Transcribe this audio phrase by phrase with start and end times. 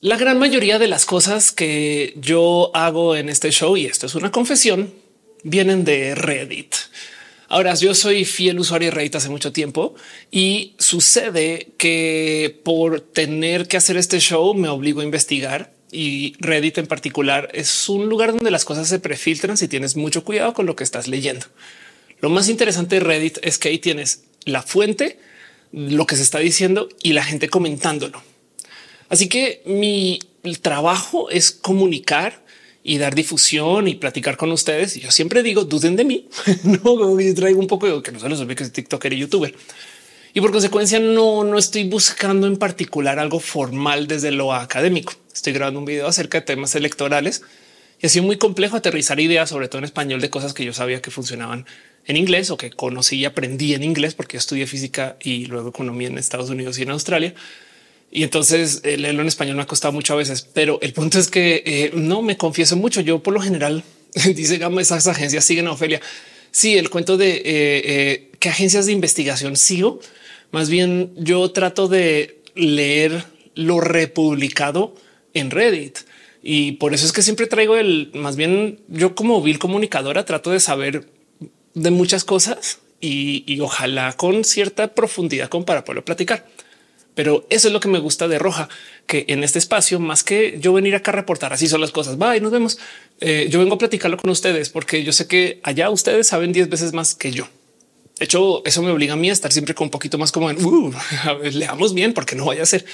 [0.00, 4.14] La gran mayoría de las cosas que yo hago en este show, y esto es
[4.14, 4.94] una confesión,
[5.42, 6.72] vienen de Reddit.
[7.48, 9.96] Ahora, yo soy fiel usuario de Reddit hace mucho tiempo
[10.30, 16.78] y sucede que por tener que hacer este show me obligo a investigar y Reddit
[16.78, 20.66] en particular es un lugar donde las cosas se prefiltran si tienes mucho cuidado con
[20.66, 21.46] lo que estás leyendo.
[22.20, 25.18] Lo más interesante de Reddit es que ahí tienes la fuente,
[25.72, 28.22] lo que se está diciendo y la gente comentándolo.
[29.08, 30.20] Así que mi
[30.60, 32.42] trabajo es comunicar
[32.88, 34.96] y dar difusión y platicar con ustedes.
[34.96, 36.26] Y yo siempre digo, duden de mí.
[36.64, 39.54] no, traigo un poco de que no se les olvide que soy TikToker y youtuber.
[40.32, 45.12] Y por consecuencia no, no estoy buscando en particular algo formal desde lo académico.
[45.34, 47.42] Estoy grabando un video acerca de temas electorales
[48.00, 50.72] y ha sido muy complejo aterrizar ideas, sobre todo en español, de cosas que yo
[50.72, 51.66] sabía que funcionaban
[52.06, 55.70] en inglés o que conocí y aprendí en inglés porque yo estudié física y luego
[55.70, 57.34] economía en Estados Unidos y en Australia.
[58.10, 61.18] Y entonces eh, leerlo en español me ha costado mucho a veces, pero el punto
[61.18, 63.00] es que eh, no me confieso mucho.
[63.00, 63.84] Yo por lo general
[64.34, 66.00] dice Gama, esas agencias siguen a Ofelia.
[66.50, 70.00] Sí, el cuento de eh, qué agencias de investigación sigo.
[70.50, 73.24] Más bien yo trato de leer
[73.54, 74.94] lo republicado
[75.34, 75.98] en Reddit.
[76.42, 80.50] Y por eso es que siempre traigo el más bien yo como vil comunicadora trato
[80.50, 81.10] de saber
[81.74, 86.46] de muchas cosas y, y ojalá con cierta profundidad como para poderlo platicar.
[87.18, 88.68] Pero eso es lo que me gusta de Roja,
[89.08, 92.16] que en este espacio, más que yo venir acá a reportar, así son las cosas.
[92.16, 92.78] Va y nos vemos.
[93.20, 96.68] Eh, yo vengo a platicarlo con ustedes porque yo sé que allá ustedes saben 10
[96.68, 97.48] veces más que yo.
[98.20, 100.48] De hecho, eso me obliga a mí a estar siempre con un poquito más como
[100.48, 100.92] en uh,
[101.52, 102.84] leamos bien porque no vaya a ser.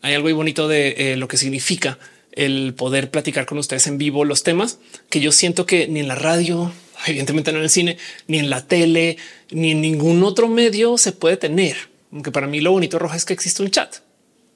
[0.00, 1.98] Hay algo muy bonito de eh, lo que significa
[2.32, 4.78] el poder platicar con ustedes en vivo los temas
[5.10, 6.72] que yo siento que ni en la radio,
[7.06, 9.18] evidentemente no en el cine, ni en la tele,
[9.50, 13.24] ni en ningún otro medio se puede tener aunque para mí lo bonito Roja es
[13.24, 13.96] que existe un chat,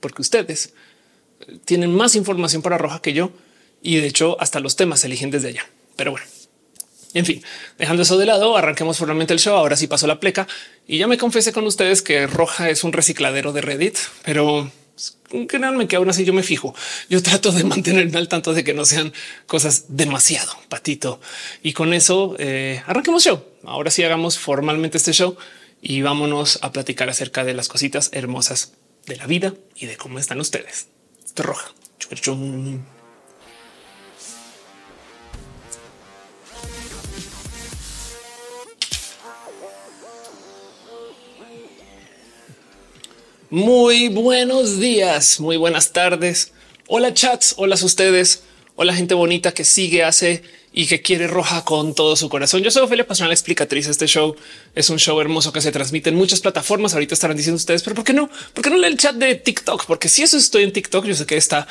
[0.01, 0.75] porque ustedes
[1.41, 3.33] eh, tienen más información para Roja que yo
[3.83, 5.67] y de hecho hasta los temas eligen desde allá.
[5.97, 6.27] Pero bueno,
[7.15, 7.43] en fin,
[7.79, 9.57] dejando eso de lado, arranquemos formalmente el show.
[9.57, 10.47] Ahora sí pasó la pleca
[10.87, 14.71] y ya me confesé con ustedes que Roja es un recicladero de Reddit, pero
[15.49, 16.75] créanme que aún así yo me fijo.
[17.09, 19.15] Yo trato de mantenerme al tanto de que no sean
[19.47, 21.21] cosas demasiado patito.
[21.63, 23.43] Y con eso eh, arranquemos show.
[23.65, 25.39] Ahora sí hagamos formalmente este show
[25.81, 28.73] y vámonos a platicar acerca de las cositas hermosas
[29.07, 30.89] de la vida y de cómo están ustedes.
[31.25, 31.73] Esto roja.
[43.51, 46.53] Muy buenos días, muy buenas tardes.
[46.89, 48.43] Hola chats, hola ustedes,
[48.75, 50.43] hola gente bonita que sigue, hace
[50.77, 52.63] y que quiere roja con todo su corazón.
[52.63, 53.87] Yo soy Ophelia Pastrana, la explicatriz.
[53.87, 54.37] Este show
[54.75, 56.93] es un show hermoso que se transmite en muchas plataformas.
[56.93, 58.29] Ahorita estarán diciendo ustedes, pero ¿por qué no?
[58.53, 59.87] ¿Por qué no lee el chat de TikTok?
[59.87, 61.67] Porque si eso estoy en TikTok, yo sé que está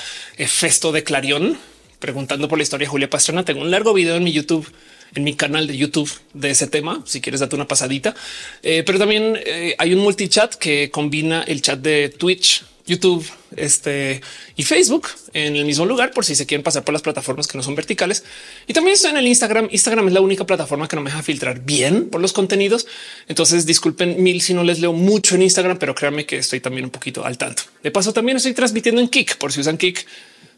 [0.47, 1.55] Festo de Clarion
[1.99, 3.45] preguntando por la historia de Julia Pastrana.
[3.45, 4.67] Tengo un largo video en mi YouTube
[5.13, 7.03] en mi canal de YouTube de ese tema.
[7.05, 8.15] Si quieres date una pasadita,
[8.63, 13.25] eh, pero también eh, hay un multichat que combina el chat de Twitch, YouTube,
[13.55, 14.21] este
[14.55, 17.57] y Facebook en el mismo lugar por si se quieren pasar por las plataformas que
[17.57, 18.23] no son verticales.
[18.67, 19.69] Y también estoy en el Instagram.
[19.71, 22.85] Instagram es la única plataforma que no me deja filtrar bien por los contenidos.
[23.27, 26.85] Entonces disculpen mil si no les leo mucho en Instagram, pero créanme que estoy también
[26.85, 27.63] un poquito al tanto.
[27.81, 30.05] De paso, también estoy transmitiendo en Kik por si usan Kik,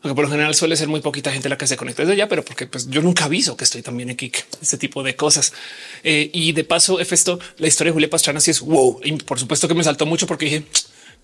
[0.02, 2.28] aunque por lo general suele ser muy poquita gente la que se conecta desde allá,
[2.28, 5.54] pero porque pues, yo nunca aviso que estoy también en Kik, este tipo de cosas.
[6.04, 9.00] Eh, y de paso, esto, la historia de Julia Pastrana sí es wow.
[9.04, 10.64] Y por supuesto que me saltó mucho porque dije,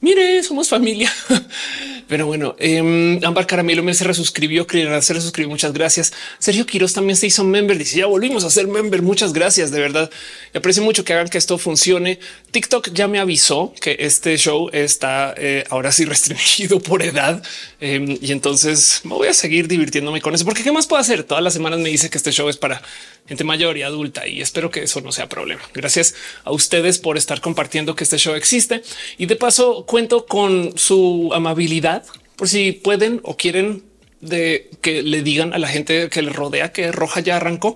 [0.03, 1.11] mire, somos familia.
[2.07, 5.49] Pero bueno, eh, Ámbar Caramelo me se resuscribió, se resuscribió.
[5.49, 6.13] Muchas gracias.
[6.37, 7.77] Sergio Quiroz también se hizo member.
[7.77, 9.01] Dice ya volvimos a ser member.
[9.01, 9.71] Muchas gracias.
[9.71, 10.11] De verdad,
[10.53, 12.19] me aprecio mucho que hagan que esto funcione.
[12.51, 17.41] TikTok ya me avisó que este show está eh, ahora sí restringido por edad
[17.79, 21.23] em, y entonces me voy a seguir divirtiéndome con eso, porque qué más puedo hacer?
[21.23, 22.81] Todas las semanas me dice que este show es para
[23.27, 25.61] gente mayor y adulta y espero que eso no sea problema.
[25.73, 28.81] Gracias a ustedes por estar compartiendo que este show existe
[29.17, 32.03] y de paso cuento con su amabilidad
[32.35, 33.83] por si pueden o quieren
[34.29, 37.75] que le digan a la gente que le rodea que Roja ya arrancó.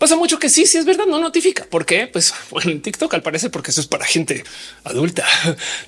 [0.00, 1.66] Pasa mucho que sí, sí es verdad, no notifica.
[1.66, 2.06] ¿Por qué?
[2.06, 4.44] Pues bueno, en TikTok al parecer porque eso es para gente
[4.82, 5.26] adulta,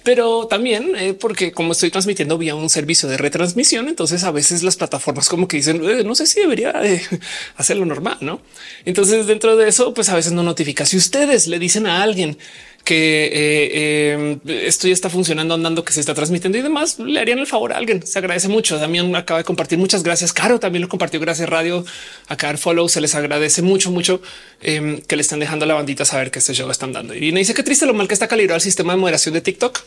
[0.02, 4.62] pero también eh, porque como estoy transmitiendo vía un servicio de retransmisión, entonces a veces
[4.62, 6.74] las plataformas como que dicen eh, no sé si debería
[7.56, 8.42] hacerlo normal, no?
[8.84, 10.84] Entonces dentro de eso, pues a veces no notifica.
[10.84, 12.36] Si ustedes le dicen a alguien
[12.84, 17.20] que eh, eh, esto ya está funcionando, andando, que se está transmitiendo y demás, le
[17.20, 18.04] harían el favor a alguien.
[18.06, 18.78] Se agradece mucho.
[18.78, 19.78] Damián acaba de compartir.
[19.78, 20.32] Muchas gracias.
[20.32, 21.20] Caro también lo compartió.
[21.20, 21.84] Gracias Radio
[22.28, 22.88] a cada follow.
[22.88, 24.20] Se les agradece mucho, mucho
[24.60, 27.14] em, que le están dejando a la bandita saber que este show están dando.
[27.14, 29.40] Y me dice que triste lo mal que está calibrado el sistema de moderación de
[29.40, 29.80] TikTok.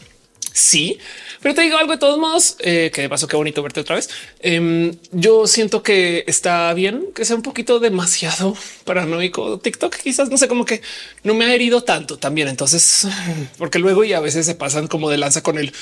[0.58, 1.00] Sí,
[1.42, 3.98] pero te digo algo de todos modos, eh, que de paso qué bonito verte otra
[3.98, 4.10] vez.
[4.40, 8.56] Em, yo siento que está bien que sea un poquito demasiado
[8.86, 9.98] paranoico TikTok.
[9.98, 10.82] Quizás no sé, como que
[11.24, 12.48] no me ha herido tanto también.
[12.48, 13.06] Entonces,
[13.58, 15.74] porque luego y a veces se pasan como de lanza con el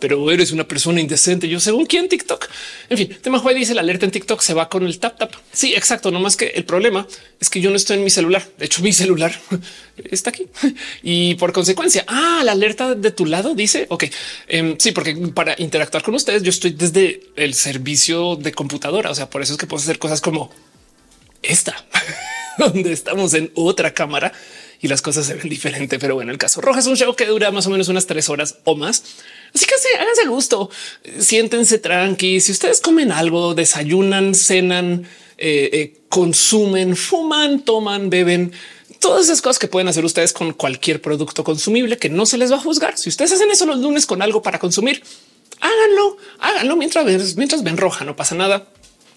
[0.00, 1.48] pero eres una persona indecente.
[1.48, 2.48] Yo según quién TikTok.
[2.88, 5.32] En fin, tema juez dice la alerta en TikTok se va con el tap tap.
[5.52, 6.10] Sí, exacto.
[6.10, 7.06] No más que el problema
[7.38, 8.46] es que yo no estoy en mi celular.
[8.58, 9.38] De hecho, mi celular
[10.10, 10.46] está aquí
[11.02, 14.04] y por consecuencia, ah, la alerta de tu lado dice ok.
[14.48, 19.10] Em, sí, porque para interactuar con ustedes, yo estoy desde el servicio de computadora.
[19.10, 20.50] O sea, por eso es que puedo hacer cosas como
[21.42, 21.84] esta,
[22.58, 24.32] donde estamos en otra cámara
[24.80, 25.98] y las cosas se ven diferente.
[25.98, 28.28] Pero bueno, el caso rojo es un show que dura más o menos unas tres
[28.28, 29.02] horas o más.
[29.54, 30.70] Así que háganse gusto,
[31.18, 32.40] siéntense tranqui.
[32.40, 35.06] Si ustedes comen algo, desayunan, cenan,
[35.38, 38.52] eh, eh, consumen, fuman, toman, beben,
[39.00, 42.52] todas esas cosas que pueden hacer ustedes con cualquier producto consumible que no se les
[42.52, 42.96] va a juzgar.
[42.96, 45.02] Si ustedes hacen eso los lunes con algo para consumir,
[45.60, 48.68] háganlo, háganlo mientras, mientras ven roja, no pasa nada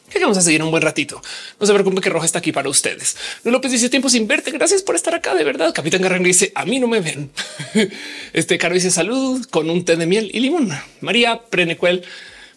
[0.09, 1.21] que vamos a seguir un buen ratito.
[1.59, 3.17] No se preocupe que Roja está aquí para ustedes.
[3.43, 4.51] López dice tiempo sin verte.
[4.51, 5.33] Gracias por estar acá.
[5.33, 5.73] De verdad.
[5.73, 7.31] Capitán Garren dice a mí no me ven.
[8.33, 10.71] Este Caro dice salud con un té de miel y limón.
[11.01, 12.03] María Prenecuel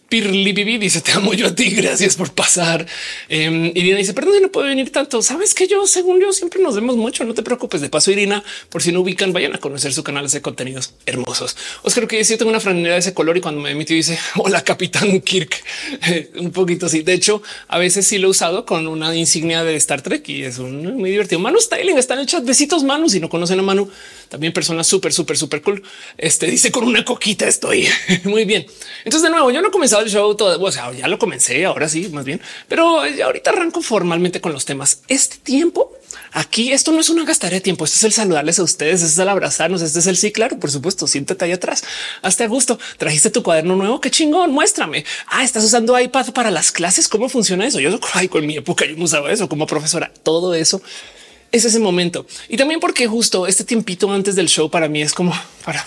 [0.09, 1.71] Pirli dice te amo yo a ti.
[1.77, 2.87] Gracias por pasar.
[3.29, 5.23] Eh, Irina dice perdón, no puedo venir tanto.
[5.23, 7.25] Sabes que yo, según yo, siempre nos vemos mucho.
[7.25, 7.81] No te preocupes.
[7.81, 11.57] De paso, Irina, por si no ubican, vayan a conocer su canal de contenidos hermosos.
[11.83, 14.19] Os creo que yo tengo una franela de ese color y cuando me emitió dice
[14.37, 15.63] hola, capitán Kirk.
[16.37, 17.03] un poquito así.
[17.03, 20.45] De hecho, a veces sí lo he usado con una insignia de Star Trek y
[20.45, 21.41] es un muy divertido.
[21.41, 22.45] Manu Styling está en el chat.
[22.45, 23.09] Besitos, Manu.
[23.09, 23.91] Si no conocen a Manu,
[24.29, 25.83] también persona súper, súper, súper cool.
[26.17, 27.89] Este dice con una coquita estoy
[28.25, 28.67] muy bien.
[29.05, 30.61] Entonces, de nuevo, yo no he comenzado el show todo.
[30.61, 34.65] O sea, ya lo comencé ahora sí, más bien, pero ahorita arranco formalmente con los
[34.65, 35.03] temas.
[35.09, 35.93] Este tiempo
[36.33, 37.85] aquí, esto no es una gastaré de tiempo.
[37.85, 39.03] Esto es el saludarles a ustedes.
[39.03, 39.83] Es el abrazarnos.
[39.83, 41.07] Este es el sí, claro, por supuesto.
[41.07, 41.85] Siéntate ahí atrás.
[42.23, 42.79] Hazte a gusto.
[42.99, 44.01] Trajiste tu cuaderno nuevo.
[44.01, 44.53] Qué chingón.
[44.53, 45.05] Muéstrame.
[45.27, 47.09] Ah, estás usando iPad para las clases.
[47.09, 47.81] ¿Cómo funciona eso?
[47.81, 50.13] Yo ay, con mi época yo no usaba eso como profesora.
[50.23, 50.83] Todo eso
[51.53, 52.27] es ese momento.
[52.49, 55.33] Y también porque justo este tiempito antes del show para mí es como
[55.65, 55.85] para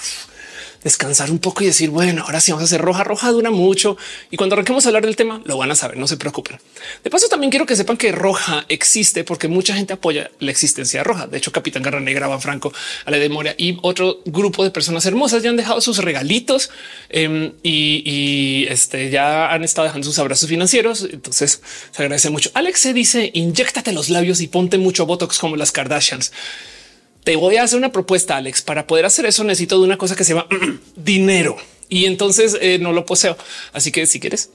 [0.83, 3.03] descansar un poco y decir, bueno, ahora sí vamos a hacer roja.
[3.03, 3.97] Roja dura mucho
[4.31, 5.97] y cuando arranquemos a hablar del tema lo van a saber.
[5.97, 6.59] No se preocupen.
[7.03, 11.01] De paso, también quiero que sepan que roja existe porque mucha gente apoya la existencia
[11.01, 11.27] de roja.
[11.27, 12.73] De hecho, Capitán Garra Negra, Van Franco,
[13.05, 16.69] Ale de Moria y otro grupo de personas hermosas ya han dejado sus regalitos
[17.09, 21.07] em, y, este ya han estado dejando sus abrazos financieros.
[21.11, 21.61] Entonces
[21.91, 22.51] se agradece mucho.
[22.53, 26.31] Alex se dice inyectate los labios y ponte mucho botox como las Kardashians
[27.29, 28.63] te voy a hacer una propuesta, Alex.
[28.63, 30.47] Para poder hacer eso necesito de una cosa que se llama
[30.95, 31.57] dinero.
[31.87, 33.37] Y entonces eh, no lo poseo.
[33.71, 34.49] Así que si quieres,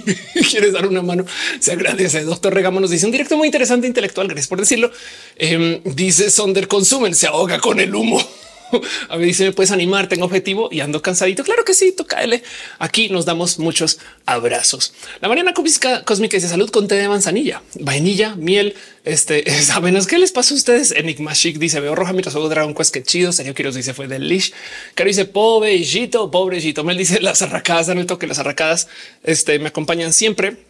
[0.48, 1.24] quieres dar una mano,
[1.58, 2.22] se agradece.
[2.22, 4.28] Doctor Regamo nos dice un directo muy interesante intelectual.
[4.28, 4.92] Gracias por decirlo.
[5.34, 8.24] Em, dice Sonder consumen, se ahoga con el humo.
[9.08, 10.08] A ver, dice, ¿me puedes animar?
[10.08, 11.44] Tengo objetivo y ando cansadito.
[11.44, 12.42] Claro que sí, toca L.
[12.78, 14.92] Aquí nos damos muchos abrazos.
[15.20, 16.02] La Mariana Cósmica,
[16.36, 18.74] dice salud con té de manzanilla, vainilla, miel.
[19.04, 20.92] Este, saben qué les pasa a ustedes?
[20.92, 22.92] Enigma Chic dice veo roja mientras juego Dragon Quest.
[22.92, 23.32] Qué chido.
[23.32, 24.52] Serio Quiros dice fue del Lish.
[24.94, 26.84] Caro dice pobrecito, pobrecito.
[26.84, 28.26] Mel dice las arracadas, dan el toque.
[28.26, 28.88] Las arracadas
[29.22, 30.69] este, me acompañan siempre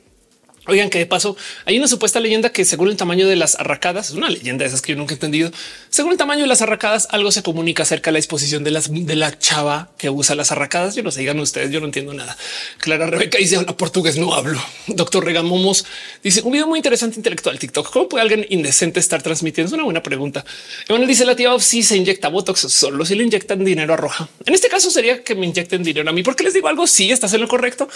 [0.71, 4.11] Oigan, que de paso hay una supuesta leyenda que según el tamaño de las arracadas,
[4.11, 5.51] es una leyenda de esas que yo nunca he entendido.
[5.89, 8.89] Según el tamaño de las arracadas, algo se comunica acerca de la disposición de, las,
[8.89, 10.95] de la chava que usa las arracadas.
[10.95, 12.37] Yo no sé, digan ustedes, yo no entiendo nada.
[12.79, 14.63] Clara Rebeca dice habla portugués, no hablo.
[14.87, 15.85] Doctor Regamomos
[16.23, 17.91] dice un video muy interesante intelectual TikTok.
[17.91, 19.67] ¿Cómo puede alguien indecente estar transmitiendo?
[19.67, 20.45] Es una buena pregunta.
[20.89, 24.29] Emanuel dice la tía si se inyecta Botox solo si le inyectan dinero a roja.
[24.47, 26.87] En este caso sería que me inyecten dinero a mí porque les digo algo.
[26.87, 27.89] Si estás en lo correcto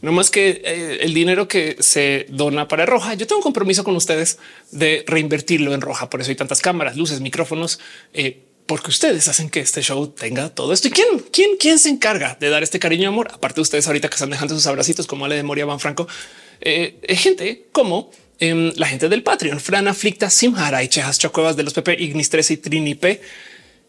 [0.00, 3.14] no más que eh, el dinero que se dona para Roja.
[3.14, 4.38] Yo tengo un compromiso con ustedes
[4.70, 6.08] de reinvertirlo en Roja.
[6.08, 7.80] Por eso hay tantas cámaras, luces, micrófonos,
[8.14, 10.88] eh, porque ustedes hacen que este show tenga todo esto.
[10.88, 13.30] ¿Y quién, quién, quién se encarga de dar este cariño y amor?
[13.32, 16.06] Aparte de ustedes ahorita que están dejando sus abracitos, como Ale de Moria Van Franco,
[16.60, 21.62] eh, gente como em, la gente del Patreon, Fran Aflicta, Simhara y Chejas Chocuevas de
[21.62, 23.20] los Pepe, Ignis 13 y Trini P.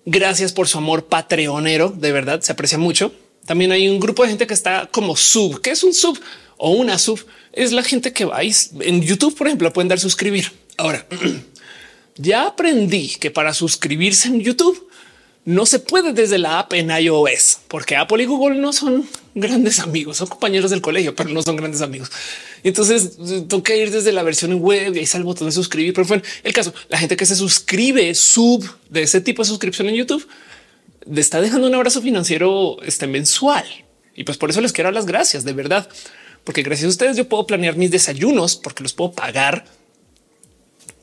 [0.05, 1.89] Gracias por su amor patreonero.
[1.89, 3.13] De verdad se aprecia mucho.
[3.49, 5.59] También hay un grupo de gente que está como sub.
[5.59, 6.19] que es un sub
[6.57, 7.19] o una sub?
[7.51, 10.51] Es la gente que vais en YouTube, por ejemplo, pueden dar suscribir.
[10.77, 11.07] Ahora,
[12.15, 14.87] ya aprendí que para suscribirse en YouTube
[15.45, 19.79] no se puede desde la app en iOS, porque Apple y Google no son grandes
[19.79, 22.11] amigos, son compañeros del colegio, pero no son grandes amigos.
[22.61, 25.95] Entonces toca ir desde la versión web y ahí está el botón de suscribir.
[25.95, 29.89] Pero fue el caso, la gente que se suscribe sub de ese tipo de suscripción
[29.89, 30.27] en YouTube
[31.05, 33.65] le está dejando un abrazo financiero este mensual.
[34.15, 35.89] Y pues por eso les quiero dar las gracias de verdad,
[36.43, 39.65] porque gracias a ustedes yo puedo planear mis desayunos porque los puedo pagar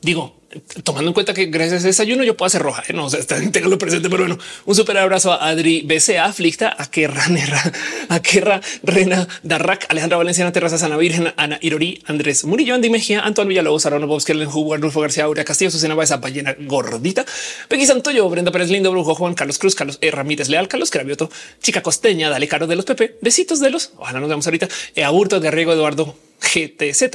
[0.07, 0.37] digo,
[0.83, 2.81] tomando en cuenta que gracias a ese desayuno yo puedo hacer roja.
[2.87, 2.93] ¿eh?
[2.93, 6.89] No sé, tengo lo presente, pero bueno, un súper abrazo a Adri BCA, Aflicta, a
[6.89, 7.25] Kerra,
[8.09, 13.19] a Kerra, Rena, Darrak, Alejandra Valenciana, Terraza, Sana Virgen, Ana Irori, Andrés Murillo, Andy Mejía,
[13.19, 17.25] Antoine Villalobos, Arano Bobs, Kellen Hugo, Arnulfo García, Aurea Castillo, Susana Baeza, Ballena Gordita,
[17.67, 20.09] Peggy Santoyo, Brenda Pérez Lindo, Brujo, Juan Carlos Cruz, Carlos e.
[20.09, 21.29] Ramírez Leal, Carlos Cravioto,
[21.61, 25.03] Chica Costeña, Dale Caro de los Pepe, besitos de los, ojalá nos vemos ahorita, e
[25.03, 27.09] Aburto de Arriego, Eduardo GTZ,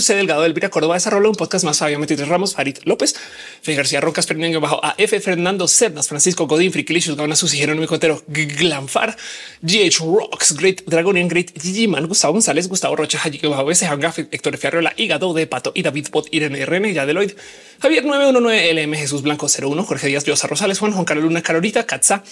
[0.00, 0.14] C.
[0.14, 3.14] Delgado, Elvira Córdoba, desarrolla un podcast más Fabio Metitres Ramos, Farid López,
[3.62, 8.22] Fe García Rocas, Fernando Bajo, AF, Fernando Cernas, Francisco Godín, Frikilicious, Gana Susi, Jerónimo Cotero,
[8.28, 9.16] Glamfar,
[9.62, 13.86] GH Rocks, Great Dragonian, Great Gigi Man, Gustavo González, Gustavo Rocha, Haji Bajo, S.
[13.86, 17.32] Hangaf, Héctor Fiarrola, Hígado de Pato y David Pot, Irene RN, Yadeloid,
[17.80, 21.86] Javier 919, LM, Jesús Blanco 01, Jorge Díaz, Diosa Rosales, Juan, Juan Carlos Luna, Carolita,
[21.86, 22.22] Katza,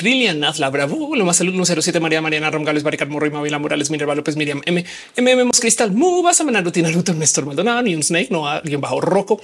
[0.00, 3.90] Lilian Nazla Bravo, lo más salud 07 María Mariana Romgales, Baricar Morro y Mavila Morales,
[3.90, 4.84] Minerva López, Miriam M,
[5.16, 8.46] MM Mos Cristal, Mu, vas a manar rutina Luther, Néstor Maldonado, ni un Snake, no
[8.46, 9.40] alguien bajo roco.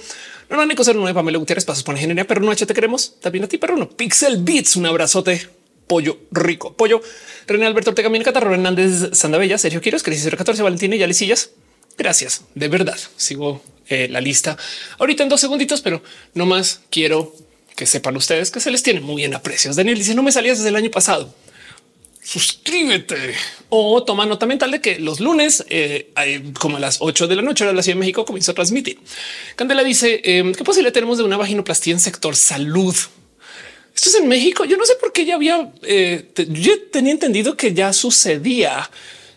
[0.49, 3.57] No, Nico 09, Pamela Gutiérrez, pasos por ingeniería, pero no, te queremos también a ti,
[3.57, 3.89] pero no.
[3.89, 5.49] Pixel Beats, un abrazote.
[5.87, 7.01] Pollo rico, pollo.
[7.45, 11.51] René Alberto Ortega, Catarro Hernández, Sandabella, Sergio Quiros, Crisis 14, Valentina y Alicillas.
[11.97, 12.97] Gracias, de verdad.
[13.17, 14.57] Sigo eh, la lista
[14.97, 16.01] ahorita en dos segunditos, pero
[16.33, 17.35] no más quiero
[17.75, 19.75] que sepan ustedes que se les tiene muy en aprecios.
[19.75, 21.33] Daniel dice no me salías desde el año pasado.
[22.23, 23.33] Suscríbete
[23.67, 26.13] o toma nota mental de que los lunes, eh,
[26.57, 28.97] como a las 8 de la noche, de la Ciudad de México, comienzo a transmitir.
[29.57, 32.95] Candela dice em, qué posible tenemos de una vaginoplastía en sector salud.
[33.93, 34.63] Esto es en México.
[34.63, 38.89] Yo no sé por qué ya había, eh, yo tenía entendido que ya sucedía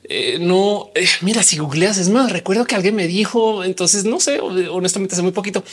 [0.08, 4.20] eh, no, eh, mira, si googleas es más, recuerdo que alguien me dijo, entonces no
[4.20, 5.64] sé, honestamente hace muy poquito.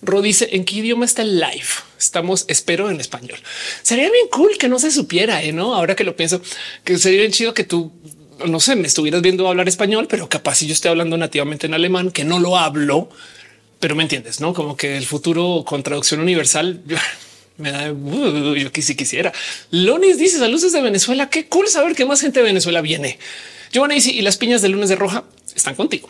[0.00, 1.66] Ro dice en qué idioma está el live.
[1.98, 3.38] Estamos, espero en español.
[3.82, 5.52] Sería bien cool que no se supiera, ¿eh?
[5.52, 5.74] no?
[5.74, 6.40] Ahora que lo pienso,
[6.84, 7.92] que sería bien chido que tú
[8.46, 11.74] no sé, me estuvieras viendo hablar español, pero capaz si yo estoy hablando nativamente en
[11.74, 13.08] alemán, que no lo hablo,
[13.78, 16.82] pero me entiendes, no como que el futuro con traducción universal
[17.58, 19.32] me da uh, yo que si quisiera.
[19.70, 21.28] Lonis dice saludos de Venezuela.
[21.28, 23.18] Qué cool saber que más gente de Venezuela viene.
[23.72, 25.24] Giovanna y las piñas de lunes de roja
[25.54, 26.08] están contigo.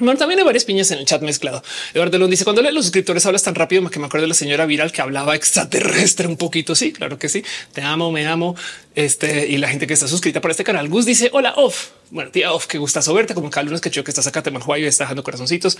[0.00, 1.60] Bueno, también hay varias piñas en el chat mezclado.
[1.92, 4.34] Eduardo Lund dice cuando lee los suscriptores hablas tan rápido que me acuerdo de la
[4.34, 6.76] señora viral que hablaba extraterrestre un poquito.
[6.76, 7.42] Sí, claro que sí.
[7.72, 8.54] Te amo, me amo.
[8.94, 10.88] Este y la gente que está suscrita por este canal.
[10.88, 11.88] Gus dice hola off.
[12.10, 14.40] Bueno, tía off, qué gustazo verte como cada lunes que yo que estás acá.
[14.40, 15.78] Te y está dejando corazoncitos.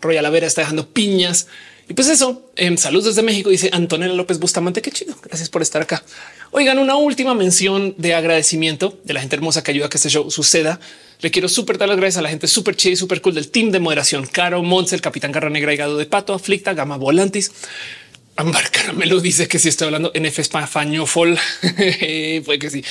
[0.00, 1.46] Royal Vera está dejando piñas.
[1.88, 4.82] Y pues eso, en salud desde México, dice Antonella López Bustamante.
[4.82, 5.16] Qué chido.
[5.22, 6.02] Gracias por estar acá.
[6.52, 10.08] Oigan, una última mención de agradecimiento de la gente hermosa que ayuda a que este
[10.08, 10.80] show suceda.
[11.20, 13.52] Le quiero súper dar las gracias a la gente súper chida y súper cool del
[13.52, 14.26] team de moderación.
[14.26, 17.52] Caro, Monts, el Capitán Garra Negra y Gado de Pato, Aflicta, Gama Volantis,
[18.36, 21.06] Ambar Caramelo dice que si estoy hablando en F español,
[22.44, 22.82] puede que sí.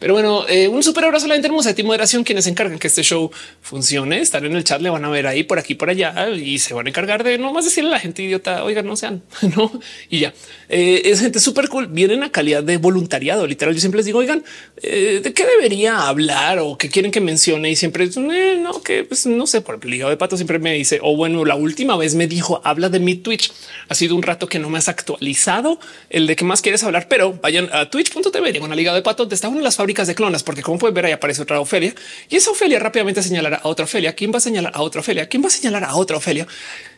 [0.00, 2.78] Pero bueno, eh, un super abrazo a la gente hermosa de moderación, quienes se encargan
[2.78, 3.30] que este show
[3.62, 4.20] funcione.
[4.20, 6.74] Estar en el chat, le van a ver ahí por aquí, por allá y se
[6.74, 9.22] van a encargar de no más decirle a la gente idiota, oigan, no sean,
[9.56, 9.70] no
[10.10, 10.34] y ya
[10.68, 11.86] eh, es gente súper cool.
[11.86, 13.46] Vienen a calidad de voluntariado.
[13.46, 14.42] Literal, yo siempre les digo, oigan,
[14.82, 19.26] eh, de qué debería hablar o qué quieren que mencione y siempre no, que pues,
[19.26, 22.14] no sé, por el ligado de pato siempre me dice, o bueno, la última vez
[22.14, 23.52] me dijo, habla de mi Twitch.
[23.88, 25.78] Ha sido un rato que no me actualizado
[26.10, 29.28] el de qué más quieres hablar, pero vayan a twitch.tv, digo una liga de pato,
[29.30, 31.94] está una de las fábricas de clonas, porque como pueden ver, ahí aparece otra Ofelia
[32.28, 34.14] y esa Ofelia rápidamente señalará a otra Ofelia.
[34.14, 35.28] ¿Quién va a señalar a otra Ofelia?
[35.28, 36.46] ¿Quién va a señalar a otra Ofelia?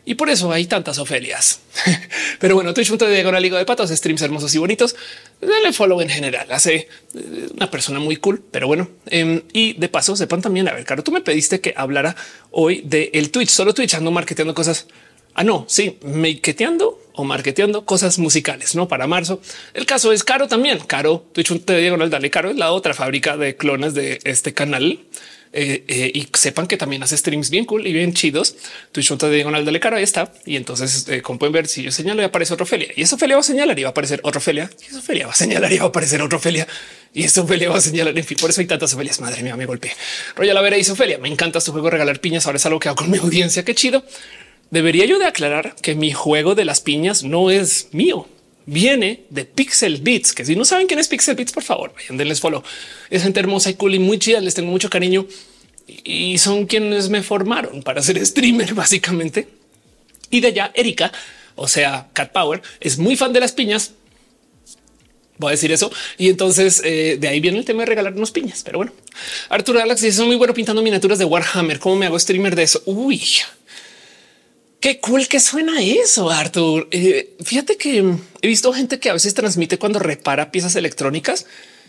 [0.04, 1.60] Y por eso hay tantas Ofelias.
[2.38, 4.96] Pero bueno, twitch.tv una liga de patos, streams hermosos y bonitos.
[5.40, 6.50] Dale follow en general.
[6.50, 6.74] Hace
[7.14, 8.88] eh, una persona muy cool, pero bueno.
[9.06, 12.16] Em, y de paso, sepan también, a ver, Caro, tú me pediste que hablara
[12.50, 14.86] hoy de Twitch, solo Twitch ando marketeando cosas
[15.38, 19.40] Ah, no, sí, maketeando o marketeando cosas musicales, no para marzo.
[19.72, 20.80] El caso es caro también.
[20.80, 24.98] Caro, Twitch te diagonal, dale caro es la otra fábrica de clones de este canal.
[25.52, 28.56] Eh, eh, y sepan que también hace streams bien cool y bien chidos.
[28.90, 29.96] Twitch te diagonal, dale caro.
[29.96, 30.32] Ahí está.
[30.44, 33.14] Y entonces, eh, como pueden ver, si yo señalo, y aparece otra Ophelia y esa
[33.14, 35.36] Ophelia va a señalar y va a aparecer otra Ophelia y esa Ophelia va a
[35.36, 36.66] señalar y va a aparecer otra Ophelia
[37.14, 38.18] y esa Ophelia va a señalar.
[38.18, 39.20] En fin, por eso hay tantas Ophelias.
[39.20, 39.92] Madre mía, me golpeé.
[40.34, 41.18] Roya la vera dice Ophelia.
[41.18, 42.44] Me encanta tu juego regalar piñas.
[42.46, 43.64] Ahora es algo que hago con mi audiencia.
[43.64, 44.02] Qué chido.
[44.70, 48.28] Debería yo de aclarar que mi juego de las piñas no es mío.
[48.66, 52.18] Viene de Pixel Beats, que si no saben quién es Pixel Beats, por favor, vayan,
[52.18, 52.62] denles follow.
[53.08, 54.40] Es gente hermosa y cool y muy chida.
[54.40, 55.26] Les tengo mucho cariño
[55.86, 59.48] y son quienes me formaron para ser streamer, básicamente.
[60.30, 61.12] Y de allá, Erika,
[61.54, 63.92] o sea, Cat Power, es muy fan de las piñas.
[65.38, 65.90] Voy a decir eso.
[66.18, 68.62] Y entonces eh, de ahí viene el tema de regalarnos piñas.
[68.64, 68.92] Pero bueno,
[69.48, 71.78] Arturo Alex dice: muy bueno pintando miniaturas de Warhammer.
[71.78, 72.82] ¿Cómo me hago streamer de eso?
[72.84, 73.22] Uy,
[74.80, 76.86] Qué cool que suena eso, Arthur.
[76.92, 77.98] Eh, fíjate que
[78.42, 81.46] he visto gente que a veces transmite cuando repara piezas electrónicas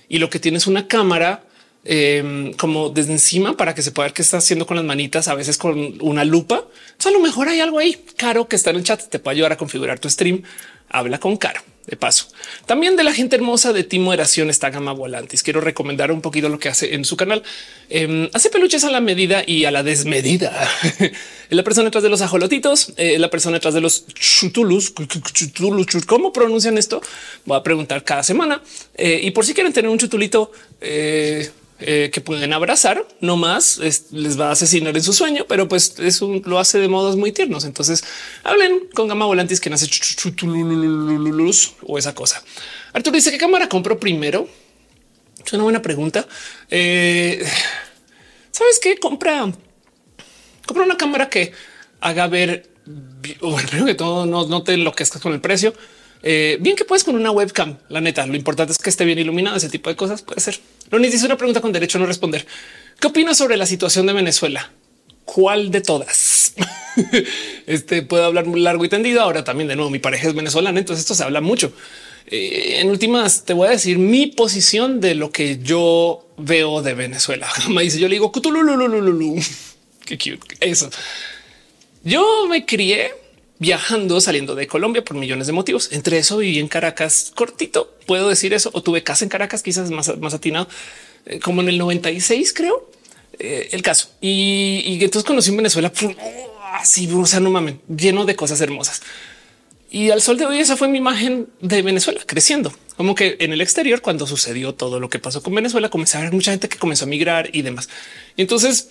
[0.08, 1.44] y lo que tiene es una cámara
[1.86, 5.28] em, como desde encima para que se pueda ver qué está haciendo con las manitas,
[5.28, 6.66] a veces con una lupa.
[7.06, 7.96] O a lo mejor hay algo ahí.
[8.18, 10.42] Caro que está en el chat te puede ayudar a configurar tu stream.
[10.90, 12.28] Habla con Caro de paso.
[12.66, 15.44] También de la gente hermosa de Timo Eración está Gama Volantis.
[15.44, 17.44] Quiero recomendar un poquito lo que hace en su canal.
[17.90, 20.70] Em, hace peluches a la medida y a la desmedida.
[21.50, 24.94] la persona detrás de los ajolotitos, eh, la persona detrás de los chutulus.
[26.06, 27.02] ¿Cómo pronuncian esto?
[27.46, 28.62] Voy a preguntar cada semana.
[28.96, 30.52] Eh, y por si quieren tener un chutulito,
[31.80, 33.78] eh, que pueden abrazar, no más
[34.12, 37.32] les va a asesinar en su sueño, pero pues eso lo hace de modos muy
[37.32, 37.66] tiernos.
[37.66, 38.04] Entonces
[38.44, 39.88] hablen con Gama Volantis que nace
[41.88, 42.44] o esa cosa.
[42.94, 44.48] Arturo dice qué cámara compro primero.
[45.46, 46.28] Es una buena pregunta.
[46.70, 47.46] Eh,
[48.60, 49.50] Sabes qué compra?
[50.66, 51.54] Compra una cámara que
[52.02, 52.70] haga ver,
[53.40, 55.74] bueno, que todo no, no te enloquezcas con el precio.
[56.22, 57.78] Eh, bien que puedes con una webcam.
[57.90, 59.58] La neta, lo importante es que esté bien iluminado.
[59.58, 60.60] Ese tipo de cosas puede ser.
[60.92, 62.46] Lo dice una pregunta con derecho a no responder.
[63.00, 64.72] ¿Qué opinas sobre la situación de Venezuela?
[65.26, 66.54] ¿Cuál de todas?
[67.68, 69.22] este puedo hablar largo y tendido.
[69.22, 71.72] Ahora también de nuevo mi pareja es venezolana, entonces esto se habla mucho.
[72.28, 76.94] Eh, en últimas te voy a decir mi posición de lo que yo veo de
[76.94, 77.48] Venezuela.
[77.70, 78.32] Me dice yo le digo
[80.06, 80.90] qué cute eso.
[82.04, 83.12] Yo me crié
[83.60, 85.90] viajando, saliendo de Colombia por millones de motivos.
[85.92, 87.94] Entre eso viví en Caracas cortito.
[88.08, 88.72] Puedo decir eso.
[88.74, 90.68] O tuve casa en Caracas, quizás más, más atinado,
[91.26, 92.90] eh, como en el 96, creo.
[93.38, 94.10] Eh, el caso.
[94.22, 95.92] Y, entonces conocí en Venezuela
[96.74, 99.02] así, o sea, no mames, lleno de cosas hermosas.
[99.92, 102.72] Y al sol de hoy esa fue mi imagen de Venezuela creciendo.
[102.96, 106.22] Como que en el exterior, cuando sucedió todo lo que pasó con Venezuela, comencé a
[106.22, 107.90] ver mucha gente que comenzó a migrar y demás.
[108.36, 108.90] Y entonces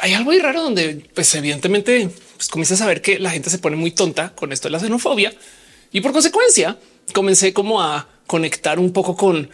[0.00, 3.76] hay algo raro donde, pues evidentemente, pues comienzas a ver que la gente se pone
[3.76, 5.30] muy tonta con esto de la xenofobia
[5.92, 6.78] y por consecuencia
[7.12, 9.50] comencé como a conectar un poco con,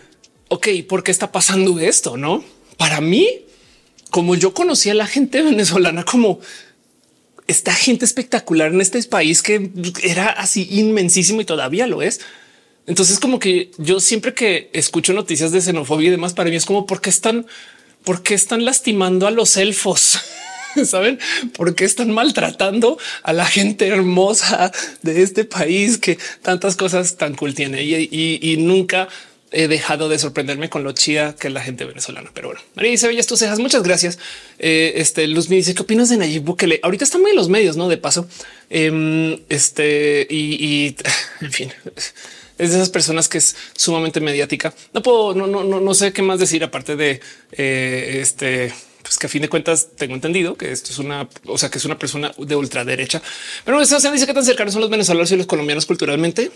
[0.51, 2.17] ok, ¿por qué está pasando esto?
[2.17, 2.45] No,
[2.77, 3.41] para mí,
[4.11, 6.39] como yo conocía a la gente venezolana como
[7.49, 9.69] esta gente espectacular en este país que
[10.05, 12.21] era así inmensísimo y todavía lo es.
[12.87, 16.65] Entonces, como que yo siempre que escucho noticias de xenofobia y demás, para mí es
[16.65, 17.47] como porque están
[18.05, 20.21] ¿por qué están lastimando a los elfos?
[20.85, 21.19] ¿Saben
[21.57, 27.35] por qué están maltratando a la gente hermosa de este país que tantas cosas tan
[27.35, 27.83] cool tiene?
[27.83, 29.09] Y, nunca
[29.53, 32.31] he dejado de sorprenderme con lo chida que es la gente venezolana.
[32.35, 34.19] Pero bueno, María dice, bellas tus cejas, muchas gracias.
[34.59, 36.81] Eh, este Luz me dice, ¿qué opinas de Nayib Bukele?
[36.83, 37.89] Ahorita están muy en los medios, ¿no?
[37.89, 38.29] De paso.
[38.71, 40.97] Em, este, y,
[41.41, 41.73] en fin
[42.59, 44.73] es de esas personas que es sumamente mediática.
[44.95, 47.21] No puedo, no, no, no, no sé qué más decir aparte de
[47.53, 48.73] eh, este,
[49.07, 51.79] pues que a fin de cuentas tengo entendido que esto es una, o sea, que
[51.79, 53.23] es una persona de ultraderecha.
[53.65, 56.51] Pero eso se dice que tan cercanos son los venezolanos y los colombianos culturalmente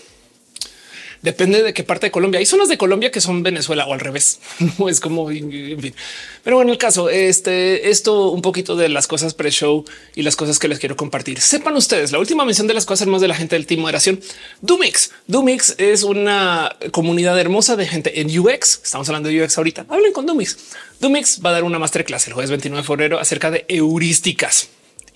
[1.22, 2.38] depende de qué parte de Colombia.
[2.38, 4.40] Hay zonas de Colombia que son Venezuela o al revés.
[4.88, 5.94] Es como, en fin.
[6.42, 10.58] Pero bueno, el caso, este, esto un poquito de las cosas pre-show y las cosas
[10.58, 11.40] que les quiero compartir.
[11.40, 14.20] Sepan ustedes, la última mención de las cosas más de la gente del Team Moderación.
[14.60, 15.12] Dumix.
[15.26, 18.80] Dumix es una comunidad hermosa de gente en UX.
[18.82, 19.86] Estamos hablando de UX ahorita.
[19.88, 20.56] Hablen con Dumix.
[21.00, 24.68] Dumix va a dar una masterclass el jueves 29 de febrero acerca de heurísticas.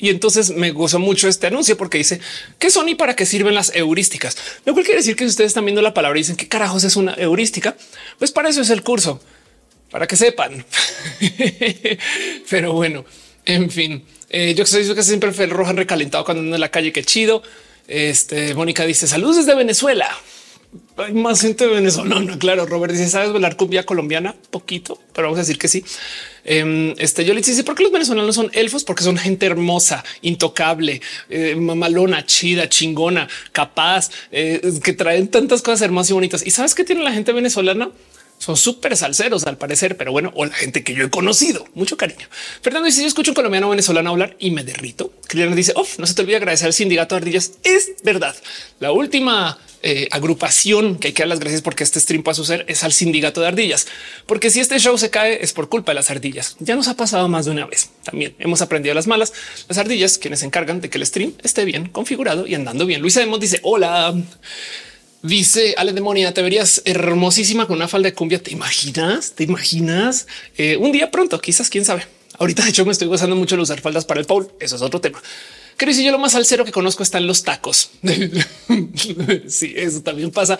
[0.04, 2.20] Y entonces me gozó mucho este anuncio porque dice
[2.58, 4.36] que son y para qué sirven las heurísticas.
[4.66, 6.84] Lo cual quiere decir que si ustedes están viendo la palabra y dicen qué carajos
[6.84, 7.74] es una heurística,
[8.18, 9.18] pues para eso es el curso,
[9.90, 10.66] para que sepan.
[12.50, 13.06] Pero bueno,
[13.46, 16.92] en fin, eh, yo que siempre fue el rojo recalentado cuando ando en la calle.
[16.92, 17.42] Qué chido.
[17.88, 20.14] Este Mónica dice saludos desde Venezuela
[20.96, 22.38] hay más gente venezolana.
[22.38, 24.34] Claro, Robert dice, ¿sabes bailar cumbia colombiana?
[24.50, 25.84] Poquito, pero vamos a decir que sí.
[26.44, 28.84] Em, este yo le dice, ¿por qué los venezolanos son elfos?
[28.84, 35.82] Porque son gente hermosa, intocable, eh, mamalona, chida, chingona, capaz, eh, que traen tantas cosas
[35.82, 36.46] hermosas y bonitas.
[36.46, 37.90] ¿Y sabes qué tiene la gente venezolana?
[38.38, 41.66] son súper salseros al parecer, pero bueno, o la gente que yo he conocido.
[41.74, 42.26] Mucho cariño.
[42.60, 45.12] Fernando dice: Yo escucho un colombiano venezolano hablar y me derrito.
[45.26, 47.52] Cristiano dice: Off, no se te olvide agradecer al sindicato de ardillas.
[47.62, 48.36] Es verdad.
[48.80, 52.64] La última eh, agrupación que hay que dar las gracias porque este stream pueda suceder
[52.68, 53.86] es al sindicato de ardillas,
[54.24, 56.56] porque si este show se cae es por culpa de las ardillas.
[56.58, 57.90] Ya nos ha pasado más de una vez.
[58.02, 59.34] También hemos aprendido las malas.
[59.68, 63.02] Las ardillas quienes se encargan de que el stream esté bien configurado y andando bien.
[63.02, 64.14] Luisa Demos dice: Hola.
[65.22, 68.42] Dice Ale Demonia, te verías hermosísima con una falda de cumbia.
[68.42, 69.32] ¿Te imaginas?
[69.32, 70.26] ¿Te imaginas?
[70.58, 72.06] Eh, un día pronto, quizás, quién sabe.
[72.38, 74.50] Ahorita de hecho me estoy gozando mucho de usar faldas para el Paul.
[74.60, 75.22] Eso es otro tema.
[75.76, 77.90] Creo que yo lo más cero que conozco están los tacos.
[79.48, 80.58] sí, eso también pasa.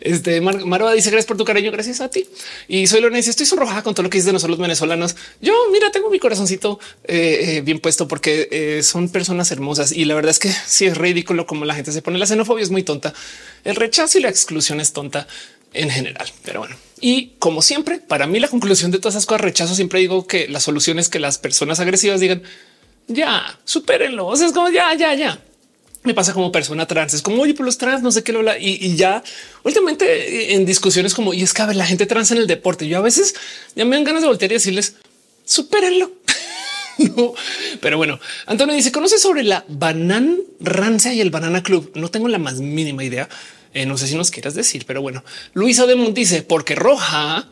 [0.00, 0.58] Este Mar
[0.94, 1.70] dice gracias por tu cariño.
[1.72, 2.26] Gracias a ti.
[2.68, 3.30] Y soy Lorenzo.
[3.30, 5.16] Estoy sonrojada con todo lo que dices de nosotros los venezolanos.
[5.40, 10.04] Yo, mira, tengo mi corazoncito eh, eh, bien puesto porque eh, son personas hermosas y
[10.04, 12.18] la verdad es que sí es ridículo como la gente se pone.
[12.18, 13.12] La xenofobia es muy tonta.
[13.64, 15.26] El rechazo y la exclusión es tonta
[15.74, 16.30] en general.
[16.44, 19.74] Pero bueno, y como siempre, para mí la conclusión de todas esas cosas rechazo.
[19.74, 22.42] Siempre digo que la solución es que las personas agresivas digan
[23.08, 24.26] ya supérenlo.
[24.26, 25.38] O sea, es como ya, ya, ya.
[26.04, 27.14] Me pasa como persona trans.
[27.14, 28.58] Es como oye, por los trans, no sé qué lo habla.
[28.58, 29.22] Y, ya
[29.62, 32.88] últimamente en discusiones como y es que a ver, la gente trans en el deporte.
[32.88, 33.34] Yo a veces
[33.76, 34.96] ya me dan ganas de voltear y decirles
[35.44, 36.10] supérenlo.
[37.16, 37.34] no,
[37.80, 41.92] pero bueno, Antonio dice: ¿Conoce sobre la banana rancia y el banana club?
[41.94, 43.28] No tengo la más mínima idea.
[43.74, 47.48] Eh, no sé si nos quieras decir, pero bueno, Luisa de Mont dice porque roja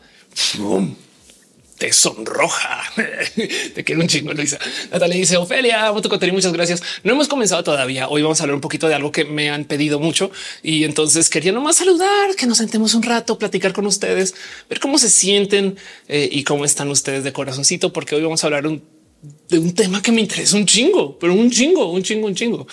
[1.81, 2.83] te sonroja.
[3.73, 4.59] te quiero un chingo, Luisa.
[4.91, 5.91] Natalia dice Ofelia,
[6.31, 6.83] muchas gracias.
[7.03, 8.07] No hemos comenzado todavía.
[8.07, 10.29] Hoy vamos a hablar un poquito de algo que me han pedido mucho
[10.61, 14.35] y entonces quería nomás saludar, que nos sentemos un rato, platicar con ustedes,
[14.69, 15.75] ver cómo se sienten
[16.07, 20.03] eh, y cómo están ustedes de corazoncito, porque hoy vamos a hablar de un tema
[20.03, 22.67] que me interesa un chingo, pero un chingo, un chingo, un chingo.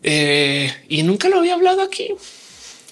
[0.00, 2.10] Eh, y nunca lo había hablado aquí.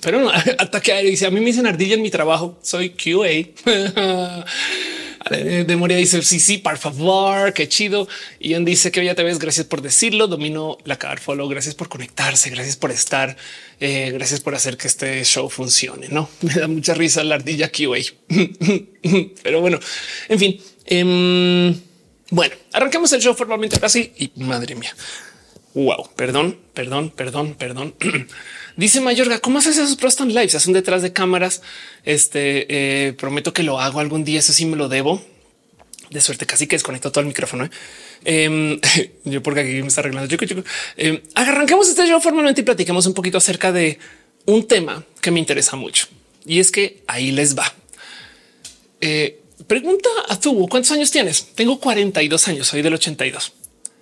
[0.00, 2.58] Pero no, ataque aéreo dice a mí me dicen ardilla en mi trabajo.
[2.62, 4.44] Soy QA.
[5.28, 8.09] de Moria dice sí, sí, por favor, qué chido.
[8.40, 9.38] Ian dice que ya te ves.
[9.38, 10.26] Gracias por decirlo.
[10.28, 11.48] Domino la car follow.
[11.48, 12.48] Gracias por conectarse.
[12.50, 13.37] Gracias por estar.
[13.80, 16.09] Eh, gracias por hacer que este show funcione.
[16.09, 17.98] No me da mucha risa la ardilla QA,
[19.42, 19.78] pero bueno,
[20.28, 20.61] en fin.
[20.87, 21.80] Em,
[22.30, 24.94] bueno, arranquemos el show formalmente así y madre mía.
[25.74, 27.94] Wow, perdón, perdón, perdón, perdón.
[28.80, 30.54] Dice Mayorga, ¿cómo haces esos Proston Lives?
[30.54, 31.60] Hacen detrás de cámaras.
[32.02, 34.38] Este eh, prometo que lo hago algún día.
[34.38, 35.22] Eso sí me lo debo.
[36.08, 37.66] De suerte, casi que desconecto todo el micrófono.
[37.66, 37.70] ¿eh?
[38.24, 38.80] Em,
[39.24, 40.34] yo porque aquí me está arreglando.
[40.96, 43.98] Eh, arranquemos este show formalmente y platicamos un poquito acerca de
[44.46, 46.06] un tema que me interesa mucho.
[46.46, 47.70] Y es que ahí les va.
[49.02, 51.48] Eh, pregunta a tu ¿cuántos años tienes?
[51.54, 53.52] Tengo 42 años, soy del 82.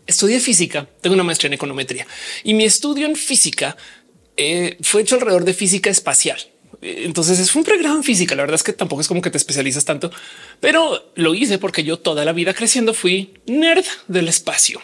[0.06, 2.06] Estudié física, tengo una maestría en econometría
[2.42, 3.76] y mi estudio en física
[4.38, 6.38] eh, fue hecho alrededor de física espacial.
[6.80, 8.36] Entonces es un pregrado en física.
[8.36, 10.12] La verdad es que tampoco es como que te especializas tanto,
[10.60, 14.80] pero lo hice porque yo toda la vida creciendo fui nerd del espacio.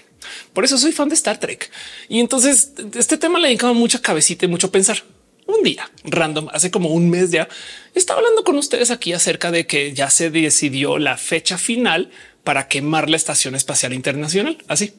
[0.52, 1.70] Por eso soy fan de Star Trek.
[2.08, 5.02] Y entonces este tema le dedicaba mucha cabecita y mucho pensar.
[5.46, 7.48] Un día random, hace como un mes ya,
[7.94, 12.10] estaba hablando con ustedes aquí acerca de que ya se decidió la fecha final
[12.44, 14.58] para quemar la Estación Espacial Internacional.
[14.68, 14.92] Así.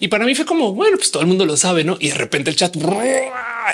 [0.00, 1.98] Y para mí fue como, bueno, pues todo el mundo lo sabe, ¿no?
[2.00, 2.74] Y de repente el chat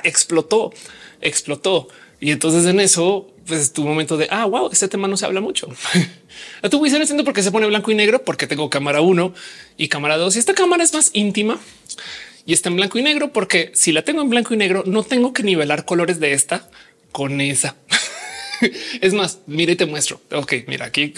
[0.02, 0.72] explotó,
[1.20, 1.88] explotó.
[2.20, 5.40] Y entonces en eso, pues tu momento de, ah, wow, este tema no se habla
[5.40, 5.68] mucho.
[6.62, 9.34] A tu Wisin entiendo por qué se pone blanco y negro, porque tengo cámara uno
[9.76, 10.36] y cámara dos.
[10.36, 11.58] Y esta cámara es más íntima
[12.44, 15.04] y está en blanco y negro, porque si la tengo en blanco y negro, no
[15.04, 16.68] tengo que nivelar colores de esta
[17.12, 17.76] con esa.
[19.00, 20.20] es más, mire, te muestro.
[20.32, 21.12] Ok, mira aquí,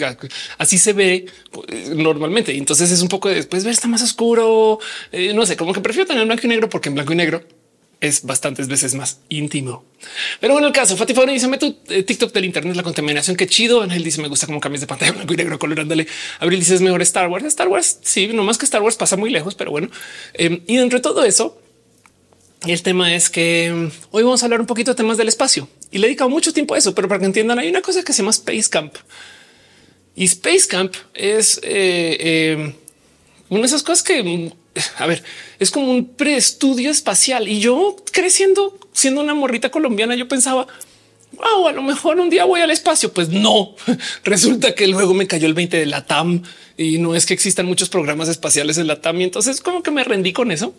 [0.57, 2.55] así se ve pues, normalmente.
[2.55, 4.79] Entonces es un poco después ver está más oscuro.
[5.11, 7.43] Eh, no sé, como que prefiero tener blanco y negro porque en blanco y negro
[8.01, 9.83] es bastantes veces más íntimo.
[10.39, 13.35] Pero bueno, el caso, Fati Fauna dice tu eh, TikTok del Internet, la contaminación.
[13.35, 13.83] Qué chido.
[13.83, 16.07] Él dice me gusta como cambias de pantalla blanco y negro colorándole.
[16.39, 17.45] Abril dice es mejor Star Wars.
[17.45, 17.99] Star Wars.
[18.03, 19.89] Sí, no más que Star Wars pasa muy lejos, pero bueno.
[20.33, 21.59] Em, y dentro de todo eso,
[22.67, 25.67] el tema es que mm, hoy vamos a hablar un poquito de temas del espacio
[25.95, 28.03] y le he dedicado mucho tiempo a eso, pero para que entiendan, hay una cosa
[28.03, 28.95] que se llama Space Camp
[30.15, 32.73] y Space Camp es eh, eh,
[33.49, 34.51] una de esas cosas que, mm,
[34.97, 35.23] a ver,
[35.59, 37.47] es como un preestudio espacial.
[37.47, 40.67] Y yo creciendo, siendo una morrita colombiana, yo pensaba,
[41.33, 43.11] wow, a lo mejor un día voy al espacio.
[43.11, 43.75] Pues no,
[44.23, 46.43] resulta que luego me cayó el 20 de la TAM
[46.77, 49.19] y no es que existan muchos programas espaciales en la TAM.
[49.19, 50.73] Y entonces como que me rendí con eso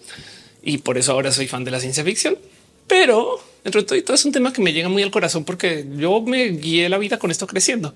[0.63, 2.39] y por eso ahora soy fan de la ciencia ficción.
[2.87, 6.21] Pero dentro de todo, es un tema que me llega muy al corazón porque yo
[6.23, 7.95] me guié la vida con esto creciendo.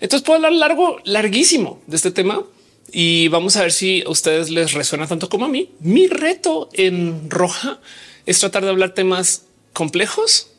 [0.00, 2.44] Entonces puedo hablar largo, larguísimo de este tema
[2.92, 5.70] y vamos a ver si a ustedes les resuena tanto como a mí.
[5.80, 7.80] Mi reto en roja
[8.26, 10.50] es tratar de hablar temas complejos,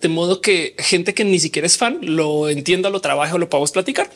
[0.00, 3.48] de modo que gente que ni siquiera es fan lo entienda, lo trabaje o lo
[3.48, 4.10] podamos platicar.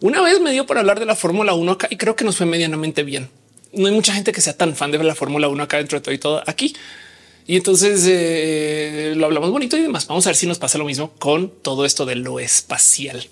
[0.00, 2.36] Una vez me dio por hablar de la Fórmula 1 acá y creo que nos
[2.36, 3.28] fue medianamente bien
[3.76, 6.02] no hay mucha gente que sea tan fan de la Fórmula 1 acá dentro de
[6.02, 6.74] todo y todo aquí.
[7.46, 10.06] Y entonces eh, lo hablamos bonito y demás.
[10.06, 13.26] Vamos a ver si nos pasa lo mismo con todo esto de lo espacial.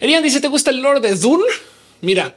[0.00, 1.44] Elian dice: ¿Te gusta el Lord de Dune?
[2.02, 2.36] Mira,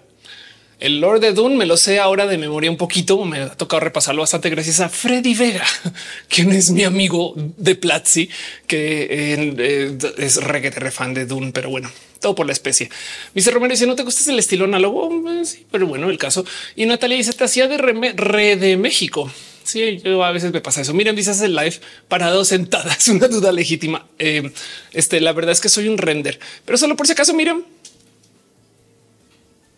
[0.81, 3.23] el Lord de Dune me lo sé ahora de memoria un poquito.
[3.23, 5.63] Me ha tocado repasarlo bastante gracias a Freddy Vega,
[6.27, 8.29] quien es mi amigo de Platzi,
[8.65, 12.89] que eh, es reggae fan de Dune, pero bueno, todo por la especie.
[13.35, 16.45] Dice Romero dice no te gusta el estilo análogo, eh, sí, pero bueno, el caso.
[16.75, 19.29] Y Natalia dice te hacía de re, de México.
[19.63, 20.93] Sí, yo a veces me pasa eso.
[20.93, 22.93] Miren, dices el live parado sentada.
[22.93, 24.05] Es una duda legítima.
[24.19, 24.51] Eh,
[24.93, 27.63] este, la verdad es que soy un render, pero solo por si acaso, miren,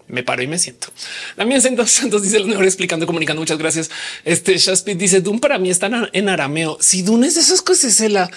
[0.08, 0.90] me paro y me siento.
[1.36, 3.42] También Santos, Santos dice lo mejor explicando, comunicando.
[3.42, 3.90] Muchas gracias.
[4.24, 6.78] Este Shaspit dice Dune para mí está en arameo.
[6.80, 8.30] Si Dune es de esas cosas, es la,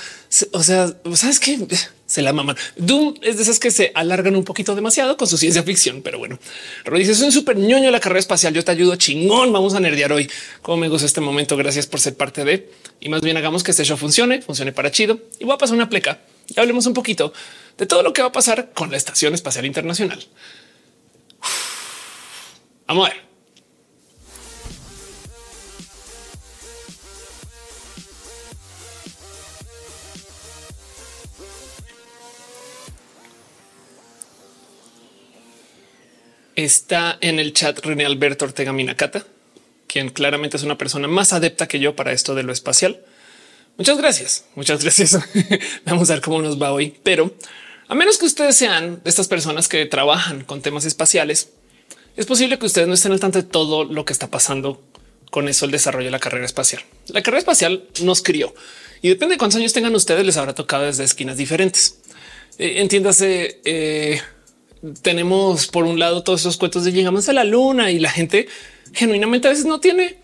[0.53, 1.59] o sea, sabes que
[2.07, 2.57] se la maman.
[2.77, 6.19] Doom es de esas que se alargan un poquito demasiado con su ciencia ficción, pero
[6.19, 6.39] bueno,
[6.85, 8.55] Pero dice: Soy un súper ñoño de la carrera espacial.
[8.55, 9.53] Yo te ayudo chingón.
[9.53, 10.31] Vamos a nerdear hoy.
[10.63, 11.57] Como me gusta este momento.
[11.57, 14.91] Gracias por ser parte de y más bien hagamos que este show funcione, funcione para
[14.91, 15.21] chido.
[15.39, 17.33] Y voy a pasar una pleca y hablemos un poquito
[17.77, 20.25] de todo lo que va a pasar con la Estación Espacial Internacional.
[22.87, 23.27] Vamos a ver.
[36.57, 39.27] Está en el chat René Alberto Ortega Minacata,
[39.87, 43.03] quien claramente es una persona más adepta que yo para esto de lo espacial.
[43.77, 45.19] Muchas gracias, muchas gracias.
[45.85, 47.35] Vamos a ver cómo nos va hoy, pero
[47.89, 51.51] a menos que ustedes sean de estas personas que trabajan con temas espaciales,
[52.17, 54.83] es posible que ustedes no estén al tanto de todo lo que está pasando
[55.31, 56.83] con eso, el desarrollo de la carrera espacial.
[57.09, 58.55] La carrera espacial nos crió
[59.03, 61.99] y depende de cuántos años tengan ustedes, les habrá tocado desde esquinas diferentes.
[62.59, 64.23] Eh, entiéndase, eh,
[65.03, 68.49] tenemos por un lado todos esos cuentos de llegamos a la luna y la gente
[68.93, 70.17] genuinamente a veces no tiene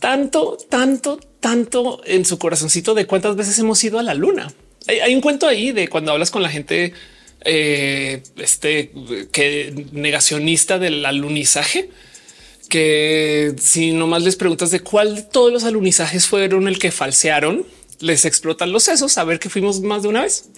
[0.00, 4.52] tanto, tanto, tanto en su corazoncito de cuántas veces hemos ido a la luna.
[4.88, 6.92] Hay, un cuento ahí de cuando hablas con la gente
[7.44, 8.90] eh, este
[9.30, 11.88] que negacionista del alunizaje,
[12.68, 17.64] que si nomás les preguntas de cuál de todos los alunizajes fueron el que falsearon,
[18.02, 20.50] les explotan los sesos a ver que fuimos más de una vez.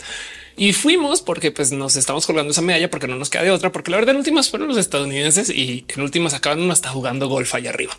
[0.57, 3.72] Y fuimos porque pues nos estamos colgando esa medalla porque no nos queda de otra,
[3.72, 7.54] porque la verdad en últimas fueron los estadounidenses y en últimas acaban hasta jugando golf
[7.54, 7.96] allá arriba,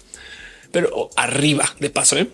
[0.71, 2.17] pero arriba de paso.
[2.17, 2.27] ¿eh?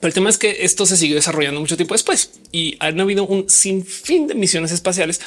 [0.00, 3.26] Pero el tema es que esto se siguió desarrollando mucho tiempo después y han habido
[3.26, 5.20] un sinfín de misiones espaciales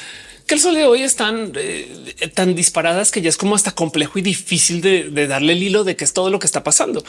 [0.46, 4.18] que el sol de hoy están eh, tan disparadas que ya es como hasta complejo
[4.18, 7.04] y difícil de, de darle el hilo de qué es todo lo que está pasando.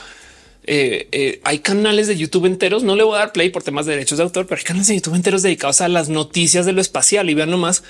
[0.65, 2.83] Eh, eh, hay canales de YouTube enteros.
[2.83, 4.87] No le voy a dar play por temas de derechos de autor, pero hay canales
[4.87, 7.83] de YouTube enteros dedicados a las noticias de lo espacial y vean nomás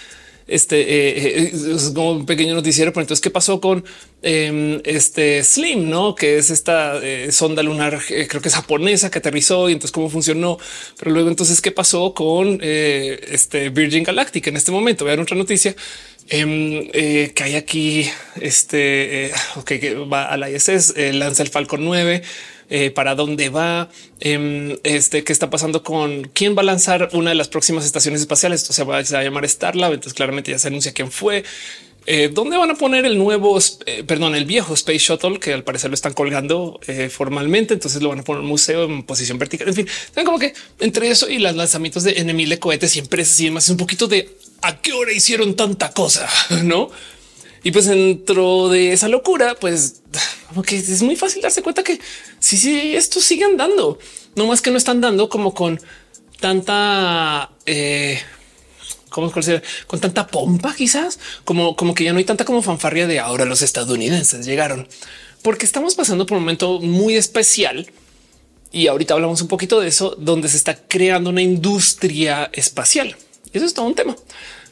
[0.46, 2.92] este eh, es como un pequeño noticiero.
[2.92, 3.86] Pero entonces, ¿qué pasó con
[4.22, 5.90] em, este Slim?
[5.90, 7.00] No, que es esta
[7.32, 10.58] sonda lunar, creo que es japonesa que aterrizó y entonces cómo funcionó.
[10.98, 15.06] Pero luego, entonces, ¿qué pasó con este Virgin Galactic en este momento?
[15.06, 15.76] Vean otra noticia
[16.28, 18.10] em, que hay aquí.
[18.42, 22.22] Este ok, que va a la ISS, lanza el Falcon 9
[22.76, 23.88] eh, para dónde va,
[24.20, 28.22] em, este, qué está pasando con quién va a lanzar una de las próximas estaciones
[28.22, 28.64] espaciales.
[28.64, 29.94] Esto se va, a llamar Starlab.
[29.94, 31.44] Entonces claramente ya se anuncia quién fue.
[32.08, 35.64] Eh, ¿Dónde van a poner el nuevo, eh, perdón, el viejo Space Shuttle que al
[35.64, 36.80] parecer lo están colgando
[37.12, 37.76] formalmente?
[37.76, 39.68] Entonces lo van a poner en un museo en posición vertical.
[39.68, 39.88] En fin,
[40.26, 43.70] como que entre eso y los lanzamientos de Enemile cohetes y empresas y demás, es
[43.70, 46.28] un poquito de a qué hora hicieron tanta cosa,
[46.64, 46.90] no?
[47.64, 50.02] Y pues dentro de esa locura, pues
[50.62, 52.00] que es muy fácil darse cuenta que
[52.40, 53.98] sí, sí, esto sigue andando.
[54.36, 55.80] No más que no están dando como con
[56.40, 58.20] tanta, eh,
[59.10, 59.32] ¿cómo
[59.88, 63.46] Con tanta pompa, quizás como, como que ya no hay tanta como fanfarria de ahora
[63.46, 64.88] los estadounidenses llegaron,
[65.42, 67.90] porque estamos pasando por un momento muy especial.
[68.74, 73.16] Y ahorita hablamos un poquito de eso, donde se está creando una industria espacial.
[73.54, 74.16] Y eso es todo un tema.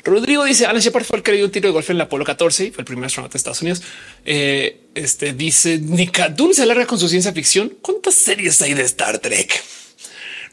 [0.04, 2.26] Rodrigo dice Alan Shepard fue el que dio un tiro de golf en la Apolo
[2.26, 3.84] 14 y fue el primer astronauta de Estados Unidos.
[4.26, 7.74] Eh, este dice Nika se alarga con su ciencia ficción.
[7.82, 9.81] ¿Cuántas series hay de Star Trek?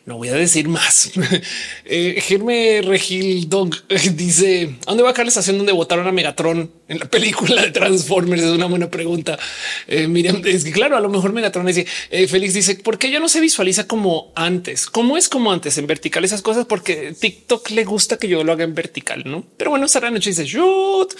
[0.08, 1.10] No voy a decir más.
[1.84, 3.76] eh, Germe Regil Dog
[4.14, 7.60] dice ¿a dónde va a caer la estación donde votaron a Megatron en la película
[7.60, 8.42] de Transformers?
[8.42, 9.38] Es una buena pregunta.
[9.86, 13.10] Eh, Miriam, es que claro, a lo mejor Megatron dice eh, Félix dice por qué
[13.10, 14.86] ya no se visualiza como antes.
[14.86, 16.64] ¿Cómo es como antes en vertical esas cosas?
[16.64, 19.44] Porque TikTok le gusta que yo lo haga en vertical, no?
[19.58, 21.12] Pero bueno, Sara Noche dice shoot.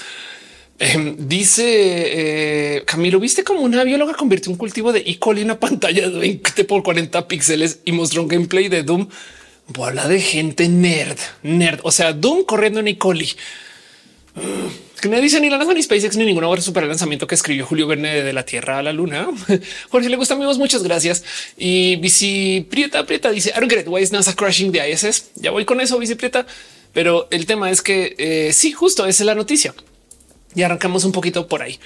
[0.81, 5.19] Em, dice eh, Camilo, viste como una bióloga convirtió un cultivo de E.
[5.19, 9.09] coli en una pantalla de 20 por 40 píxeles y mostró un gameplay de Doom.
[9.77, 11.81] Habla de gente nerd, nerd.
[11.83, 12.99] O sea, Doom corriendo en E.
[12.99, 13.29] coli.
[15.01, 17.67] Que no dice ni la NASA ni SpaceX ni ninguna obra super lanzamiento que escribió
[17.67, 19.29] Julio Verne de la Tierra a la Luna.
[19.91, 21.25] Jorge le gusta amigos, muchas gracias.
[21.57, 25.33] Y Bici Prieta Prieta dice I don't NASA crashing the ISS.
[25.35, 26.47] Ya voy con eso, Bici Prieta.
[26.93, 29.75] Pero el tema es que eh, sí, justo esa es la noticia
[30.55, 31.79] y arrancamos un poquito por ahí.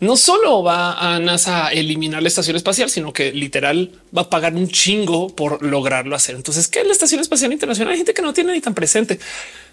[0.00, 4.30] No solo va a NASA a eliminar la estación espacial, sino que literal va a
[4.30, 6.36] pagar un chingo por lograrlo hacer.
[6.36, 7.92] Entonces, ¿qué es la Estación Espacial Internacional?
[7.92, 9.18] Hay gente que no tiene ni tan presente.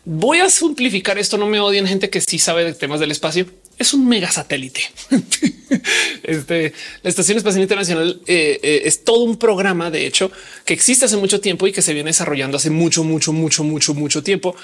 [0.03, 1.37] Voy a simplificar esto.
[1.37, 3.45] No me odian gente que sí sabe de temas del espacio
[3.77, 4.81] es un mega satélite.
[6.23, 10.31] este, la Estación Espacial Internacional eh, eh, es todo un programa, de hecho,
[10.65, 13.93] que existe hace mucho tiempo y que se viene desarrollando hace mucho, mucho, mucho, mucho,
[13.93, 14.55] mucho tiempo.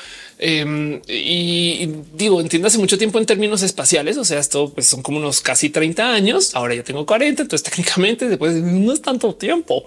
[0.46, 4.18] Em, y, digo, entiendo hace mucho tiempo en términos espaciales.
[4.18, 6.54] O sea, esto pues, son como unos casi 30 años.
[6.54, 7.44] Ahora ya tengo 40.
[7.44, 9.86] Entonces, técnicamente, después no es tanto tiempo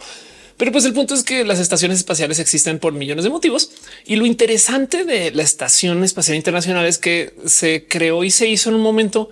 [0.57, 3.71] Pero pues el punto es que las estaciones espaciales existen por millones de motivos
[4.07, 8.71] y lo interesante de la Estación Espacial Internacional es que se creó y se hizo
[8.71, 9.29] en un momento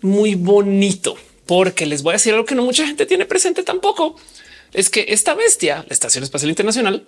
[0.00, 4.16] muy bonito, porque les voy a decir algo que no mucha gente tiene presente tampoco.
[4.72, 7.06] Es que esta bestia, la Estación Espacial Internacional,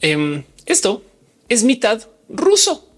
[0.00, 1.02] em, esto
[1.48, 2.89] es mitad ruso.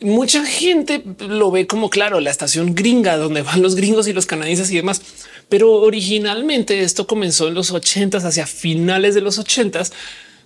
[0.00, 4.26] Mucha gente lo ve como claro, la estación gringa donde van los gringos y los
[4.26, 5.00] canadienses y demás.
[5.48, 9.92] Pero originalmente esto comenzó en los ochentas, hacia finales de los ochentas,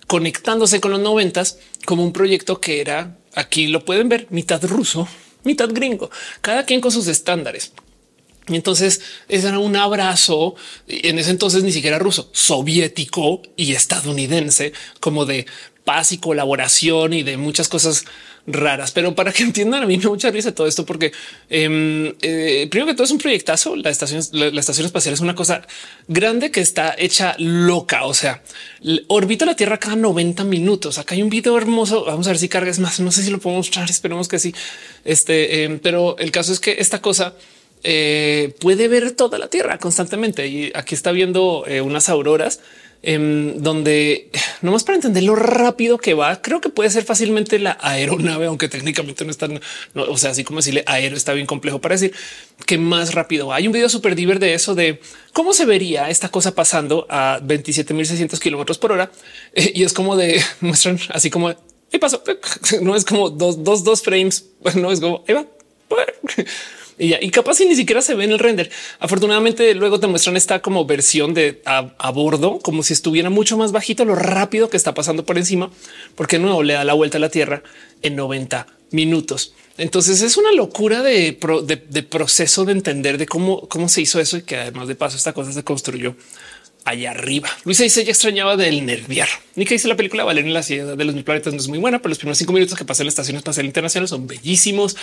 [0.07, 5.07] conectándose con los noventas como un proyecto que era aquí lo pueden ver mitad ruso,
[5.43, 6.09] mitad gringo,
[6.41, 7.73] cada quien con sus estándares.
[8.47, 10.55] Y entonces ese era un abrazo
[10.87, 15.45] en ese entonces ni siquiera ruso, soviético y estadounidense, como de
[15.83, 18.05] paz y colaboración y de muchas cosas
[18.47, 18.91] raras.
[18.91, 21.11] Pero para que entiendan, a mí me mucha risa todo esto, porque
[21.49, 23.75] em, eh, primero que todo es un proyectazo.
[23.75, 25.61] La estación, la, estación espacial es una cosa
[26.07, 28.05] grande que está hecha loca.
[28.05, 28.41] O sea,
[29.07, 30.97] orbita la Tierra cada 90 minutos.
[30.97, 32.05] Acá hay un video hermoso.
[32.05, 32.99] Vamos a ver si cargas más.
[32.99, 33.89] No sé si lo puedo mostrar.
[33.89, 34.53] Esperemos que sí.
[35.05, 37.33] Este, em, pero el caso es que esta cosa
[37.83, 40.47] eh, puede ver toda la Tierra constantemente.
[40.47, 42.59] Y aquí está viendo eh, unas auroras
[43.03, 44.29] Em, donde
[44.61, 48.45] no más para entender lo rápido que va, creo que puede ser fácilmente la aeronave,
[48.45, 49.49] aunque técnicamente no está,
[49.95, 52.13] o sea, así como decirle aero está bien complejo para decir
[52.67, 53.53] que más rápido.
[53.53, 55.01] Hay un video súper diver de eso, de
[55.33, 59.11] cómo se vería esta cosa pasando a 27.600 kilómetros por hora.
[59.53, 61.53] Eh, y es como de muestran así como
[61.91, 62.23] y pasó.
[62.81, 64.45] No es como dos, dos, dos frames.
[64.75, 65.45] No es como ahí va.
[67.01, 68.69] Y, capaz si ni siquiera se ve en el render.
[68.99, 73.71] Afortunadamente luego te muestran esta como versión de a, bordo, como si estuviera mucho más
[73.71, 75.71] bajito lo rápido que está pasando por encima,
[76.13, 77.63] porque nuevo le da la vuelta a la Tierra
[78.03, 79.55] en 90 minutos.
[79.79, 81.33] Entonces es una locura de,
[82.07, 85.33] proceso de entender de cómo, cómo se hizo eso y que además de paso esta
[85.33, 86.15] cosa se construyó
[86.85, 87.49] allá arriba.
[87.63, 89.29] Luisa dice ya extrañaba del nerviar.
[89.55, 91.67] Ni que dice la película Valeria en la ciudad de los mil planetas no es
[91.67, 94.27] muy buena, pero los primeros cinco minutos que pasé en la estación espacial internacional son
[94.27, 94.95] bellísimos.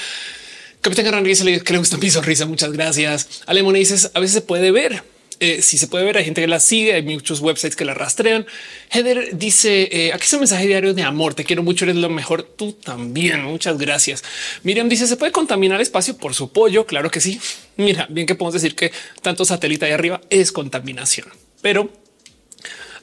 [0.80, 2.46] Capitán Garran dice que le gusta mi sonrisa.
[2.46, 3.42] Muchas gracias.
[3.46, 5.02] Alemone dices a veces se puede ver.
[5.40, 7.94] Eh, si se puede ver, hay gente que la sigue, hay muchos websites que la
[7.94, 8.44] rastrean.
[8.90, 11.34] Heather dice eh, aquí es un mensaje diario de amor.
[11.34, 12.42] Te quiero mucho, eres lo mejor.
[12.42, 13.44] Tú también.
[13.44, 14.24] Muchas gracias.
[14.62, 16.86] Miriam dice se puede contaminar el espacio por su pollo.
[16.86, 17.40] Claro que sí.
[17.76, 21.28] Mira, bien que podemos decir que tanto satélite ahí arriba es contaminación,
[21.62, 21.90] pero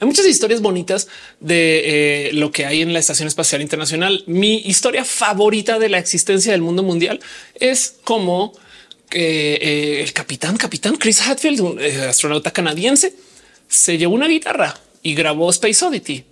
[0.00, 1.08] hay muchas historias bonitas
[1.40, 4.24] de eh, lo que hay en la Estación Espacial Internacional.
[4.26, 7.20] Mi historia favorita de la existencia del mundo mundial
[7.54, 8.52] es como
[9.10, 13.14] eh, el capitán, capitán Chris Hadfield, un eh, astronauta canadiense,
[13.68, 16.24] se llevó una guitarra y grabó Space Oddity.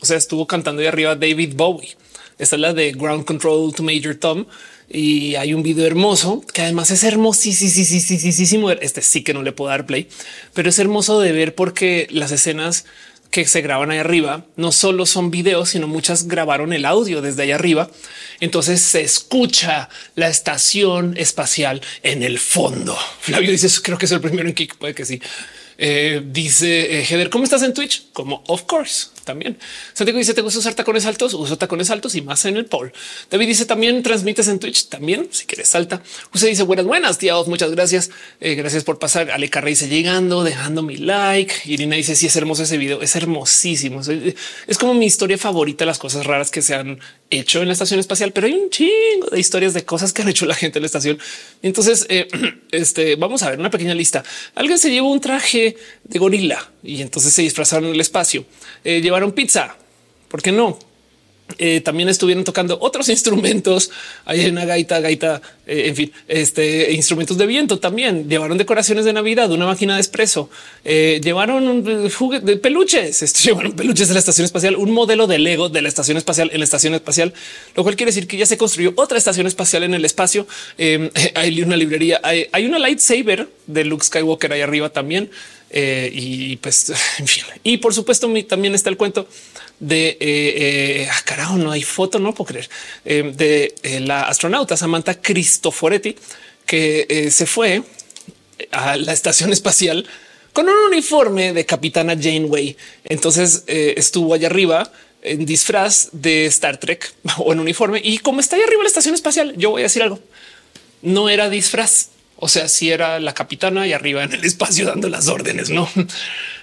[0.00, 1.96] O sea, estuvo cantando de arriba David Bowie.
[2.38, 4.46] Esta es la de Ground Control to Major Tom
[4.88, 8.70] y hay un video hermoso que además es hermosísimo.
[8.70, 10.08] Este sí que no le puedo dar play,
[10.52, 12.84] pero es hermoso de ver porque las escenas
[13.30, 17.42] que se graban ahí arriba no solo son videos, sino muchas grabaron el audio desde
[17.42, 17.90] ahí arriba.
[18.40, 22.96] Entonces se escucha la estación espacial en el fondo.
[23.20, 24.76] Flavio dice: Creo que es el primero en Kick.
[24.76, 25.20] Puede que sí.
[25.76, 28.12] Eh, dice eh, Heather, ¿cómo estás en Twitch?
[28.12, 29.58] Como of course también.
[29.92, 31.34] Santiago dice: ¿Te gusta usar tacones altos?
[31.34, 32.92] Uso tacones altos y más en el poll.
[33.30, 34.88] David dice: También transmites en Twitch.
[34.88, 36.02] También, si quieres, salta.
[36.32, 37.48] Usted dice: Buenas, buenas, tíos.
[37.48, 38.10] Muchas gracias.
[38.40, 39.30] Eh, gracias por pasar.
[39.30, 41.54] Ale Carrey dice: Llegando, dejando mi like.
[41.64, 43.02] Irina dice: Sí, es hermoso ese video.
[43.02, 44.00] Es hermosísimo.
[44.66, 48.00] Es como mi historia favorita, las cosas raras que se han hecho en la estación
[48.00, 50.82] espacial, pero hay un chingo de historias de cosas que han hecho la gente en
[50.82, 51.18] la estación.
[51.62, 52.28] Entonces, eh,
[52.70, 54.22] este vamos a ver una pequeña lista.
[54.54, 58.44] Alguien se llevó un traje de gorila y entonces se disfrazaron en el espacio.
[58.84, 59.74] Eh, llevaron pizza.
[60.28, 60.78] ¿Por qué no?
[61.58, 63.90] Eh, también estuvieron tocando otros instrumentos.
[64.26, 68.28] Hay una gaita, gaita, eh, en fin, este instrumentos de viento también.
[68.28, 70.50] Llevaron decoraciones de Navidad, una máquina de espresso,
[70.84, 75.80] llevaron de peluches, este, llevaron peluches de la estación espacial, un modelo de Lego de
[75.80, 77.32] la estación espacial en la estación espacial,
[77.76, 80.46] lo cual quiere decir que ya se construyó otra estación espacial en el espacio.
[81.34, 85.30] hay una librería, hay, hay una lightsaber de Luke Skywalker ahí arriba también.
[85.76, 89.26] Y pues, en fin, y por supuesto, también está el cuento
[89.80, 92.70] de eh, eh, ah, carajo, no hay foto, no puedo creer
[93.04, 96.16] eh, de eh, la astronauta Samantha Cristoforetti
[96.64, 97.82] que se fue
[98.70, 100.06] a la estación espacial
[100.54, 102.74] con un uniforme de capitana Janeway.
[103.04, 108.00] Entonces estuvo allá arriba en disfraz de Star Trek o en uniforme.
[108.02, 110.20] Y como está ahí arriba la estación espacial, yo voy a decir algo.
[111.02, 112.08] No era disfraz.
[112.36, 115.88] O sea, si era la capitana y arriba en el espacio dando las órdenes, no?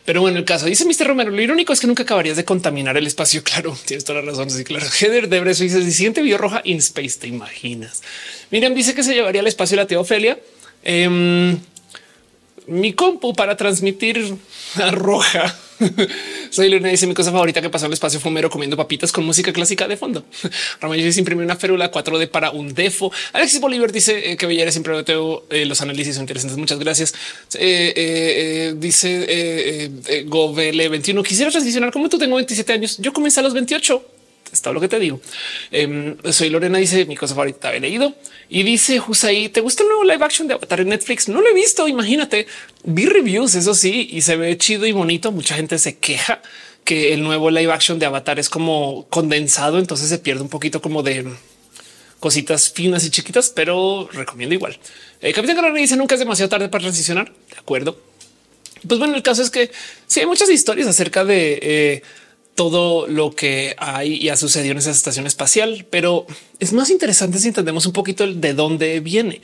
[0.05, 1.07] Pero bueno, el caso dice Mr.
[1.07, 1.31] Romero.
[1.31, 3.41] Lo irónico es que nunca acabarías de contaminar el espacio.
[3.51, 4.49] Claro, tienes toda la razón.
[4.49, 4.85] Sí, claro.
[4.85, 8.01] Heather de Breso dice: Si siguiente vio roja in space, te imaginas.
[8.49, 10.39] Miriam dice que se llevaría al espacio la teofelia.
[10.83, 11.59] Em,
[12.67, 14.35] mi compu para transmitir
[14.75, 15.55] a roja.
[16.49, 19.25] Soy Luna dice mi cosa favorita que pasó en el espacio fumero comiendo papitas con
[19.25, 20.23] música clásica de fondo.
[20.81, 23.11] Ramón dice imprimir una férula 4D para un defo.
[23.33, 26.57] Alexis Bolívar dice eh, que Bellera siempre tengo eh, los análisis interesantes.
[26.57, 27.13] Muchas gracias.
[27.55, 29.91] Eh, dice
[30.25, 31.23] Govele 21.
[31.23, 32.97] Quisiera transicionar como tú tengo 27 años.
[32.97, 34.20] Yo comencé a los 28
[34.61, 35.19] está lo que te digo.
[35.71, 37.73] Em, soy Lorena, dice mi cosa favorita.
[37.73, 38.13] He leído
[38.47, 41.27] y dice Husay, ¿te gusta el nuevo live action de Avatar en Netflix?
[41.27, 41.87] No lo he visto.
[41.87, 42.45] Imagínate,
[42.83, 45.31] vi reviews, eso sí, y se ve chido y bonito.
[45.31, 46.41] Mucha gente se queja
[46.83, 50.81] que el nuevo live action de Avatar es como condensado, entonces se pierde un poquito
[50.81, 51.25] como de
[52.19, 54.77] cositas finas y chiquitas, pero recomiendo igual.
[55.21, 57.33] El Capitán Carrera dice nunca es demasiado tarde para transicionar.
[57.49, 57.99] De acuerdo.
[58.87, 59.71] Pues bueno, el caso es que
[60.07, 62.03] sí hay muchas historias acerca de eh,
[62.55, 66.25] todo lo que hay y ha sucedido en esa estación espacial, pero
[66.59, 69.41] es más interesante si entendemos un poquito de dónde viene.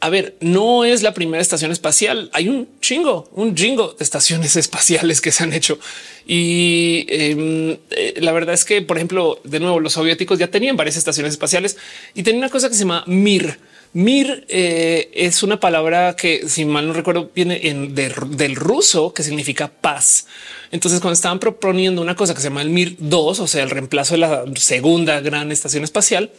[0.00, 2.28] A ver, no es la primera estación espacial.
[2.34, 5.78] Hay un chingo, un jingo de estaciones espaciales que se han hecho.
[6.26, 10.76] Y em, eh, la verdad es que, por ejemplo, de nuevo, los soviéticos ya tenían
[10.76, 11.78] varias estaciones espaciales
[12.14, 13.58] y tenían una cosa que se llama Mir.
[13.96, 19.68] Mir eh, es una palabra que, si mal no recuerdo, viene del ruso que significa
[19.68, 20.26] paz.
[20.70, 23.70] Entonces, cuando estaban proponiendo una cosa que se llama el Mir 2, o sea, el
[23.70, 26.30] reemplazo de la segunda gran estación espacial,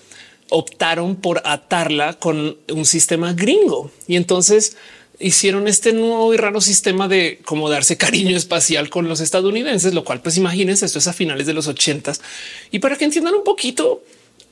[0.49, 3.89] optaron por atarla con un sistema gringo.
[4.07, 4.77] Y entonces
[5.17, 10.03] hicieron este nuevo y raro sistema de cómo darse cariño espacial con los estadounidenses, lo
[10.03, 12.21] cual pues imagínense, esto es a finales de los ochentas.
[12.69, 14.03] Y para que entiendan un poquito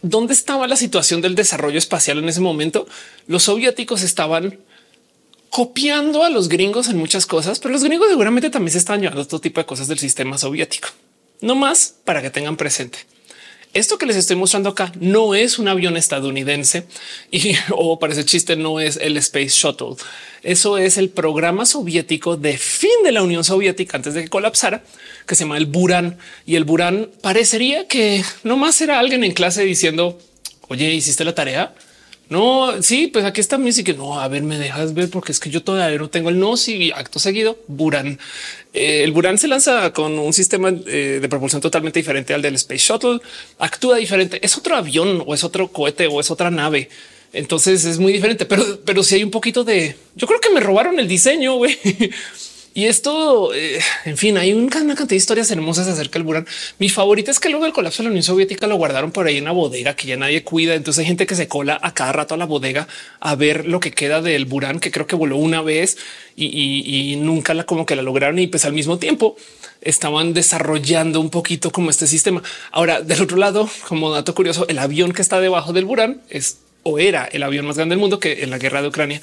[0.09, 2.87] dónde estaba la situación del desarrollo espacial en ese momento,
[3.27, 4.59] los soviéticos estaban
[5.49, 9.25] copiando a los gringos en muchas cosas, pero los gringos seguramente también se están llevando
[9.25, 10.89] todo tipo de cosas del sistema soviético.
[11.41, 12.99] No más para que tengan presente.
[13.73, 16.87] Esto que les estoy mostrando acá no es un avión estadounidense
[17.31, 19.95] y o parece chiste, no es el Space Shuttle.
[20.45, 24.83] Eso es el programa soviético de fin de la Unión Soviética antes de que colapsara,
[25.25, 26.19] que se llama el Buran.
[26.45, 30.19] Y el Buran parecería que no más era alguien en clase diciendo,
[30.67, 31.73] oye, ¿hiciste la tarea?
[32.29, 35.49] No, sí, pues aquí está que No, a ver, me dejas ver porque es que
[35.49, 36.57] yo todavía no tengo el no.
[36.57, 38.19] Si acto seguido, Buran.
[38.71, 42.53] Eh, el Buran se lanza con un sistema eh, de propulsión totalmente diferente al del
[42.53, 43.19] Space Shuttle.
[43.57, 44.39] Actúa diferente.
[44.45, 46.89] Es otro avión o es otro cohete o es otra nave.
[47.35, 50.59] Entonces es muy diferente, pero, pero si hay un poquito de yo creo que me
[50.59, 51.59] robaron el diseño.
[52.77, 56.45] Y esto, eh, en fin, hay una cantidad de historias hermosas acerca del Buran.
[56.77, 59.37] Mi favorita es que luego del colapso de la Unión Soviética lo guardaron por ahí
[59.37, 60.75] en una bodega que ya nadie cuida.
[60.75, 62.89] Entonces hay gente que se cola a cada rato a la bodega
[63.21, 65.97] a ver lo que queda del Buran, que creo que voló una vez
[66.35, 68.39] y, nunca la como que la lograron.
[68.39, 69.37] Y pues al mismo tiempo
[69.79, 72.43] estaban desarrollando un poquito como este sistema.
[72.73, 76.57] Ahora, del otro lado, como dato curioso, el avión que está debajo del Buran es
[76.87, 79.19] o era el avión más grande del mundo que en la guerra de Ucrania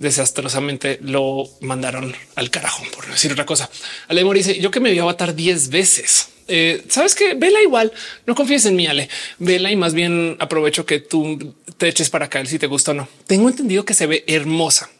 [0.00, 3.70] desastrosamente lo mandaron al carajo, por decir otra cosa.
[4.08, 6.30] Ale dice yo que me voy a avatar 10 veces.
[6.48, 7.92] Eh, Sabes que vela igual,
[8.26, 9.08] no confíes en mí, Ale,
[9.38, 12.94] vela y más bien aprovecho que tú te eches para acá si te gusta o
[12.94, 13.08] no.
[13.28, 14.90] Tengo entendido que se ve hermosa.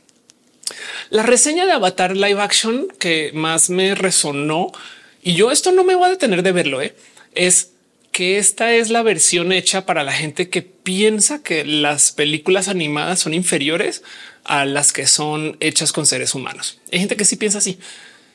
[1.11, 4.71] La reseña de Avatar live action que más me resonó
[5.21, 6.95] y yo esto no me voy a detener de verlo, eh,
[7.35, 7.71] es
[8.15, 13.19] que esta es la versión hecha para la gente que piensa que las películas animadas
[13.19, 14.05] son inferiores
[14.45, 16.79] a las que son hechas con seres humanos.
[16.93, 17.77] Hay gente que sí piensa así.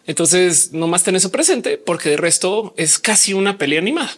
[0.05, 4.13] Entonces, no más tener eso presente porque de resto es casi una pelea animada.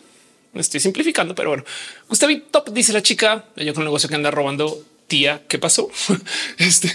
[0.55, 1.63] estoy simplificando, pero bueno.
[2.09, 5.89] Gustavo Top dice la chica, yo con el negocio que anda robando tía, ¿qué pasó?
[6.57, 6.89] Este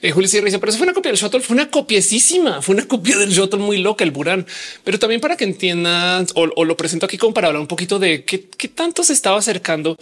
[0.00, 2.74] eh, Julio Sierra dice, pero eso fue una copia del shuttle, fue una copiesísima, fue
[2.74, 4.46] una copia del shuttle muy loca, el Burán.
[4.84, 8.24] Pero también para que entiendan o, lo presento aquí como para hablar un poquito de
[8.24, 9.98] qué, tanto se estaba acercando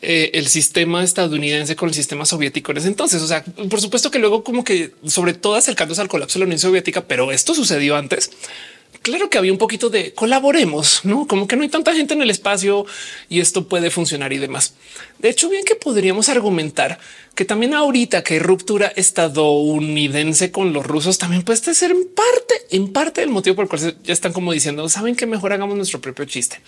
[0.00, 3.22] eh, el sistema estadounidense con el sistema soviético en ese entonces.
[3.22, 6.46] O sea, por supuesto que luego como que sobre todo acercándose al colapso de la
[6.46, 8.32] Unión Soviética, pero esto sucedió antes
[9.02, 12.22] claro que había un poquito de colaboremos, no como que no hay tanta gente en
[12.22, 12.86] el espacio
[13.28, 14.74] y esto puede funcionar y demás.
[15.18, 16.98] De hecho, bien que podríamos argumentar
[17.34, 22.54] que también ahorita que hay ruptura estadounidense con los rusos, también puede ser en parte,
[22.70, 25.76] en parte del motivo por el cual ya están como diciendo, saben que mejor hagamos
[25.76, 26.60] nuestro propio chiste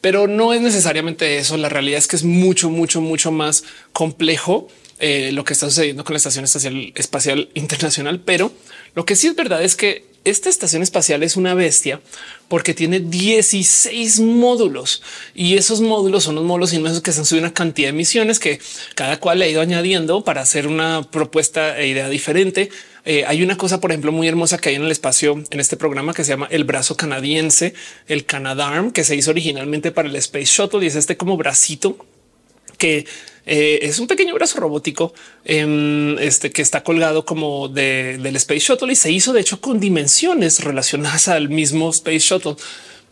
[0.00, 1.56] pero no es necesariamente eso.
[1.56, 4.68] La realidad es que es mucho, mucho, mucho más complejo
[4.98, 8.20] eh, lo que está sucediendo con la Estación Espacial, Espacial Internacional.
[8.20, 8.52] Pero
[8.94, 12.00] lo que sí es verdad es que esta estación espacial es una bestia
[12.48, 15.00] porque tiene 16 módulos
[15.34, 18.40] y esos módulos son los módulos inmensos que se han subido una cantidad de misiones
[18.40, 18.60] que
[18.96, 22.70] cada cual ha ido añadiendo para hacer una propuesta e idea diferente.
[23.04, 25.76] Eh, hay una cosa, por ejemplo, muy hermosa que hay en el espacio en este
[25.76, 27.74] programa que se llama el brazo canadiense,
[28.08, 32.04] el Canadarm, que se hizo originalmente para el Space Shuttle y es este como bracito
[32.78, 33.06] que
[33.46, 38.92] Eh, es un pequeño brazo robótico em, este, que está colgado como del Space Shuttle
[38.92, 42.56] y se hizo de hecho con dimensiones relacionadas al mismo Space Shuttle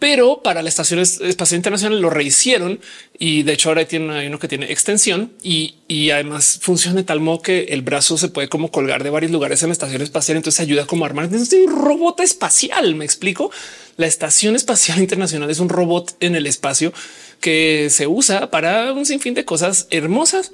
[0.04, 2.78] pero para la Estación Espacial Internacional lo rehicieron
[3.18, 5.76] y de hecho ahora tiene uno que tiene extensión y,
[6.10, 9.62] además funciona de tal modo que el brazo se puede como colgar de varios lugares
[9.62, 10.36] en la Estación Espacial.
[10.36, 12.94] Entonces ayuda como a armar un robot espacial.
[12.96, 13.50] Me explico.
[13.96, 16.92] La Estación Espacial Internacional es un robot en el espacio
[17.40, 20.52] que se usa para un sinfín de cosas hermosas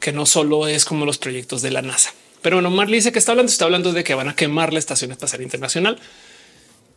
[0.00, 2.14] que no solo es como los proyectos de la NASA.
[2.40, 4.78] Pero bueno, Marley dice que está hablando, está hablando de que van a quemar la
[4.78, 5.98] Estación Espacial Internacional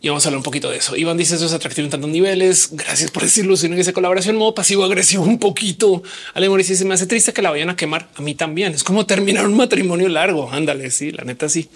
[0.04, 0.96] y vamos a hablar un poquito de eso.
[0.96, 2.70] Iván dice eso es atractivo en tantos niveles.
[2.72, 3.56] Gracias por decirlo.
[3.56, 6.02] Si no esa colaboración modo pasivo agresivo un poquito.
[6.34, 8.10] Ale dice se me hace triste que la vayan a quemar.
[8.16, 10.50] A mí también es como terminar un matrimonio largo.
[10.52, 10.90] Ándale.
[10.90, 11.70] Sí, la neta, sí.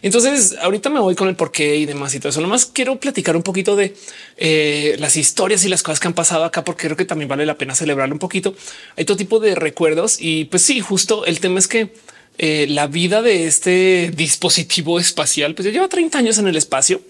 [0.00, 2.40] Entonces ahorita me voy con el porqué y demás y todo eso.
[2.40, 3.94] Nomás quiero platicar un poquito de
[4.38, 7.44] eh, las historias y las cosas que han pasado acá, porque creo que también vale
[7.44, 8.54] la pena celebrarlo un poquito.
[8.96, 11.92] Hay todo tipo de recuerdos y pues sí, justo el tema es que
[12.38, 17.02] eh, la vida de este dispositivo espacial pues ya lleva 30 años en el espacio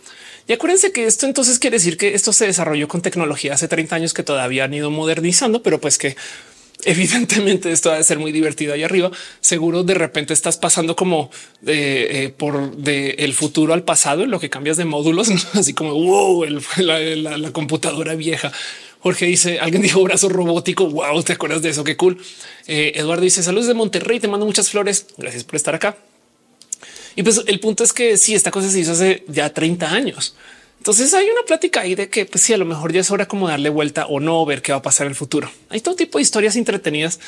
[0.49, 3.97] y acuérdense que esto entonces quiere decir que esto se desarrolló con tecnología hace 30
[3.97, 6.17] años que todavía han ido modernizando, pero pues que
[6.85, 9.11] evidentemente esto va a ser muy divertido ahí arriba.
[9.41, 11.31] Seguro de repente estás pasando como
[11.67, 16.45] eh, por el futuro al pasado en lo que cambias de módulos, así como wow,
[16.79, 18.53] la, computadora vieja.
[19.01, 20.89] Jorge dice alguien dijo brazo robótico.
[20.89, 21.83] Wow, te acuerdas de eso?
[21.83, 22.19] Qué cool.
[22.67, 24.21] Eh, Eduardo dice saludos de Monterrey.
[24.21, 25.07] Te mando muchas flores.
[25.17, 25.97] Gracias por estar acá.
[27.17, 30.37] Y pues el punto es que si esta cosa se hizo hace ya 30 años.
[30.79, 33.27] Entonces hay una plática ahí de que pues sí, a lo mejor ya es hora
[33.27, 35.51] como darle vuelta o no ver qué va a pasar en el futuro.
[35.71, 37.19] Hay todo tipo de historias entretenidas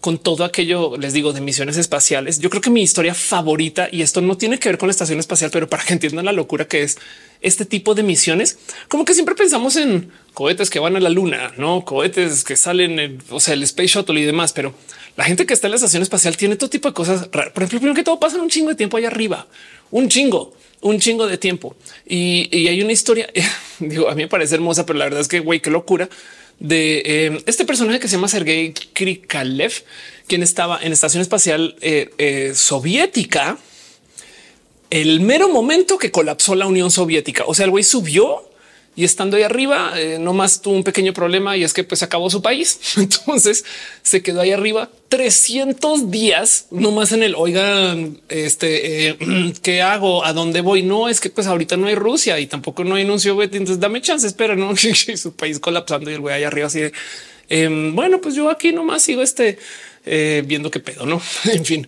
[0.00, 2.38] con todo aquello, les digo, de misiones espaciales.
[2.38, 5.18] Yo creo que mi historia favorita, y esto no tiene que ver con la estación
[5.18, 6.98] espacial, pero para que entiendan la locura que es
[7.40, 11.52] este tipo de misiones, como que siempre pensamos en cohetes que van a la luna,
[11.56, 14.74] no cohetes que salen, en, o sea, el Space Shuttle y demás, pero
[15.18, 17.26] la gente que está en la estación espacial tiene todo tipo de cosas.
[17.26, 19.48] Por ejemplo, primero que todo pasan un chingo de tiempo allá arriba,
[19.90, 21.74] un chingo, un chingo de tiempo.
[22.06, 23.28] Y, hay una historia,
[23.80, 26.08] digo, a mí me parece hermosa, pero la verdad es que güey, qué locura
[26.60, 29.72] de eh, este personaje que se llama Sergei Krikalev,
[30.28, 33.58] quien estaba en estación espacial eh, eh, soviética.
[34.90, 37.42] El mero momento que colapsó la Unión Soviética.
[37.48, 38.47] O sea, el güey subió
[38.98, 42.02] y estando ahí arriba, eh, no más tuvo un pequeño problema y es que pues
[42.02, 42.80] acabó su país.
[42.96, 43.64] Entonces
[44.02, 50.24] se quedó ahí arriba 300 días, no más en el oigan, este eh, qué hago,
[50.24, 50.82] a dónde voy.
[50.82, 53.40] No es que pues ahorita no hay Rusia y tampoco no hay anuncio.
[53.40, 54.74] Entonces dame chance, espera, no
[55.16, 56.92] su país colapsando y el güey ahí arriba así de
[57.48, 59.58] em, bueno, pues yo aquí nomás sigo este
[60.10, 61.20] eh, viendo qué pedo, no?
[61.52, 61.86] en fin,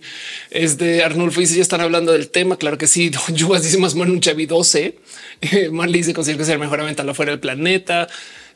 [0.51, 2.57] es de Arnulfo y si ya están hablando del tema.
[2.57, 3.11] Claro que sí.
[3.33, 4.99] Yo dice más bueno un Chevy 12.
[5.71, 8.07] Marley se considera que ser mejor mental afuera del planeta.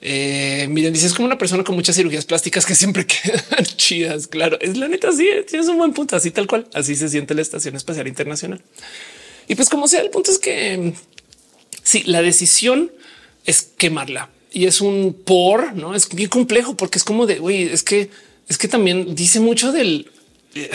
[0.02, 4.28] Eh, miren, dice es como una persona con muchas cirugías plásticas que siempre quedan chidas.
[4.28, 5.12] Claro, es la neta.
[5.12, 6.16] Sí, tienes un buen punto.
[6.16, 6.68] Así tal cual.
[6.74, 8.62] Así se siente la Estación Espacial Internacional.
[9.48, 10.94] Y pues como sea, el punto es que
[11.82, 12.92] si la decisión
[13.46, 17.64] es quemarla y es un por, no es bien complejo porque es como de güey,
[17.64, 18.10] es que
[18.48, 20.10] es que también dice mucho del
[20.56, 20.70] eh,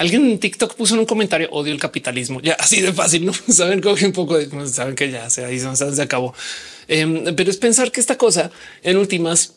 [0.00, 2.40] alguien en TikTok puso en un comentario odio el capitalismo.
[2.40, 6.02] Ya así de fácil, no saben coge un poco de saben que ya se, se
[6.02, 6.34] acabó.
[6.88, 8.50] Em, pero es pensar que esta cosa
[8.82, 9.56] en últimas,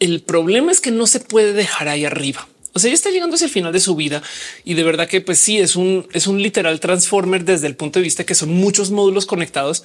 [0.00, 2.48] el problema es que no se puede dejar ahí arriba.
[2.74, 4.20] O sea, ya está llegando hacia el final de su vida
[4.64, 8.00] y de verdad que pues sí es un es un literal transformer desde el punto
[8.00, 9.84] de vista que son muchos módulos conectados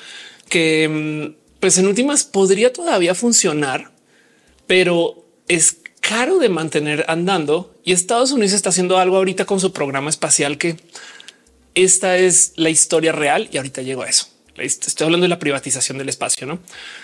[0.49, 3.91] que em, pues en últimas podría todavía funcionar,
[4.67, 9.71] pero es caro de mantener andando y Estados Unidos está haciendo algo ahorita con su
[9.71, 10.75] programa espacial que
[11.75, 14.27] esta es la historia real y ahorita llego a eso.
[14.57, 16.59] Estoy hablando de la privatización del espacio, ¿no?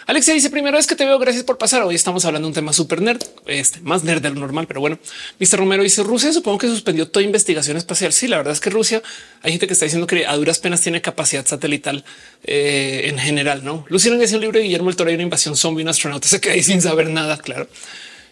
[0.05, 1.81] Alexia dice, primera vez que te veo, gracias por pasar.
[1.81, 4.81] Hoy estamos hablando de un tema súper nerd, este, más nerd de lo normal, pero
[4.81, 4.99] bueno.
[5.39, 5.57] Mr.
[5.57, 8.13] Romero dice, Rusia supongo que suspendió toda investigación espacial.
[8.13, 9.01] Sí, la verdad es que Rusia,
[9.41, 12.05] hay gente que está diciendo que a duras penas tiene capacidad satelital
[12.43, 13.83] eh, en general, ¿no?
[13.89, 16.53] Luciano dice un libro de Guillermo el Toro, una invasión zombie, un astronauta se queda
[16.53, 17.67] ahí sin saber nada, claro.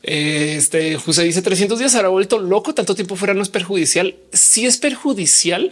[0.08, 2.74] Este José dice 300 días habrá vuelto loco.
[2.74, 4.16] Tanto tiempo fuera no es perjudicial.
[4.32, 5.70] Sí es perjudicial,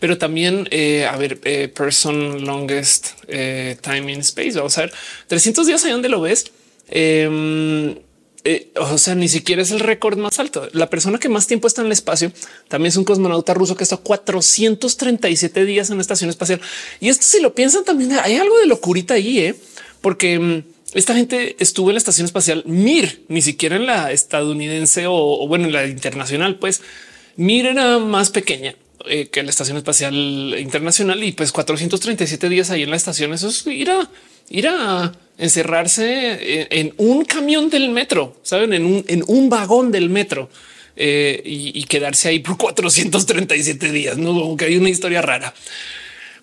[0.00, 4.54] pero también eh, a ver, eh, person longest eh, time in space.
[4.54, 4.92] Vamos a ver
[5.28, 6.50] 300 días ahí donde lo ves.
[6.88, 7.94] Em,
[8.74, 10.68] o sea, ni siquiera es el récord más alto.
[10.72, 12.32] La persona que más tiempo está en el espacio
[12.66, 16.60] también es un cosmonauta ruso que está 437 días en la estación espacial.
[16.98, 19.54] Y esto, si lo piensan, también hay algo de locurita ahí,
[20.00, 20.64] porque em,
[20.96, 25.66] esta gente estuvo en la estación espacial Mir, ni siquiera en la estadounidense o, bueno,
[25.66, 26.82] en la internacional, pues
[27.36, 28.74] Mir era más pequeña
[29.06, 33.32] eh, que la estación espacial internacional y pues 437 días ahí en la estación.
[33.32, 34.10] Eso es ir a
[34.48, 40.08] ir a encerrarse en, un camión del metro, saben, en un, en un vagón del
[40.08, 40.48] metro
[40.98, 44.16] eh, y, quedarse ahí por 437 días.
[44.16, 45.52] No que hay una historia rara.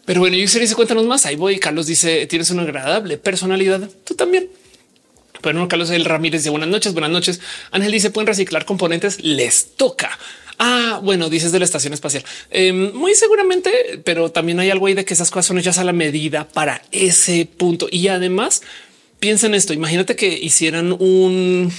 [0.05, 1.25] Pero bueno, yo dice cuéntanos más.
[1.25, 1.59] Ahí voy.
[1.59, 3.89] Carlos dice tienes una agradable personalidad.
[4.03, 4.49] Tú también.
[5.41, 7.41] Bueno, Carlos El Ramírez dice buenas noches, buenas noches.
[7.71, 10.17] Ángel dice pueden reciclar componentes, les toca.
[10.57, 12.23] Ah, bueno, dices de la estación espacial.
[12.49, 15.83] Em, muy seguramente, pero también hay algo ahí de que esas cosas son hechas a
[15.83, 17.87] la medida para ese punto.
[17.91, 18.61] Y además,
[19.19, 19.73] piensa en esto.
[19.73, 21.71] Imagínate que hicieran un,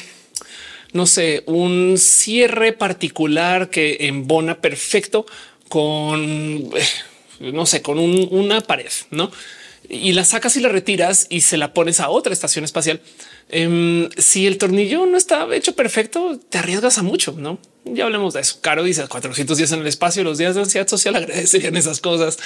[0.93, 5.25] no sé, un cierre particular que embona perfecto
[5.68, 6.20] con,
[6.77, 6.87] eh,
[7.41, 9.30] no sé, con una pared, no?
[9.89, 13.01] Y la sacas y la retiras y se la pones a otra estación espacial
[13.51, 17.59] Em, si el tornillo no está hecho perfecto, te arriesgas a mucho, no?
[17.85, 18.59] Ya hablemos de eso.
[18.62, 20.24] Caro dice 400 días en el espacio.
[20.24, 22.39] Los días de ansiedad social agradecerían esas cosas.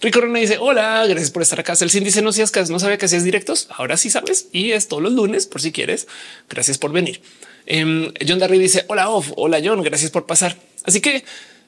[0.00, 1.74] Rico René dice hola, gracias por estar acá.
[1.80, 3.66] El sin dice no seas que no sabía que hacías directos.
[3.70, 6.06] Ahora sí sabes y es todos los lunes por si quieres.
[6.48, 7.20] Gracias por venir.
[7.66, 9.32] Eh, John Darry dice hola, off.
[9.36, 9.82] Hola, John.
[9.82, 10.56] Gracias por pasar.
[10.84, 11.24] Así que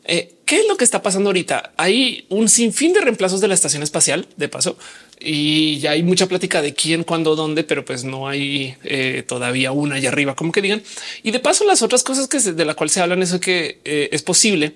[0.08, 1.74] eh, ¿Qué es lo que está pasando ahorita?
[1.76, 4.78] Hay un sinfín de reemplazos de la estación espacial, de paso,
[5.20, 9.70] y ya hay mucha plática de quién, cuándo, dónde, pero pues no hay eh, todavía
[9.72, 10.82] una allá arriba, como que digan.
[11.22, 14.08] Y de paso, las otras cosas que de la cual se hablan es que eh,
[14.10, 14.72] es posible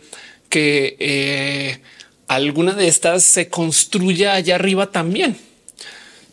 [0.50, 1.80] que
[2.28, 5.38] alguna de estas se construya allá arriba también.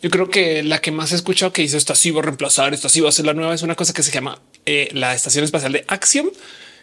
[0.02, 2.74] Yo creo que la que más he escuchado que dice esto así va a reemplazar,
[2.74, 4.42] esto así va a ser la nueva, es una cosa que se llama
[4.92, 6.28] la estación espacial de Axiom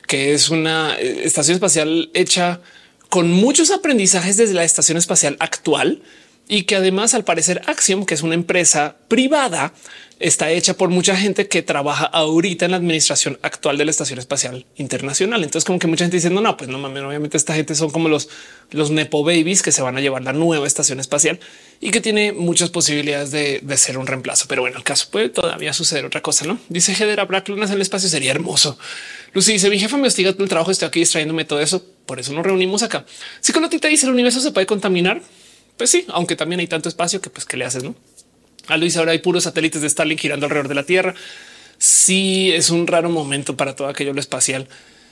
[0.08, 2.62] que es una eh, estación espacial hecha
[3.10, 6.02] con muchos aprendizajes desde la estación espacial actual
[6.48, 9.74] y que además al parecer Axiom, que es una empresa privada,
[10.20, 14.18] está hecha por mucha gente que trabaja ahorita en la administración actual de la Estación
[14.18, 15.44] Espacial Internacional.
[15.44, 18.10] Entonces, como que mucha gente diciendo no, pues no mames, obviamente esta gente son como
[18.10, 18.30] los,
[18.72, 21.40] los Nepo babies que se van a llevar la nueva estación espacial
[21.80, 24.46] y que tiene muchas posibilidades de, ser un reemplazo.
[24.48, 27.76] Pero bueno, el caso puede todavía suceder otra cosa, no dice Hedera Black Lunas en
[27.76, 28.80] el espacio sería hermoso.
[29.34, 31.86] Lucy dice mi jefa me hostiga el trabajo, estoy aquí distrayéndome todo eso.
[32.08, 33.06] Por eso nos reunimos acá.
[33.42, 35.22] Si con te dice el universo se puede contaminar,
[35.78, 37.96] pues sí, aunque también hay tanto espacio que pues que le haces, no?
[38.68, 41.16] A Luis ahora hay puros satélites de Starlink girando alrededor de la Tierra.
[41.78, 44.68] Sí, es un raro momento para todo aquello lo espacial.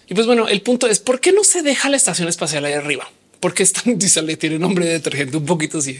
[0.07, 2.73] Y pues bueno, el punto es por qué no se deja la estación espacial ahí
[2.73, 3.09] arriba?
[3.39, 5.97] Porque están le tiene nombre de detergente un poquito así.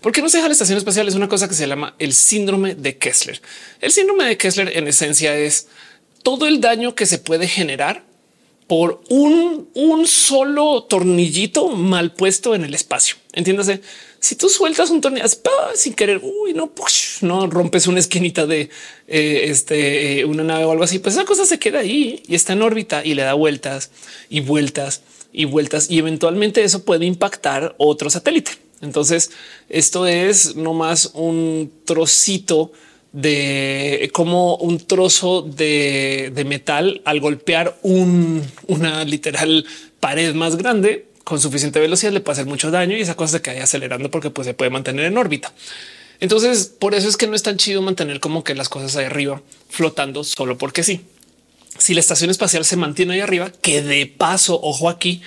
[0.00, 1.08] ¿Por qué no se deja la estación espacial?
[1.08, 3.40] Es una cosa que se llama el síndrome de Kessler.
[3.80, 5.68] El síndrome de Kessler en esencia es
[6.22, 8.04] todo el daño que se puede generar
[8.66, 13.16] por un, un solo tornillito mal puesto en el espacio.
[13.34, 13.80] Entiéndase,
[14.20, 15.26] si tú sueltas un tornillo
[15.74, 16.72] sin querer, uy, no,
[17.22, 18.70] no rompes una esquinita de
[19.08, 22.36] eh, este, eh, una nave o algo así, pues esa cosa se queda ahí y
[22.36, 23.90] está en órbita y le da vueltas
[24.30, 28.52] y vueltas y vueltas y eventualmente eso puede impactar otro satélite.
[28.80, 29.30] Entonces,
[29.68, 32.70] esto es no más un trocito
[33.12, 39.64] de como un trozo de, de metal al golpear un, una literal
[39.98, 43.42] pared más grande con suficiente velocidad le puede hacer mucho daño y esa cosa se
[43.42, 45.52] cae acelerando porque pues, se puede mantener en órbita.
[46.20, 49.06] Entonces, por eso es que no es tan chido mantener como que las cosas ahí
[49.06, 51.00] arriba flotando solo porque sí.
[51.78, 55.22] Si la estación espacial se mantiene ahí arriba, que de paso, ojo aquí,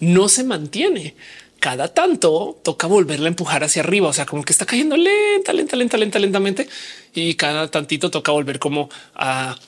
[0.00, 1.14] no se mantiene.
[1.60, 4.08] Cada tanto toca volverla a empujar hacia arriba.
[4.08, 6.68] O sea, como que está cayendo lenta, lenta, lenta, lenta, lentamente.
[7.14, 9.58] Y cada tantito toca volver como a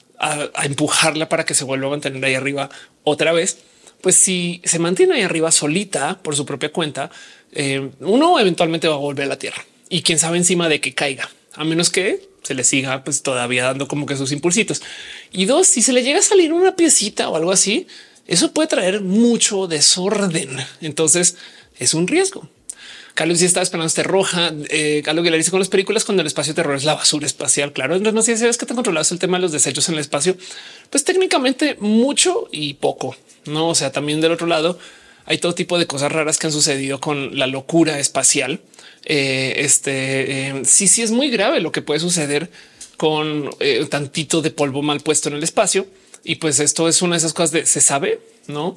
[0.62, 2.70] empujarla para que se vuelva a mantener ahí arriba
[3.02, 3.58] otra vez
[4.04, 7.10] pues si se mantiene ahí arriba solita por su propia cuenta,
[7.52, 10.92] eh, uno eventualmente va a volver a la Tierra y quién sabe encima de que
[10.92, 14.82] caiga, a menos que se le siga pues todavía dando como que sus impulsitos.
[15.32, 17.86] Y dos, si se le llega a salir una piecita o algo así,
[18.26, 20.54] eso puede traer mucho desorden.
[20.82, 21.38] Entonces
[21.78, 22.46] es un riesgo.
[23.14, 24.52] Carlos sí está esperando este roja.
[24.68, 27.72] Eh, Carlos dice con las películas cuando el espacio terror es la basura espacial.
[27.72, 30.00] Claro, no sé si sabes que tan controlado el tema de los desechos en el
[30.00, 30.36] espacio.
[30.90, 33.16] Pues técnicamente mucho y poco.
[33.46, 34.78] No, o sea, también del otro lado
[35.26, 38.60] hay todo tipo de cosas raras que han sucedido con la locura espacial.
[39.04, 42.50] Eh, este eh, sí, sí es muy grave lo que puede suceder
[42.96, 45.86] con eh, tantito de polvo mal puesto en el espacio.
[46.24, 48.76] Y pues esto es una de esas cosas de se sabe, no?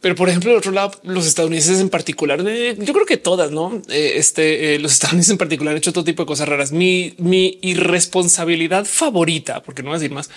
[0.00, 3.82] Pero por ejemplo, del otro lado, los estadounidenses en particular, yo creo que todas, no?
[3.88, 6.70] este, los estadounidenses en particular han hecho todo tipo de cosas raras.
[6.70, 10.30] Mi, mi irresponsabilidad favorita, porque no voy a decir más,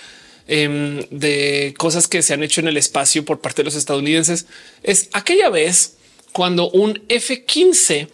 [0.48, 4.46] Em, de cosas que se han hecho en el espacio por parte de los estadounidenses
[4.82, 5.96] es aquella vez
[6.32, 8.08] cuando un F-15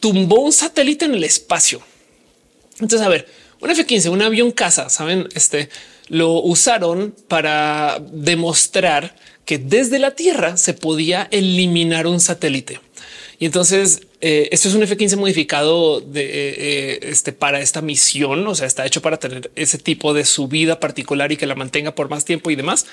[0.00, 1.82] tumbó un satélite en el espacio.
[2.80, 3.28] Entonces, a ver,
[3.60, 5.68] un F-15, un avión casa, saben, este
[6.08, 12.80] lo usaron para demostrar que desde la Tierra se podía eliminar un satélite.
[13.38, 18.46] Y entonces eh, esto es un F-15 modificado de eh, este para esta misión.
[18.46, 21.94] O sea, está hecho para tener ese tipo de subida particular y que la mantenga
[21.94, 22.86] por más tiempo y demás.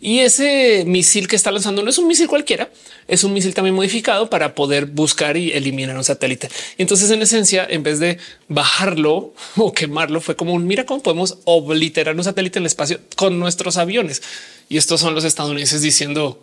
[0.00, 2.70] Y ese misil que está lanzando no es un misil cualquiera,
[3.06, 6.48] es un misil también modificado para poder buscar y eliminar un satélite.
[6.78, 8.16] Entonces, en esencia, en vez de
[8.48, 13.00] bajarlo o quemarlo, fue como un mira cómo podemos obliterar un satélite en el espacio
[13.16, 14.22] con nuestros aviones.
[14.70, 16.40] Y estos son los estadounidenses diciendo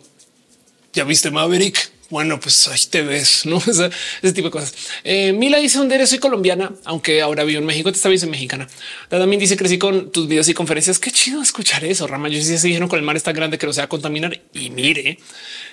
[0.92, 1.97] ya viste Maverick.
[2.10, 3.90] Bueno, pues ahí te ves, no ese,
[4.32, 4.74] tipo de cosas.
[5.04, 7.90] Eh, Mila dice donde eres, soy colombiana, aunque ahora vivo en México.
[7.92, 8.66] Te está bien mexicana.
[9.10, 10.98] También dice crecí con tus videos y conferencias.
[10.98, 12.06] Qué chido escuchar eso.
[12.06, 13.88] Rama, yo sí se dijeron con el mar está grande que no se va a
[13.88, 15.18] contaminar y mire,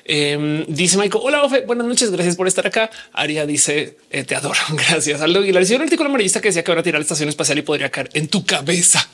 [0.03, 1.23] em, dice Michael.
[1.25, 1.61] Hola, Ofe.
[1.61, 2.11] Buenas noches.
[2.11, 2.89] Gracias por estar acá.
[3.13, 4.59] Aria dice eh, te adoro.
[4.89, 5.21] Gracias.
[5.21, 5.63] Aldo Aguilar.
[5.63, 8.09] Hicieron un artículo amarillista que decía que ahora tirar la estación espacial y podría caer
[8.13, 9.09] en tu cabeza.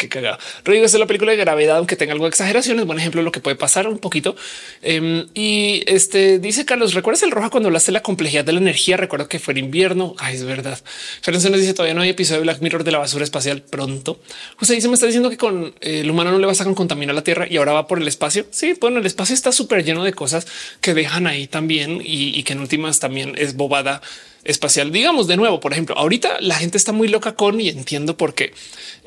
[0.00, 0.38] Qué cagado.
[0.64, 2.80] Rodrigo es la película de gravedad, aunque tenga algo de exageración.
[2.80, 4.34] Es buen ejemplo de lo que puede pasar un poquito.
[4.80, 8.60] Em, y este dice Carlos, ¿recuerdas el roja cuando hablaste de la complejidad de la
[8.60, 8.96] energía?
[8.96, 10.14] Recuerdo que fue en invierno.
[10.18, 10.80] Ay, es verdad.
[11.20, 14.18] Fernando nos dice todavía no hay episodio de Black Mirror de la basura espacial pronto.
[14.56, 17.22] José dice me está diciendo que con el humano no le vas a contaminar la
[17.22, 18.46] tierra y ahora va por el espacio.
[18.50, 20.46] Sí, bueno, el espacio está súper lleno de cosas
[20.80, 24.00] que dejan ahí también y que en últimas también es bobada
[24.44, 24.90] espacial.
[24.92, 28.34] Digamos de nuevo, por ejemplo, ahorita la gente está muy loca con y entiendo por
[28.34, 28.52] qué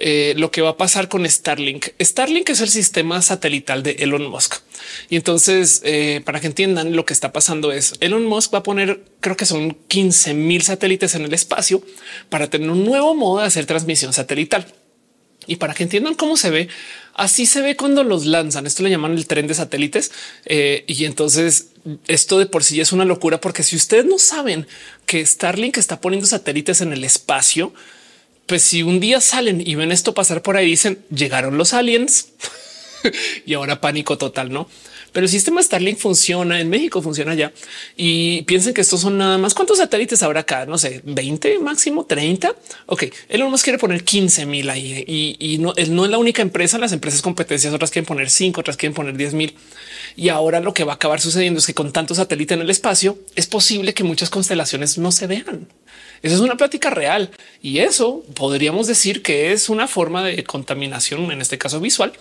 [0.06, 1.92] eh, lo que va a pasar con Starlink.
[1.98, 4.56] Starlink es el sistema satelital de Elon Musk.
[5.10, 8.64] Y entonces, eh, para que entiendan lo que está pasando es Elon Musk va a
[8.64, 11.82] poner, creo que son 15 mil satélites en el espacio
[12.28, 14.66] para tener un nuevo modo de hacer transmisión satelital.
[15.48, 16.68] Y para que entiendan cómo se ve,
[17.14, 18.68] así se ve cuando los lanzan.
[18.68, 20.12] Esto le llaman el tren de satélites.
[20.44, 21.68] Eh, y entonces
[22.08, 24.68] esto de por sí es una locura, porque si ustedes no saben
[25.06, 27.74] que Starlink está poniendo satélites en el espacio,
[28.46, 32.30] pues si un día salen y ven esto pasar por ahí, dicen llegaron los aliens
[33.46, 34.68] y ahora pánico total, no?
[35.14, 37.54] pero el sistema Starlink funciona en México, funciona ya
[37.96, 42.06] y piensen que estos son nada más cuántos satélites habrá acá, no sé, 20 máximo
[42.06, 42.54] 30.
[42.88, 45.06] Ok, Elon Musk quiere poner 15 mil ahí
[45.40, 46.80] y, no, él no es la única empresa.
[46.80, 49.56] Las empresas competencias, otras quieren poner 5, otras quieren poner 10 mil.
[50.16, 52.70] Y ahora lo que va a acabar sucediendo es que con tantos satélites en el
[52.70, 55.68] espacio es posible que muchas constelaciones no se vean.
[56.22, 61.30] Esa es una plática real y eso podríamos decir que es una forma de contaminación,
[61.32, 62.14] en este caso visual,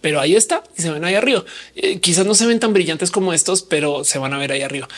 [0.00, 1.44] pero ahí está y se ven ahí arriba.
[1.74, 4.62] Eh, quizás no se ven tan brillantes como estos, pero se van a ver ahí
[4.62, 4.88] arriba.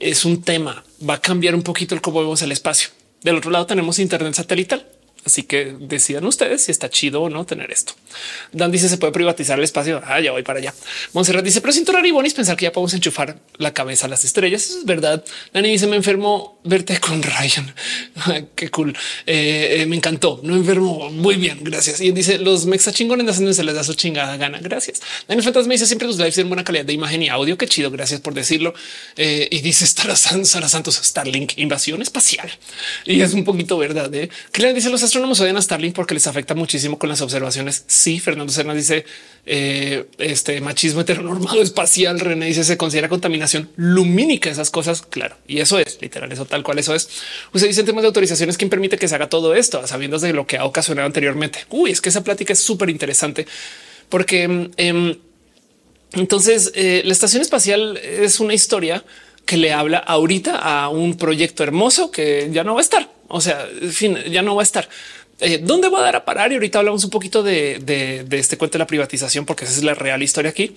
[0.00, 2.90] Es un tema, va a cambiar un poquito el cómo vemos el espacio.
[3.22, 4.86] Del otro lado tenemos internet satelital.
[5.24, 7.92] Así que decidan ustedes si está chido o no tener esto.
[8.52, 10.00] Dan dice se puede privatizar el espacio.
[10.04, 10.74] Ah, ya voy para allá.
[11.12, 14.64] Monserrat dice, pero sin Bonis pensar que ya podemos enchufar la cabeza a las estrellas.
[14.64, 15.22] Eso es verdad.
[15.52, 17.74] Dani dice me enfermo verte con Ryan.
[18.54, 18.96] Qué cool.
[19.26, 20.40] Eh, eh, me encantó.
[20.42, 21.10] No enfermo.
[21.10, 21.58] Muy bien.
[21.62, 22.00] Gracias.
[22.00, 24.58] Y dice los mexa chingones hacen se les da su chingada gana.
[24.60, 25.02] Gracias.
[25.28, 27.58] Daniel Fantasma me dice siempre tus lives tienen buena calidad de imagen y audio.
[27.58, 27.90] Qué chido.
[27.90, 28.72] Gracias por decirlo.
[29.16, 32.50] Eh, y dice Sara, Sara Santos Starlink invasión espacial.
[33.04, 34.12] Y es un poquito verdad.
[34.14, 34.30] ¿eh?
[34.54, 37.82] Le dice los astrónomos odian a Starlink porque les afecta muchísimo con las observaciones.
[37.88, 39.04] Sí, Fernando Cernas dice
[39.44, 42.20] eh, este machismo heteronormado espacial.
[42.20, 45.02] René dice se considera contaminación lumínica, esas cosas.
[45.02, 47.08] Claro, y eso es literal, eso tal cual eso es.
[47.52, 50.32] Usted dice en temas de autorizaciones, quién permite que se haga todo esto, sabiendo de
[50.32, 51.66] lo que ha ocasionado anteriormente.
[51.70, 53.46] Uy, es que esa plática es súper interesante
[54.08, 55.16] porque em,
[56.12, 59.04] entonces eh, la estación espacial es una historia
[59.44, 63.40] que le habla ahorita a un proyecto hermoso que ya no va a estar o
[63.40, 64.88] sea, fin, ya no va a estar.
[65.40, 66.52] Eh, ¿Dónde va a dar a parar?
[66.52, 69.94] Y ahorita hablamos un poquito de, este cuento de la privatización, porque esa es la
[69.94, 70.76] real historia aquí.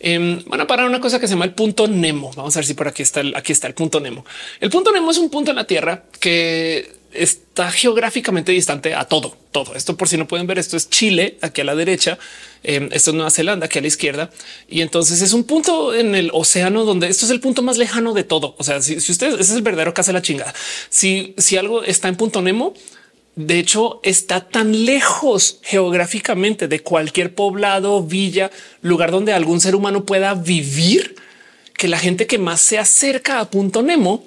[0.00, 2.30] Eh, van a parar una cosa que se llama el punto Nemo.
[2.36, 4.24] Vamos a ver si por aquí está el, aquí está el punto Nemo.
[4.60, 9.36] El punto Nemo es un punto en la Tierra que está geográficamente distante a todo,
[9.50, 9.96] todo esto.
[9.96, 12.18] Por si no pueden ver, esto es Chile aquí a la derecha,
[12.62, 14.30] em, esto es Nueva Zelanda aquí a la izquierda.
[14.68, 18.14] Y entonces es un punto en el océano donde esto es el punto más lejano
[18.14, 18.54] de todo.
[18.58, 20.54] O sea, si, ustedes ese es el verdadero caso de la chingada.
[20.88, 22.74] Si, si algo está en punto Nemo,
[23.34, 28.50] de hecho, está tan lejos geográficamente de cualquier poblado, villa,
[28.82, 31.14] lugar donde algún ser humano pueda vivir,
[31.74, 34.22] que la gente que más se acerca a punto Nemo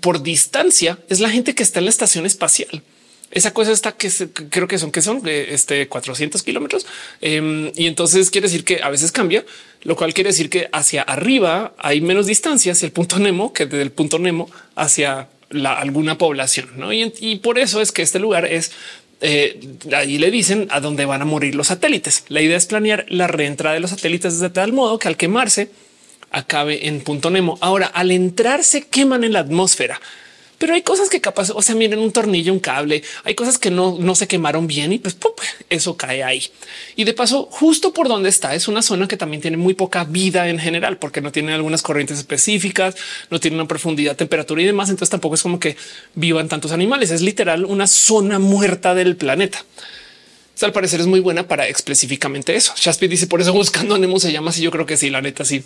[0.00, 2.82] por distancia es la gente que está en la estación espacial.
[3.30, 4.08] Esa cosa está que
[4.48, 6.86] creo que son que son de este 400 kilómetros.
[7.20, 9.44] Em, y entonces quiere decir que a veces cambia,
[9.82, 13.66] lo cual quiere decir que hacia arriba hay menos distancia hacia el punto Nemo que
[13.66, 16.70] desde el punto Nemo hacia la, alguna población.
[16.76, 16.92] ¿no?
[16.92, 18.70] Y, por eso es que este lugar es
[19.20, 19.58] eh,
[19.92, 22.24] ahí le dicen a dónde van a morir los satélites.
[22.28, 25.70] La idea es planear la reentrada de los satélites de tal modo que al quemarse
[26.34, 27.58] acabe en punto Nemo.
[27.60, 30.00] Ahora, al entrar se queman en la atmósfera.
[30.58, 33.70] pero hay cosas que capaz, o sea, miren un tornillo, un cable, hay cosas que
[33.70, 35.16] no, no se quemaron bien y pues
[35.68, 36.42] eso cae ahí.
[36.96, 40.04] Y de paso, justo por donde está, es una zona que también tiene muy poca
[40.04, 42.94] vida en general, porque no tiene algunas corrientes específicas,
[43.30, 44.88] no tiene una profundidad, temperatura y demás.
[44.88, 45.76] Entonces tampoco es como que
[46.14, 47.10] vivan tantos animales.
[47.10, 49.64] Es literal una zona muerta del planeta.
[50.62, 52.72] al parecer es muy buena para específicamente eso.
[52.76, 54.62] Shaspi dice por eso buscando Nemo se llama así.
[54.62, 55.62] Yo creo que sí, la neta sí.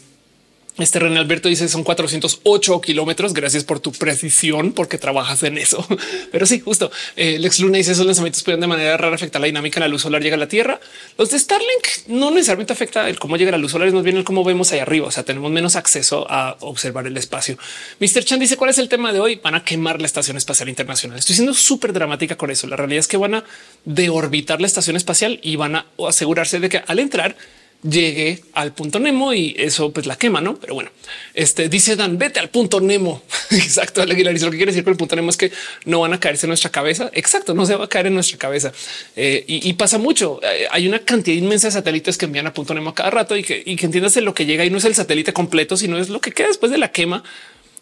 [0.78, 3.34] Este René Alberto dice son 408 kilómetros.
[3.34, 5.84] Gracias por tu precisión, porque trabajas en eso.
[6.32, 9.46] Pero sí, justo el ex Luna dice esos lanzamientos pueden de manera rara afectar la
[9.46, 9.80] dinámica.
[9.80, 10.80] La luz solar llega a la Tierra.
[11.16, 14.16] Los de Starlink no necesariamente afecta el cómo llega la luz solar, es más bien
[14.16, 15.08] el cómo vemos ahí arriba.
[15.08, 17.58] O sea, tenemos menos acceso a observar el espacio.
[17.98, 18.24] Mr.
[18.24, 19.40] Chan dice cuál es el tema de hoy.
[19.42, 21.18] Van a quemar la Estación Espacial Internacional.
[21.18, 22.68] Estoy siendo súper dramática con eso.
[22.68, 23.44] La realidad es que van a
[23.84, 27.36] deorbitar la estación espacial y van a asegurarse de que al entrar
[27.82, 30.56] llegue al punto Nemo y eso pues la quema, no?
[30.56, 30.90] Pero bueno,
[31.34, 33.22] este dice Dan, vete al punto Nemo.
[33.50, 34.02] Exacto.
[34.02, 35.52] Aguilar lo que quiere decir con el punto Nemo es que
[35.84, 37.10] no van a caerse en nuestra cabeza.
[37.14, 37.54] Exacto.
[37.54, 38.72] No se va a caer en nuestra cabeza
[39.16, 40.40] eh, y, pasa mucho.
[40.42, 43.42] Eh, hay una cantidad inmensa de satélites que envían a punto Nemo cada rato y
[43.42, 46.08] que, y que entiendas lo que llega y no es el satélite completo, sino es
[46.08, 47.22] lo que queda después de la quema,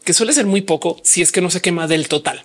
[0.04, 2.44] que suele ser muy poco si es que no se quema del total.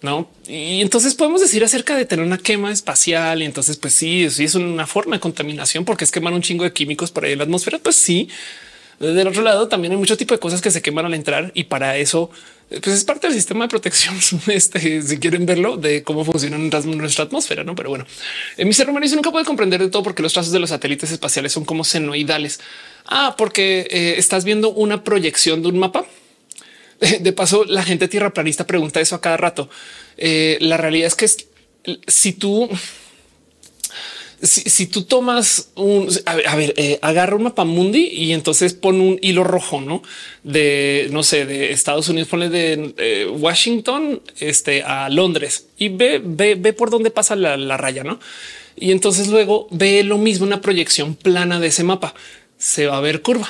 [0.00, 3.42] No, y entonces podemos decir acerca de tener una quema espacial.
[3.42, 6.64] Y entonces, pues sí, sí es una forma de contaminación porque es quemar un chingo
[6.64, 7.78] de químicos por ahí en la atmósfera.
[7.78, 8.28] Pues sí,
[9.00, 11.64] del otro lado también hay mucho tipo de cosas que se queman al entrar y
[11.64, 12.30] para eso
[12.68, 14.14] pues es parte del sistema de protección.
[14.48, 17.74] Este, si quieren verlo de cómo funciona nuestra atmósfera, no?
[17.74, 18.06] Pero bueno,
[18.56, 21.10] en mi Romero dice nunca puede comprender de todo porque los trazos de los satélites
[21.10, 22.60] espaciales son como senoidales.
[23.06, 26.06] Ah, porque eh, estás viendo una proyección de un mapa
[27.20, 29.68] De paso, la gente tierra planista pregunta eso a cada rato.
[30.16, 31.28] Eh, la realidad es que
[32.06, 32.68] si tú
[34.40, 39.18] si, tú tomas un a ver, eh, agarra un mapa mundi y entonces pon un
[39.20, 40.02] hilo rojo, no
[40.44, 46.20] de no sé, de Estados Unidos, pone de eh, Washington este, a Londres y ve,
[46.24, 48.20] ve, ve por dónde pasa la, la raya, no?
[48.76, 52.14] Y entonces luego ve lo mismo, una proyección plana de ese mapa
[52.58, 53.48] se va a ver curva,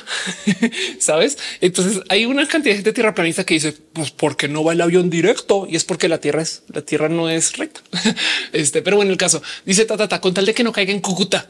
[0.98, 1.38] sabes?
[1.61, 5.09] Entonces hay una cantidad de gente tierraplanista que dice, pues porque no va el avión
[5.09, 7.80] directo y es porque la tierra es la tierra no es recta.
[8.52, 11.48] Este, pero bueno, el caso dice tata, con tal de que no caiga en Cúcuta.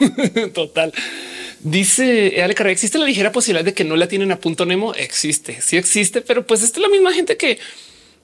[0.54, 0.92] Total.
[1.60, 4.94] Dice Ale Carrera, existe la ligera posibilidad de que no la tienen a punto Nemo.
[4.94, 7.58] Existe, sí existe, pero pues esta es la misma gente que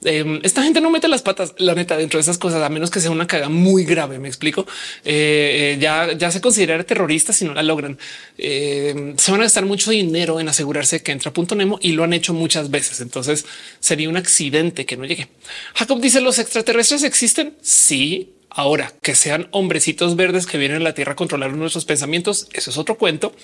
[0.04, 2.90] Em, esta gente no mete las patas, la neta, dentro de esas cosas, a menos
[2.90, 4.18] que sea una caga muy grave.
[4.18, 4.66] Me explico.
[5.04, 7.98] Eh, eh, ya, ya se considera terrorista si no la logran.
[8.38, 12.04] Em, se van a gastar mucho dinero en asegurarse que entra punto Nemo y lo
[12.04, 13.00] han hecho muchas veces.
[13.00, 13.44] Entonces
[13.80, 15.28] sería un accidente que no llegue.
[15.74, 17.54] Jacob dice los extraterrestres existen.
[17.62, 22.48] Sí, ahora que sean hombrecitos verdes que vienen a la Tierra a controlar nuestros pensamientos.
[22.52, 23.34] Eso es otro cuento.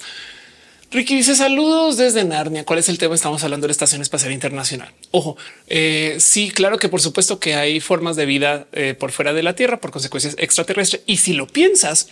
[0.90, 2.64] Ricky dice saludos desde Narnia.
[2.64, 3.14] ¿Cuál es el tema?
[3.14, 4.90] Estamos hablando de la Estación Espacial Internacional.
[5.10, 5.36] Ojo,
[5.66, 9.42] eh, sí, claro que por supuesto que hay formas de vida eh, por fuera de
[9.42, 11.02] la Tierra por consecuencias extraterrestres.
[11.04, 12.08] Y si lo piensas,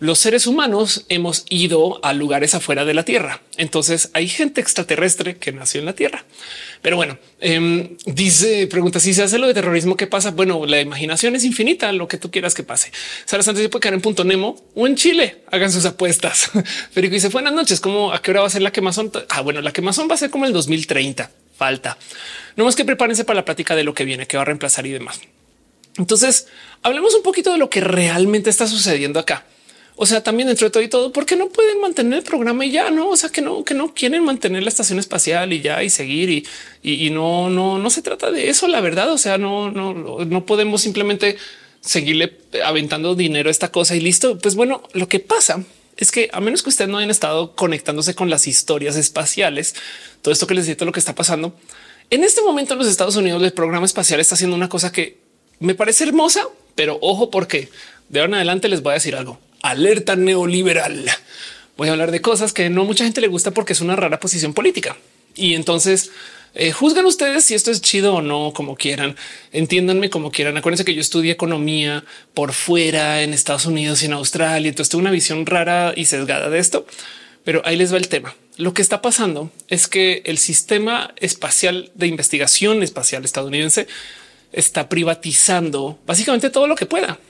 [0.00, 3.42] los seres humanos hemos ido a lugares afuera de la Tierra.
[3.56, 6.24] Entonces hay gente extraterrestre que nació en la Tierra.
[6.82, 10.30] Pero bueno, em, dice, pregunta si se hace lo de terrorismo, ¿qué pasa?
[10.30, 12.92] Bueno, la imaginación es infinita, lo que tú quieras que pase.
[13.24, 15.42] Sara Santos se puede caer en punto Nemo o en Chile.
[15.50, 16.50] Hagan sus apuestas.
[16.92, 17.80] Federico dice buenas noches.
[17.80, 19.10] ¿Cómo a qué hora va a ser la quemazón?
[19.30, 21.30] Ah, bueno, la quemazón va a ser como el 2030.
[21.56, 21.98] Falta.
[22.54, 24.86] No más que prepárense para la plática de lo que viene, que va a reemplazar
[24.86, 25.20] y demás.
[25.96, 26.46] Entonces,
[26.82, 29.44] hablemos un poquito de lo que realmente está sucediendo acá.
[30.00, 32.64] O sea, también dentro de todo y todo, ¿por qué no pueden mantener el programa
[32.64, 33.08] y ya no?
[33.10, 36.30] O sea, que no, que no quieren mantener la estación espacial y ya y seguir
[36.30, 36.46] y,
[36.84, 38.68] y, no, no, no se trata de eso.
[38.68, 41.36] La verdad, o sea, no, no, no podemos simplemente
[41.80, 44.38] seguirle aventando dinero a esta cosa y listo.
[44.38, 45.64] Pues bueno, lo que pasa
[45.96, 49.74] es que a menos que ustedes no hayan estado conectándose con las historias espaciales,
[50.22, 51.54] todo esto que les digo, lo que está pasando
[52.10, 55.18] en este momento en los Estados Unidos, el programa espacial está haciendo una cosa que
[55.58, 57.68] me parece hermosa, pero ojo, porque
[58.08, 61.10] de ahora en adelante les voy a decir algo alerta neoliberal.
[61.76, 64.20] Voy a hablar de cosas que no mucha gente le gusta porque es una rara
[64.20, 64.96] posición política.
[65.34, 66.10] Y entonces
[66.54, 69.16] eh, juzgan ustedes si esto es chido o no, como quieran.
[69.52, 70.56] Entiéndanme como quieran.
[70.56, 72.04] Acuérdense que yo estudié economía
[72.34, 74.68] por fuera en Estados Unidos y en Australia.
[74.68, 76.86] Entonces tengo una visión rara y sesgada de esto.
[77.44, 78.34] Pero ahí les va el tema.
[78.56, 83.86] Lo que está pasando es que el sistema espacial de investigación espacial estadounidense
[84.52, 87.20] está privatizando básicamente todo lo que pueda.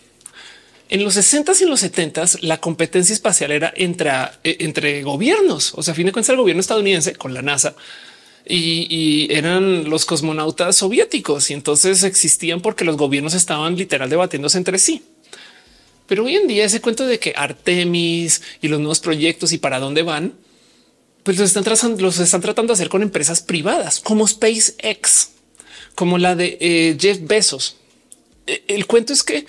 [0.88, 4.10] En los 60 y en los 70 la competencia espacial era entre,
[4.44, 5.72] eh, entre gobiernos.
[5.74, 7.74] O sea, a fin de cuentas, el gobierno estadounidense con la NASA
[8.48, 14.78] y, eran los cosmonautas soviéticos y entonces existían porque los gobiernos estaban literal debatiéndose entre
[14.78, 15.02] sí.
[16.06, 19.78] Pero hoy en día ese cuento de que Artemis y los nuevos proyectos y para
[19.78, 20.32] dónde van,
[21.22, 25.32] pues los están trazando, los están tratando de hacer con empresas privadas como SpaceX
[25.94, 27.76] como la de eh, Jeff Bezos.
[28.46, 29.46] E, el cuento es que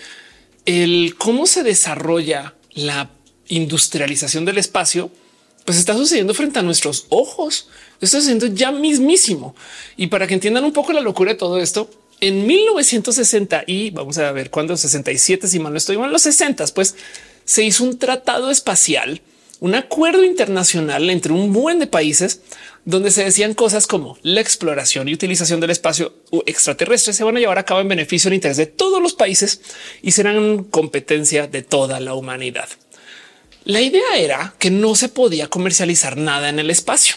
[0.69, 3.09] el cómo se desarrolla la
[3.47, 5.09] industrialización del espacio,
[5.65, 7.69] pues está sucediendo frente a nuestros ojos.
[7.99, 9.55] Está sucediendo ya mismísimo.
[9.97, 11.89] Y para que entiendan un poco la locura de todo esto,
[12.21, 16.67] en 1960 y vamos a ver cuándo 67, si mal no estoy, en los 60,
[16.75, 16.95] pues
[17.45, 19.23] se hizo un tratado espacial,
[19.59, 22.41] un acuerdo internacional entre un buen de países
[22.85, 26.13] donde se decían cosas como la exploración y utilización del espacio
[26.45, 29.61] extraterrestre se van a llevar a cabo en beneficio del interés de todos los países
[30.01, 32.69] y serán competencia de toda la humanidad.
[33.65, 37.15] La idea era que no se podía comercializar nada en el espacio.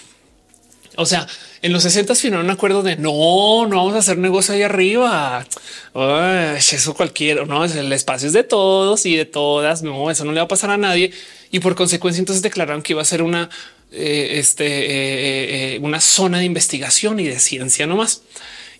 [0.96, 1.26] O sea,
[1.62, 5.46] en los 60 firmaron un acuerdo de no, no vamos a hacer negocio ahí arriba.
[6.58, 9.82] eso cualquiera, no es el espacio es de todos y de todas.
[9.82, 11.12] No, eso no le va a pasar a nadie.
[11.50, 13.48] Y por consecuencia, entonces declararon que iba a ser una,
[13.92, 18.22] eh, este, eh, eh, una zona de investigación y de ciencia nomás.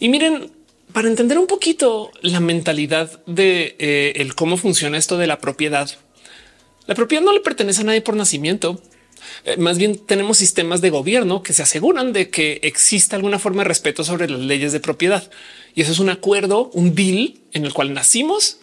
[0.00, 0.50] Y miren,
[0.92, 3.76] para entender un poquito la mentalidad de
[4.16, 5.90] el cómo funciona esto de la propiedad,
[6.86, 8.82] la propiedad no le pertenece a nadie por nacimiento.
[9.58, 13.68] Más bien tenemos sistemas de gobierno que se aseguran de que exista alguna forma de
[13.68, 15.30] respeto sobre las leyes de propiedad.
[15.74, 18.58] Y eso es un acuerdo, un deal en el cual nacimos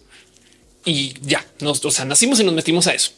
[0.85, 3.11] y ya nos, o sea, nacimos y nos metimos a eso.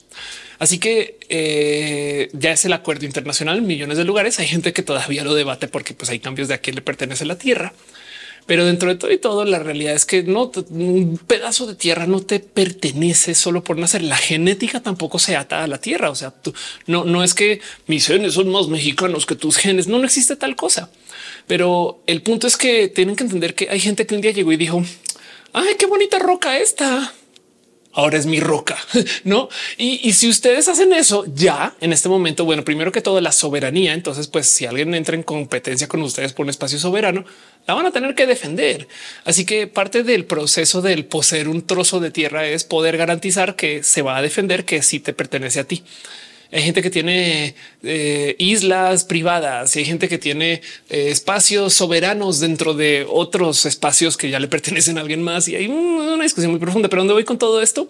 [0.62, 4.38] Así que eh, ya es el acuerdo internacional en millones de lugares.
[4.38, 7.26] Hay gente que todavía lo debate porque pues hay cambios de a quién le pertenece
[7.26, 7.74] la tierra.
[8.45, 12.05] Pero dentro de todo y todo, la realidad es que no un pedazo de tierra
[12.05, 14.03] no te pertenece solo por nacer.
[14.03, 16.12] La genética tampoco se ata a la tierra.
[16.12, 16.53] O sea, tú,
[16.86, 19.88] no, no es que mis genes son más mexicanos que tus genes.
[19.88, 20.91] No, no existe tal cosa.
[21.47, 24.51] Pero el punto es que tienen que entender que hay gente que un día llegó
[24.51, 24.84] y dijo,
[25.53, 27.12] ay, qué bonita roca esta
[27.93, 28.77] ahora es mi roca,
[29.23, 29.49] no?
[29.77, 33.93] Y, si ustedes hacen eso ya en este momento, bueno, primero que todo la soberanía.
[33.93, 37.25] Entonces, pues si alguien entra en competencia con ustedes por un espacio soberano,
[37.67, 38.87] la van a tener que defender.
[39.25, 43.83] Así que parte del proceso del poseer un trozo de tierra es poder garantizar que
[43.83, 45.83] se va a defender que sí te pertenece a ti.
[46.51, 52.41] Hay gente que tiene eh, islas privadas y hay gente que tiene eh, espacios soberanos
[52.41, 55.47] dentro de otros espacios que ya le pertenecen a alguien más.
[55.47, 56.89] Y hay una discusión muy profunda.
[56.89, 57.89] Pero dónde voy con todo esto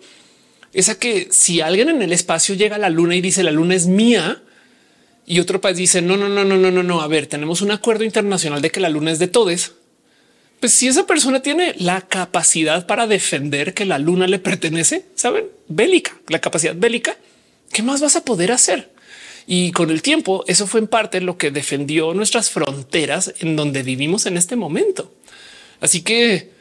[0.73, 3.51] es a que si alguien en el espacio llega a la luna y dice la
[3.51, 4.41] luna es mía,
[5.25, 7.01] y otro país dice no, no, no, no, no, no, no.
[7.01, 9.73] A ver, tenemos un acuerdo internacional de que la luna es de todos.
[10.59, 15.45] Pues si esa persona tiene la capacidad para defender que la luna le pertenece, saben,
[15.67, 17.17] bélica, la capacidad bélica,
[17.71, 18.91] ¿qué más vas a poder hacer?
[19.47, 23.83] Y con el tiempo, eso fue en parte lo que defendió nuestras fronteras en donde
[23.83, 25.13] vivimos en este momento.
[25.79, 26.51] Así que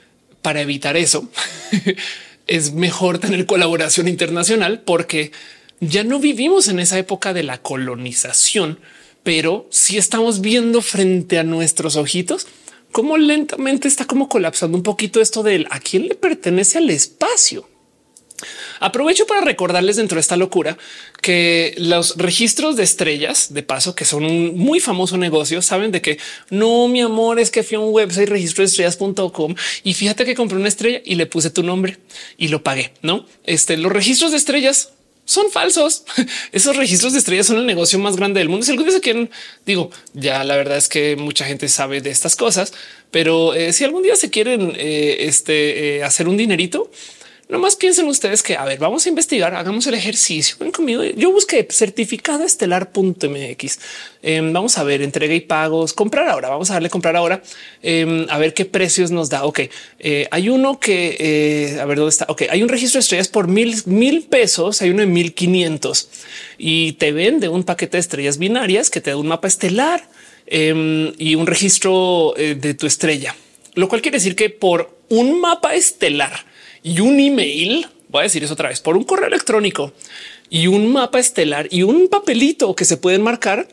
[0.43, 1.29] para evitar eso,
[2.47, 5.33] es mejor tener colaboración internacional porque
[5.81, 8.81] ya no vivimos en esa época de la colonización,
[9.23, 12.47] pero si estamos viendo frente a nuestros ojitos
[12.93, 17.69] cómo lentamente está como colapsando un poquito esto del a quién le pertenece al espacio.
[18.81, 20.77] Aprovecho para recordarles dentro de esta locura
[21.21, 26.01] que los registros de estrellas, de paso, que son un muy famoso negocio, saben de
[26.01, 26.19] que
[26.49, 29.55] no, mi amor, es que fui a un website registro de estrellas.com
[29.85, 31.99] y fíjate que compré una estrella y le puse tu nombre
[32.39, 32.93] y lo pagué.
[33.03, 34.95] No, este, los registros de estrellas
[35.31, 36.05] son falsos.
[36.53, 38.65] Esos registros de estrellas son el negocio más grande del mundo.
[38.65, 39.31] Si algún día se quieren,
[39.65, 42.73] digo, ya la verdad es que mucha gente sabe de estas cosas,
[43.11, 46.91] pero eh, si algún día se quieren eh, este, eh, hacer un dinerito,
[47.51, 50.57] no más piensen ustedes que, a ver, vamos a investigar, hagamos el ejercicio.
[50.61, 51.03] Ven conmigo.
[51.03, 53.79] Yo busqué certificado estelar.mx.
[54.23, 56.49] Em, vamos a ver entrega y pagos, comprar ahora.
[56.49, 57.43] Vamos a darle comprar ahora,
[57.83, 59.45] em, a ver qué precios nos da.
[59.45, 59.61] Ok,
[59.99, 62.27] eh, hay uno que eh, a ver dónde está.
[62.29, 64.81] Ok, hay un registro de estrellas por mil, mil pesos.
[64.81, 66.09] Hay uno de mil quinientos
[66.57, 70.09] y te vende un paquete de estrellas binarias que te da un mapa estelar
[70.47, 73.35] em, y un registro eh, de tu estrella,
[73.75, 76.50] lo cual quiere decir que por un mapa estelar
[76.83, 79.93] y un email, voy a decir eso otra vez, por un correo electrónico
[80.49, 83.69] y un mapa estelar y un papelito que se pueden marcar,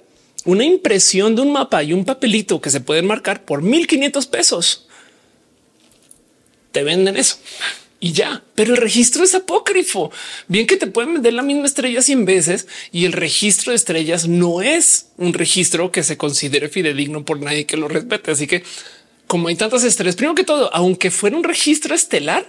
[0.46, 4.88] una impresión de un mapa y un papelito que se pueden marcar por 1500 pesos.
[6.72, 7.38] Te venden eso
[8.00, 10.12] y ya, pero el registro es apócrifo.
[10.48, 14.28] Bien que te pueden vender la misma estrella 100 veces y el registro de estrellas
[14.28, 18.32] no es un registro que se considere fidedigno por nadie que lo respete.
[18.32, 18.64] Así que
[19.26, 22.46] como hay tantas estrellas, primero que todo, aunque fuera un registro estelar,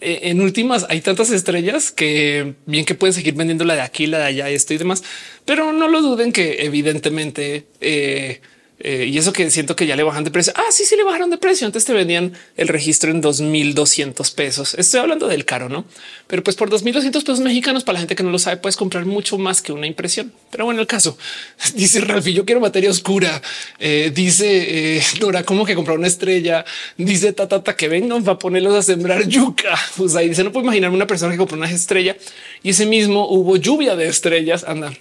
[0.00, 4.18] en últimas hay tantas estrellas que bien que pueden seguir vendiendo la de aquí, la
[4.18, 5.02] de allá, esto y demás,
[5.44, 8.40] pero no lo duden que evidentemente eh,
[8.82, 10.52] Eh, y eso que siento que ya le bajan de precio.
[10.56, 11.66] Ah, sí, sí le bajaron de precio.
[11.66, 14.74] Antes te vendían el registro en 2200 pesos.
[14.74, 15.84] Estoy hablando del caro, no?
[16.26, 19.04] Pero pues por 2200 pesos mexicanos para la gente que no lo sabe, puedes comprar
[19.04, 20.32] mucho más que una impresión.
[20.50, 21.18] Pero bueno, el caso
[21.74, 23.42] dice Ralfi, yo quiero materia oscura.
[23.78, 26.64] Eh, dice eh, Nora, como que comprar una estrella.
[26.96, 29.78] Dice Tatata que vengan a ponerlos a sembrar yuca.
[29.96, 32.16] Pues ahí dice, no puedo imaginarme una persona que compró una estrella
[32.62, 34.64] y ese mismo hubo lluvia de estrellas.
[34.66, 34.92] Anda,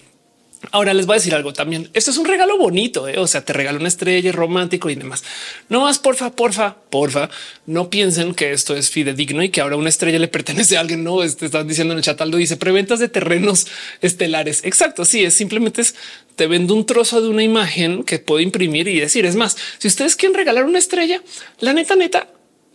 [0.72, 1.90] Ahora les voy a decir algo también.
[1.94, 3.08] Esto es un regalo bonito.
[3.08, 3.18] ¿eh?
[3.18, 5.24] O sea, te regalo una estrella romántico y demás.
[5.70, 7.30] No más, porfa, porfa, porfa.
[7.66, 11.04] No piensen que esto es fidedigno y que ahora una estrella le pertenece a alguien.
[11.04, 12.20] No te están diciendo en el chat.
[12.22, 13.68] Aldo dice preventas de terrenos
[14.02, 14.64] estelares.
[14.66, 15.06] Exacto.
[15.06, 15.96] Sí, es simplemente es
[16.36, 19.26] te vendo un trozo de una imagen que puedo imprimir y decir.
[19.26, 21.22] Es más, si ustedes quieren regalar una estrella,
[21.60, 22.28] la neta, neta,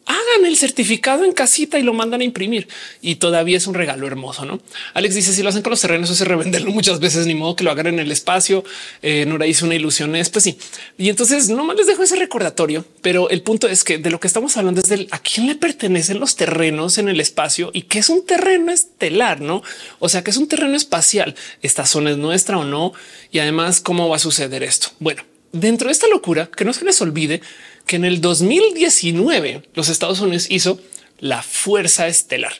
[0.06, 2.68] hagan el certificado en casita y lo mandan a imprimir
[3.00, 4.44] y todavía es un regalo hermoso.
[4.44, 4.60] No
[4.94, 7.56] Alex dice si lo hacen con los terrenos, eso se revenderlo muchas veces, ni modo
[7.56, 8.64] que lo hagan en el espacio.
[9.02, 10.14] Eh, Nora hizo una ilusión.
[10.16, 10.58] Es pues sí.
[10.98, 14.20] Y entonces no más les dejo ese recordatorio, pero el punto es que de lo
[14.20, 17.82] que estamos hablando es del a quién le pertenecen los terrenos en el espacio y
[17.82, 19.62] qué es un terreno estelar, no?
[19.98, 21.34] O sea, que es un terreno espacial.
[21.62, 22.92] Esta zona es nuestra o no?
[23.30, 24.88] Y además, cómo va a suceder esto?
[24.98, 27.40] Bueno, dentro de esta locura, que no se les olvide
[27.86, 30.80] que en el 2019 los Estados Unidos hizo
[31.18, 32.52] la Fuerza Estelar.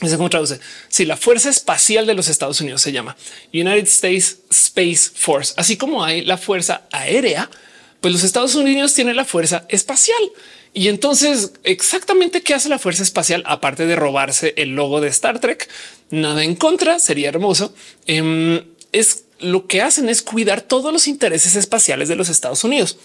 [0.00, 0.58] Es cómo traduce.
[0.88, 3.16] Si la Fuerza Espacial de los Estados Unidos se llama
[3.52, 7.48] United States Space Force, así como hay la Fuerza Aérea,
[8.00, 10.20] pues los Estados Unidos tienen la Fuerza Espacial.
[10.74, 15.38] Y entonces, exactamente qué hace la Fuerza Espacial, aparte de robarse el logo de Star
[15.38, 15.68] Trek,
[16.10, 17.74] nada en contra, sería hermoso.
[18.06, 22.96] Em, es lo que hacen es cuidar todos los intereses espaciales de los Estados Unidos.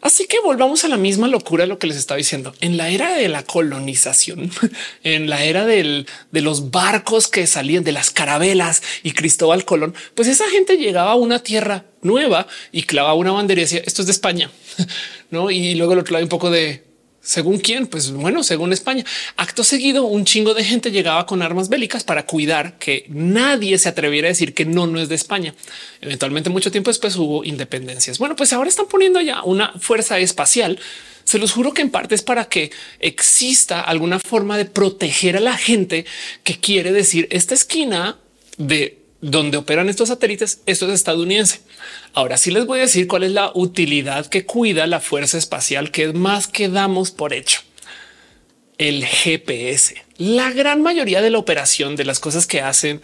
[0.00, 2.54] Así que volvamos a la misma locura lo que les estaba diciendo.
[2.60, 4.50] En la era de la colonización,
[5.02, 10.28] en la era de los barcos que salían de las carabelas y Cristóbal Colón, pues
[10.28, 14.06] esa gente llegaba a una tierra nueva y clavaba una bandera y decía esto es
[14.06, 14.50] de España,
[15.30, 15.50] no?
[15.50, 16.83] Y luego lo clava un poco de
[17.24, 17.86] según quién?
[17.86, 19.04] Pues bueno, según España.
[19.36, 23.88] Acto seguido, un chingo de gente llegaba con armas bélicas para cuidar que nadie se
[23.88, 25.54] atreviera a decir que no, no es de España.
[26.02, 28.18] Eventualmente, mucho tiempo después hubo independencias.
[28.18, 30.78] Bueno, pues ahora están poniendo ya una fuerza espacial.
[31.24, 32.70] Se los juro que en parte es para que
[33.00, 36.04] exista alguna forma de proteger a la gente
[36.42, 38.18] que quiere decir esta esquina
[38.58, 41.60] de donde operan estos satélites, esto es estadounidense.
[42.12, 45.90] Ahora sí les voy a decir cuál es la utilidad que cuida la fuerza espacial,
[45.90, 47.60] que más que damos por hecho.
[48.76, 49.94] El GPS.
[50.18, 53.00] La gran mayoría de la operación de las cosas que hacen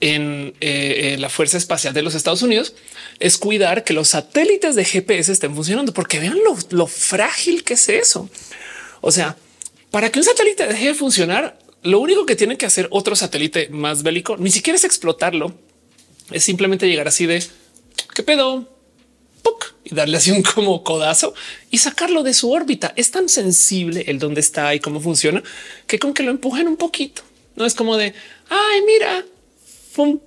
[0.00, 2.74] en eh, eh, la Fuerza Espacial de los Estados Unidos
[3.18, 6.38] es cuidar que los satélites de GPS estén funcionando, porque vean
[6.70, 8.28] lo frágil que es eso.
[9.00, 9.36] O sea,
[9.90, 13.68] para que un satélite deje de funcionar, lo único que tiene que hacer otro satélite
[13.70, 15.54] más bélico, ni siquiera es explotarlo,
[16.30, 17.42] es simplemente llegar así de
[18.14, 18.72] qué pedo
[19.84, 21.34] y darle así un como codazo
[21.70, 22.92] y sacarlo de su órbita.
[22.96, 25.42] Es tan sensible el dónde está y cómo funciona
[25.86, 27.22] que con que lo empujen un poquito,
[27.56, 28.14] no es como de
[28.48, 29.24] ay, mira,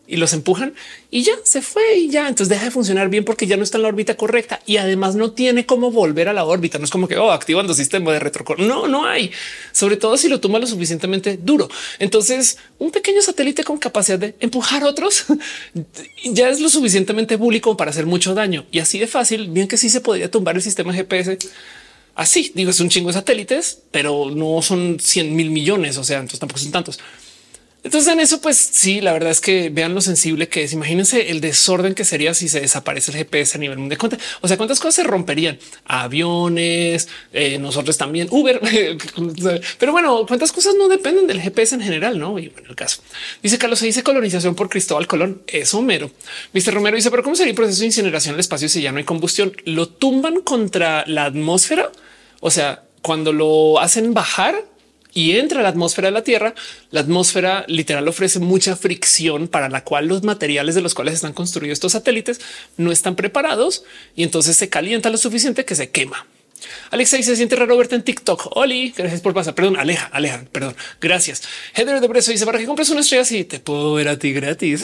[0.08, 0.74] y los empujan
[1.10, 3.78] y ya se fue y ya entonces deja de funcionar bien porque ya no está
[3.78, 6.78] en la órbita correcta y además no tiene cómo volver a la órbita.
[6.78, 8.60] No es como que oh, activando sistema de retrocor.
[8.60, 9.32] No, no hay,
[9.72, 11.70] sobre todo si lo toma lo suficientemente duro.
[12.00, 15.26] Entonces, un pequeño satélite con capacidad de empujar otros
[16.24, 19.50] ya es lo suficientemente búlico para hacer mucho daño y así de fácil.
[19.50, 21.38] Bien que sí se podría tumbar el sistema GPS.
[22.14, 25.98] Así digo, es un chingo de satélites, pero no son 100 mil millones.
[25.98, 27.00] O sea, entonces tampoco son tantos.
[27.86, 30.74] Entonces en eso, pues sí, la verdad es que vean lo sensible que es.
[30.74, 34.00] Imagínense el desorden que sería si se desaparece el GPS a nivel mundial.
[34.42, 35.60] O sea, cuántas cosas se romperían?
[35.86, 38.60] Aviones, eh, nosotros también, Uber.
[39.80, 42.40] Pero bueno, cuántas cosas no dependen del GPS en general, ¿no?
[42.40, 43.04] Y bueno, el caso.
[43.44, 45.44] Dice Carlos, se dice colonización por Cristóbal Colón.
[45.46, 46.10] Es Homero.
[46.54, 46.74] Mr.
[46.74, 49.04] Romero dice, pero ¿cómo sería el proceso de incineración del espacio si ya no hay
[49.04, 49.56] combustión?
[49.64, 51.92] ¿Lo tumban contra la atmósfera?
[52.40, 54.56] O sea, cuando lo hacen bajar,
[55.16, 56.54] y entra a la atmósfera de la Tierra,
[56.92, 61.34] la atmósfera literal ofrece mucha fricción para la cual los materiales de los cuales están
[61.34, 62.42] construidos estos satélites
[62.78, 63.86] no están preparados
[64.16, 66.28] y entonces se calienta lo suficiente que se quema.
[66.92, 68.58] Alexa se siente raro verte en TikTok.
[68.58, 69.56] Oli, gracias por pasar.
[69.56, 70.76] Perdón, Aleja, Aleja, perdón.
[71.00, 71.44] Gracias.
[71.74, 74.34] Heather de Breso dice para que compres una estrella así te puedo ver a ti
[74.34, 74.84] gratis.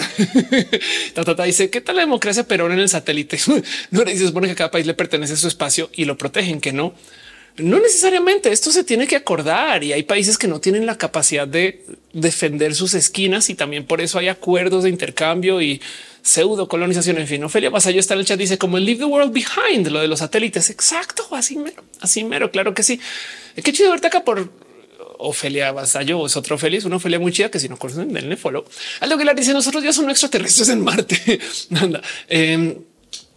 [1.13, 3.38] Tata dice qué tal la democracia pero en el satélite.
[3.91, 6.61] no le dice supone que cada país le pertenece a su espacio y lo protegen
[6.61, 6.93] que no.
[7.57, 11.47] No necesariamente esto se tiene que acordar y hay países que no tienen la capacidad
[11.47, 11.83] de
[12.13, 15.82] defender sus esquinas y también por eso hay acuerdos de intercambio y
[16.21, 17.17] pseudo colonización.
[17.17, 18.39] En fin, Ofelia Vasallo está en el chat.
[18.39, 20.69] Dice como el leave the world behind lo de los satélites.
[20.69, 21.28] Exacto.
[21.32, 22.51] Así mero, así mero.
[22.51, 22.99] Claro que sí.
[23.61, 24.49] Qué chido verte acá por
[25.17, 28.37] Ofelia Vasallo es otra Ofelia, es una Ofelia muy chida que si no conocen, denle
[28.37, 28.65] follow.
[29.01, 31.39] Algo que la dice nosotros ya son extraterrestres en Marte.
[31.79, 32.01] Anda.
[32.28, 32.75] Em,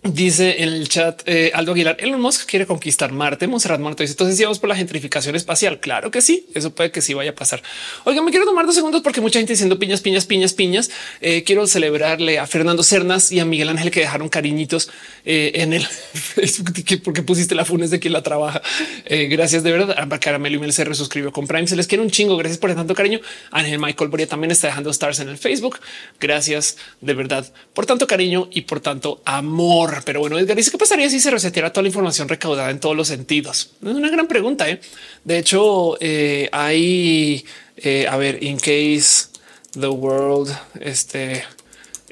[0.07, 3.47] Dice en el chat eh, Aldo Aguilar, Elon Musk quiere conquistar Marte.
[3.47, 5.81] Monserrat Muerto dice, entonces vamos por la gentrificación espacial.
[5.81, 7.63] Claro que sí, eso puede que sí vaya a pasar.
[8.05, 10.91] Oiga, me quiero tomar dos segundos porque mucha gente diciendo piñas, piñas, piñas, piñas.
[11.23, 14.91] Eh, quiero celebrarle a Fernando Cernas y a Miguel Ángel que dejaron cariñitos
[15.25, 18.61] eh, en el Facebook porque pusiste la funes de quien la trabaja.
[19.09, 19.97] gracias de verdad.
[20.21, 21.67] Caramelo y se resuscribió con Prime.
[21.67, 22.37] Se les quiere un chingo.
[22.37, 23.21] Gracias por tanto cariño.
[23.51, 25.79] Ángel Michael Boria también está dejando stars en el Facebook.
[26.21, 29.94] Gracias de verdad por tanto cariño y por tanto amor.
[30.03, 32.97] Pero bueno, Edgar dice qué pasaría si se reseteara toda la información recaudada en todos
[32.97, 33.71] los sentidos.
[33.83, 34.69] Es una gran pregunta.
[34.69, 34.81] ¿eh?
[35.25, 37.45] De hecho, eh, hay
[37.77, 39.29] eh, a ver, in case
[39.73, 41.45] the world este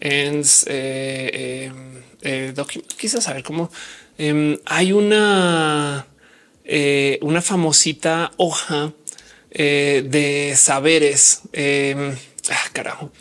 [0.01, 0.67] ends,
[2.97, 3.71] quizás saber cómo
[4.19, 6.07] em, hay una,
[7.21, 8.93] una famosita hoja
[9.51, 11.43] de saberes.
[11.53, 12.17] Em,
[12.51, 13.13] ah, carajo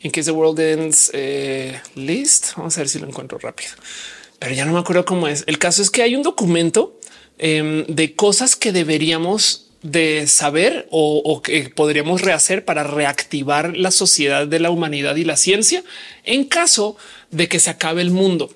[0.00, 2.54] In case the world ends eh, list.
[2.56, 3.70] Vamos a ver si lo encuentro rápido,
[4.38, 5.44] pero ya no me acuerdo cómo es.
[5.46, 6.98] El caso es que hay un documento
[7.38, 14.46] em, de cosas que deberíamos de saber o, que podríamos rehacer para reactivar la sociedad
[14.46, 15.84] de la humanidad y la ciencia
[16.24, 16.96] en caso
[17.30, 18.50] de que se acabe el mundo.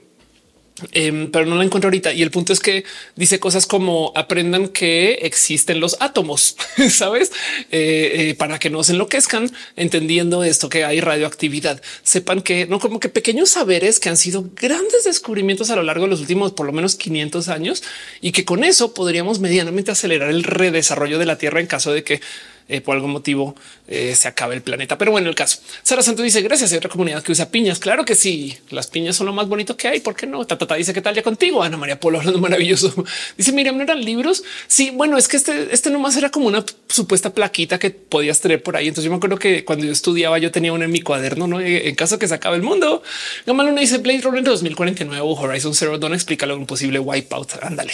[0.92, 2.12] Em, pero no la encuentro ahorita.
[2.12, 2.84] Y el punto es que
[3.14, 6.56] dice cosas como aprendan que existen los átomos,
[6.90, 7.30] sabes,
[7.70, 11.80] eh, eh, para que no se enloquezcan entendiendo esto que hay radioactividad.
[12.02, 16.04] Sepan que no como que pequeños saberes que han sido grandes descubrimientos a lo largo
[16.04, 17.82] de los últimos por lo menos 500 años
[18.20, 22.02] y que con eso podríamos medianamente acelerar el redesarrollo de la Tierra en caso de
[22.02, 22.20] que
[22.68, 23.54] eh, por algún motivo
[23.88, 24.98] eh, se acaba el planeta.
[24.98, 25.58] Pero bueno, el caso.
[25.82, 26.72] Sara Santos dice gracias.
[26.72, 27.78] Hay otra comunidad que usa piñas.
[27.78, 28.56] Claro que sí.
[28.70, 30.00] Las piñas son lo más bonito que hay.
[30.00, 30.44] ¿Por qué no?
[30.46, 31.62] Tata dice qué tal ya contigo.
[31.62, 32.92] Ana María Polo hablando maravilloso.
[33.36, 34.42] Dice Miriam, no eran libros.
[34.66, 38.62] Sí, bueno, es que este, este nomás era como una supuesta plaquita que podías tener
[38.62, 38.88] por ahí.
[38.88, 41.60] Entonces yo me acuerdo que cuando yo estudiaba, yo tenía una en mi cuaderno, no
[41.60, 43.02] eh, en caso que se acabe el mundo.
[43.46, 47.52] Gamaluna dice Blade Runner 2049 Horizon Zero Dawn explica un posible wipeout.
[47.62, 47.92] Ándale.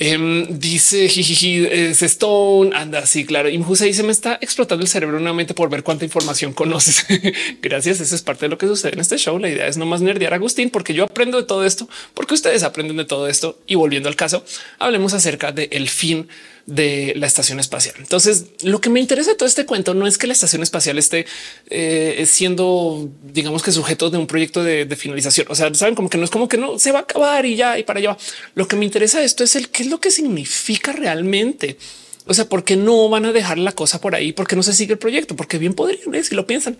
[0.00, 2.70] Em, dice Jijiji es Stone.
[2.74, 3.48] Anda, sí, claro.
[3.48, 7.04] Y José dice: Me está explotando el cerebro nuevamente por ver cuánta información conoces.
[7.62, 8.00] Gracias.
[8.00, 9.38] Eso es parte de lo que sucede en este show.
[9.38, 12.34] La idea es no más nerdear a Agustín, porque yo aprendo de todo esto, porque
[12.34, 13.58] ustedes aprenden de todo esto.
[13.66, 14.44] Y volviendo al caso,
[14.78, 16.28] hablemos acerca del fin
[16.68, 17.94] de la estación espacial.
[17.98, 20.98] Entonces, lo que me interesa de todo este cuento no es que la estación espacial
[20.98, 21.24] esté
[21.70, 25.46] eh, siendo, digamos que sujeto de un proyecto de, finalización.
[25.48, 27.56] O sea, saben como que no es como que no se va a acabar y
[27.56, 28.18] ya y para allá.
[28.54, 31.78] Lo que me interesa de esto es el qué es lo que significa realmente.
[32.26, 34.32] O sea, por qué no van a dejar la cosa por ahí?
[34.34, 35.36] Porque no se sigue el proyecto?
[35.36, 36.76] Porque bien podrían ver si lo piensan.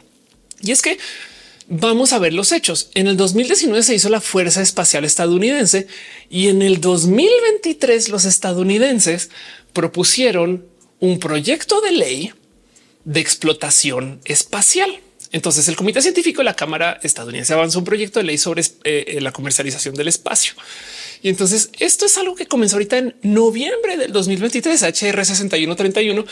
[0.60, 0.98] Y es que
[1.68, 2.90] vamos a ver los hechos.
[2.94, 5.86] En el 2019 se hizo la Fuerza Espacial Estadounidense
[6.28, 9.30] y en el 2023 los estadounidenses
[9.72, 10.66] propusieron
[11.00, 12.32] un proyecto de ley
[13.04, 15.00] de explotación espacial.
[15.30, 18.66] Entonces el Comité Científico de la Cámara estadounidense avanzó un proyecto de ley sobre eh,
[18.84, 20.54] eh, la comercialización del espacio.
[21.22, 26.24] Y entonces esto es algo que comenzó ahorita en noviembre del 2023, HR 6131,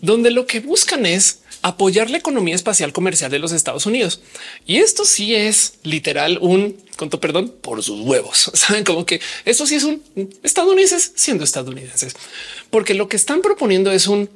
[0.00, 4.20] donde lo que buscan es apoyar la economía espacial comercial de los Estados Unidos.
[4.66, 8.50] Y esto sí es literal un conto, perdón, por sus huevos.
[8.54, 10.02] Saben como que esto sí es un
[10.42, 12.14] estadounidenses siendo estadounidenses,
[12.70, 14.30] porque lo que están proponiendo es un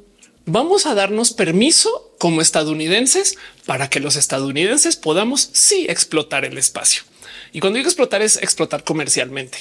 [0.47, 3.37] vamos a darnos permiso como estadounidenses
[3.67, 7.03] para que los estadounidenses podamos sí explotar el espacio.
[7.53, 9.59] Y cuando digo explotar es explotar comercialmente.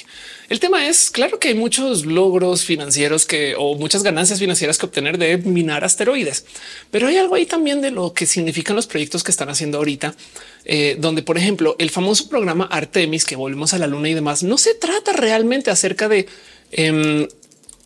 [0.50, 4.86] El tema es claro que hay muchos logros financieros que o muchas ganancias financieras que
[4.86, 6.44] obtener de minar asteroides,
[6.90, 10.16] pero hay algo ahí también de lo que significan los proyectos que están haciendo ahorita,
[10.64, 14.42] eh, donde por ejemplo el famoso programa Artemis que volvemos a la luna y demás
[14.42, 16.26] no se trata realmente acerca de
[16.72, 17.28] em,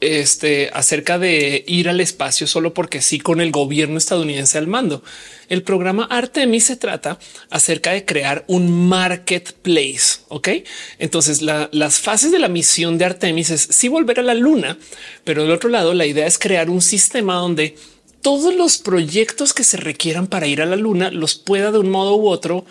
[0.05, 5.03] este, acerca de ir al espacio solo porque sí con el gobierno estadounidense al mando.
[5.49, 7.19] El programa Artemis se trata
[7.51, 10.21] acerca de crear un marketplace.
[10.29, 10.49] Ok,
[10.99, 14.79] entonces las fases de la misión de Artemis es sí volver a la luna,
[15.25, 17.77] pero del otro lado la idea es crear un sistema donde
[18.23, 21.91] todos los proyectos que se requieran para ir a la luna los pueda de un
[21.91, 22.65] modo u otro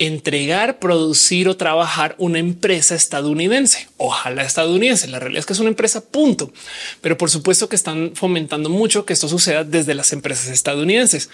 [0.00, 3.86] entregar, producir o trabajar una empresa estadounidense.
[3.98, 5.08] Ojalá estadounidense.
[5.08, 6.50] La realidad es que es una empresa punto,
[7.02, 11.28] pero por supuesto que están fomentando mucho que esto suceda desde las empresas estadounidenses.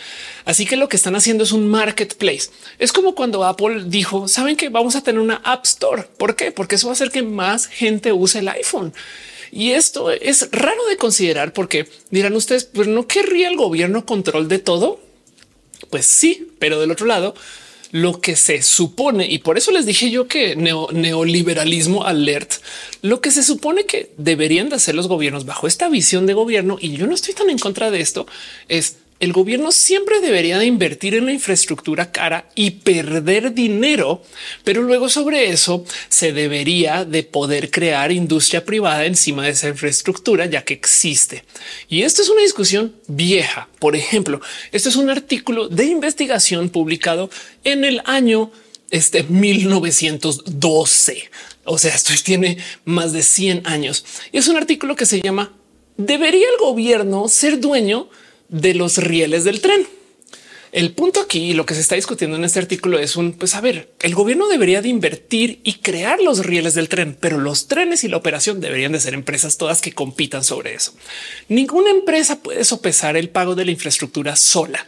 [0.44, 2.50] Así que lo que están haciendo es un marketplace.
[2.80, 6.02] Es como cuando Apple dijo, saben que vamos a tener una App Store.
[6.18, 6.50] ¿Por qué?
[6.50, 8.92] Porque eso va a hacer que más gente use el iPhone.
[9.52, 14.48] Y esto es raro de considerar porque dirán ustedes, pues no querría el gobierno control
[14.48, 15.00] de todo.
[15.88, 17.36] Pues sí, pero del otro lado,
[17.92, 22.52] lo que se supone, y por eso les dije yo que neoliberalismo alert,
[23.02, 26.78] lo que se supone que deberían de hacer los gobiernos bajo esta visión de gobierno,
[26.80, 28.26] y yo no estoy tan en contra de esto,
[28.68, 34.22] es el gobierno siempre debería de invertir en la infraestructura cara y perder dinero,
[34.62, 40.46] pero luego sobre eso se debería de poder crear industria privada encima de esa infraestructura
[40.46, 41.44] ya que existe.
[41.88, 43.68] Y esto es una discusión vieja.
[43.78, 44.40] Por ejemplo,
[44.72, 47.30] esto es un artículo de investigación publicado
[47.64, 48.50] en el año
[48.90, 51.30] este 1912.
[51.64, 55.52] O sea, esto tiene más de 100 años y es un artículo que se llama
[55.96, 58.10] ¿Debería el gobierno ser dueño
[58.48, 59.86] los rieles del tren.
[60.72, 63.62] El punto aquí, lo que se está discutiendo en este artículo es un, pues a
[63.62, 68.04] ver, el gobierno debería de invertir y crear los rieles del tren, pero los trenes
[68.04, 70.92] y la operación deberían de ser empresas todas que compitan sobre eso.
[71.48, 74.84] Ninguna empresa puede sopesar el pago de la infraestructura sola.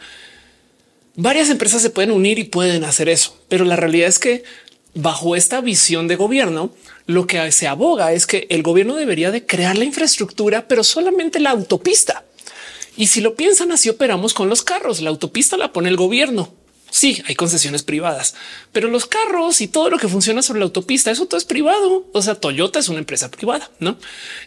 [1.15, 4.43] Varias empresas se pueden unir y pueden hacer eso, pero la realidad es que
[4.93, 6.71] bajo esta visión de gobierno,
[7.07, 11.39] lo que se aboga es que el gobierno debería de crear la infraestructura, pero solamente
[11.39, 12.25] la autopista
[12.99, 14.99] y si lo piensan así operamos con los carros.
[14.99, 16.53] La autopista la pone el gobierno.
[16.91, 18.35] Sí, hay concesiones privadas,
[18.73, 22.09] pero los carros y todo lo que funciona sobre la autopista, eso todo es privado.
[22.11, 23.95] O sea, Toyota es una empresa privada, no?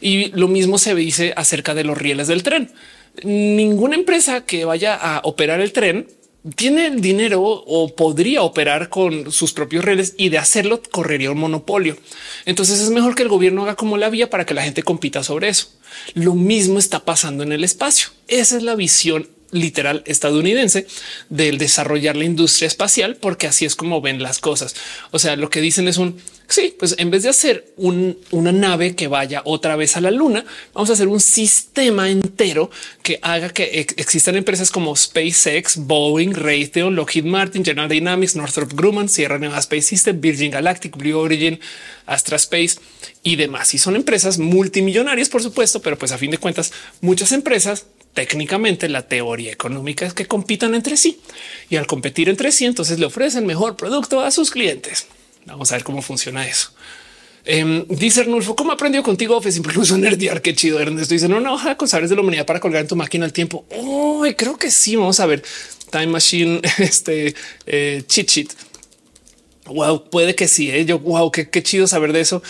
[0.02, 2.70] Y lo mismo se dice acerca de los rieles del tren.
[3.22, 6.08] Ninguna empresa que vaya a operar el tren
[6.56, 11.38] tiene el dinero o podría operar con sus propios redes y de hacerlo correría un
[11.38, 11.96] monopolio.
[12.46, 15.22] Entonces es mejor que el gobierno haga como la vía para que la gente compita
[15.22, 15.68] sobre eso.
[16.14, 18.08] Lo mismo está pasando en el espacio.
[18.26, 20.86] Esa es la visión literal estadounidense
[21.28, 24.74] del desarrollar la industria espacial, porque así es como ven las cosas.
[25.12, 26.20] O sea, lo que dicen es un
[26.52, 30.44] Sí, pues en vez de hacer una nave que vaya otra vez a la luna,
[30.74, 32.70] vamos a hacer un sistema entero
[33.02, 39.08] que haga que existan empresas como SpaceX, Boeing, Raytheon, Lockheed Martin, General Dynamics, Northrop Grumman,
[39.08, 41.58] Sierra Nevada Space System, Virgin Galactic, Blue Origin,
[42.04, 42.76] Astra Space
[43.22, 43.72] y demás.
[43.72, 46.70] Y son empresas multimillonarias, por supuesto, pero pues a fin de cuentas,
[47.00, 51.20] muchas empresas técnicamente la teoría económica es que compitan entre sí
[51.70, 55.06] y al competir entre sí, entonces le ofrecen mejor producto a sus clientes.
[55.46, 56.70] Vamos a ver cómo funciona eso.
[57.44, 59.58] Eh, dice Arnulfo, ¿cómo aprendió contigo Office?
[59.58, 60.42] Incluso nerdear.
[60.42, 60.78] Qué chido.
[60.78, 63.32] Ernesto dice no, una hoja con de la humanidad para colgar en tu máquina al
[63.32, 63.64] tiempo.
[63.76, 64.94] Oh, creo que sí.
[64.96, 65.42] Vamos a ver.
[65.90, 67.34] Time Machine, este
[67.66, 68.50] eh, cheat sheet.
[69.66, 70.70] Wow, puede que sí.
[70.70, 70.84] Eh.
[70.84, 72.42] Yo, wow, qué chido saber de eso.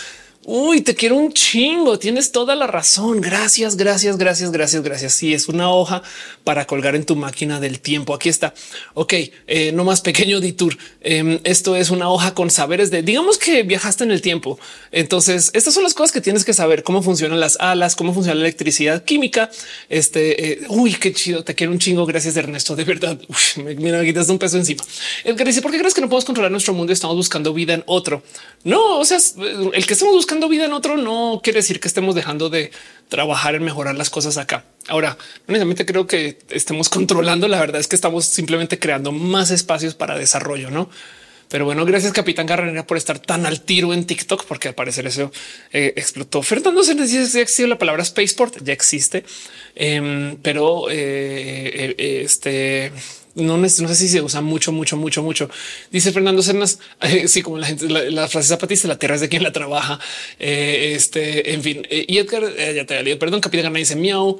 [0.45, 1.97] Uy, te quiero un chingo.
[1.97, 3.21] Tienes toda la razón.
[3.21, 5.13] Gracias, gracias, gracias, gracias, gracias.
[5.13, 6.03] Sí, es una hoja
[6.43, 8.13] para colgar en tu máquina del tiempo.
[8.13, 8.53] Aquí está.
[8.93, 9.13] Ok,
[9.47, 10.77] eh, no más pequeño detour.
[10.99, 14.59] Em, esto es una hoja con saberes de digamos que viajaste en el tiempo.
[14.91, 18.35] Entonces, estas son las cosas que tienes que saber cómo funcionan las alas, cómo funciona
[18.35, 19.49] la electricidad química.
[19.87, 21.45] Este eh, uy, qué chido.
[21.45, 22.05] Te quiero un chingo.
[22.05, 22.75] Gracias, Ernesto.
[22.75, 23.17] De verdad.
[23.63, 24.83] me, mira, quitas un peso encima.
[25.23, 27.75] El que dice por qué crees que no podemos controlar nuestro mundo estamos buscando vida
[27.75, 28.23] en otro.
[28.65, 29.19] No, o sea,
[29.73, 32.71] el que estamos buscando vida en otro no quiere decir que estemos dejando de
[33.09, 34.65] trabajar en mejorar las cosas acá.
[34.87, 37.47] Ahora, honestamente creo que estemos controlando.
[37.47, 40.89] La verdad es que estamos simplemente creando más espacios para desarrollo, no?
[41.49, 45.05] Pero bueno, gracias Capitán Carrera por estar tan al tiro en TikTok, porque al parecer
[45.05, 45.31] eso
[45.71, 46.41] eh, explotó.
[46.41, 49.23] Fernando se dice ya existe la palabra spaceport, ya existe,
[49.75, 52.91] em, pero eh, eh, este
[53.35, 55.49] no, no, sé si se usa mucho, mucho, mucho, mucho.
[55.91, 59.29] Dice Fernando Cernas, eh, sí, como la gente, la, frase zapatista, la tierra es de
[59.29, 59.99] quien la trabaja.
[60.39, 62.43] Eh, este, en fin, eh, y Edgar,
[62.73, 64.39] ya te leído, perdón, Capitán Gana dice miau.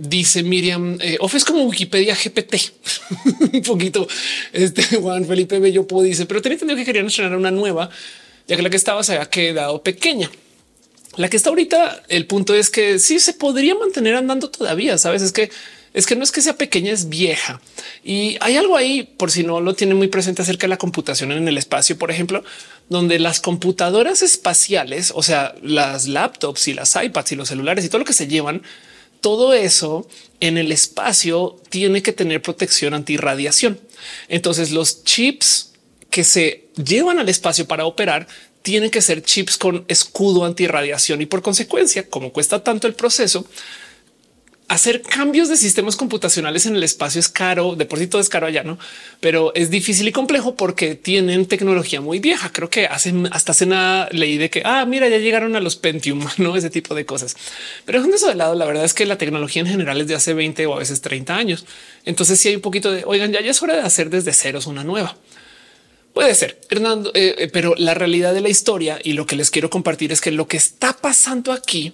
[0.00, 2.54] dice Miriam, of es como Wikipedia GPT,
[3.52, 4.08] un poquito.
[4.52, 7.90] Este Juan Felipe Bello dice, pero tenía entendido que querían estrenar una nueva,
[8.48, 10.30] ya que la que estaba se había quedado pequeña.
[11.16, 14.98] La que está ahorita, el punto es que sí se podría mantener andando todavía.
[14.98, 15.50] Sabes, es que
[15.96, 17.58] es que no es que sea pequeña, es vieja.
[18.04, 21.32] Y hay algo ahí, por si no lo tiene muy presente acerca de la computación
[21.32, 22.44] en el espacio, por ejemplo,
[22.90, 27.88] donde las computadoras espaciales, o sea, las laptops y las iPads y los celulares y
[27.88, 28.60] todo lo que se llevan,
[29.22, 30.06] todo eso
[30.40, 33.80] en el espacio tiene que tener protección antirradiación.
[34.28, 35.72] Entonces los chips
[36.10, 38.28] que se llevan al espacio para operar
[38.60, 43.46] tienen que ser chips con escudo antirradiación y por consecuencia, como cuesta tanto el proceso,
[44.68, 48.28] hacer cambios de sistemas computacionales en el espacio es caro, de por sí todo es
[48.28, 48.78] caro allá, no?
[49.20, 52.50] Pero es difícil y complejo porque tienen tecnología muy vieja.
[52.52, 55.76] Creo que hacen hasta hace nada leí de que, ah, mira, ya llegaron a los
[55.76, 57.36] Pentium, no ese tipo de cosas.
[57.84, 60.16] Pero dejando eso de lado, la verdad es que la tecnología en general es de
[60.16, 61.64] hace 20 o a veces 30 años.
[62.04, 64.66] Entonces si hay un poquito de, oigan, ya, ya es hora de hacer desde ceros
[64.66, 65.16] una nueva.
[66.12, 69.50] Puede ser, Hernando, eh, eh, pero la realidad de la historia y lo que les
[69.50, 71.92] quiero compartir es que lo que está pasando aquí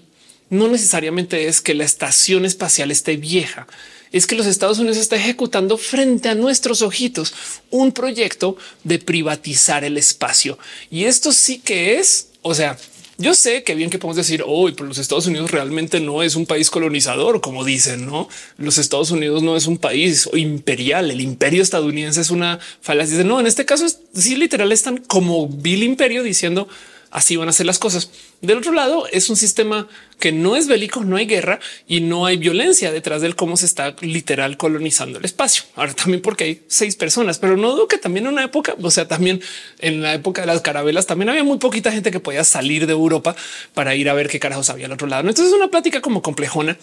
[0.53, 3.67] no necesariamente es que la estación espacial esté vieja,
[4.13, 7.33] es que los Estados Unidos está ejecutando frente a nuestros ojitos
[7.71, 10.59] un proyecto de privatizar el espacio.
[10.91, 12.77] Y esto sí que es, o sea,
[13.19, 16.35] Yo sé que bien que podemos decir hoy, pero los Estados Unidos realmente no es
[16.35, 18.29] un país colonizador, como dicen, no?
[18.57, 21.11] Los Estados Unidos no es un país imperial.
[21.11, 23.23] El imperio estadounidense es una falacia.
[23.23, 26.69] No, en este caso, sí, literal están como Bill Imperio diciendo
[27.13, 28.11] así van a ser las cosas.
[28.41, 29.87] Del otro lado, es un sistema
[30.19, 33.67] que no es bélico, no hay guerra y no hay violencia detrás del cómo se
[33.67, 35.65] está literal colonizando el espacio.
[35.77, 38.91] Ahora también porque hay seis personas, pero no dudo que también en una época, o
[38.91, 39.41] sea, también
[39.79, 42.93] en la época de las carabelas, también había muy poquita gente que podía salir de
[42.93, 43.37] Europa
[43.75, 45.29] para ir a ver qué carajos había al otro lado.
[45.29, 46.79] Entonces es una plática como complejona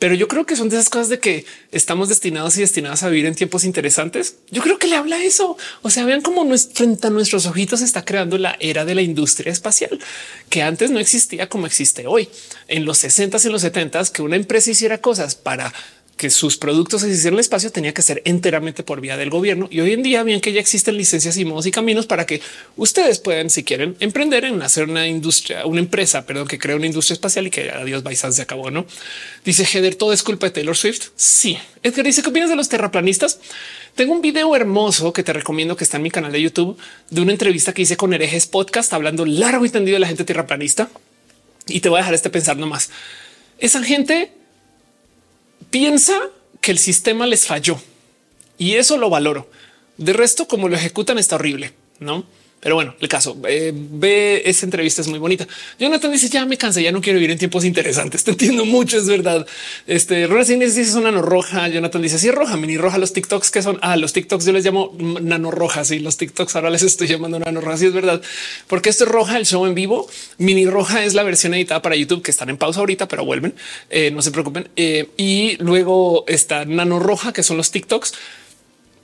[0.00, 3.10] pero yo creo que son de esas cosas de que estamos destinados y destinadas a
[3.10, 4.36] vivir en tiempos interesantes.
[4.50, 5.58] Yo creo que le habla eso.
[5.82, 9.52] O sea, vean cómo frente a nuestros ojitos está creando la era de la industria
[9.52, 10.00] espacial
[10.48, 12.30] que antes no existía como existe hoy.
[12.66, 15.74] En los 60 y los 70 que una empresa hiciera cosas para
[16.20, 19.68] que sus productos se hicieran el espacio tenía que ser enteramente por vía del gobierno.
[19.70, 22.42] Y hoy en día, bien que ya existen licencias y modos y caminos para que
[22.76, 26.84] ustedes puedan, si quieren, emprender en hacer una industria, una empresa, perdón, que crea una
[26.84, 28.70] industria espacial y que adiós, Baisan se acabó.
[28.70, 28.84] No
[29.46, 31.08] dice Heather, todo es culpa de Taylor Swift.
[31.16, 33.40] Sí, que dice qué opinas de los terraplanistas.
[33.94, 36.76] Tengo un video hermoso que te recomiendo que está en mi canal de YouTube
[37.08, 40.24] de una entrevista que hice con herejes podcast hablando largo y tendido de la gente
[40.24, 40.90] terraplanista.
[41.66, 42.90] Y te voy a dejar este pensar nomás.
[43.58, 44.34] Esa gente
[45.70, 46.20] piensa
[46.60, 47.80] que el sistema les falló
[48.58, 49.50] y eso lo valoro.
[49.96, 52.24] De resto, como lo ejecutan está horrible, ¿no?
[52.60, 55.48] Pero bueno, el caso eh, ve esa entrevista es muy bonita.
[55.78, 58.22] Jonathan dice ya me cansé, ya no quiero vivir en tiempos interesantes.
[58.24, 59.46] Te entiendo mucho, es verdad.
[59.86, 61.68] Este Racines dice es una nano roja.
[61.68, 62.98] Jonathan dice es roja, mini roja.
[62.98, 66.18] Los TikToks que son a ah, los TikToks yo les llamo nano rojas y los
[66.18, 67.80] TikToks ahora les estoy llamando nano rojas.
[67.80, 68.20] Es verdad,
[68.66, 70.10] porque esto es roja, el show en vivo.
[70.36, 73.54] Mini roja es la versión editada para YouTube que están en pausa ahorita, pero vuelven.
[73.88, 74.68] Eh, no se preocupen.
[74.76, 78.12] Eh, y luego está nano roja, que son los TikToks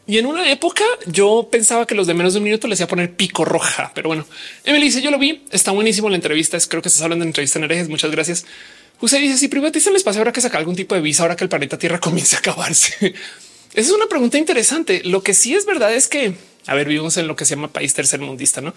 [0.06, 2.84] y en una época yo pensaba que los de menos de un minuto les iba
[2.84, 4.24] a poner pico roja, pero bueno,
[4.64, 6.56] Emily dice yo lo vi, está buenísimo la entrevista.
[6.68, 7.88] Creo que estás hablando de entrevista en herejes.
[7.88, 8.46] Muchas gracias.
[8.98, 11.44] José dice si privatizan el espacio, habrá que sacar algún tipo de visa ahora que
[11.44, 13.14] el planeta Tierra comience a acabarse.
[13.74, 15.02] Esa es una pregunta interesante.
[15.04, 16.34] Lo que sí es verdad es que,
[16.66, 18.74] a ver, vivimos en lo que se llama país tercermundista, no?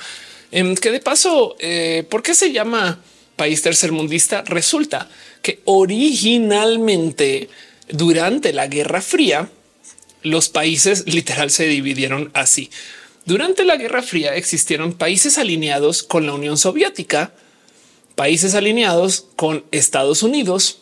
[0.52, 3.00] Em, que de paso, eh, ¿por qué se llama
[3.36, 4.42] país tercermundista?
[4.42, 5.08] Resulta
[5.42, 7.50] que originalmente
[7.88, 9.50] durante la Guerra Fría,
[10.22, 12.70] los países literal se dividieron así.
[13.26, 17.34] Durante la Guerra Fría existieron países alineados con la Unión Soviética,
[18.16, 20.80] países alineados con Estados Unidos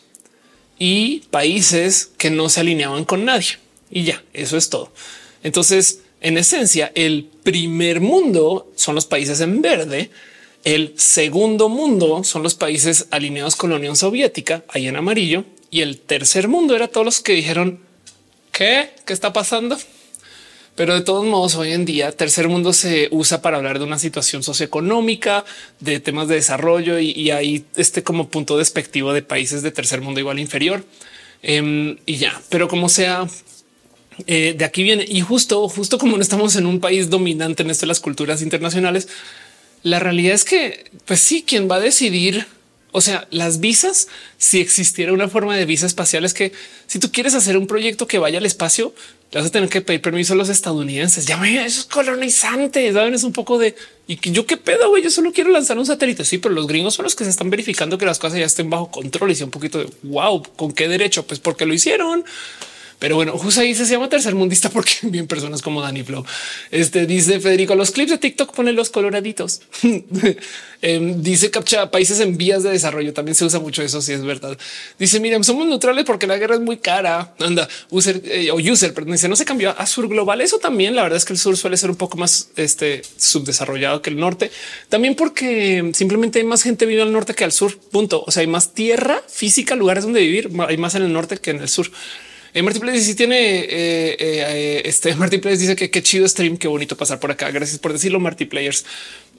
[0.78, 3.58] y países que no se alineaban con nadie.
[3.90, 4.92] Y ya, eso es todo.
[5.42, 10.10] Entonces, en esencia, el primer mundo son los países en verde,
[10.64, 15.82] el segundo mundo son los países alineados con la Unión Soviética, ahí en amarillo, y
[15.82, 17.80] el tercer mundo era todos los que dijeron,
[18.58, 18.90] ¿Qué?
[19.06, 19.78] ¿Qué está pasando?
[20.74, 24.00] Pero de todos modos, hoy en día, tercer mundo se usa para hablar de una
[24.00, 25.44] situación socioeconómica,
[25.78, 30.18] de temas de desarrollo y, hay este como punto despectivo de países de tercer mundo
[30.18, 30.84] igual inferior.
[31.40, 33.28] Em, y ya, pero como sea,
[34.26, 37.70] eh, de aquí viene y justo, justo como no estamos en un país dominante en
[37.70, 39.06] esto de las culturas internacionales,
[39.84, 42.44] la realidad es que, pues sí, quien va a decidir
[42.92, 44.08] o sea, las visas,
[44.38, 46.52] si existiera una forma de visa espacial, es que
[46.86, 48.94] si tú quieres hacer un proyecto que vaya al espacio,
[49.32, 51.26] vas a tener que pedir permiso a los estadounidenses.
[51.26, 53.74] Ya me esos colonizantes, saben, es un poco de
[54.08, 55.02] y yo qué pedo, güey.
[55.02, 56.24] Yo solo quiero lanzar un satélite.
[56.24, 58.70] Sí, pero los gringos son los que se están verificando que las cosas ya estén
[58.70, 61.26] bajo control y sea un poquito de wow, con qué derecho?
[61.26, 62.24] Pues porque lo hicieron.
[62.98, 66.24] Pero bueno, justo ahí se llama tercermundista porque bien personas como Dani Flow.
[66.70, 69.62] Este dice Federico, los clips de TikTok ponen los coloraditos.
[70.80, 73.12] Em, dice Captcha, países en vías de desarrollo.
[73.12, 74.00] También se usa mucho eso.
[74.00, 74.56] Si es verdad.
[74.96, 77.34] Dice, miren, somos neutrales porque la guerra es muy cara.
[77.40, 80.40] Anda, user eh, o user, pero dice no se cambió a sur global.
[80.40, 80.94] Eso también.
[80.94, 84.18] La verdad es que el sur suele ser un poco más este subdesarrollado que el
[84.18, 84.52] norte.
[84.88, 87.76] También porque simplemente hay más gente vive al norte que al sur.
[87.90, 88.22] Punto.
[88.24, 90.48] O sea, hay más tierra física, lugares donde vivir.
[90.68, 91.90] Hay más en el norte que en el sur.
[92.54, 96.68] Eh, Marty dice si tiene eh, eh, este Marty dice que qué chido stream, qué
[96.68, 97.50] bonito pasar por acá.
[97.50, 98.84] Gracias por decirlo, Marty Players.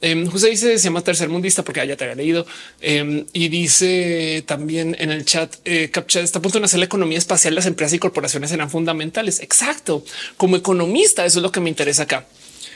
[0.01, 2.45] Eh, José dice se llama tercer mundista porque ya te había leído
[2.79, 6.85] em, y dice también en el chat eh, captcha está a punto de hacer la
[6.85, 7.55] economía espacial.
[7.55, 9.41] Las empresas y corporaciones serán fundamentales.
[9.41, 10.03] Exacto.
[10.37, 12.27] Como economista, eso es lo que me interesa acá.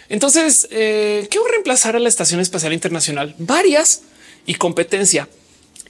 [0.10, 3.36] Entonces, eh, ¿qué voy a reemplazar a la Estación Espacial Internacional?
[3.38, 4.02] Varias
[4.46, 5.30] y competencia.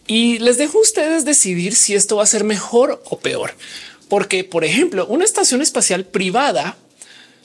[0.06, 3.56] Y les dejo a ustedes decidir si esto va a ser mejor o peor.
[4.10, 6.78] Porque, por ejemplo, una estación espacial privada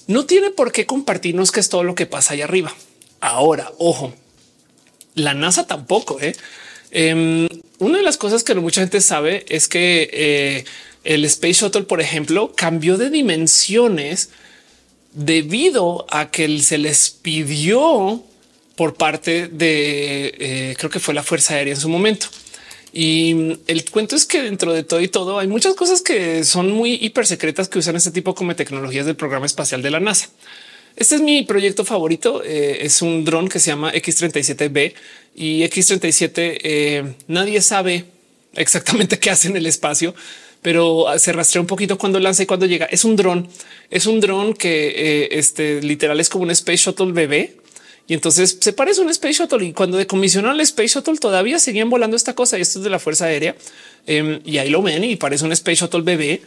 [0.07, 2.75] no tiene por qué compartirnos qué es todo lo que pasa allá arriba.
[3.21, 4.13] Ahora, ojo,
[5.15, 6.21] la NASA tampoco.
[6.21, 6.35] ¿eh?
[6.91, 7.49] Em,
[7.79, 10.65] una de las cosas que mucha gente sabe es que eh,
[11.05, 14.31] el Space Shuttle, por ejemplo, cambió de dimensiones
[15.13, 18.23] debido a que se les pidió
[18.77, 22.29] por parte de eh, creo que fue la Fuerza Aérea en su momento.
[23.01, 26.73] Y el cuento es que dentro de todo y todo hay muchas cosas que son
[26.73, 30.31] muy hiper secretas que usan este tipo como tecnologías del programa espacial de la NASA.
[30.97, 32.43] Este es mi proyecto favorito.
[32.45, 34.95] Eh, es un dron que se llama X37B
[35.37, 36.59] y X37.
[36.61, 38.05] Eh, nadie sabe
[38.55, 40.13] exactamente qué hace en el espacio,
[40.61, 42.87] pero se rastrea un poquito cuando lanza y cuando llega.
[42.87, 43.49] Es un dron,
[43.91, 47.59] es un dron que eh, este literal es como un space shuttle bebé.
[48.09, 51.91] Y entonces se parece un Space Shuttle y cuando decomisionaron el Space Shuttle todavía seguían
[51.91, 53.55] volando esta cosa y esto es de la Fuerza Aérea
[54.07, 56.41] em, y ahí lo ven y parece un Space Shuttle bebé,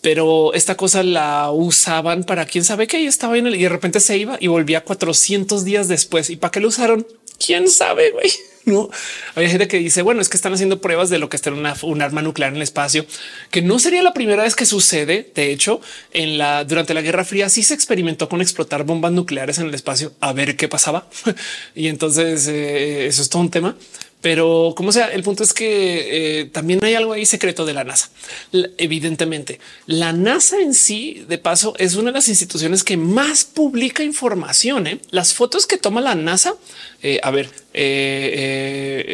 [0.00, 3.68] pero esta cosa la usaban para quién sabe qué y estaba en el y de
[3.68, 6.28] repente se iba y volvía 400 días después.
[6.28, 7.06] ¿Y para qué lo usaron?
[7.38, 8.10] ¿Quién sabe?
[8.10, 8.32] Güey?
[8.72, 8.90] No
[9.36, 11.56] hay gente que dice, bueno, es que están haciendo pruebas de lo que está en
[11.56, 13.06] una, un arma nuclear en el espacio,
[13.50, 15.30] que no sería la primera vez que sucede.
[15.34, 15.80] De hecho,
[16.12, 19.74] en la durante la Guerra Fría sí se experimentó con explotar bombas nucleares en el
[19.74, 21.08] espacio a ver qué pasaba.
[21.74, 23.76] y entonces eh, eso es todo un tema.
[24.26, 27.84] Pero como sea, el punto es que eh, también hay algo ahí secreto de la
[27.84, 28.10] NASA.
[28.76, 34.02] evidentemente, la NASA en sí, de paso, es una de las instituciones que más publica
[34.02, 34.88] información.
[34.88, 35.00] ¿eh?
[35.10, 36.56] Las fotos que toma la NASA,
[37.04, 37.50] eh, a ver,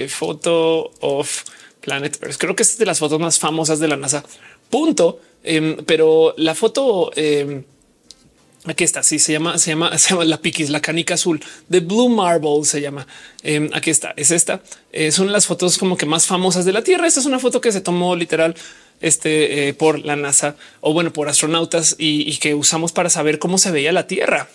[0.09, 1.43] foto of
[1.83, 4.25] planet, creo que es de las fotos más famosas de la NASA.
[4.71, 5.21] Punto.
[5.45, 7.65] Em, pero la foto em,
[8.65, 9.03] Aquí está.
[9.03, 12.65] Sí, se llama, se llama, se llama la piquis, la canica azul de Blue Marble.
[12.65, 13.07] Se llama.
[13.43, 14.15] Em, aquí está.
[14.17, 14.63] Es esta.
[14.93, 17.07] Es una de las fotos como que más famosas de la Tierra.
[17.07, 18.55] Esta es una foto que se tomó literal
[19.01, 23.59] este eh, por la NASA o bueno, por astronautas y, que usamos para saber cómo
[23.59, 24.49] se veía la Tierra.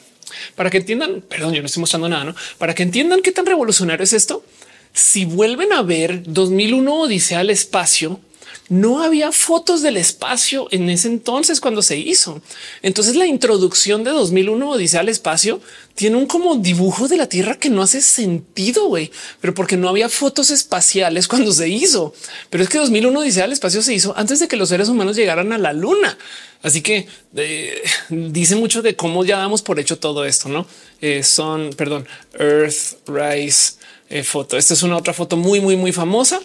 [0.55, 2.35] Para que entiendan, perdón, yo no estoy mostrando nada, ¿no?
[2.57, 4.43] Para que entiendan qué tan revolucionario es esto.
[4.93, 8.19] Si vuelven a ver 2001 Odisea al espacio,
[8.69, 12.41] no había fotos del espacio en ese entonces cuando se hizo.
[12.81, 15.61] Entonces la introducción de 2001 Odisea al espacio
[15.95, 19.11] tiene un como dibujo de la Tierra que no hace sentido, güey,
[19.41, 22.13] pero porque no había fotos espaciales cuando se hizo.
[22.49, 25.15] Pero es que 2001 Odisea al espacio se hizo antes de que los seres humanos
[25.15, 26.17] llegaran a la luna.
[26.61, 30.67] Así que eh, dice mucho de cómo ya damos por hecho todo esto, no
[31.01, 32.07] eh, son, perdón,
[32.37, 33.75] Earth Rise
[34.09, 34.57] eh, foto.
[34.57, 36.39] Esta es una otra foto muy, muy, muy famosa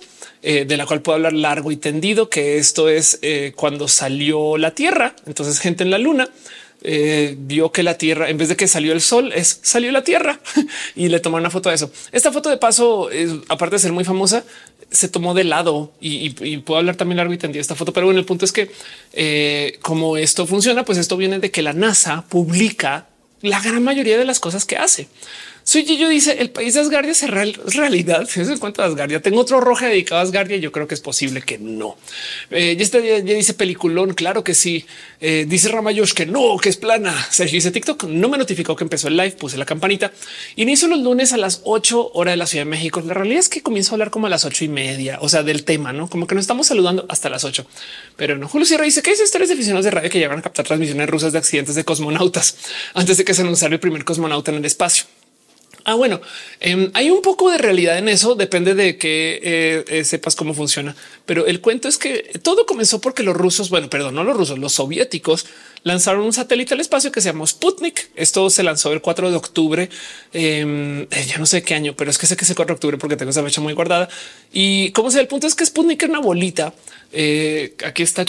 [0.44, 4.56] eh, de la cual puedo hablar largo y tendido, que esto es eh, cuando salió
[4.56, 5.14] la Tierra.
[5.24, 6.28] Entonces gente en la luna
[6.82, 10.02] eh, vio que la Tierra, en vez de que salió el sol, es salió la
[10.02, 10.40] Tierra
[10.96, 11.92] y le tomó una foto de eso.
[12.10, 13.08] Esta foto de paso,
[13.48, 14.42] aparte de ser muy famosa,
[14.90, 17.92] se tomó de lado y, puedo hablar también largo y tendido esta foto.
[17.92, 21.72] Pero bueno, el punto es que como esto funciona, pues esto viene de que la
[21.72, 23.06] NASA publica
[23.42, 25.06] la gran mayoría de las cosas que hace.
[25.64, 27.22] Soy yo dice el país de Asgardia es
[27.74, 28.28] realidad.
[28.34, 30.56] En cuanto Asgardia, tengo otro roja dedicado a Asgardia.
[30.56, 31.96] Yo creo que es posible que no.
[32.50, 34.14] Eh, ya, está, ya, dice peliculón.
[34.14, 34.84] Claro que sí.
[35.20, 37.14] Eh, dice Ramayosh que no, que es plana.
[37.30, 39.32] Sergio dice TikTok no me notificó que empezó el live.
[39.32, 40.12] Puse la campanita.
[40.56, 43.00] Inicio los lunes a las 8 horas de la Ciudad de México.
[43.00, 45.42] La realidad es que comienzo a hablar como a las ocho y media, o sea,
[45.42, 47.66] del tema, no como que nos estamos saludando hasta las 8.
[48.16, 50.42] Pero no, Julio Sierra dice que hay historias de aficionados de radio que llegaron a
[50.42, 52.56] captar transmisiones rusas de accidentes de cosmonautas
[52.94, 55.06] antes de que se anunciara el primer cosmonauta en el espacio.
[55.84, 56.20] Ah, bueno,
[56.60, 60.54] em, hay un poco de realidad en eso, depende de que eh, eh, sepas cómo
[60.54, 60.94] funciona.
[61.26, 64.58] Pero el cuento es que todo comenzó porque los rusos, bueno, perdón, no los rusos,
[64.58, 65.46] los soviéticos
[65.82, 68.10] lanzaron un satélite al espacio que se llamó Sputnik.
[68.14, 69.88] Esto se lanzó el 4 de octubre.
[70.32, 72.74] Em, eh, ya no sé qué año, pero es que sé que es el 4
[72.74, 74.08] de octubre porque tengo esa fecha muy guardada.
[74.52, 76.72] Y como sea, el punto es que Sputnik era una bolita.
[77.84, 78.24] aquí está.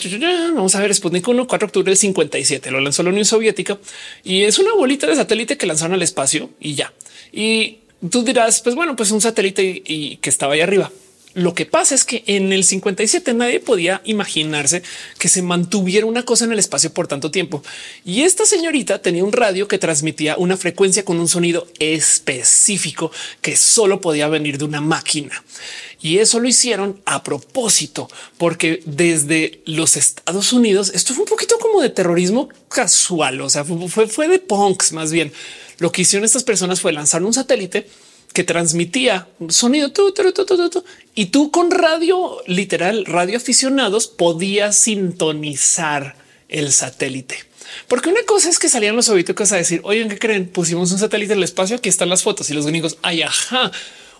[0.54, 2.70] Vamos a ver Sputnik 1, 4 de octubre del 57.
[2.72, 3.78] Lo lanzó la Unión Soviética
[4.24, 6.92] y es una bolita de satélite que lanzaron al espacio y ya.
[7.34, 7.78] Y
[8.10, 10.90] tú dirás, pues bueno, pues un satélite y, que estaba ahí arriba.
[11.34, 14.84] Lo que pasa es que en el 57 nadie podía imaginarse
[15.18, 17.60] que se mantuviera una cosa en el espacio por tanto tiempo.
[18.04, 23.56] Y esta señorita tenía un radio que transmitía una frecuencia con un sonido específico que
[23.56, 25.42] solo podía venir de una máquina.
[26.00, 28.08] Y eso lo hicieron a propósito,
[28.38, 33.64] porque desde los Estados Unidos esto fue un poquito como de terrorismo casual, o sea,
[33.64, 35.32] fue, fue de punks más bien
[35.78, 37.86] lo que hicieron estas personas fue lanzar un satélite
[38.32, 39.92] que transmitía sonido
[41.14, 46.16] y tú con radio literal, radio aficionados podías sintonizar
[46.48, 47.36] el satélite.
[47.86, 50.48] Porque una cosa es que salían los soviéticos a decir, oigan, ¿qué creen?
[50.48, 53.70] Pusimos un satélite en el espacio, aquí están las fotos y los gringos, ay, ajá.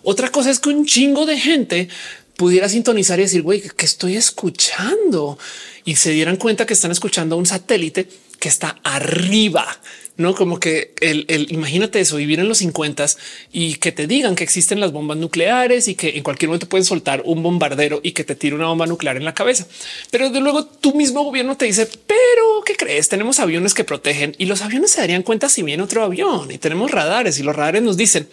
[0.05, 1.89] Otra cosa es que un chingo de gente
[2.37, 5.39] pudiera sintonizar y decir, güey, que estoy escuchando?
[5.85, 8.09] Y se dieran cuenta que están escuchando un satélite
[8.39, 9.67] que está arriba
[10.17, 13.07] no como que el, imagínate eso, vivir en los 50
[13.53, 16.85] y que te digan que existen las bombas nucleares y que en cualquier momento pueden
[16.85, 19.67] soltar un bombardero y que te tire una bomba nuclear en la cabeza.
[20.11, 23.09] Pero de luego tu mismo gobierno te dice, pero qué crees?
[23.09, 26.59] Tenemos aviones que protegen y los aviones se darían cuenta si viene otro avión y
[26.59, 28.29] tenemos radares y los radares nos dicen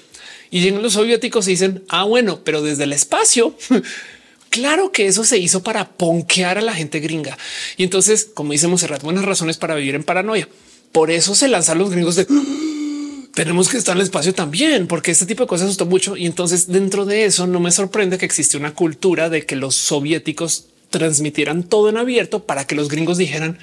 [0.52, 3.56] y llegan los soviéticos y dicen, ah, bueno, pero desde el espacio.
[4.52, 7.38] Claro que eso se hizo para ponquear a la gente gringa.
[7.78, 10.50] Y entonces, como dice Monserrat, buenas razones para vivir en paranoia.
[10.92, 12.28] Por eso se lanzan los gringos de
[13.34, 16.18] tenemos que estar en el espacio también, porque este tipo de cosas asustó mucho.
[16.18, 19.76] Y entonces dentro de eso no me sorprende que existe una cultura de que los
[19.76, 23.58] soviéticos transmitieran todo en abierto para que los gringos dijeran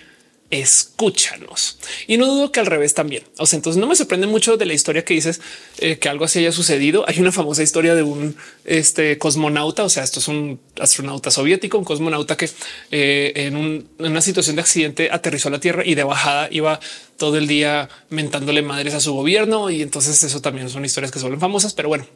[0.50, 1.78] escúchanos.
[2.06, 3.22] Y no dudo que al revés también.
[3.36, 5.40] O sea, entonces no me sorprende mucho de la historia que dices
[5.78, 7.04] eh, que algo así haya sucedido.
[7.06, 11.78] Hay una famosa historia de un este, cosmonauta, o sea, esto es un astronauta soviético,
[11.78, 12.48] un cosmonauta que
[12.90, 16.80] eh, en, una situación de accidente aterrizó a la Tierra y de bajada iba
[17.18, 19.68] todo el día mentándole madres a su gobierno.
[19.68, 22.06] Y entonces eso también son historias que son famosas, pero bueno.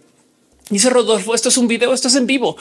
[0.70, 2.56] Dice Rodolfo, esto es un video, esto es en vivo.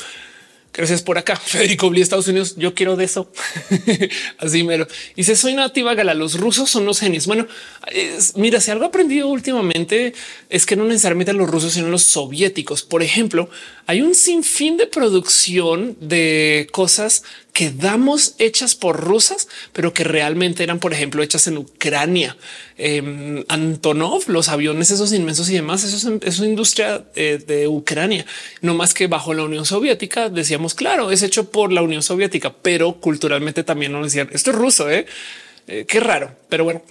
[0.74, 1.36] Gracias por acá.
[1.44, 2.56] Federico Bli, Estados Unidos.
[2.58, 3.32] Yo quiero de eso.
[4.38, 4.88] Así mero.
[5.16, 6.14] Dice soy nativa gala.
[6.14, 7.28] Los rusos son los genios.
[7.28, 7.48] Bueno,
[8.36, 10.14] mira, si algo aprendido últimamente
[10.50, 12.84] es que no necesariamente los rusos, sino los soviéticos.
[12.84, 13.50] Por ejemplo,
[13.88, 17.24] hay un sinfín de producción de cosas
[17.54, 22.38] que damos hechas por rusas, pero que realmente eran, por ejemplo, hechas en Ucrania.
[22.78, 28.26] Em, Antonov, los aviones esos inmensos y demás, eso es, industria eh, de Ucrania,
[28.62, 30.30] no más que bajo la Unión Soviética.
[30.30, 34.56] Decíamos, claro, es hecho por la Unión Soviética, pero culturalmente también nos decían esto es
[34.56, 34.90] ruso.
[34.90, 35.06] ¿eh?
[35.68, 36.82] Eh, qué raro, pero bueno.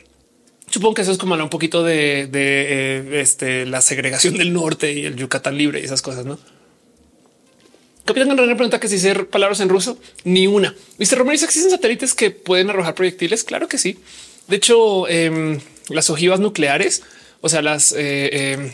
[0.69, 5.17] Supongo que eso es como un poquito de, este, la segregación del norte y el
[5.17, 6.39] Yucatán libre y esas cosas, ¿no?
[8.11, 10.75] Capitán René pregunta que si ser palabras en ruso, ni una.
[10.99, 11.19] Mr.
[11.19, 13.45] Romero ¿existen satélites que pueden arrojar proyectiles?
[13.45, 13.99] Claro que sí.
[14.49, 15.61] De hecho, em,
[15.91, 17.05] las ojivas nucleares,
[17.41, 18.73] o sea, las, eh, em,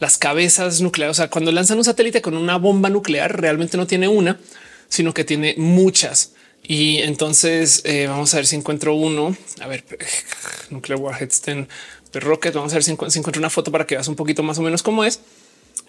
[0.00, 3.86] las cabezas nucleares, o sea, cuando lanzan un satélite con una bomba nuclear, realmente no
[3.86, 4.38] tiene una,
[4.90, 6.32] sino que tiene muchas.
[6.62, 9.34] Y entonces eh, vamos a ver si encuentro uno.
[9.62, 9.82] A ver,
[10.68, 11.40] Nuclear Warheads
[12.12, 12.52] Rocket.
[12.52, 14.82] Vamos a ver si encuentro una foto para que veas un poquito más o menos
[14.82, 15.20] cómo es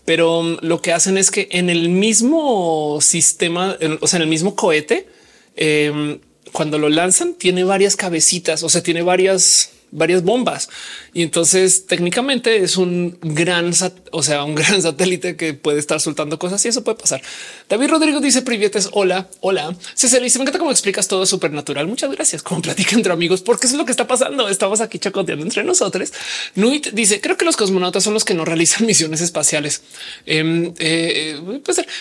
[0.05, 4.29] pero um, lo que hacen es que en el mismo sistema, o sea, en el
[4.29, 5.07] mismo cohete,
[5.55, 6.19] em,
[6.51, 10.69] cuando lo lanzan, tiene varias cabecitas, o sea, tiene varias varias bombas.
[11.13, 13.71] Y entonces técnicamente es un gran,
[14.11, 17.21] o sea, un gran satélite que puede estar soltando cosas y eso puede pasar.
[17.69, 18.89] David Rodrigo dice Privietes.
[18.91, 19.75] Hola, hola.
[19.95, 21.87] se dice me encanta cómo explicas todo súper natural.
[21.87, 22.43] Muchas gracias.
[22.43, 24.49] Como platica entre amigos, porque es lo que está pasando.
[24.49, 26.11] Estamos aquí chacoteando entre nosotros.
[26.55, 29.81] Nuit dice creo que los cosmonautas son los que no realizan misiones espaciales.
[30.25, 31.39] Em, eh,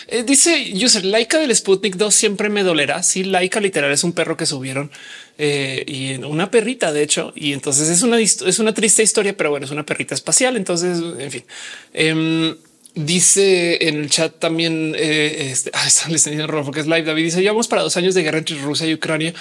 [0.08, 3.02] eh, dice user laica del Sputnik 2 siempre me dolerá.
[3.02, 4.90] Si sí, laica literal es un perro que subieron
[5.38, 7.32] eh, y una perrita, de hecho.
[7.34, 10.56] Y entonces es una, es una triste historia, pero bueno, es una perrita espacial.
[10.56, 11.44] Entonces, en fin.
[11.92, 12.56] Em,
[12.94, 17.02] dice en el chat también, eh, este, ah, están diciendo que es live.
[17.02, 19.34] David dice, llevamos para dos años de guerra entre Rusia y Ucrania.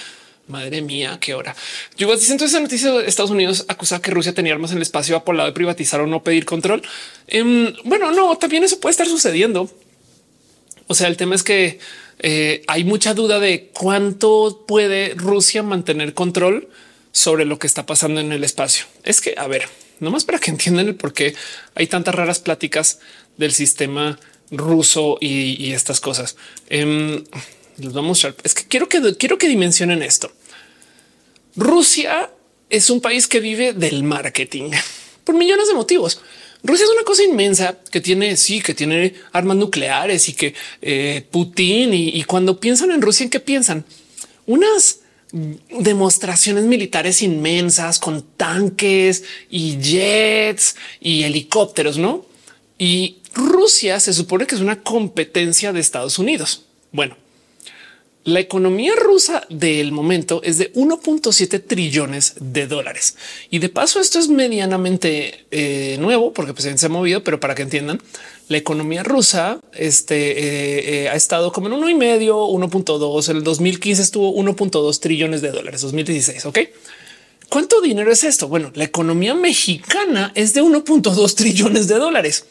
[0.48, 1.56] Madre mía, qué hora.
[1.98, 4.84] Yo dice entonces la noticia de Estados Unidos acusa que Rusia tenía armas en el
[4.84, 6.82] espacio a por lado de privatizar o no pedir control.
[7.28, 9.70] Em, bueno, no, también eso puede estar sucediendo.
[10.88, 11.80] O sea, el tema es que
[12.20, 16.70] eh, hay mucha duda de cuánto puede Rusia mantener control
[17.12, 18.86] sobre lo que está pasando en el espacio.
[19.04, 19.68] Es que, a ver,
[20.00, 21.36] nomás para que entiendan el por qué
[21.76, 23.00] hay tantas raras pláticas
[23.38, 24.20] del sistema
[24.52, 26.36] ruso y, estas cosas.
[26.70, 27.24] Eh,
[27.78, 30.32] les vamos a Es que quiero que quiero que dimensionen esto.
[31.56, 32.32] Rusia
[32.70, 34.72] es un país que vive del marketing
[35.24, 36.22] por millones de motivos.
[36.64, 41.28] Rusia es una cosa inmensa que tiene, sí, que tiene armas nucleares y que eh,
[41.30, 43.86] Putin y, cuando piensan en Rusia, ¿en qué piensan?
[44.46, 45.00] Unas
[45.32, 52.26] demostraciones militares inmensas con tanques y jets y helicópteros, ¿no?
[52.78, 56.66] Y Rusia se supone que es una competencia de Estados Unidos.
[56.92, 57.18] Bueno,
[58.26, 63.18] la economía rusa del momento es de 1.7 trillones de dólares.
[63.50, 67.54] Y de paso, esto es medianamente eh, nuevo porque pues, se ha movido, pero para
[67.54, 68.02] que entiendan,
[68.48, 73.30] la economía rusa este, eh, eh, ha estado como en uno y medio, 1.2.
[73.30, 76.46] El 2015 estuvo 1.2 trillones de dólares, 2016.
[76.46, 76.60] Ok.
[77.50, 78.48] ¿Cuánto dinero es esto?
[78.48, 82.46] Bueno, la economía mexicana es de 1.2 trillones de dólares.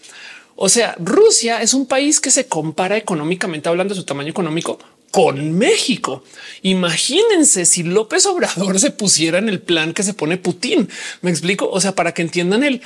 [0.55, 4.78] O sea, Rusia es un país que se compara económicamente hablando de su tamaño económico
[5.12, 6.24] con México.
[6.62, 10.89] Imagínense si López Obrador se pusiera en el plan que se pone Putin.
[11.20, 11.68] Me explico.
[11.70, 12.80] O sea, para que entiendan el,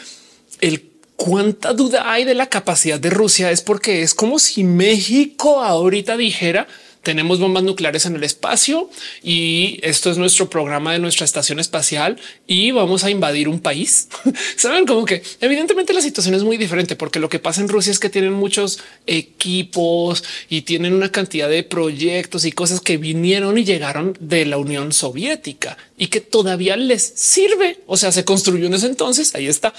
[0.61, 5.63] el cuánta duda hay de la capacidad de Rusia es porque es como si México
[5.63, 6.67] ahorita dijera
[7.07, 8.91] tenemos bombas nucleares en el espacio
[9.23, 12.19] y esto es nuestro programa de nuestra estación espacial
[12.49, 14.09] y vamos a invadir un país.
[14.57, 17.93] Saben como que evidentemente la situación es muy diferente porque lo que pasa en Rusia
[17.93, 23.57] es que tienen muchos equipos y tienen una cantidad de proyectos y cosas que vinieron
[23.57, 27.85] y llegaron de la Unión Soviética y que todavía les sirve.
[27.87, 29.33] O sea, se construyó en ese entonces.
[29.37, 29.73] Ahí está.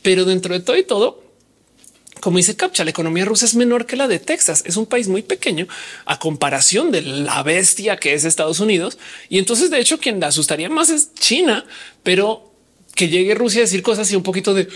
[0.00, 1.22] Pero dentro de todo y todo,
[2.22, 4.62] como dice Captcha, la economía rusa es menor que la de Texas.
[4.64, 5.66] Es un país muy pequeño
[6.04, 8.96] a comparación de la bestia que es Estados Unidos.
[9.28, 11.64] Y entonces, de hecho, quien la asustaría más es China,
[12.04, 12.52] pero
[12.94, 14.68] que llegue Rusia a decir cosas y un poquito de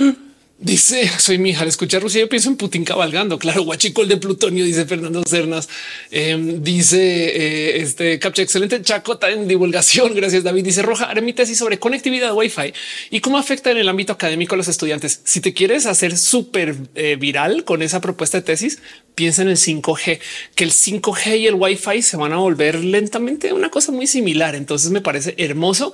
[0.59, 4.17] Dice, soy mi hija, al escuchar Rusia yo pienso en Putin cabalgando, claro, guachicol de
[4.17, 5.69] plutonio, dice Fernando Cernas.
[6.11, 10.65] Em, dice eh, este captcha, excelente chacota en divulgación, gracias David.
[10.65, 12.73] Dice Roja, haré mi tesis sobre conectividad Wi-Fi
[13.11, 15.21] y cómo afecta en el ámbito académico a los estudiantes.
[15.25, 18.79] Si te quieres hacer súper eh, viral con esa propuesta de tesis,
[19.15, 20.21] piensa en el 5G,
[20.55, 24.55] que el 5G y el Wi-Fi se van a volver lentamente una cosa muy similar.
[24.55, 25.93] Entonces me parece hermoso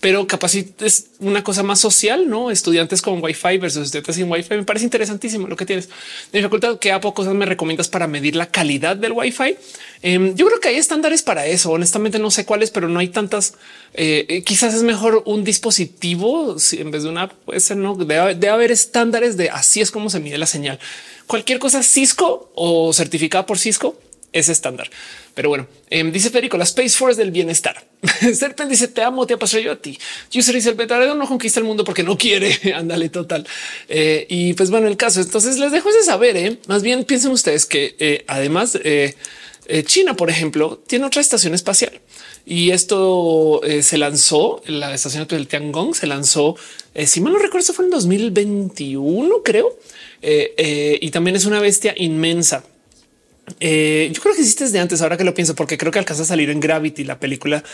[0.00, 4.56] pero capaz es una cosa más social, no estudiantes con Wi-Fi versus estudiantes sin Wi-Fi.
[4.56, 5.90] Me parece interesantísimo lo que tienes
[6.32, 6.78] de mi facultad.
[6.78, 9.56] ¿Qué a cosas me recomiendas para medir la calidad del Wi-Fi?
[10.00, 11.70] Em, yo creo que hay estándares para eso.
[11.70, 13.54] Honestamente, no sé cuáles, pero no hay tantas.
[13.92, 17.28] Eh, eh, quizás es mejor un dispositivo en vez de una.
[17.28, 20.78] Puede ser, no debe, haber estándares de así es como se mide la señal.
[21.26, 23.96] Cualquier cosa Cisco o certificada por Cisco
[24.32, 24.90] es estándar.
[25.34, 27.84] Pero bueno, em, dice Federico, la Space Force del bienestar.
[28.34, 29.98] Serpen dice te amo, te pasado yo a ti.
[30.34, 32.58] User dice el veterano no conquista el mundo porque no quiere.
[32.74, 33.46] Ándale total.
[33.88, 35.20] Eh, y pues bueno, el caso.
[35.20, 36.36] Entonces les dejo ese saber.
[36.36, 36.58] ¿eh?
[36.66, 38.78] Más bien piensen ustedes que eh, además
[39.84, 42.00] China, por ejemplo, tiene otra estación espacial
[42.44, 46.56] y esto se lanzó la estación del Tiangong se lanzó.
[47.06, 49.78] si mal no recuerdo, fue en 2021, creo.
[50.20, 52.64] y también es una bestia inmensa.
[53.58, 56.22] Eh, yo creo que existe desde antes, ahora que lo pienso, porque creo que alcanza
[56.22, 57.64] a salir en Gravity, la película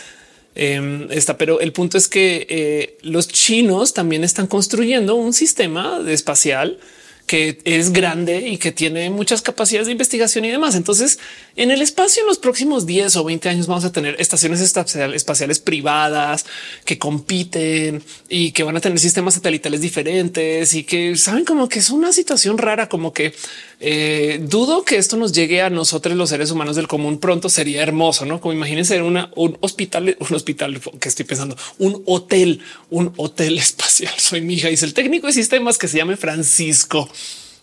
[0.55, 6.01] eh, está, pero el punto es que eh, los chinos también están construyendo un sistema
[6.07, 6.79] espacial
[7.27, 10.75] que es grande y que tiene muchas capacidades de investigación y demás.
[10.75, 11.19] Entonces,
[11.57, 15.59] en el espacio, en los próximos 10 o 20 años vamos a tener estaciones espaciales
[15.59, 16.45] privadas
[16.85, 21.79] que compiten y que van a tener sistemas satelitales diferentes y que saben como que
[21.79, 23.33] es una situación rara, como que
[23.79, 27.49] eh, dudo que esto nos llegue a nosotros los seres humanos del común pronto.
[27.49, 28.39] Sería hermoso, no?
[28.39, 32.61] Como imagínense una, un hospital, un hospital que estoy pensando, un hotel,
[32.91, 34.13] un hotel espacial.
[34.17, 37.09] Soy mi hija, dice el técnico de sistemas que se llame Francisco.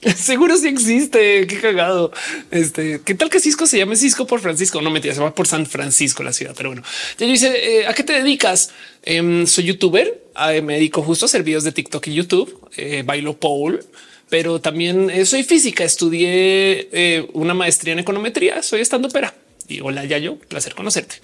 [0.17, 1.47] Seguro si existe.
[1.47, 2.13] Qué cagado.
[2.51, 4.81] Este, qué tal que Cisco se llame Cisco por Francisco?
[4.83, 6.83] No me se llama por San Francisco la ciudad, pero bueno,
[7.19, 8.71] ya dice eh, a qué te dedicas?
[9.03, 13.03] Em, soy youtuber, ah, me dedico justo a hacer videos de TikTok y YouTube, eh,
[13.05, 13.81] bailo pole
[14.29, 15.85] pero también eh, soy física.
[15.85, 18.63] Estudié eh, una maestría en econometría.
[18.63, 19.35] Soy estando pera
[19.69, 21.17] y hola, ya yo placer conocerte.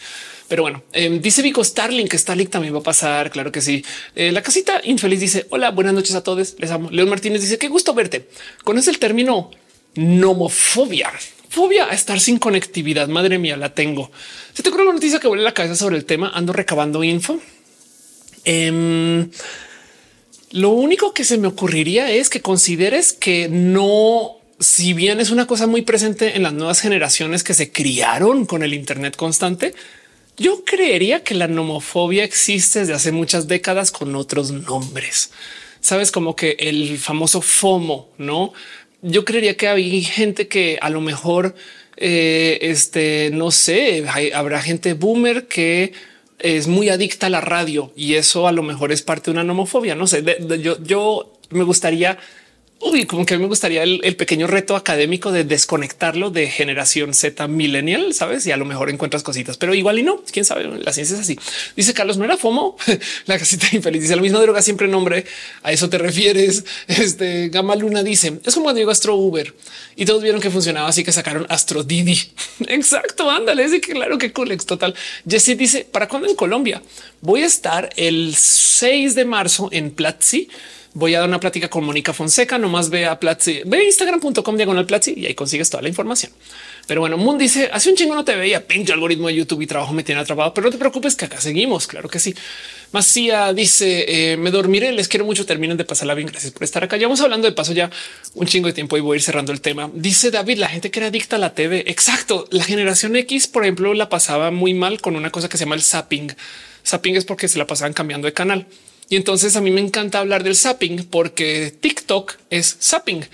[0.51, 3.31] Pero bueno, em, dice Vico Starling que Starlink también va a pasar.
[3.31, 3.85] Claro que sí.
[4.17, 6.57] Eh, la casita infeliz dice hola, buenas noches a todos.
[6.59, 6.91] Les amo.
[6.91, 8.29] León Martínez dice qué gusto verte.
[8.65, 9.53] Conoce el término
[9.95, 11.13] nomofobia,
[11.49, 13.07] fobia a estar sin conectividad.
[13.07, 14.11] Madre mía, la tengo.
[14.53, 16.33] Se te ocurre una noticia que vuelve la cabeza sobre el tema.
[16.35, 17.41] Ando recabando info.
[18.45, 19.29] Eh,
[20.51, 25.47] lo único que se me ocurriría es que consideres que no, si bien es una
[25.47, 29.75] cosa muy presente en las nuevas generaciones que se criaron con el Internet constante,
[30.37, 35.33] yo creería que la nomofobia existe desde hace muchas décadas con otros nombres.
[35.81, 38.53] Sabes como que el famoso FOMO, no?
[39.03, 41.55] Yo creería que hay gente que a lo mejor,
[41.97, 44.05] eh, este, no sé,
[44.35, 45.93] habrá gente boomer que
[46.39, 49.45] es muy adicta a la radio y eso a lo mejor es parte de una
[49.45, 49.95] nomofobia.
[49.95, 50.25] No sé,
[50.63, 52.19] yo, yo me gustaría
[52.83, 57.13] Uy, como que a mí me gustaría el, pequeño reto académico de desconectarlo de generación
[57.13, 58.47] Z millennial, sabes?
[58.47, 60.23] Y a lo mejor encuentras cositas, pero igual y no.
[60.33, 61.39] Quién sabe, la ciencia es así.
[61.77, 62.79] Dice Carlos, no era FOMO,
[63.27, 64.01] la casita infeliz.
[64.01, 65.27] Dice la misma droga, siempre nombre.
[65.63, 66.65] A eso te refieres.
[66.89, 69.55] Este Gama Luna dice es como cuando llegó Astro Uber
[69.97, 72.19] y todos vieron que funcionaba, así que sacaron Astro Didi.
[72.67, 73.31] Exacto.
[73.31, 73.65] Ándale.
[73.65, 74.57] Es que claro que cool.
[74.65, 74.95] Total.
[75.29, 76.83] Jesse dice para cuándo en Colombia
[77.21, 80.49] voy a estar el 6 de marzo en Platzi
[80.95, 82.59] voy a dar una plática con Mónica Fonseca.
[82.59, 86.33] Nomás ve a Platzi, ve instagram.com diagonal Platzi y ahí consigues toda la información.
[86.87, 89.67] Pero bueno, Moon dice hace un chingo no te veía pinche algoritmo de YouTube y
[89.67, 91.87] trabajo me tiene atrapado, pero no te preocupes que acá seguimos.
[91.87, 92.35] Claro que sí.
[92.93, 94.93] Macía dice eh, me dormiré.
[94.93, 95.47] Les quiero mucho.
[95.47, 96.29] Terminen de pasarla bien.
[96.29, 96.97] Gracias por estar acá.
[96.97, 97.91] Ya vamos hablando de paso ya
[98.35, 99.91] un chingo de tiempo y voy a ir cerrando el tema.
[99.95, 101.85] Dice David, la gente que era adicta a la TV.
[101.87, 102.47] Exacto.
[102.51, 105.77] La generación X, por ejemplo, la pasaba muy mal con una cosa que se llama
[105.77, 106.35] el zapping.
[106.85, 108.67] Zapping es porque se la pasaban cambiando de canal.
[109.11, 113.25] Y entonces a mí me encanta hablar del zapping porque TikTok es zapping.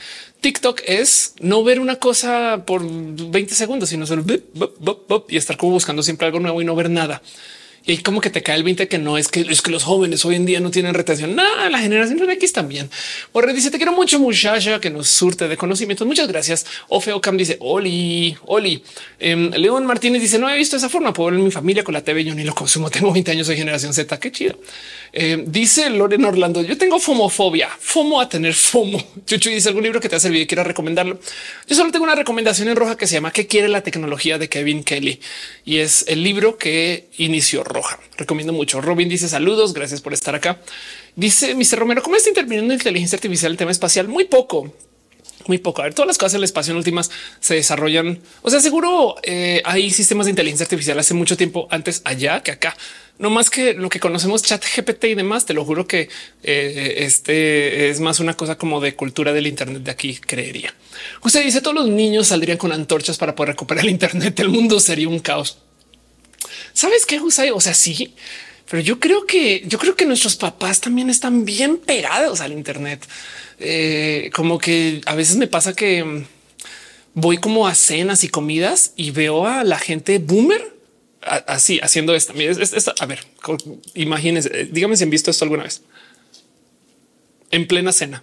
[0.41, 4.25] TikTok es no ver una cosa por 20 segundos, sino solo
[5.29, 7.23] y estar como buscando siempre algo nuevo y no ver nada.
[7.85, 9.85] y ahí como que te cae el 20 que no es que es que los
[9.85, 11.37] jóvenes hoy en día no tienen retención.
[11.37, 12.91] Nada, la generación de X también.
[13.33, 16.07] Borre dice te quiero mucho muchacha que nos surte de conocimientos.
[16.07, 16.67] Muchas gracias.
[16.89, 18.83] Ofeo Cam dice Oli, Oli.
[19.21, 21.13] Em, León Martínez dice no he visto esa forma.
[21.13, 22.25] Puedo ver mi familia con la TV.
[22.25, 22.91] Yo ni lo consumo.
[22.91, 24.19] Tengo 20 años, soy generación Z.
[24.19, 24.59] Qué chido.
[25.19, 26.61] Em, dice Loren Orlando.
[26.61, 29.03] Yo tengo fomofobia, fomo a tener fomo.
[29.25, 31.19] Chuchu dice algún libro que te ha servido y quiero recomendarlo.
[31.67, 34.51] Yo solo tengo una recomendación en roja que se llama ¿Qué quiere la tecnología de
[34.51, 35.19] Kevin Kelly?
[35.65, 37.99] Y es el libro que inició roja.
[38.19, 38.83] Recomiendo mucho.
[38.83, 40.61] Robin dice saludos, gracias por estar acá.
[41.15, 41.79] Dice Mr.
[41.79, 44.09] Romero, ¿cómo está interviniendo inteligencia artificial el tema espacial?
[44.09, 44.75] Muy poco,
[45.47, 45.83] muy poco.
[45.83, 47.11] A ver, todas las cosas del espacio en últimas
[47.41, 48.21] se desarrollan.
[48.43, 52.53] O sea, seguro eh, hay sistemas de inteligencia artificial hace mucho tiempo antes allá que
[52.53, 52.77] acá.
[53.19, 55.47] No más que lo que conocemos chat GPT y demás.
[55.47, 56.09] Te lo juro que
[56.43, 60.75] eh, este es más una cosa como de cultura del Internet de aquí, creería.
[61.23, 64.39] Usted dice todos los niños saldrían con antorchas para poder recuperar el Internet.
[64.41, 65.59] El mundo sería un caos.
[66.73, 67.53] ¿Sabes qué, José?
[67.53, 68.15] O sea, sí,
[68.69, 73.07] pero yo creo que yo creo que nuestros papás también están bien pegados al Internet.
[73.59, 76.25] Eh, como que a veces me pasa que
[77.15, 80.75] voy como a cenas y comidas y veo a la gente boomer
[81.23, 82.35] así haciendo esto.
[83.01, 83.21] A ver,
[83.95, 85.83] imagínense, eh, dígame si han visto esto alguna vez
[87.51, 88.23] en plena cena.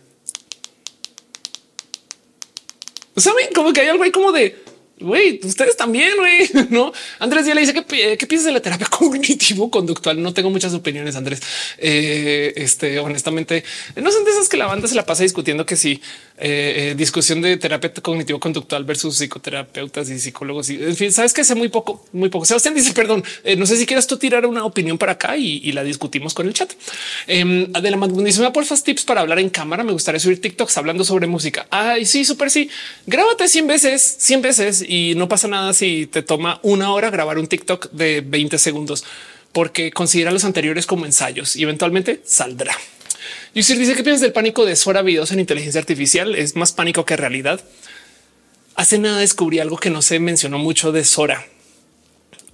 [3.15, 4.63] Saben como que hay algo ahí como de
[4.99, 6.93] güey, ustedes también, güey, no?
[7.19, 10.21] Andrés ya le dice qué piensas de la terapia cognitivo conductual.
[10.21, 11.41] No tengo muchas opiniones, Andrés.
[11.77, 13.63] Eh, este, honestamente,
[13.95, 16.01] no son de esas que la banda se la pasa discutiendo que sí,
[16.37, 20.69] eh, eh, discusión de terapia cognitivo conductual versus psicoterapeutas y psicólogos.
[20.69, 22.45] Y, en fin, sabes que sé muy poco, muy poco.
[22.45, 23.23] Sebastián dice, perdón,
[23.57, 26.53] no sé si quieras tú tirar una opinión para acá y, la discutimos con el
[26.53, 26.71] chat.
[27.27, 29.83] Eh, Adela dice, me porfas tips para hablar en cámara.
[29.83, 31.67] Me gustaría subir TikToks hablando sobre música.
[31.69, 32.69] Ay, sí, súper sí.
[33.07, 37.37] Grábate 100 veces, 100 veces y no pasa nada si te toma una hora grabar
[37.37, 39.03] un TikTok de 20 segundos,
[39.51, 42.75] porque considera los anteriores como ensayos y eventualmente saldrá.
[43.55, 46.35] Yusir dice que piensas del pánico de Sora videos en inteligencia artificial.
[46.35, 47.61] Es más pánico que realidad.
[48.75, 51.45] Hace nada descubrí algo que no se mencionó mucho de Sora.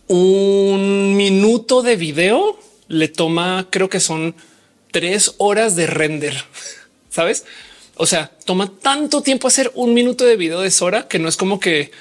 [0.07, 4.35] Un minuto de video le toma, creo que son
[4.91, 6.35] tres horas de render.
[7.09, 7.45] Sabes?
[7.95, 11.37] O sea, toma tanto tiempo hacer un minuto de video de Sora que no es
[11.37, 11.91] como que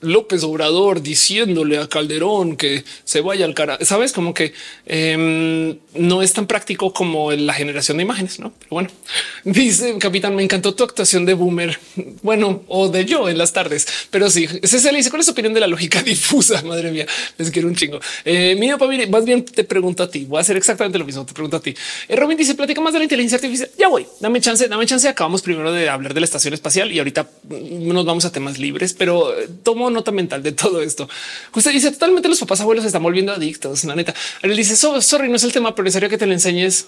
[0.00, 3.78] López Obrador diciéndole a Calderón que se vaya al cara.
[3.82, 4.52] Sabes como que
[4.86, 8.52] em, no es tan práctico como la generación de imágenes, no?
[8.58, 8.90] Pero bueno,
[9.44, 11.78] dice Capitán, me encantó tu actuación de boomer.
[12.22, 15.26] Bueno, o de yo en las tardes, pero sí, ese se le dice cuál es
[15.26, 16.62] su opinión de la lógica difusa.
[16.62, 17.06] Madre mía,
[17.36, 18.00] les quiero un chingo.
[18.24, 18.76] Eh, mira,
[19.10, 20.24] más bien te pregunto a ti.
[20.24, 21.24] Voy a hacer exactamente lo mismo.
[21.26, 21.74] Te pregunto a ti.
[22.08, 23.70] Eh, Robin dice platica más de la inteligencia artificial.
[23.78, 25.08] Ya voy, dame chance, dame chance.
[25.08, 28.94] Acabamos primero de hablar de la estación espacial y ahorita nos vamos a temas libres,
[28.94, 29.48] pero eh,
[29.90, 31.08] nota mental de todo esto.
[31.54, 33.84] Usted dice totalmente los papás abuelos se están volviendo adictos.
[33.84, 36.86] La neta, él dice sorry, no es el tema, pero necesario que te le enseñes,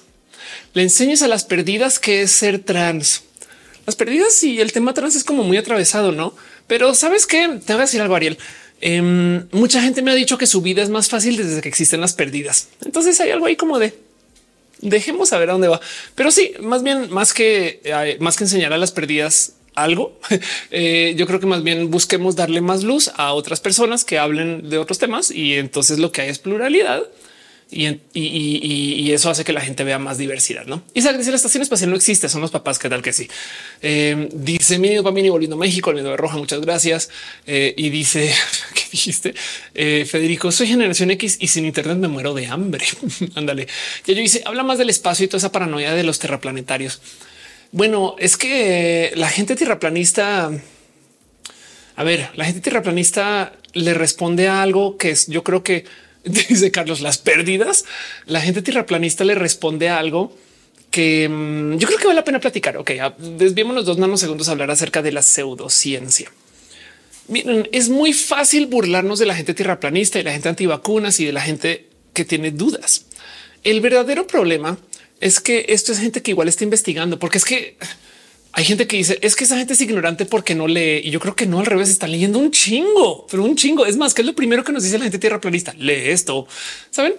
[0.74, 3.22] le enseñes a las perdidas que es ser trans.
[3.86, 6.34] Las perdidas y el tema trans es como muy atravesado, no?
[6.66, 7.60] Pero sabes qué?
[7.64, 8.38] Te voy a decir algo, Ariel.
[8.80, 12.00] Em, mucha gente me ha dicho que su vida es más fácil desde que existen
[12.00, 12.68] las perdidas.
[12.84, 13.94] Entonces hay algo ahí como de
[14.80, 15.80] dejemos a ver a dónde va.
[16.14, 20.18] Pero sí, más bien, más que eh, más que enseñar a las perdidas, algo.
[20.72, 24.70] Eh, yo creo que más bien busquemos darle más luz a otras personas que hablen
[24.70, 27.02] de otros temas y entonces lo que hay es pluralidad
[27.72, 30.66] y, eso hace que la gente vea más diversidad.
[30.66, 32.78] No Isaac dice la estación espacial no existe, son los papás.
[32.78, 33.28] ¿Qué tal que sí?
[33.82, 36.36] Eh, dice mi para mí volviendo a México, el de roja.
[36.36, 37.10] Muchas gracias.
[37.46, 38.32] Eh, y dice
[38.74, 39.34] que dijiste
[39.74, 42.86] Federico, soy generación X y sin Internet me muero de hambre.
[43.34, 43.66] Ándale.
[44.06, 47.00] Ya yo dice habla más del espacio y toda esa paranoia de los terraplanetarios.
[47.72, 50.50] Bueno, es que la gente tierraplanista,
[51.94, 55.84] a ver, la gente tierraplanista le responde a algo que es, yo creo que
[56.24, 57.84] dice Carlos, las pérdidas.
[58.26, 60.36] La gente tierraplanista le responde a algo
[60.90, 62.76] que mm, yo creo que vale la pena platicar.
[62.76, 66.32] Ok, desviémonos dos nanosegundos a hablar acerca de la pseudociencia.
[67.28, 71.32] Miren, es muy fácil burlarnos de la gente tierraplanista y la gente antivacunas y de
[71.32, 73.06] la gente que tiene dudas.
[73.62, 74.78] El verdadero problema
[75.20, 77.76] es que esto es gente que igual está investigando, porque es que
[78.52, 81.02] hay gente que dice es que esa gente es ignorante porque no lee.
[81.04, 83.86] Y yo creo que no al revés, están leyendo un chingo, pero un chingo.
[83.86, 85.72] Es más, que es lo primero que nos dice la gente tierra planista.
[85.78, 86.46] Lee esto,
[86.90, 87.14] saben?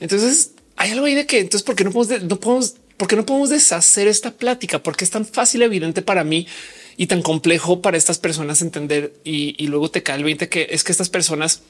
[0.00, 3.16] Entonces hay algo ahí de que entonces, ¿por qué no podemos, no podemos, por qué
[3.16, 4.82] no podemos deshacer esta plática?
[4.82, 6.48] Porque es tan fácil, evidente para mí
[6.96, 9.14] y tan complejo para estas personas entender.
[9.24, 11.62] Y, y luego te cae el 20 que es que estas personas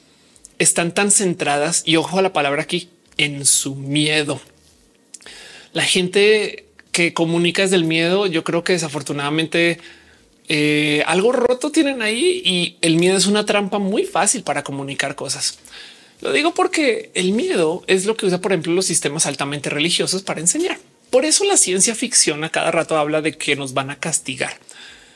[0.57, 4.41] están tan centradas y ojo a la palabra aquí en su miedo
[5.73, 9.79] la gente que comunica desde el miedo, yo creo que desafortunadamente
[10.47, 15.15] eh, algo roto tienen ahí y el miedo es una trampa muy fácil para comunicar
[15.15, 15.59] cosas.
[16.21, 20.21] Lo digo porque el miedo es lo que usa, por ejemplo, los sistemas altamente religiosos
[20.21, 20.77] para enseñar.
[21.09, 24.57] Por eso la ciencia ficción a cada rato habla de que nos van a castigar.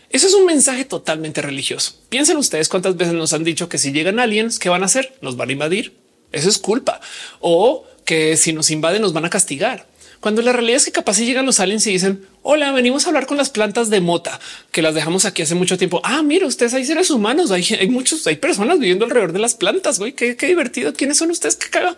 [0.09, 1.95] Eso es un mensaje totalmente religioso.
[2.09, 5.17] Piensen ustedes cuántas veces nos han dicho que si llegan aliens, ¿qué van a hacer?
[5.21, 5.97] Nos van a invadir.
[6.31, 7.01] Eso es culpa.
[7.39, 9.87] O que si nos invaden nos van a castigar.
[10.19, 13.09] Cuando la realidad es que capaz si llegan los aliens y dicen hola, venimos a
[13.09, 14.39] hablar con las plantas de mota
[14.71, 15.99] que las dejamos aquí hace mucho tiempo.
[16.05, 19.99] Ah, mira, ustedes hay seres humanos, hay, muchos, hay personas viviendo alrededor de las plantas.
[19.99, 20.93] Güey, qué, divertido.
[20.93, 21.57] ¿Quiénes son ustedes?
[21.57, 21.97] Qué caga.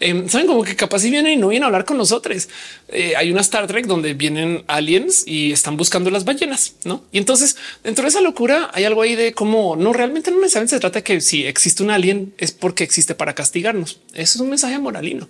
[0.00, 2.48] Em, Saben como que capaz si vienen y no vienen a hablar con nosotros.
[2.88, 7.04] Eh, hay una Star Trek donde vienen aliens y están buscando las ballenas, no?
[7.12, 10.68] Y entonces dentro de esa locura hay algo ahí de cómo no realmente no saben.
[10.68, 14.00] Se trata de que si existe un alien es porque existe para castigarnos.
[14.12, 15.28] Eso es un mensaje moralino.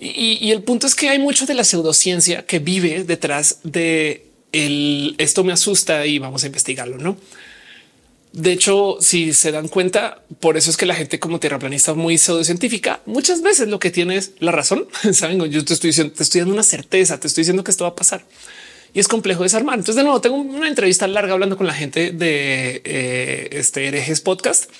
[0.00, 5.16] Y, el punto es que hay mucho de la pseudociencia que vive detrás de el
[5.18, 7.16] esto me asusta y vamos a investigarlo, no?
[8.32, 12.16] De hecho, si se dan cuenta, por eso es que la gente como terraplanista muy
[12.16, 14.86] pseudocientífica muchas veces lo que tiene es la razón.
[15.12, 17.84] Saben, yo te estoy diciendo, te estoy dando una certeza, te estoy diciendo que esto
[17.84, 18.24] va a pasar
[18.94, 19.74] y es complejo desarmar.
[19.78, 24.20] Entonces, de nuevo, tengo una entrevista larga hablando con la gente de eh, este herejes
[24.20, 24.70] podcast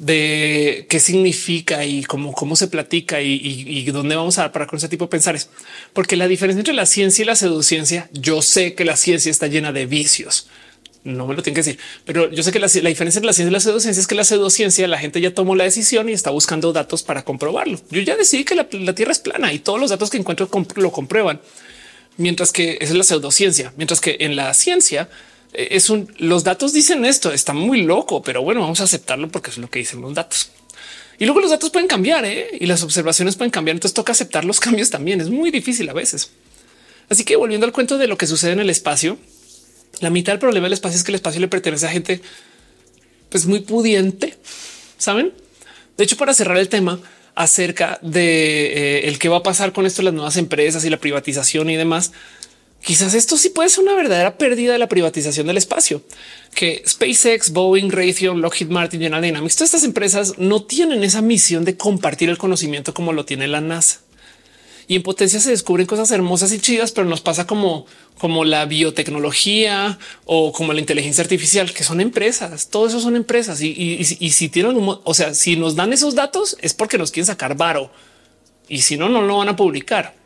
[0.00, 4.78] de qué significa y cómo, cómo se platica y, dónde vamos a dar para con
[4.78, 5.50] ese tipo de pensares.
[5.92, 9.46] Porque la diferencia entre la ciencia y la pseudociencia, yo sé que la ciencia está
[9.46, 10.48] llena de vicios.
[11.04, 13.50] No me lo tienen que decir, pero yo sé que la, diferencia entre la ciencia
[13.50, 16.30] y la pseudociencia es que la pseudociencia la gente ya tomó la decisión y está
[16.30, 17.78] buscando datos para comprobarlo.
[17.90, 20.48] Yo ya decidí que la, la Tierra es plana y todos los datos que encuentro
[20.76, 21.42] lo comprueban.
[22.16, 25.10] Mientras que esa es la pseudociencia, mientras que en la ciencia
[25.52, 29.50] es un los datos dicen esto, está muy loco, pero bueno, vamos a aceptarlo porque
[29.50, 30.50] es lo que dicen los datos.
[31.18, 32.48] Y luego los datos pueden cambiar ¿eh?
[32.58, 33.76] y las observaciones pueden cambiar.
[33.76, 35.20] Entonces toca aceptar los cambios también.
[35.20, 36.30] Es muy difícil a veces.
[37.10, 39.18] Así que volviendo al cuento de lo que sucede en el espacio,
[40.00, 42.22] la mitad del problema del espacio es que el espacio le pertenece a gente
[43.28, 44.36] pues muy pudiente,
[44.96, 45.32] saben?
[45.96, 47.00] De hecho, para cerrar el tema
[47.34, 50.96] acerca de eh, el qué va a pasar con esto, las nuevas empresas y la
[50.96, 52.12] privatización y demás,
[52.82, 56.02] Quizás esto sí puede ser una verdadera pérdida de la privatización del espacio,
[56.54, 61.64] que SpaceX, Boeing, Raytheon, Lockheed Martin, General Dynamics, todas estas empresas no tienen esa misión
[61.64, 64.00] de compartir el conocimiento como lo tiene la NASA.
[64.90, 67.86] Y en potencia se descubren cosas hermosas y chidas, pero nos pasa como,
[68.18, 72.70] como la biotecnología o como la inteligencia artificial, que son empresas.
[72.70, 73.60] Todo eso son empresas.
[73.62, 77.56] Y, si tienen, o sea, si nos dan esos datos es porque nos quieren sacar
[77.56, 77.92] varo.
[78.68, 80.16] Y si no, no lo van a publicar.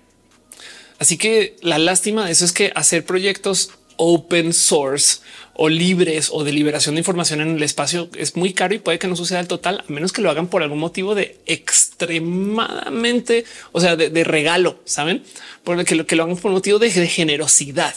[1.04, 5.18] Así que la lástima de eso es que hacer proyectos open source
[5.52, 8.98] o libres o de liberación de información en el espacio es muy caro y puede
[8.98, 13.44] que no suceda al total, a menos que lo hagan por algún motivo de extremadamente,
[13.72, 15.22] o sea, de, regalo, saben,
[15.62, 17.94] por el que lo que lo hagan por motivo de, generosidad.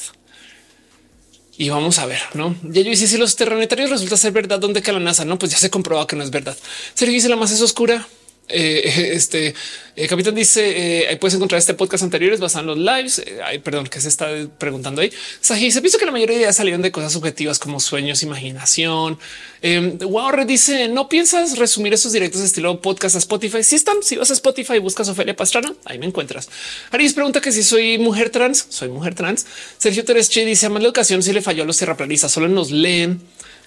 [1.57, 2.57] Y vamos a ver, no?
[2.61, 5.53] Ya yo hice si los terrenetarios resulta ser verdad, donde que la NASA no, pues
[5.53, 6.57] ya se comprobó que no es verdad.
[6.93, 8.05] Sergio dice la más es oscura.
[8.49, 9.53] Eh, este
[9.97, 13.23] eh, capitán dice eh, puedes encontrar este podcast anteriores basado en los lives.
[13.43, 15.11] Ay, perdón, que se está preguntando ahí.
[15.41, 19.19] Saji se visto que la mayoría de salieron de cosas subjetivas como sueños, imaginación.
[19.61, 23.63] wow, dice no piensas resumir esos directos estilo podcast a Spotify.
[23.63, 26.49] Si están, si vas a Spotify, buscas Ofelia Pastrana, ahí me encuentras.
[26.91, 29.45] Aris pregunta que si soy mujer trans, soy mujer trans.
[29.77, 33.21] Sergio Tereschi dice más la educación si le falló a los terraplanistas, solo nos leen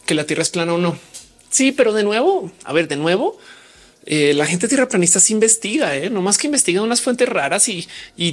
[0.07, 0.99] que la tierra es plana o no.
[1.51, 3.39] Sí, pero de nuevo, a ver, de nuevo,
[4.07, 6.09] eh, la gente tierraplanista se investiga, ¿eh?
[6.09, 7.87] no más que investiga unas fuentes raras y,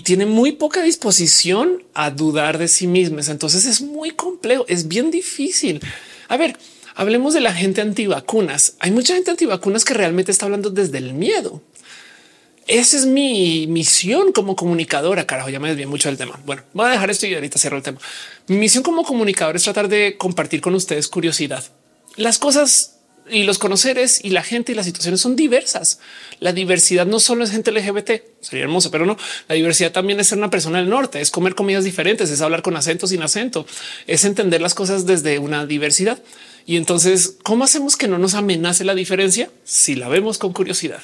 [0.04, 3.30] tiene muy poca disposición a dudar de sí mismas.
[3.30, 5.82] Entonces es muy complejo, es bien difícil.
[6.30, 6.58] A ver,
[6.96, 8.76] hablemos de la gente antivacunas.
[8.80, 11.62] Hay mucha gente antivacunas que realmente está hablando desde el miedo.
[12.68, 15.26] Esa es mi misión como comunicadora.
[15.26, 16.40] Carajo, ya me desvié mucho del tema.
[16.46, 18.00] Bueno, voy a dejar esto y ahorita cierro el tema.
[18.48, 21.64] Mi misión como comunicador es tratar de compartir con ustedes curiosidad.
[22.18, 22.97] Las cosas
[23.30, 26.00] y los conoceres y la gente y las situaciones son diversas.
[26.40, 29.18] La diversidad no solo es gente LGBT, sería hermoso, pero no.
[29.48, 32.62] La diversidad también es ser una persona del norte, es comer comidas diferentes, es hablar
[32.62, 33.66] con acento sin acento,
[34.06, 36.22] es entender las cosas desde una diversidad.
[36.66, 39.50] Y entonces, ¿cómo hacemos que no nos amenace la diferencia?
[39.64, 41.02] Si la vemos con curiosidad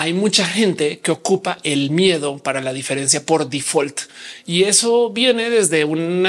[0.00, 4.02] hay mucha gente que ocupa el miedo para la diferencia por default
[4.46, 6.22] y eso viene desde un,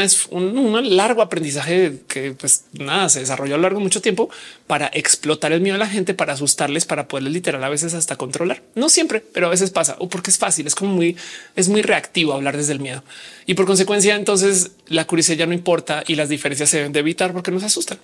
[0.98, 4.32] largo aprendizaje que pues nada se desarrolló a lo largo de mucho tiempo
[4.66, 8.16] para explotar el miedo a la gente, para asustarles, para poderles literal a veces hasta
[8.16, 8.64] controlar.
[8.74, 11.16] No siempre, pero a veces pasa o porque es fácil, es como muy,
[11.56, 13.04] es muy reactivo hablar desde el miedo
[13.46, 17.02] y por consecuencia entonces la curiosidad ya no importa y las diferencias se deben de
[17.02, 18.00] evitar porque nos asustan.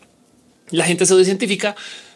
[0.69, 1.75] La gente pseudocientífica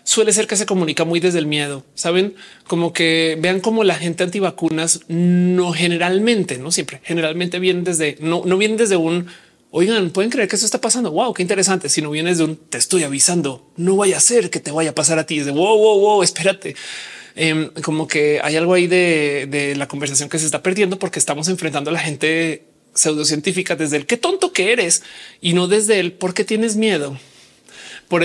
[0.10, 1.86] suele ser que se comunica muy desde el miedo.
[1.94, 2.34] Saben
[2.66, 8.42] como que vean como la gente antivacunas no generalmente, no siempre, generalmente vienen desde no,
[8.44, 9.28] no vienen desde un
[9.70, 11.12] oigan, pueden creer que eso está pasando.
[11.12, 11.90] Wow, qué interesante.
[11.90, 14.90] Si no vienes de un te estoy avisando, no vaya a ser que te vaya
[14.90, 15.38] a pasar a ti.
[15.38, 16.76] Es de wow, wow, wow, espérate.
[17.36, 21.20] em, como que hay algo ahí de, de la conversación que se está perdiendo porque
[21.20, 22.66] estamos enfrentando a la gente
[22.96, 25.04] pseudocientífica desde el qué tonto que eres
[25.40, 27.16] y no desde el por qué tienes miedo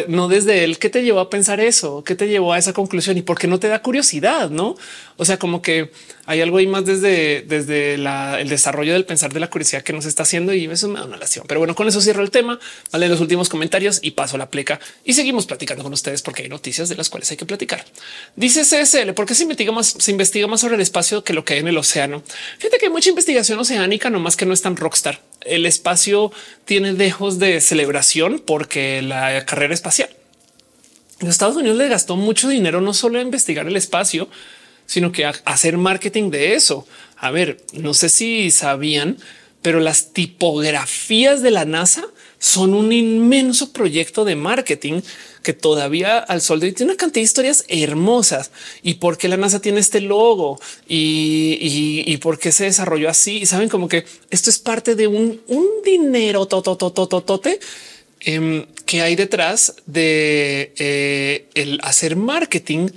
[0.09, 0.78] no desde él.
[0.78, 2.05] ¿Qué te llevó a pensar eso?
[2.05, 3.19] ¿Qué te llevó a esa conclusión?
[3.19, 4.51] ¿Y por qué no te da curiosidad?
[4.51, 4.77] No?
[5.16, 5.90] O sea, como que
[6.27, 10.06] hay algo ahí más desde, desde el desarrollo del pensar de la curiosidad que nos
[10.06, 11.44] está haciendo y eso me da una lesión.
[11.47, 12.59] Pero bueno, con eso cierro el tema.
[12.93, 16.48] Vale, los últimos comentarios y paso la pleca y seguimos platicando con ustedes porque hay
[16.48, 17.85] noticias de las cuales hay que platicar.
[18.36, 21.44] Dice CSL, ¿por qué se investiga más, se investiga más sobre el espacio que lo
[21.44, 22.23] que hay en el océano?
[22.59, 25.20] Fíjate que hay mucha investigación oceánica, no más que no es tan rockstar.
[25.44, 26.32] El espacio
[26.64, 30.10] tiene dejos de celebración porque la carrera espacial.
[31.20, 34.28] En Estados Unidos le gastó mucho dinero no solo a investigar el espacio,
[34.86, 36.86] sino que a hacer marketing de eso.
[37.16, 39.16] A ver, no sé si sabían,
[39.62, 42.04] pero las tipografías de la NASA
[42.44, 45.00] son un inmenso proyecto de marketing
[45.42, 48.50] que todavía al sol de tiene una cantidad de historias hermosas
[48.82, 53.38] y por qué la NASA tiene este logo y, por qué se desarrolló así.
[53.38, 57.60] Y saben como que esto es parte de un, un dinero tototototote
[58.20, 62.88] em, que hay detrás de eh, el hacer marketing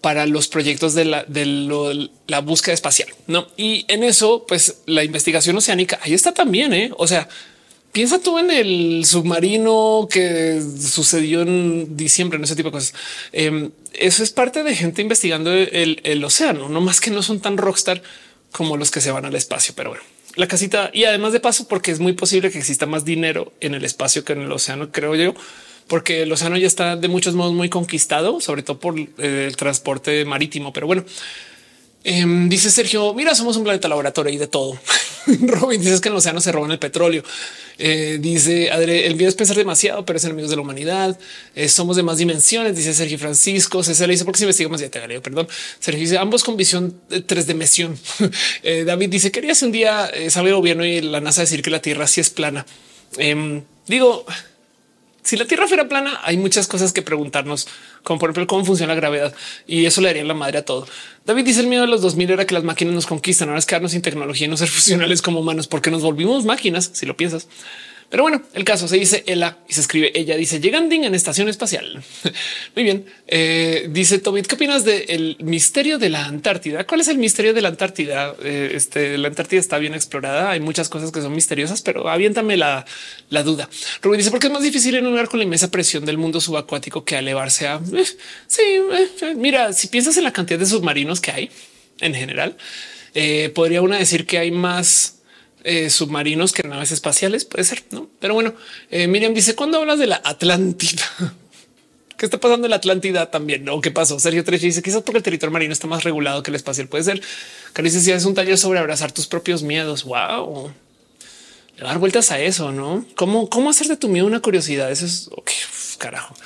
[0.00, 3.08] para los proyectos de la, de la búsqueda espacial.
[3.28, 6.72] No, y en eso, pues la investigación oceánica ahí está también.
[6.72, 6.90] ¿eh?
[6.98, 7.28] O sea,
[7.94, 12.92] piensa tú en el submarino que sucedió en diciembre, en ese tipo de cosas.
[13.32, 17.56] Em, eso es parte de gente investigando el, océano, no más que no son tan
[17.56, 18.02] rockstar
[18.50, 19.74] como los que se van al espacio.
[19.76, 20.04] Pero bueno,
[20.34, 23.74] la casita y además de paso, porque es muy posible que exista más dinero en
[23.74, 25.34] el espacio que en el océano, creo yo
[25.86, 29.54] porque el océano ya está de muchos modos muy conquistado, sobre todo por eh, el
[29.56, 30.72] transporte marítimo.
[30.72, 31.04] Pero bueno,
[32.04, 34.78] em, dice Sergio, mira, somos un planeta laboratorio y de todo.
[35.40, 37.24] Robin dice que en el océano se roban el petróleo.
[37.78, 41.18] Eh, dice Adre, el miedo es pensar demasiado, pero es enemigos de la humanidad.
[41.54, 43.82] Eh, somos de más dimensiones, dice Sergio Francisco.
[43.82, 44.80] Se le dice porque se investiga más.
[44.80, 45.48] Ya te galeo, perdón.
[45.80, 46.94] Sergio dice ambos con visión
[47.26, 47.98] tres dimensión.
[48.86, 51.80] David dice quería hace un día sabe el gobierno y la NASA decir que la
[51.80, 52.66] Tierra sí es plana.
[53.16, 54.24] Em, digo,
[55.24, 57.66] si la Tierra fuera plana, hay muchas cosas que preguntarnos,
[58.02, 59.34] como por ejemplo cómo funciona la gravedad
[59.66, 60.86] y eso le daría la madre a todo.
[61.24, 63.66] David dice el miedo de los 2000 era que las máquinas nos conquistan, ahora es
[63.66, 67.16] quedarnos sin tecnología y no ser funcionales como humanos porque nos volvimos máquinas, si lo
[67.16, 67.48] piensas.
[68.10, 71.48] Pero bueno, el caso se dice ella y se escribe ella dice llegando en estación
[71.48, 72.02] espacial.
[72.74, 73.06] Muy bien.
[73.26, 76.86] Eh, dice Tobit, ¿qué opinas del misterio de la Antártida?
[76.86, 78.34] ¿Cuál es el misterio de la Antártida?
[78.42, 80.50] Eh, este, la Antártida está bien explorada.
[80.50, 82.84] Hay muchas cosas que son misteriosas, pero aviéntame la,
[83.30, 83.68] la duda.
[84.02, 86.40] Rubén dice porque es más difícil en un lugar con la inmensa presión del mundo
[86.40, 88.04] subacuático que elevarse a eh,
[88.46, 88.62] sí.
[89.36, 91.50] mira, si piensas en la cantidad de submarinos que hay
[92.00, 92.56] en general,
[93.54, 95.13] podría una decir que hay más
[95.66, 98.10] eh, submarinos que naves espaciales, puede ser, ¿no?
[98.20, 98.52] Pero bueno,
[98.90, 101.02] eh, Miriam dice, cuando hablas de la Atlántida?
[102.18, 103.64] ¿Qué está pasando en la Atlántida también?
[103.64, 103.80] ¿No?
[103.80, 104.20] ¿Qué pasó?
[104.20, 106.86] Sergio Treche dice quizás porque el territorio marino está más regulado que el espacial.
[106.88, 107.22] Puede ser.
[107.72, 110.04] Caricia si es un taller sobre abrazar tus propios miedos.
[110.04, 110.70] Wow.
[111.78, 113.06] Dar vueltas a eso, ¿no?
[113.16, 114.92] ¿Cómo, cómo hacer de tu miedo una curiosidad?
[114.92, 115.30] Eso es
[115.98, 116.36] carajo.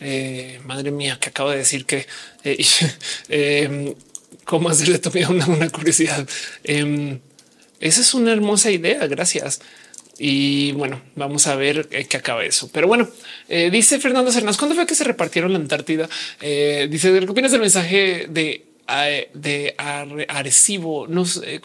[0.00, 2.06] Eh, madre mía, que acabo de decir que
[4.44, 6.26] cómo hacer de tu miedo una, una curiosidad.
[7.82, 9.06] Esa es una hermosa idea.
[9.06, 9.60] Gracias.
[10.18, 12.70] Y bueno, vamos a ver eh, qué acaba eso.
[12.72, 13.08] Pero bueno,
[13.48, 16.08] eh, dice Fernando Cernas, ¿cuándo fue que se repartieron la Antártida?
[16.40, 18.64] Eh, dice, ¿qué opinas del mensaje de,
[19.34, 19.74] de
[20.28, 21.08] Arecibo?
[21.08, 21.60] No sé,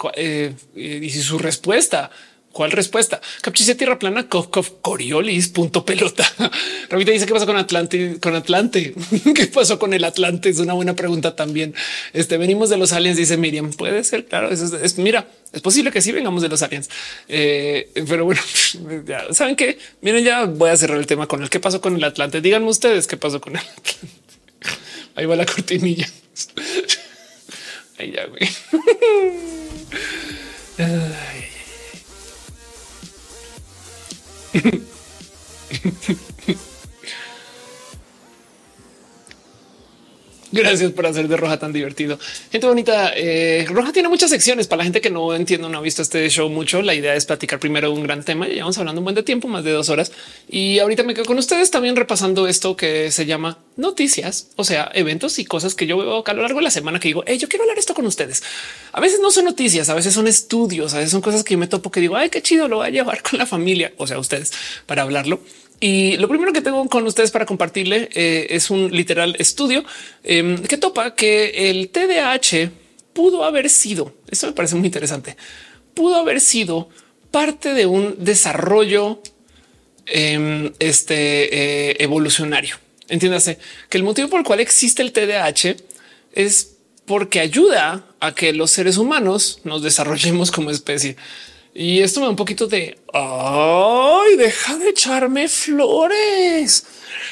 [0.76, 2.10] y su respuesta
[2.58, 3.22] ¿Cuál respuesta?
[3.42, 6.28] Capchice tierra plana, Kofkov, Coriolis, punto pelota.
[6.90, 8.96] Ramita dice qué pasó con Atlante, con Atlante.
[9.36, 10.50] ¿Qué pasó con el Atlante?
[10.50, 11.76] Es una buena pregunta también.
[12.14, 13.74] Este venimos de los aliens, dice Miriam.
[13.74, 14.50] Puede ser, claro.
[14.50, 16.90] Es, mira, es posible que sí vengamos de los aliens,
[17.28, 18.42] eh, pero bueno,
[19.06, 21.96] ya saben que miren, ya voy a cerrar el tema con el qué pasó con
[21.96, 22.42] el Atlante.
[22.42, 23.92] Díganme ustedes qué pasó con el Atlante.
[25.14, 26.10] Ahí va la cortinilla.
[28.00, 28.50] Ahí ya, güey.
[34.60, 36.37] フフフ。
[40.52, 42.18] Gracias por hacer de Roja tan divertido.
[42.52, 43.12] Gente bonita.
[43.16, 46.30] Eh, Roja tiene muchas secciones para la gente que no entiende, no ha visto este
[46.30, 46.82] show mucho.
[46.82, 48.48] La idea es platicar primero un gran tema.
[48.48, 50.12] Ya vamos hablando un buen de tiempo, más de dos horas.
[50.48, 54.90] Y ahorita me quedo con ustedes también repasando esto que se llama noticias, o sea,
[54.94, 57.38] eventos y cosas que yo veo a lo largo de la semana que digo, hey,
[57.38, 58.44] yo quiero hablar esto con ustedes.
[58.92, 61.58] A veces no son noticias, a veces son estudios, a veces son cosas que yo
[61.58, 64.08] me topo que digo, ay, qué chido, lo voy a llevar con la familia, o
[64.08, 64.52] sea, ustedes
[64.86, 65.40] para hablarlo.
[65.80, 69.84] Y lo primero que tengo con ustedes para compartirle eh, es un literal estudio
[70.24, 72.72] em, que topa que el TDAH
[73.14, 75.38] pudo haber sido, esto me parece muy interesante,
[75.94, 76.90] pudo haber sido
[77.32, 79.22] parte de un desarrollo
[80.06, 82.78] em, este, eh, evolucionario.
[83.10, 83.60] Entiéndase
[83.90, 85.76] que el motivo por el cual existe el TDAH
[86.34, 91.16] es porque ayuda a que los seres humanos nos desarrollemos como especie.
[91.80, 96.88] Y esto me da un poquito de ay, deja de echarme flores.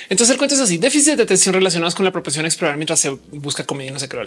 [0.08, 3.00] Entonces el cuento es así: déficit de atención relacionados con la propensión a explorar mientras
[3.00, 4.24] se busca comida y no se cree.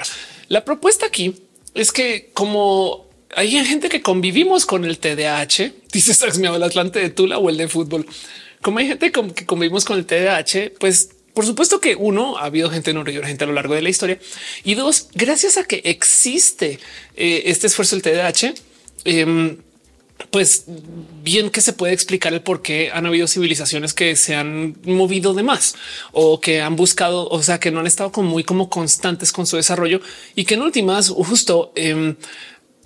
[0.48, 1.36] La propuesta aquí
[1.72, 7.10] es que, como hay gente que convivimos con el TDAH, dice Sax, el Atlante de
[7.10, 8.04] Tula o el de fútbol.
[8.60, 12.70] Como hay gente que convivimos con el TDAH, pues por supuesto que uno ha habido
[12.70, 14.18] gente gente a lo largo de la historia
[14.64, 16.80] y dos, gracias a que existe
[17.14, 18.54] eh, este esfuerzo del TDAH,
[19.04, 19.58] em,
[20.30, 20.64] pues
[21.22, 25.32] bien que se puede explicar el por qué han habido civilizaciones que se han movido
[25.32, 25.74] de más
[26.12, 29.46] o que han buscado, o sea, que no han estado como muy como constantes con
[29.46, 30.00] su desarrollo
[30.34, 32.16] y que en últimas justo em,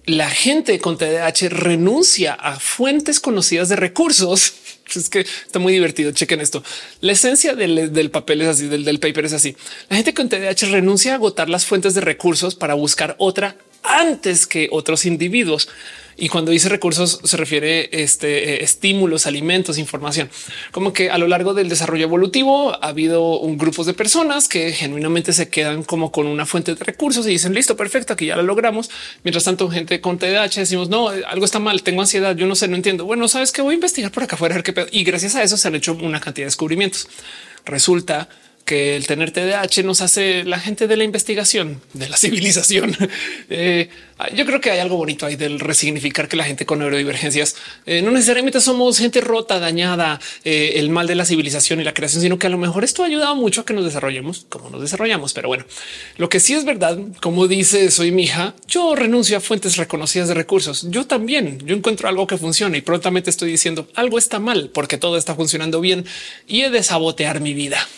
[0.06, 4.54] la gente con TDAH renuncia a fuentes conocidas de recursos.
[4.94, 6.10] Es que está muy divertido.
[6.10, 6.62] Chequen esto.
[7.00, 9.56] La esencia del, papel es así, del, del paper es así.
[9.88, 14.46] La gente con TDAH renuncia a agotar las fuentes de recursos para buscar otra antes
[14.46, 15.68] que otros individuos.
[16.16, 20.30] Y cuando dice recursos se refiere este eh, estímulos, alimentos, información,
[20.70, 24.72] como que a lo largo del desarrollo evolutivo ha habido un grupos de personas que
[24.72, 28.36] genuinamente se quedan como con una fuente de recursos y dicen listo, perfecto, aquí ya
[28.36, 28.90] lo logramos.
[29.24, 32.68] Mientras tanto, gente con TDAH decimos no, algo está mal, tengo ansiedad, yo no sé,
[32.68, 33.04] no entiendo.
[33.04, 35.68] Bueno, sabes que voy a investigar por acá afuera qué Y gracias a eso se
[35.68, 37.09] han hecho una cantidad de descubrimientos.
[37.64, 38.28] Resulta
[38.72, 42.96] que el tener TDAH nos hace la gente de la investigación, de la civilización.
[43.50, 43.90] Eh,
[44.34, 48.02] yo creo que hay algo bonito ahí del resignificar que la gente con neurodivergencias eh,
[48.02, 52.22] no necesariamente somos gente rota, dañada, eh, el mal de la civilización y la creación,
[52.22, 54.80] sino que a lo mejor esto ha ayudado mucho a que nos desarrollemos como nos
[54.80, 55.32] desarrollamos.
[55.32, 55.64] Pero bueno,
[56.16, 60.28] lo que sí es verdad, como dice soy mi hija, yo renuncio a fuentes reconocidas
[60.28, 60.86] de recursos.
[60.90, 64.98] Yo también, yo encuentro algo que funciona y prontamente estoy diciendo algo está mal porque
[64.98, 66.04] todo está funcionando bien
[66.46, 67.88] y he de sabotear mi vida.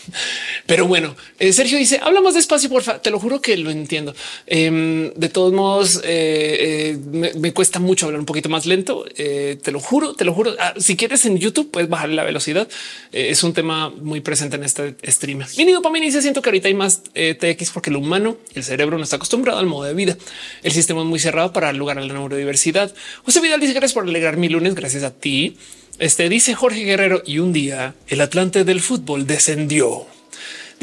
[0.66, 3.00] Pero bueno, eh, Sergio dice habla más despacio, por favor.
[3.00, 4.14] Te lo juro que lo entiendo.
[4.46, 9.04] Em, de todos modos, eh, eh, me, cuesta mucho hablar un poquito más lento.
[9.14, 10.52] te lo juro, te lo juro.
[10.58, 12.68] Ah, si quieres en YouTube, puedes bajar la velocidad.
[13.12, 15.40] es un tema muy presente en este stream.
[15.56, 18.96] Vinido para mí dice siento que ahorita hay más TX porque el humano el cerebro
[18.98, 20.16] no está acostumbrado al modo de vida.
[20.62, 22.94] El sistema es muy cerrado para dar lugar a la neurodiversidad.
[23.24, 24.74] José Vidal dice gracias por alegrar mi lunes.
[24.74, 25.56] Gracias a ti.
[25.98, 30.13] Este dice Jorge Guerrero y un día el Atlante del fútbol descendió.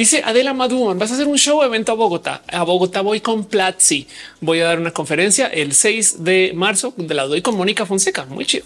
[0.02, 2.42] Dice Adela Maduman, vas a hacer un show evento a Bogotá.
[2.48, 4.08] A Bogotá voy con Platzi.
[4.40, 8.26] Voy a dar una conferencia el 6 de marzo de la doy con Mónica Fonseca.
[8.26, 8.66] Muy chido.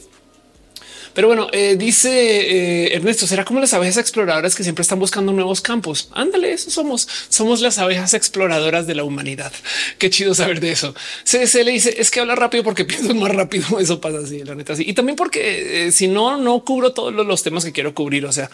[1.14, 5.34] Pero bueno, eh, dice eh, Ernesto, será como las abejas exploradoras que siempre están buscando
[5.34, 6.08] nuevos campos.
[6.14, 7.06] Ándale, eso somos.
[7.28, 9.52] Somos las abejas exploradoras de la humanidad.
[9.98, 10.96] Qué chido saber de eso.
[11.26, 13.78] Se, le dice es que habla rápido porque pienso más rápido.
[13.78, 14.72] Eso pasa así, la neta.
[14.72, 14.86] Así.
[14.88, 18.26] Y también porque eh, si no, no cubro todos los temas que quiero cubrir.
[18.26, 18.50] O sea,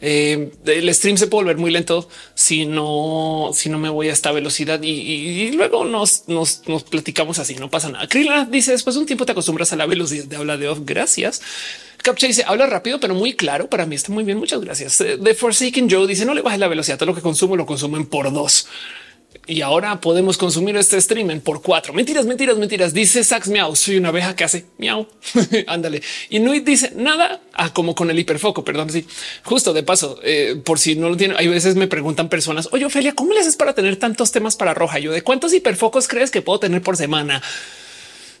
[0.00, 4.12] eh, el stream se puede volver muy lento si no, si no me voy a
[4.12, 7.54] esta velocidad y, luego nos, nos, platicamos así.
[7.56, 8.06] No pasa nada.
[8.08, 10.80] Krila dice después de un tiempo te acostumbras a la velocidad de habla de off.
[10.82, 11.42] Gracias.
[12.02, 13.68] Captcha dice habla rápido, pero muy claro.
[13.68, 14.38] Para mí está muy bien.
[14.38, 14.98] Muchas gracias.
[14.98, 16.98] The eh, Forsaken Joe dice no le bajes la velocidad.
[16.98, 18.66] Todo lo que consumo lo consumen por dos
[19.46, 21.92] y ahora podemos consumir este streaming por cuatro.
[21.92, 22.94] Mentiras, mentiras, mentiras.
[22.94, 23.76] Dice Sax Miau.
[23.76, 25.06] Soy una abeja que hace miau.
[25.66, 26.02] Ándale.
[26.30, 28.64] Y Nuit dice nada ah, como con el hiperfoco.
[28.64, 28.90] Perdón.
[28.90, 29.06] Sí,
[29.42, 31.36] justo de paso, eh, por si no lo tienen.
[31.36, 34.72] Hay veces me preguntan personas, oye, Ophelia, ¿cómo le haces para tener tantos temas para
[34.72, 34.98] roja?
[34.98, 37.42] Yo de cuántos hiperfocos crees que puedo tener por semana?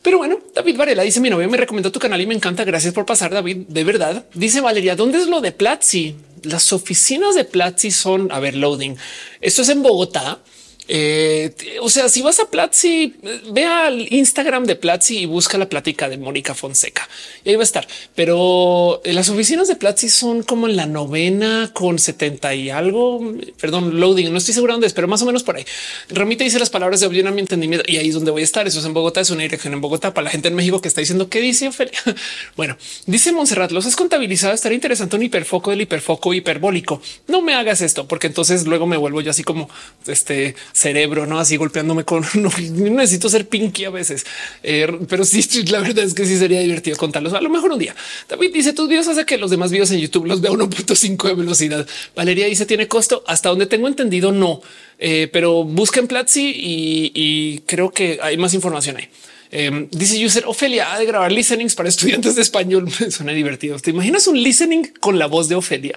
[0.00, 2.64] Pero bueno, David Varela dice mi novio me recomendó tu canal y me encanta.
[2.64, 3.66] Gracias por pasar, David.
[3.68, 4.24] De verdad.
[4.32, 6.14] Dice Valeria, ¿dónde es lo de Platzi?
[6.42, 8.96] Las oficinas de Platzi son, a ver, loading.
[9.40, 10.40] Esto es en Bogotá.
[10.86, 13.14] Eh, o sea, si vas a Platzi,
[13.50, 17.08] ve al Instagram de Platzi y busca la plática de Mónica Fonseca
[17.44, 17.86] y ahí va a estar.
[18.14, 23.34] Pero eh, las oficinas de Platzi son como en la novena con 70 y algo.
[23.60, 24.30] Perdón, loading.
[24.30, 25.64] No estoy seguro dónde es, pero más o menos por ahí.
[26.08, 28.66] Ramita dice las palabras de a mi entendimiento y ahí es donde voy a estar.
[28.66, 29.20] Eso es en Bogotá.
[29.20, 31.68] Es una dirección en Bogotá para la gente en México que está diciendo qué dice
[31.68, 31.98] Ofelia.
[32.56, 34.54] Bueno, dice Montserrat, los has contabilizado.
[34.54, 37.00] Estaría interesante un hiperfoco del hiperfoco hiperbólico.
[37.26, 39.68] No me hagas esto porque entonces luego me vuelvo yo así como
[40.06, 44.26] este cerebro, no así golpeándome con no, necesito ser pinky a veces,
[44.62, 47.32] eh, pero sí, la verdad es que sí sería divertido contarlos.
[47.32, 47.94] A lo mejor un día
[48.28, 51.34] David dice tus videos hace que los demás videos en YouTube los vea 1.5 de
[51.34, 51.86] velocidad.
[52.14, 54.32] Valeria dice tiene costo hasta donde tengo entendido.
[54.32, 54.60] No,
[54.98, 59.08] eh, pero busquen Platzi y, creo que hay más información ahí.
[59.52, 62.90] Eh, dice user Ofelia de grabar listenings para estudiantes de español.
[63.10, 63.78] Suena divertido.
[63.78, 65.96] Te imaginas un listening con la voz de Ofelia?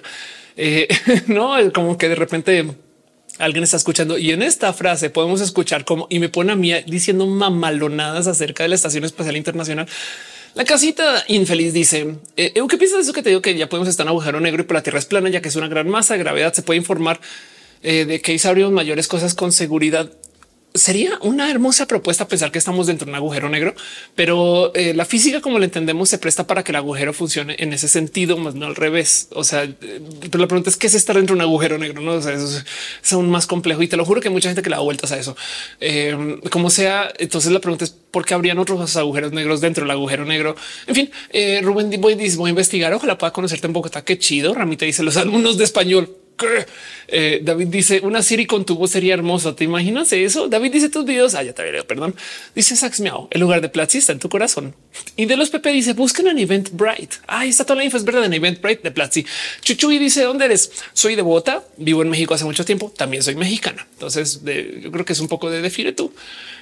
[1.28, 2.66] no, como que de repente
[3.38, 6.72] alguien está escuchando y en esta frase podemos escuchar como y me pone a mí
[6.86, 9.86] diciendo mamalonadas acerca de la Estación Espacial Internacional.
[10.54, 13.88] La casita infeliz dice eh, ¿qué piensas de eso que te digo que ya podemos
[13.88, 15.88] estar en agujero negro y por la Tierra es plana, ya que es una gran
[15.88, 16.52] masa de gravedad?
[16.52, 17.20] Se puede informar
[17.82, 20.10] eh, de que hay mayores cosas con seguridad.
[20.78, 23.74] Sería una hermosa propuesta pensar que estamos dentro de un agujero negro,
[24.14, 27.72] pero eh, la física como la entendemos se presta para que el agujero funcione en
[27.72, 29.28] ese sentido, más no al revés.
[29.32, 30.00] O sea, eh,
[30.30, 32.32] pero la pregunta es qué es estar dentro de un agujero negro, no o sea,
[32.34, 32.62] eso
[33.02, 34.82] es, aún más complejo y te lo juro que hay mucha gente que le da
[34.82, 35.36] vueltas a eso.
[35.80, 39.90] Eh, como sea, entonces la pregunta es por qué habrían otros agujeros negros dentro del
[39.90, 40.56] agujero negro.
[40.86, 41.10] En fin,
[41.62, 42.92] Rubén voy, voy a investigar.
[42.94, 43.86] Ojalá pueda conocerte un poco.
[43.86, 44.54] Está qué chido.
[44.54, 46.16] Ramita dice los alumnos de español
[47.08, 49.54] eh, David dice una Siri con tu voz sería hermosa.
[49.54, 50.48] ¿Te imaginas eso?
[50.48, 51.34] David dice tus videos.
[51.34, 52.14] Ah, ya te veré, perdón.
[52.54, 53.28] Dice Sax Miau.
[53.30, 54.74] El lugar de Platzi está en tu corazón.
[55.16, 57.14] Y de los Pepe dice busquen en Event Bright.
[57.26, 57.96] Ahí está toda la info.
[57.96, 59.24] Es verdad en Event Bright de Platzi.
[59.62, 60.70] Chuchuy dice dónde eres?
[60.92, 61.64] Soy de Bogotá.
[61.76, 62.92] Vivo en México hace mucho tiempo.
[62.96, 63.86] También soy mexicana.
[63.92, 66.12] Entonces yo creo que es un poco de define tú.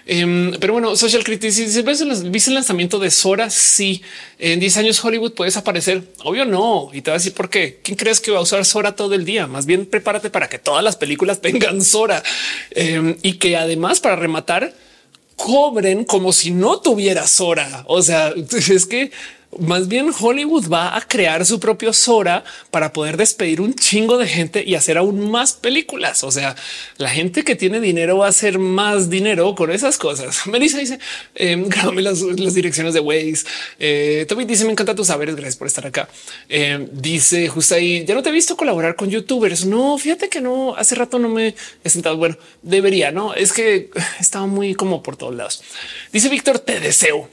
[0.09, 1.85] Em, pero bueno, Social Criticism,
[2.31, 3.51] ¿viste el lanzamiento de Sora?
[3.51, 4.03] Sí.
[4.39, 6.05] En 10 años Hollywood puede desaparecer.
[6.23, 6.91] Obvio no.
[6.93, 7.81] Y te voy a decir por qué.
[7.83, 9.49] ¿Quién crees que va a usar Sora todo el día?
[9.49, 12.23] Más bien prepárate para que todas las películas tengan Sora.
[12.71, 14.75] Em, y que además para rematar
[15.35, 17.85] cobren como si no tuviera Sora.
[17.89, 18.33] O sea,
[18.71, 19.11] es que
[19.59, 24.27] más bien Hollywood va a crear su propio Sora para poder despedir un chingo de
[24.27, 26.25] gente y hacer aún más películas.
[26.25, 26.55] O sea,
[26.99, 30.47] la gente que tiene dinero va a hacer más dinero con esas cosas.
[30.47, 30.99] Melissa dice,
[31.35, 31.57] eh,
[31.97, 33.45] las, direcciones de Waze.
[33.79, 35.37] Eh, Toby dice, me encanta tus saberes.
[35.37, 36.09] Gracias por estar acá.
[36.49, 39.65] Em, dice justo ahí, ya no te he visto colaborar con youtubers.
[39.67, 41.55] No, fíjate que no, hace rato no me
[41.85, 42.17] he sentado.
[42.17, 45.63] Bueno, debería, no es que estaba muy como por todos lados.
[46.13, 47.29] Dice Víctor, te deseo.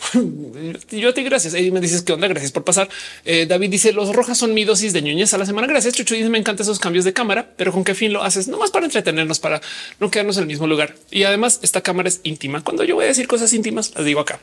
[0.92, 1.56] Yo a ti gracias.
[1.56, 2.28] Y me dices que onda.
[2.28, 2.90] Gracias por pasar.
[3.26, 5.68] Eh, David dice los rojas son mi dosis de ñoñez a la semana.
[5.68, 5.94] Gracias.
[5.94, 8.48] Chuchu dice me encantan esos cambios de cámara, pero con qué fin lo haces?
[8.48, 9.62] No más para entretenernos, para
[10.00, 10.96] no quedarnos en el mismo lugar.
[11.12, 12.64] Y además esta cámara es íntima.
[12.64, 14.40] Cuando yo voy a decir cosas íntimas, las digo acá.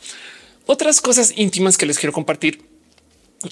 [0.67, 2.70] Otras cosas íntimas que les quiero compartir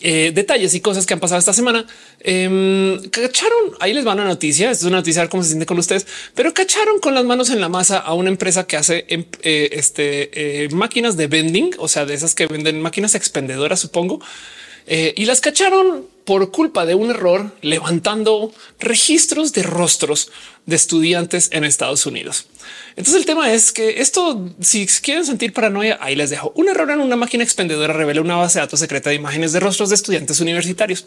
[0.02, 1.86] eh, detalles y cosas que han pasado esta semana.
[2.20, 6.06] Eh, cacharon, ahí les va una noticia, es una noticia, cómo se siente con ustedes,
[6.35, 9.70] pero cacharon con las manos en la masa a una empresa que hace em, eh,
[9.73, 14.20] este, eh, máquinas de vending, o sea, de esas que venden máquinas expendedoras, supongo,
[14.90, 20.31] y las cacharon por culpa de un error levantando registros de rostros
[20.69, 22.47] de estudiantes en Estados Unidos.
[22.90, 26.53] Entonces el tema es que esto, si quieren sentir paranoia, ahí les dejo.
[26.57, 29.61] Un error en una máquina expendedora revela una base de datos secreta de imágenes de
[29.61, 31.07] rostros de estudiantes universitarios.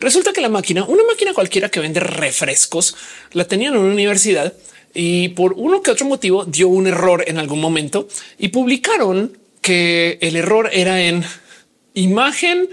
[0.00, 2.96] Resulta que la máquina, una máquina cualquiera que vende refrescos,
[3.30, 4.54] la tenían en una universidad
[4.92, 8.08] y por uno que otro motivo dio un error en algún momento
[8.40, 11.24] y publicaron que el error era en
[11.94, 12.68] imagen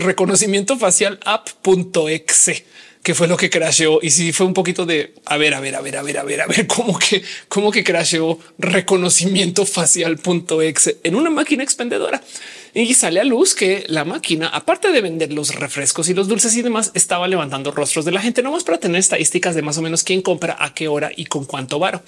[0.00, 2.64] reconocimiento facial app.exe
[3.02, 4.00] que fue lo que crasheó.
[4.02, 6.24] Y si fue un poquito de a ver, a ver, a ver, a ver, a
[6.24, 12.22] ver, a ver cómo que, cómo que crasheó reconocimiento facial.exe en una máquina expendedora.
[12.74, 16.54] Y sale a luz que la máquina, aparte de vender los refrescos y los dulces
[16.54, 19.78] y demás, estaba levantando rostros de la gente, no más para tener estadísticas de más
[19.78, 22.02] o menos quién compra a qué hora y con cuánto varo.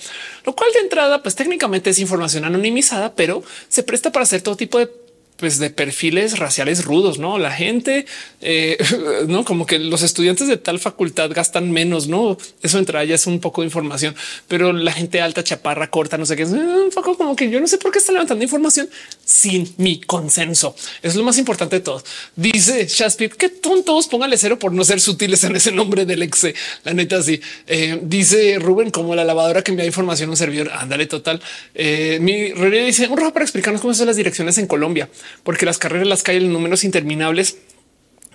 [0.45, 4.57] Lo cual de entrada, pues técnicamente es información anonimizada, pero se presta para hacer todo
[4.57, 4.91] tipo de
[5.41, 8.07] pues de perfiles raciales rudos, no la gente,
[8.41, 8.77] eh,
[9.27, 13.27] no como que los estudiantes de tal facultad gastan menos, no eso entra ya es
[13.27, 14.15] un poco de información,
[14.47, 17.61] pero la gente alta, chaparra, corta, no sé qué es un poco como que yo
[17.61, 18.89] no sé por qué está levantando información
[19.25, 20.77] sin mi consenso.
[21.03, 22.03] Es lo más importante de todo.
[22.37, 26.47] Dice Shaspip que tontos póngale cero por no ser sutiles en ese nombre del ex.
[26.85, 30.71] La neta, sí eh, dice Rubén, como la lavadora que envía información a un servidor.
[30.73, 31.41] Ándale, total.
[31.75, 35.09] Eh, mi realidad dice un rojo para explicarnos cómo son las direcciones en Colombia
[35.43, 37.59] porque las carreras las calles en números interminables.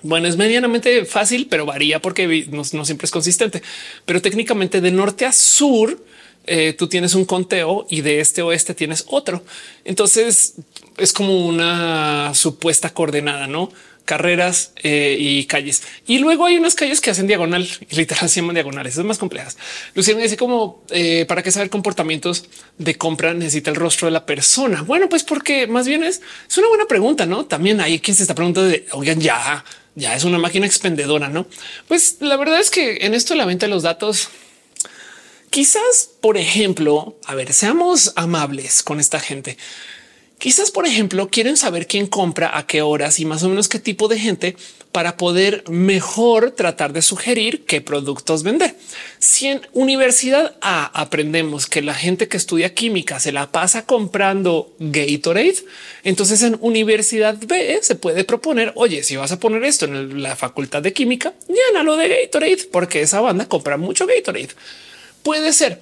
[0.01, 3.61] Bueno, es medianamente fácil, pero varía porque no, siempre es consistente.
[4.05, 6.03] Pero técnicamente de norte a sur,
[6.45, 9.43] eh, tú tienes un conteo y de este oeste tienes otro.
[9.83, 10.55] Entonces
[10.97, 13.71] es como una supuesta coordenada, no?
[14.05, 15.83] Carreras eh, y calles.
[16.07, 18.93] Y luego hay unas calles que hacen diagonal literal se llaman diagonales.
[18.93, 19.57] Son más complejas.
[19.93, 22.45] Luciano dice como eh, para qué saber comportamientos
[22.77, 24.83] de compra necesita el rostro de la persona.
[24.83, 27.45] Bueno, pues porque más bien es, es una buena pregunta, no?
[27.45, 29.65] También hay quien se está preguntando de oigan, ya,
[29.95, 31.47] ya es una máquina expendedora, no?
[31.87, 34.29] Pues la verdad es que en esto de la venta de los datos,
[35.49, 39.57] quizás, por ejemplo, a ver, seamos amables con esta gente.
[40.37, 43.79] Quizás, por ejemplo, quieren saber quién compra a qué horas y más o menos qué
[43.79, 44.55] tipo de gente
[44.91, 48.75] para poder mejor tratar de sugerir qué productos vender.
[49.19, 54.73] Si en Universidad A aprendemos que la gente que estudia química se la pasa comprando
[54.79, 55.65] Gatorade,
[56.03, 60.35] entonces en Universidad B se puede proponer, oye, si vas a poner esto en la
[60.35, 61.33] facultad de química,
[61.83, 64.49] lo de Gatorade, porque esa banda compra mucho Gatorade.
[65.23, 65.81] Puede ser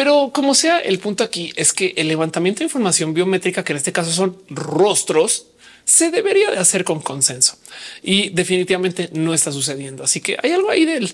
[0.00, 3.76] pero como sea, el punto aquí es que el levantamiento de información biométrica, que en
[3.76, 5.48] este caso son rostros,
[5.84, 7.58] se debería de hacer con consenso
[8.02, 10.02] y definitivamente no está sucediendo.
[10.02, 11.12] Así que hay algo ahí del eh,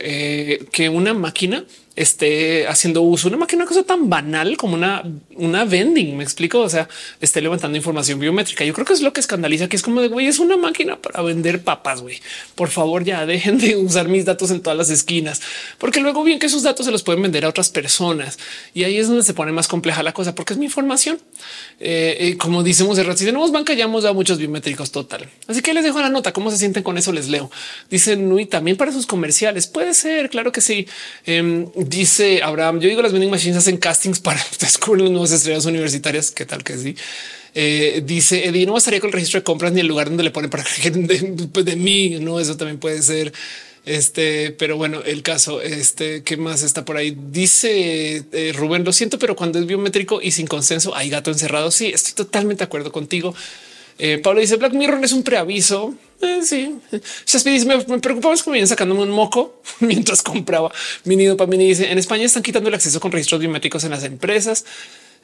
[0.00, 1.64] eh, que una máquina
[1.96, 5.02] esté haciendo uso de una máquina, una cosa tan banal como una,
[5.34, 6.16] una vending.
[6.16, 6.60] Me explico.
[6.60, 6.88] O sea,
[7.20, 8.64] esté levantando información biométrica.
[8.64, 10.96] Yo creo que es lo que escandaliza, que es como de güey, es una máquina
[10.96, 12.02] para vender papas.
[12.02, 12.20] Güey,
[12.54, 15.40] por favor, ya dejen de usar mis datos en todas las esquinas,
[15.78, 18.38] porque luego bien que esos datos se los pueden vender a otras personas
[18.74, 21.18] y ahí es donde se pone más compleja la cosa, porque es mi información.
[21.80, 25.28] Eh, eh, como decimos, si tenemos banca, ya hemos dado muchos biométricos total.
[25.46, 26.32] Así que les dejo la nota.
[26.32, 27.12] Cómo se sienten con eso?
[27.12, 27.50] Les leo.
[27.90, 29.66] Dicen Nui también para sus comerciales.
[29.66, 30.86] Puede ser, claro que sí.
[31.24, 36.30] Em, dice Abraham, yo digo las vending machines hacen castings para descubrir nuevas estrellas universitarias.
[36.30, 36.96] ¿Qué tal que sí?
[37.54, 40.30] Eh, dice Eddie, no bastaría con el registro de compras ni el lugar donde le
[40.30, 42.18] ponen para que de, de mí.
[42.20, 43.32] No, eso también puede ser.
[43.86, 47.16] Este, pero bueno, el caso, este, ¿qué más está por ahí?
[47.30, 51.70] Dice eh, Rubén, lo siento, pero cuando es biométrico y sin consenso hay gato encerrado.
[51.70, 53.32] Sí, estoy totalmente de acuerdo contigo.
[53.98, 55.94] Eh, Pablo dice Black Mirror es un preaviso.
[56.20, 56.78] Eh, sí,
[57.66, 60.72] me, me preocupaba es que me vienen sacándome un moco mientras compraba
[61.04, 61.56] mi nido para mí.
[61.56, 64.64] Dice en España están quitando el acceso con registros biométricos en las empresas.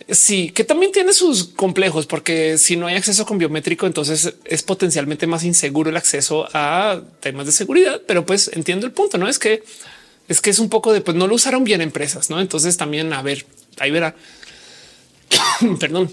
[0.08, 4.62] Sí, que también tiene sus complejos, porque si no hay acceso con biométrico, entonces es
[4.62, 8.00] potencialmente más inseguro el acceso a temas de seguridad.
[8.06, 9.62] Pero pues entiendo el punto, no es que
[10.28, 12.40] es que es un poco de pues no lo usaron bien empresas, no?
[12.40, 13.44] Entonces también a ver,
[13.78, 14.16] ahí verá.
[15.78, 16.10] Perdón,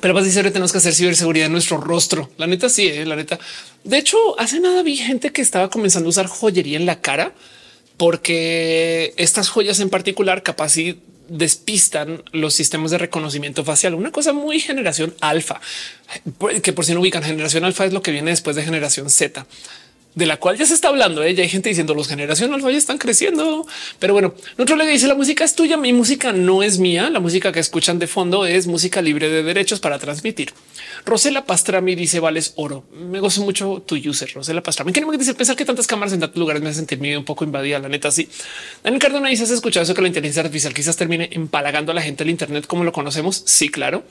[0.00, 2.30] pero a decir tenemos que hacer ciberseguridad en nuestro rostro.
[2.36, 3.38] La neta, sí, eh, la neta.
[3.84, 7.32] De hecho, hace nada vi gente que estaba comenzando a usar joyería en la cara
[7.96, 10.74] porque estas joyas en particular capaz
[11.28, 13.94] despistan los sistemas de reconocimiento facial.
[13.94, 15.60] Una cosa muy generación alfa,
[16.62, 19.46] que por si no ubican generación alfa es lo que viene después de generación Z
[20.16, 21.22] de la cual ya se está hablando.
[21.22, 21.34] ¿eh?
[21.34, 23.66] Ya hay gente diciendo los generación alfa ya están creciendo.
[23.98, 25.76] Pero bueno, otro le dice la música es tuya.
[25.76, 27.10] Mi música no es mía.
[27.10, 30.54] La música que escuchan de fondo es música libre de derechos para transmitir.
[31.04, 32.84] Rosela Pastrami dice vales oro.
[32.92, 34.32] Me gozo mucho tu user.
[34.32, 34.90] Rosela Pastrami.
[34.90, 37.44] ¿Qué me dice pensar que tantas cámaras en tantos lugares me hacen sentir un poco
[37.44, 37.78] invadida?
[37.78, 38.26] La neta, sí.
[38.82, 42.00] Daniel Cardona dice has escuchado eso que la inteligencia artificial quizás termine empalagando a la
[42.00, 43.42] gente del Internet como lo conocemos.
[43.44, 44.02] Sí, claro.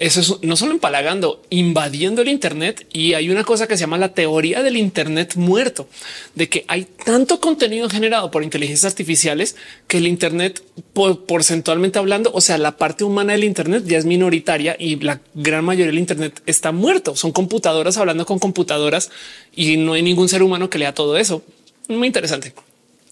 [0.00, 2.86] Eso es no solo empalagando, invadiendo el Internet.
[2.90, 5.88] Y hay una cosa que se llama la teoría del Internet muerto,
[6.34, 9.56] de que hay tanto contenido generado por inteligencias artificiales
[9.86, 10.62] que el Internet
[10.94, 15.66] porcentualmente hablando, o sea, la parte humana del Internet ya es minoritaria y la gran
[15.66, 17.14] mayoría del Internet está muerto.
[17.14, 19.10] Son computadoras hablando con computadoras
[19.54, 21.42] y no hay ningún ser humano que lea todo eso.
[21.88, 22.54] Muy interesante.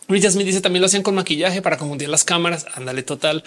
[0.08, 2.64] Me dice también lo hacían con maquillaje para confundir las cámaras.
[2.74, 3.44] Ándale total.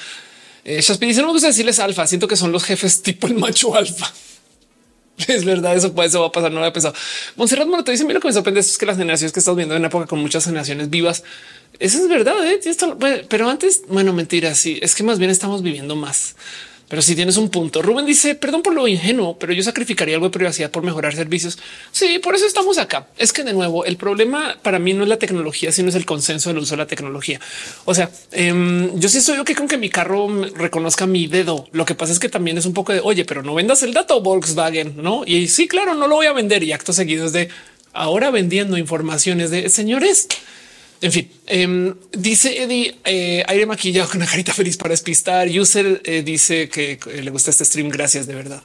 [0.64, 2.08] Eh, dice no me gusta decirles alfa.
[2.08, 4.12] Siento que son los jefes tipo el macho alfa.
[5.28, 6.52] Es verdad, eso puede, eso va a pasar.
[6.52, 6.96] No lo había pensado.
[7.36, 9.76] Monserrat te dice: Mira, lo que me sorprende es que las generaciones que estás viendo
[9.76, 11.24] en una época con muchas generaciones vivas.
[11.80, 12.36] Eso es verdad.
[12.46, 12.60] ¿eh?
[13.30, 14.56] Pero antes, bueno, mentira.
[14.56, 16.36] Sí, es que más bien estamos viviendo más.
[16.91, 20.27] Pero si tienes un punto, Rubén dice perdón por lo ingenuo, pero yo sacrificaría algo
[20.27, 21.57] de privacidad por mejorar servicios.
[21.93, 23.07] Sí, por eso estamos acá.
[23.18, 26.05] Es que de nuevo el problema para mí no es la tecnología, sino es el
[26.05, 27.39] consenso del uso de la tecnología.
[27.85, 31.65] O sea, em, yo sí estoy ok con que mi carro reconozca mi dedo.
[31.72, 33.93] Lo que pasa es que también es un poco de oye, pero no vendas el
[33.93, 35.23] dato Volkswagen, no?
[35.26, 36.61] Y sí, claro, no lo voy a vender.
[36.61, 37.47] Y acto seguido es de
[37.93, 40.27] ahora vendiendo informaciones de señores.
[41.02, 45.48] En fin, em, dice Eddie eh, aire maquillado con una carita feliz para despistar.
[45.49, 47.90] User eh, dice que le gusta este stream.
[47.90, 48.64] Gracias de verdad.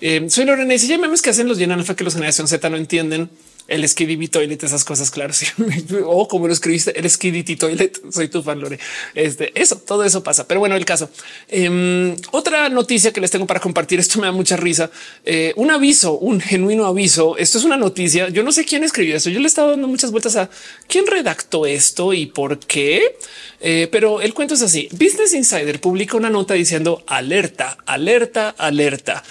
[0.00, 2.46] Em, soy Lorena y si ya memes que hacen los llenan alfa que los generación
[2.46, 3.30] Z no entienden
[3.68, 5.32] el Skiddy Toilet, esas cosas, claro.
[5.34, 5.46] Sí.
[6.04, 8.00] o como lo escribiste, el Skiddy Toilet.
[8.10, 8.78] Soy tu fan, Lore.
[9.14, 10.48] Este, eso, todo eso pasa.
[10.48, 11.10] Pero bueno, el caso.
[11.48, 14.00] Em, otra noticia que les tengo para compartir.
[14.00, 14.90] Esto me da mucha risa.
[15.24, 17.36] Eh, un aviso, un genuino aviso.
[17.36, 18.30] Esto es una noticia.
[18.30, 19.28] Yo no sé quién escribió esto.
[19.28, 20.48] Yo le estaba dando muchas vueltas a
[20.86, 23.18] quién redactó esto y por qué.
[23.60, 24.88] Eh, pero el cuento es así.
[24.92, 29.22] Business Insider publica una nota diciendo alerta, alerta, alerta.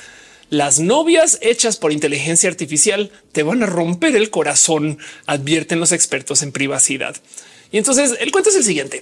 [0.50, 6.42] Las novias hechas por inteligencia artificial te van a romper el corazón, advierten los expertos
[6.42, 7.18] en privacidad.
[7.72, 9.02] Y entonces el cuento es el siguiente.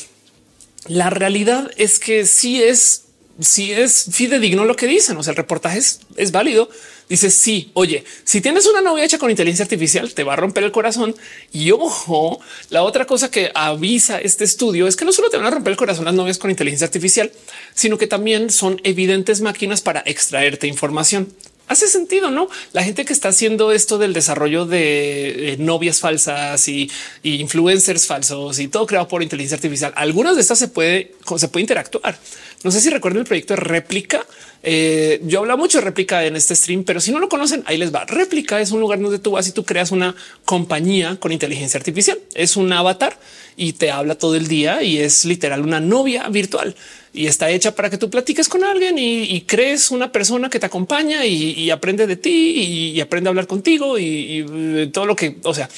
[0.87, 3.05] La realidad es que sí es,
[3.39, 5.17] sí es fidedigno lo que dicen.
[5.17, 6.69] O sea, el reportaje es, es válido.
[7.07, 10.63] Dice sí, oye, si tienes una novia hecha con inteligencia artificial, te va a romper
[10.63, 11.15] el corazón.
[11.53, 15.45] Y ojo, la otra cosa que avisa este estudio es que no solo te van
[15.45, 17.31] a romper el corazón las novias con inteligencia artificial,
[17.75, 21.31] sino que también son evidentes máquinas para extraerte información.
[21.67, 22.47] Hace sentido, ¿no?
[22.73, 26.91] La gente que está haciendo esto del desarrollo de eh, novias falsas y,
[27.23, 31.61] influencers falsos y todo creado por inteligencia artificial, algunas de estas se puede, se puede
[31.61, 32.17] interactuar.
[32.63, 34.25] No sé si recuerdan el proyecto de réplica.
[34.61, 37.77] Eh, yo hablo mucho de réplica en este stream, pero si no lo conocen, ahí
[37.77, 38.05] les va.
[38.05, 40.15] Réplica es un lugar donde tú vas y tú creas una
[40.45, 42.19] compañía con inteligencia artificial.
[42.35, 43.17] Es un avatar
[43.57, 46.75] y te habla todo el día y es literal una novia virtual
[47.15, 50.65] y está hecha para que tú platiques con alguien y, crees una persona que te
[50.65, 55.53] acompaña y, aprende de ti y, aprende a hablar contigo y, todo lo que, o
[55.53, 55.69] sea,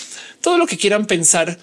[0.41, 1.59] todo lo que quieran pensar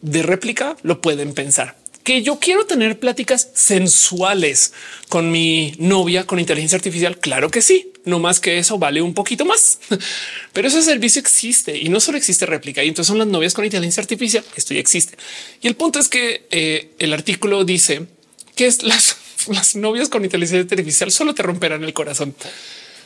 [0.00, 1.76] de réplica lo pueden pensar.
[2.02, 4.72] que yo quiero tener pláticas sensuales
[5.08, 7.16] con mi novia con inteligencia artificial.
[7.18, 9.78] Claro que sí, no más que eso vale un poquito más,
[10.52, 12.82] pero ese servicio existe y no solo existe réplica.
[12.82, 14.44] Y entonces son las novias con inteligencia artificial.
[14.56, 15.16] Esto ya existe.
[15.60, 18.08] Y el punto es que eh, el artículo dice
[18.62, 18.82] que es
[19.48, 22.32] las, novias con inteligencia artificial solo te romperán el corazón.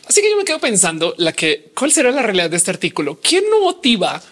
[0.07, 3.19] Así que yo me quedo pensando la que cuál será la realidad de este artículo.
[3.23, 4.23] ¿Quién no motiva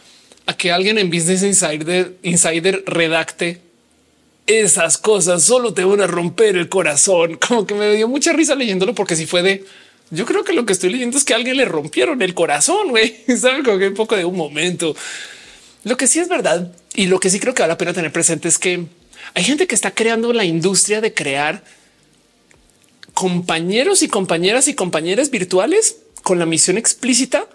[0.46, 3.62] a que alguien en Business Insider, Insider redacte
[4.46, 7.38] esas cosas solo te van a romper el corazón.
[7.48, 9.64] Como que me dio mucha risa leyéndolo porque si fue de
[10.10, 12.90] yo creo que lo que estoy leyendo es que alguien le rompieron el corazón.
[12.90, 14.94] Güey, saben como que un poco de un momento.
[15.84, 18.12] Lo que sí es verdad y lo que sí creo que vale la pena tener
[18.12, 18.84] presente es que
[19.32, 21.64] hay gente que está creando la industria de crear
[23.14, 27.48] compañeros y compañeras y compañeras virtuales con la misión explícita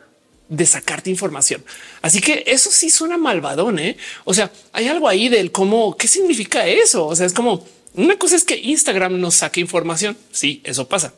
[0.48, 1.64] de sacarte información.
[2.02, 3.78] Así que eso sí suena malvadón.
[3.80, 3.98] ¿eh?
[4.26, 7.06] O sea, hay algo ahí del cómo, qué significa eso.
[7.06, 10.18] O sea, es como una cosa es que Instagram nos saque información.
[10.32, 11.14] Sí, eso pasa.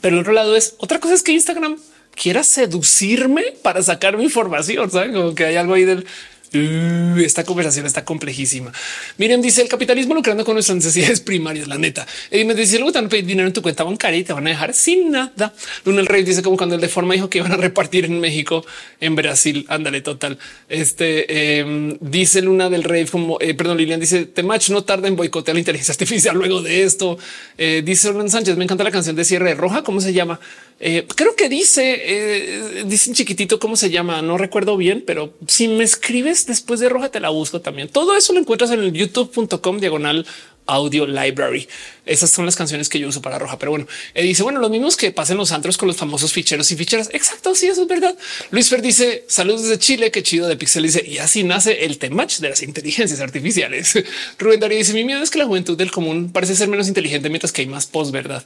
[0.00, 1.78] Pero el otro lado es otra cosa es que Instagram
[2.14, 4.90] quiera seducirme para sacarme información.
[4.90, 6.06] Saben como que hay algo ahí del
[6.54, 8.72] Uh, esta conversación está complejísima.
[9.16, 11.66] Miren, dice el capitalismo lucrando con nuestras necesidades primarias.
[11.66, 14.18] La neta, y me dice luego te van a pedir dinero en tu cuenta bancaria
[14.18, 15.54] y te van a dejar sin nada.
[15.84, 18.20] Luna el Rey dice como cuando el de forma dijo que iban a repartir en
[18.20, 18.66] México,
[19.00, 19.64] en Brasil.
[19.68, 20.38] Ándale, total.
[20.68, 25.16] Este em, dice Luna del Rey, como eh, perdón, Lilian dice Temach no tarda en
[25.16, 27.18] boicotear la inteligencia artificial luego de esto.
[27.56, 29.82] Eh, dice Hernán Sánchez, me encanta la canción de cierre roja.
[29.82, 30.38] ¿Cómo se llama?
[30.84, 34.20] Eh, creo que dice, eh, dice un chiquitito cómo se llama.
[34.20, 37.88] No recuerdo bien, pero si me escribes después de roja, te la busco también.
[37.88, 40.26] Todo eso lo encuentras en el youtube.com diagonal
[40.66, 41.68] audio library.
[42.04, 43.60] Esas son las canciones que yo uso para roja.
[43.60, 46.68] Pero bueno, eh, dice, bueno, los mismos que pasen los antros con los famosos ficheros
[46.72, 47.10] y ficheras.
[47.12, 47.54] Exacto.
[47.54, 48.18] Sí, eso es verdad.
[48.50, 50.10] Luis Fer dice saludos desde Chile.
[50.10, 50.82] Qué chido de Pixel.
[50.82, 53.94] Dice y así nace el temach de las inteligencias artificiales.
[54.40, 57.28] Rubén Darío dice mi miedo es que la juventud del común parece ser menos inteligente
[57.28, 58.44] mientras que hay más post verdad.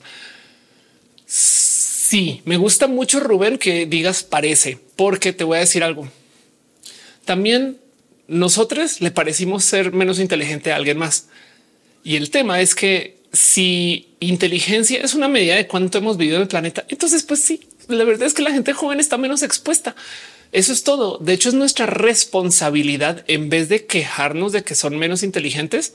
[1.25, 1.66] Sí,
[2.45, 6.09] me gusta mucho Rubén que digas parece, porque te voy a decir algo.
[7.25, 7.79] También
[8.29, 11.29] nosotros le parecimos ser menos inteligente a alguien más.
[12.05, 16.43] Y el tema es que si inteligencia es una medida de cuánto hemos vivido en
[16.43, 19.97] el planeta, entonces pues sí, la verdad es que la gente joven está menos expuesta.
[20.53, 21.19] Eso es todo.
[21.19, 25.95] De hecho, es nuestra responsabilidad en vez de quejarnos de que son menos inteligentes,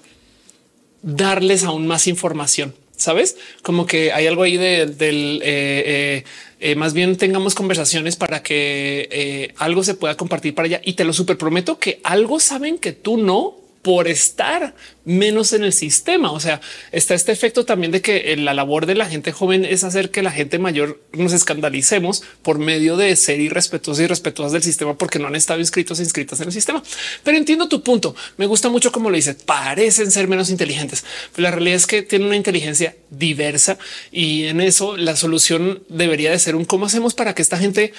[1.01, 6.23] darles aún más información sabes como que hay algo ahí del eh, eh,
[6.59, 10.81] eh, más bien tengamos conversaciones para que algo se pueda compartir para allá.
[10.83, 14.75] Y te lo super prometo que algo saben que tú no por estar
[15.05, 16.31] menos en el sistema.
[16.31, 19.83] O sea, está este efecto también de que la labor de la gente joven es
[19.83, 24.63] hacer que la gente mayor nos escandalicemos por medio de ser irrespetuosos y respetuosas del
[24.63, 26.83] sistema porque no han estado inscritos e inscritas en el sistema.
[27.23, 28.15] Pero entiendo tu punto.
[28.37, 29.37] Me gusta mucho como lo dices.
[29.43, 31.03] Parecen ser menos inteligentes,
[31.35, 33.77] pero la realidad es que tienen una inteligencia diversa
[34.11, 37.93] y en eso la solución debería de ser un cómo hacemos para que esta gente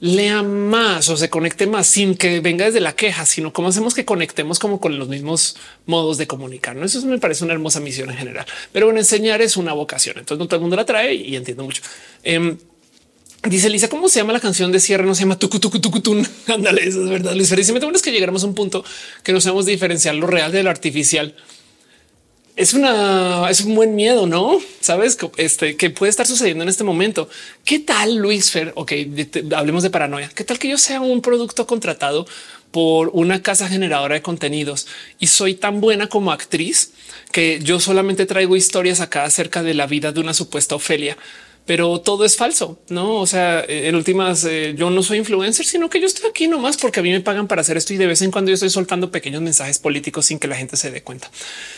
[0.00, 3.94] lea más o se conecte más sin que venga desde la queja, sino cómo hacemos
[3.94, 5.56] que conectemos como con los mismos
[5.86, 6.76] modos de comunicar.
[6.76, 6.84] ¿no?
[6.84, 10.18] Eso me parece una hermosa misión en general, pero bueno, enseñar es una vocación.
[10.18, 11.82] Entonces no todo el mundo la trae y entiendo mucho.
[12.22, 12.58] Em,
[13.42, 15.04] dice Lisa, ¿cómo se llama la canción de cierre?
[15.04, 16.22] No se llama tucu tucu tucu.
[16.46, 17.34] Ándale, eso es verdad.
[17.34, 18.84] Luis Feliz, me es que llegáramos a un punto
[19.24, 21.34] que no sabemos diferenciar lo real de lo artificial
[22.58, 26.82] es una, es un buen miedo, no sabes este que puede estar sucediendo en este
[26.82, 27.28] momento.
[27.64, 28.72] ¿Qué tal Luis Fer?
[28.74, 28.92] Ok,
[29.54, 30.28] hablemos de paranoia.
[30.34, 32.26] ¿Qué tal que yo sea un producto contratado
[32.72, 34.88] por una casa generadora de contenidos
[35.20, 36.90] y soy tan buena como actriz
[37.30, 41.16] que yo solamente traigo historias acá acerca de la vida de una supuesta Ofelia?
[41.68, 43.16] Pero todo es falso, no?
[43.16, 46.78] O sea, en últimas, eh, yo no soy influencer, sino que yo estoy aquí nomás
[46.78, 48.70] porque a mí me pagan para hacer esto y de vez en cuando yo estoy
[48.70, 51.30] soltando pequeños mensajes políticos sin que la gente se dé cuenta.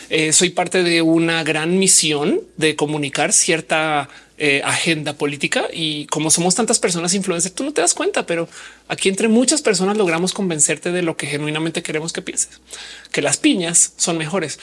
[0.09, 4.07] Eh, soy parte de una gran misión de comunicar cierta
[4.37, 8.47] eh, agenda política y como somos tantas personas influencers, tú no te das cuenta, pero
[8.87, 12.61] aquí entre muchas personas logramos convencerte de lo que genuinamente queremos que pienses,
[13.11, 14.57] que las piñas son mejores.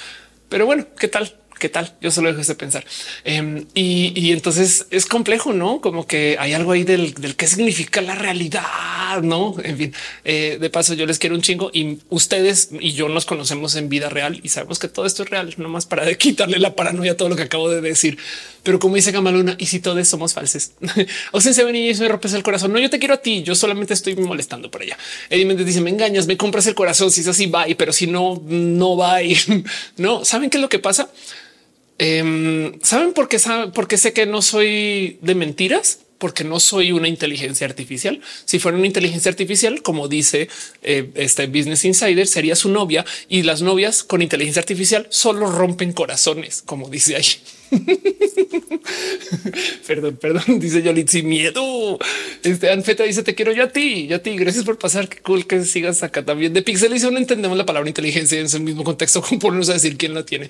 [0.49, 1.37] Pero bueno, ¿qué tal?
[1.59, 1.97] ¿Qué tal?
[2.01, 2.85] Yo solo dejo de pensar.
[3.25, 5.81] Em, y, entonces es complejo, ¿no?
[5.81, 9.57] Como que hay algo ahí del, del qué significa la realidad, ¿no?
[9.63, 9.95] En fin,
[10.25, 13.89] eh, de paso yo les quiero un chingo y ustedes y yo nos conocemos en
[13.89, 17.13] vida real y sabemos que todo esto es real, no más para quitarle la paranoia
[17.13, 18.19] a todo lo que acabo de decir.
[18.63, 20.73] Pero como dice Gamaluna, y si todos somos falsos,
[21.33, 22.73] o sea, se ven y me rompes el corazón.
[22.73, 24.97] No, yo te quiero a ti, yo solamente estoy molestando por allá.
[25.31, 28.41] Eddie dice, me engañas, me compras el corazón, si es así, va, pero si no,
[28.45, 29.19] no va.
[29.97, 31.09] no, ¿saben qué es lo que pasa?
[31.99, 33.39] Em, ¿Saben por qué,
[33.75, 36.01] ¿Por qué sé que no soy de mentiras?
[36.19, 38.21] porque no soy una inteligencia artificial.
[38.45, 40.49] Si fuera una inteligencia artificial, como dice
[40.83, 45.93] eh, este Business Insider, sería su novia y las novias con inteligencia artificial solo rompen
[45.93, 47.25] corazones, como dice ahí.
[49.87, 51.99] perdón, perdón, dice Yolit sin miedo.
[52.43, 54.37] Este Anfeta dice te quiero yo a ti, yo a ti.
[54.37, 55.09] Gracias por pasar.
[55.09, 56.95] Qué cool que sigas acá también de Pixel.
[57.13, 60.25] No entendemos la palabra inteligencia en ese mismo contexto, como ponernos a decir quién la
[60.25, 60.49] tiene.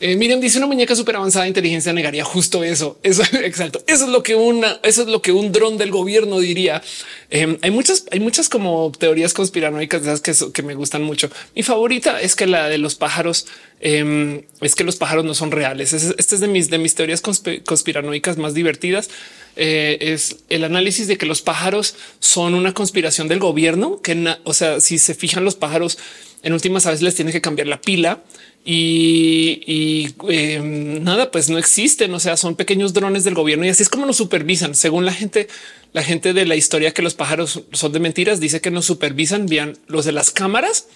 [0.00, 2.98] Eh, Miriam dice una muñeca súper avanzada de inteligencia negaría justo eso.
[3.02, 3.82] Eso exacto.
[3.86, 6.82] Eso es lo que una, eso es lo que un dron del gobierno diría.
[7.30, 11.30] Em, hay muchas, hay muchas como teorías conspiranoicas que, que me gustan mucho.
[11.54, 13.46] Mi favorita es que la de los pájaros
[13.80, 15.92] em, es que los pájaros no son reales.
[15.92, 19.10] Este es de mis, de mis teorías conspiranoicas más divertidas.
[19.56, 24.54] Eh, es el análisis de que los pájaros son una conspiración del gobierno, que o
[24.54, 25.98] sea, si se fijan los pájaros
[26.42, 28.22] en últimas a veces les tiene que cambiar la pila
[28.64, 32.12] y, em, nada, pues no existen.
[32.14, 34.74] O sea, son pequeños drones del gobierno y así es como nos supervisan.
[34.74, 35.48] Según la gente,
[35.92, 39.46] la gente de la historia que los pájaros son de mentiras, dice que nos supervisan.
[39.46, 40.86] Vean, los de las cámaras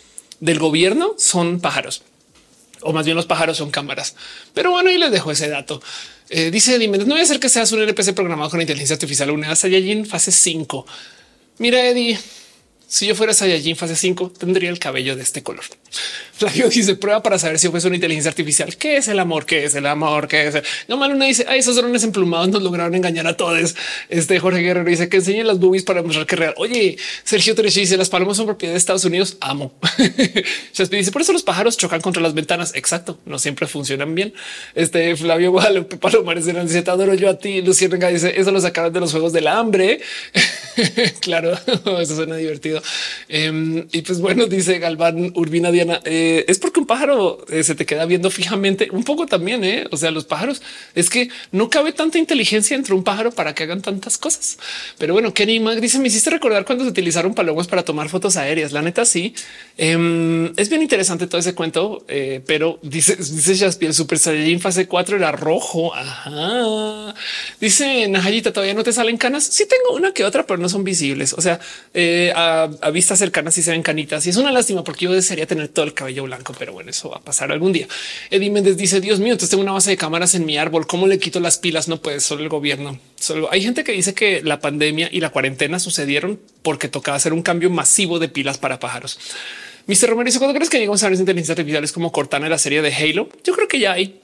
[0.40, 2.02] del gobierno son pájaros
[2.84, 4.14] o más bien los pájaros son cámaras.
[4.52, 5.82] Pero bueno, y les dejo ese dato.
[6.28, 9.30] Eh, dice Dime, no voy a hacer que seas un NPC programado con inteligencia artificial.
[9.30, 10.86] Una Saiyajin fase 5.
[11.58, 12.18] Mira, Eddie,
[12.86, 15.64] si yo fuera Saiyajin fase 5, tendría el cabello de este color.
[16.32, 18.76] Flavio dice prueba para saber si fuese una inteligencia artificial.
[18.76, 19.46] ¿Qué es el amor?
[19.46, 20.28] ¿Qué es el amor?
[20.28, 20.62] ¿Qué es?
[20.88, 23.74] No mal una dice esos drones emplumados nos lograron engañar a todos.
[24.08, 26.54] Este Jorge Guerrero dice que enseñen las boobies para mostrar que real.
[26.56, 29.36] Oye, Sergio Terechi dice las palomas son propiedad de Estados Unidos.
[29.40, 29.72] Amo.
[30.90, 32.74] dice por eso los pájaros chocan contra las ventanas.
[32.74, 33.18] Exacto.
[33.26, 34.34] No siempre funcionan bien.
[34.74, 37.62] Este Flavio Guadalupe Palomares dice te adoro yo a ti.
[37.62, 40.00] Luciana dice eso lo sacaron de los juegos del hambre.
[41.20, 41.56] claro,
[42.00, 42.82] eso suena divertido.
[43.28, 47.74] Em, y pues bueno, dice Galván Urbina Eh, eh, es porque un pájaro eh, se
[47.74, 49.62] te queda viendo fijamente un poco también.
[49.62, 49.86] ¿eh?
[49.90, 50.62] O sea, los pájaros
[50.94, 54.58] es que no cabe tanta inteligencia entre un pájaro para que hagan tantas cosas.
[54.96, 58.36] Pero bueno, Kenny Mag dice: Me hiciste recordar cuando se utilizaron palomas para tomar fotos
[58.36, 58.72] aéreas.
[58.72, 59.34] La neta, sí
[59.76, 62.04] em, es bien interesante todo ese cuento,
[62.46, 65.94] pero dice, dice Jaspi, el Super Saiyajin fase 4 era rojo.
[65.94, 67.14] Ajá.
[67.60, 69.44] Dice Najayita, todavía no te salen canas.
[69.44, 71.32] Sí, tengo una que otra, pero no son visibles.
[71.34, 71.60] O sea,
[72.34, 75.46] a, a vista cercana sí se ven canitas y es una lástima porque yo desearía
[75.46, 77.86] tener todo el cabello blanco, pero bueno, eso va a pasar algún día.
[78.30, 80.86] Eddie Méndez dice, Dios mío, entonces tengo una base de cámaras en mi árbol.
[80.86, 81.88] ¿Cómo le quito las pilas?
[81.88, 82.98] No puede, solo el gobierno.
[83.16, 87.34] Solo hay gente que dice que la pandemia y la cuarentena sucedieron porque tocaba hacer
[87.34, 89.18] un cambio masivo de pilas para pájaros.
[89.86, 90.08] Mr.
[90.08, 92.80] Romero dice, ¿cuándo crees que llegamos a ver inteligencia artificiales como Cortana en la serie
[92.80, 93.28] de Halo?
[93.44, 94.20] Yo creo que ya hay.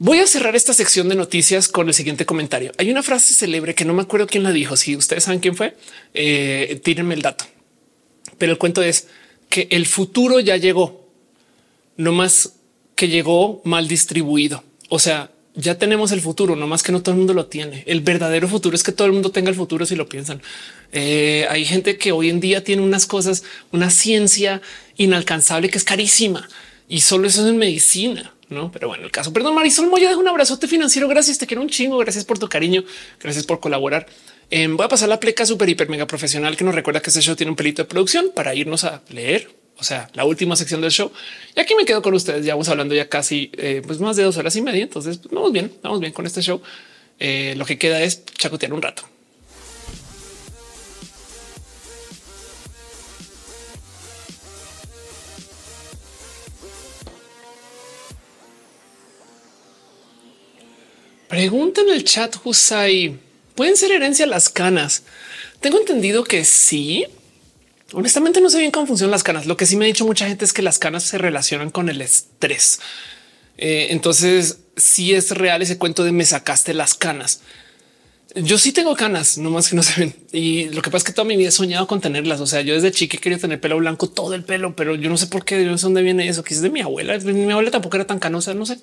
[0.00, 2.72] Voy a cerrar esta sección de noticias con el siguiente comentario.
[2.78, 4.76] Hay una frase célebre que no me acuerdo quién la dijo.
[4.76, 5.76] Si ustedes saben quién fue,
[6.14, 7.46] eh, tírenme el dato.
[8.38, 9.08] Pero el cuento es
[9.48, 11.08] que el futuro ya llegó,
[11.96, 12.54] no más
[12.94, 14.64] que llegó mal distribuido.
[14.88, 17.82] O sea, ya tenemos el futuro, no más que no todo el mundo lo tiene.
[17.86, 20.40] El verdadero futuro es que todo el mundo tenga el futuro si lo piensan.
[20.92, 23.42] Eh, hay gente que hoy en día tiene unas cosas,
[23.72, 24.62] una ciencia
[24.96, 26.48] inalcanzable que es carísima
[26.88, 28.32] y solo eso es en medicina.
[28.48, 29.32] No, pero bueno, el caso.
[29.32, 31.06] Perdón, Marisol Moya, deja un abrazote financiero.
[31.06, 31.98] Gracias, te quiero un chingo.
[31.98, 32.82] Gracias por tu cariño.
[33.20, 34.06] Gracias por colaborar.
[34.50, 37.20] Em, voy a pasar la pleca súper hiper mega profesional que nos recuerda que este
[37.20, 39.50] show tiene un pelito de producción para irnos a leer.
[39.76, 41.12] O sea, la última sección del show.
[41.54, 42.44] Y aquí me quedo con ustedes.
[42.44, 44.82] Ya vamos hablando ya casi eh, pues más de dos horas y media.
[44.82, 46.62] Entonces pues, vamos bien, vamos bien con este show.
[47.20, 49.02] Eh, lo que queda es chacotear un rato.
[61.28, 63.27] Pregunta en el chat, Husay.
[63.58, 65.02] ¿Pueden ser herencia las canas?
[65.58, 67.06] Tengo entendido que sí.
[67.92, 69.46] Honestamente no sé bien cómo funcionan las canas.
[69.46, 71.88] Lo que sí me ha dicho mucha gente es que las canas se relacionan con
[71.88, 72.78] el estrés.
[73.56, 77.40] Eh, entonces, si es real ese cuento de me sacaste las canas.
[78.36, 80.14] Yo sí tengo canas, no más que no se ven.
[80.30, 82.40] Y lo que pasa es que toda mi vida he soñado con tenerlas.
[82.40, 85.16] O sea, yo desde chique quería tener pelo blanco, todo el pelo, pero yo no
[85.16, 86.44] sé por qué, no sé dónde viene eso.
[86.44, 87.18] Quizás de mi abuela.
[87.18, 88.78] Mi abuela tampoco era tan canosa, no sé.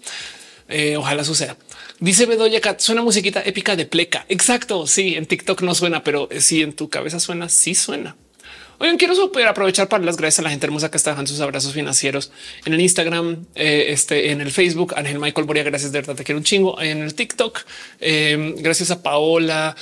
[0.67, 1.57] Eh, ojalá suceda.
[1.99, 4.25] Dice Bedoya Cat, suena musiquita épica de pleca.
[4.29, 4.87] Exacto.
[4.87, 8.15] Sí, en TikTok no suena, pero si en tu cabeza suena, sí suena.
[8.77, 11.39] Oigan, quiero super aprovechar para las gracias a la gente hermosa que está dejando sus
[11.39, 12.31] abrazos financieros
[12.65, 14.95] en el Instagram, eh, este, en el Facebook.
[14.97, 16.81] Ángel Michael Boria, gracias de verdad, te quiero un chingo.
[16.81, 17.59] En el TikTok,
[18.01, 19.77] eh, gracias a Paola,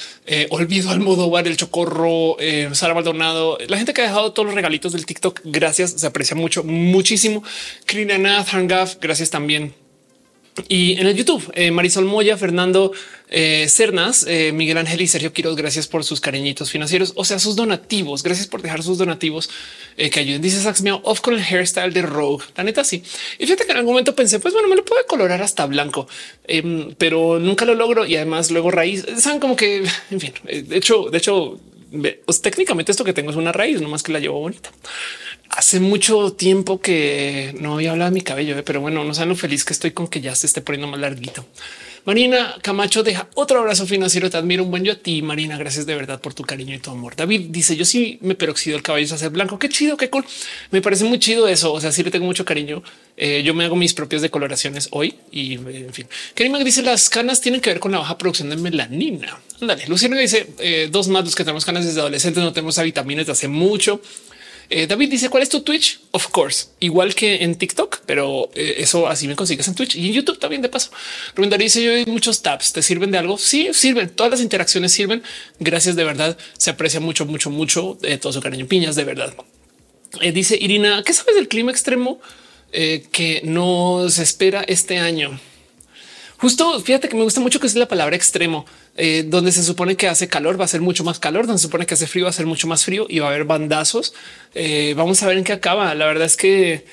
[0.52, 2.38] Olvido Almodóvar, el Chocorro,
[2.74, 5.42] Sara Maldonado, la gente que ha dejado todos los regalitos del TikTok.
[5.46, 7.44] Gracias, se aprecia mucho, muchísimo.
[7.86, 9.83] Krina Nath, Hangaf, gracias también
[10.68, 12.92] Y en el YouTube, eh, Marisol Moya, Fernando
[13.30, 17.40] eh, Cernas, eh, Miguel Ángel y Sergio Quiroz, gracias por sus cariñitos financieros, o sea,
[17.40, 18.22] sus donativos.
[18.22, 19.50] Gracias por dejar sus donativos
[19.96, 20.42] que ayuden.
[20.42, 22.46] Dice Sax Miao, off con el hairstyle de Rogue.
[22.56, 23.04] La neta, sí.
[23.40, 26.08] Y fíjate que en algún momento pensé, pues bueno, me lo puedo colorar hasta blanco,
[26.46, 28.06] em, pero nunca lo logro.
[28.06, 31.60] Y además, luego raíz, saben como que, en fin, de hecho, de hecho,
[32.26, 34.72] pues, técnicamente esto que tengo es una raíz, no más que la llevo bonita
[35.56, 39.30] hace mucho tiempo que no había hablado de mi cabello, eh, pero bueno, no saben
[39.30, 41.46] lo feliz que estoy con que ya se esté poniendo más larguito.
[42.06, 44.30] Marina Camacho deja otro abrazo financiero.
[44.30, 45.58] Te admiro un buen yo a ti, Marina.
[45.58, 47.16] Gracias de verdad por tu cariño y tu amor.
[47.16, 49.58] David dice: Yo sí me peroxido el cabello hacer blanco.
[49.58, 50.26] Qué chido, qué cool.
[50.72, 51.72] Me parece muy chido eso.
[51.72, 52.84] O sea, sí le tengo mucho cariño.
[53.16, 56.08] Eh, yo me hago mis propias decoloraciones hoy y en fin.
[56.36, 59.40] Kerima dice: Las canas tienen que ver con la baja producción de melanina.
[59.62, 62.84] Dale, Luciano dice: eh, Dos más los que tenemos canas desde adolescentes, no tenemos a
[62.84, 64.02] vitaminas de hace mucho.
[64.76, 66.00] Eh, David dice cuál es tu Twitch?
[66.10, 70.08] Of course, igual que en TikTok, pero eh, eso así me consigues en Twitch y
[70.08, 70.90] en YouTube también de paso.
[71.36, 72.74] Rubén dice yo hay muchos tabs.
[72.74, 73.38] ¿Te sirven de algo?
[73.38, 74.10] Sí, sirven.
[74.10, 75.22] Todas las interacciones sirven.
[75.60, 76.40] Gracias de verdad.
[76.58, 78.66] Se aprecia mucho, mucho, mucho de todo su cariño.
[78.66, 79.36] Piñas de verdad.
[80.22, 82.20] Eh, dice Irina, ¿qué sabes del clima extremo
[82.72, 85.40] que nos espera este año?
[86.40, 88.66] Justo fíjate que me gusta mucho que es la palabra extremo,
[88.96, 91.64] eh, donde se supone que hace calor, va a ser mucho más calor, donde se
[91.64, 94.14] supone que hace frío, va a ser mucho más frío y va a haber bandazos.
[94.54, 95.94] Eh, vamos a ver en qué acaba.
[95.96, 96.86] La verdad es que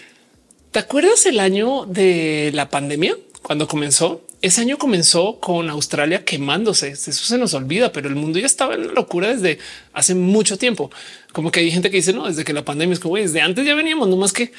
[0.70, 4.22] te acuerdas el año de la pandemia cuando comenzó.
[4.40, 6.88] Ese año comenzó con Australia quemándose.
[6.88, 9.58] Eso se nos olvida, pero el mundo ya estaba en locura desde
[9.92, 10.90] hace mucho tiempo.
[11.32, 13.66] Como que hay gente que dice no, desde que la pandemia es como desde antes
[13.66, 14.52] ya veníamos, no más que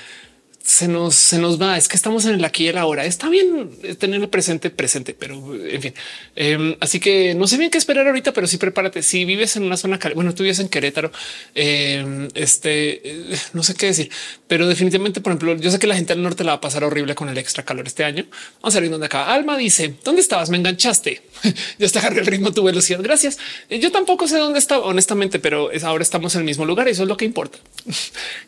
[0.64, 1.78] se nos, se nos va.
[1.78, 3.06] Es que estamos en el aquí y el ahora.
[3.06, 5.94] Está bien tener el presente presente, pero en fin.
[6.36, 9.04] Em, así que no sé bien qué esperar ahorita, pero sí prepárate.
[9.04, 11.12] Si vives en una zona, bueno, tú vives en Querétaro,
[11.56, 14.12] em, este eh, no sé qué decir,
[14.48, 16.84] pero definitivamente, por ejemplo, yo sé que la gente del norte la va a pasar
[16.84, 18.26] horrible con el extra calor este año.
[18.62, 19.34] Vamos a ver dónde acá.
[19.34, 20.50] Alma dice dónde estabas?
[20.50, 21.22] Me enganchaste.
[21.80, 23.00] ya está el ritmo, tu velocidad.
[23.02, 23.38] Gracias.
[23.70, 26.88] Eh, yo tampoco sé dónde estaba, honestamente, pero es ahora estamos en el mismo lugar.
[26.88, 27.60] Eso es lo que importa.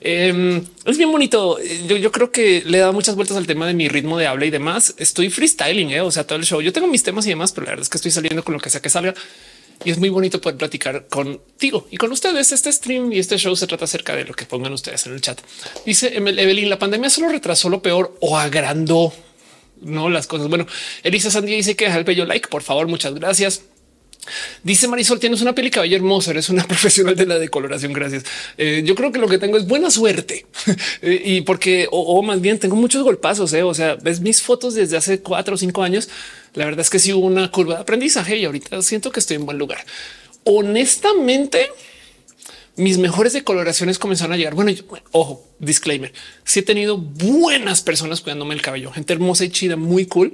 [0.01, 1.57] Em, es bien bonito.
[1.87, 4.27] Yo, yo creo que le he dado muchas vueltas al tema de mi ritmo de
[4.27, 4.93] habla y demás.
[4.97, 6.01] Estoy freestyling, ¿eh?
[6.01, 6.59] o sea, todo el show.
[6.59, 8.59] Yo tengo mis temas y demás, pero la verdad es que estoy saliendo con lo
[8.59, 9.13] que sea que salga
[9.85, 12.51] y es muy bonito poder platicar contigo y con ustedes.
[12.51, 15.21] Este stream y este show se trata acerca de lo que pongan ustedes en el
[15.21, 15.39] chat.
[15.85, 19.13] Dice Evelyn, la pandemia solo retrasó lo peor o agrandó
[19.79, 20.49] no las cosas.
[20.49, 20.67] Bueno,
[21.03, 22.89] Elisa Sandía dice que deja el bello like, por favor.
[22.89, 23.63] Muchas gracias.
[24.63, 27.93] Dice Marisol, tienes una piel y cabello hermoso, eres una profesional de la decoloración.
[27.93, 28.23] Gracias.
[28.57, 30.45] Eh, yo creo que lo que tengo es buena suerte
[31.01, 33.53] eh, y porque o, más bien tengo muchos golpazos.
[33.53, 33.63] Eh.
[33.63, 36.09] O sea, ves mis fotos desde hace cuatro o cinco años.
[36.53, 39.37] La verdad es que sí hubo una curva de aprendizaje y ahorita siento que estoy
[39.37, 39.83] en buen lugar.
[40.45, 41.69] Honestamente,
[42.75, 44.55] mis mejores decoloraciones comenzaron a llegar.
[44.55, 44.71] Bueno,
[45.11, 46.11] ojo, disclaimer.
[46.43, 50.33] Si he tenido buenas personas cuidándome el cabello, gente hermosa y chida, muy cool.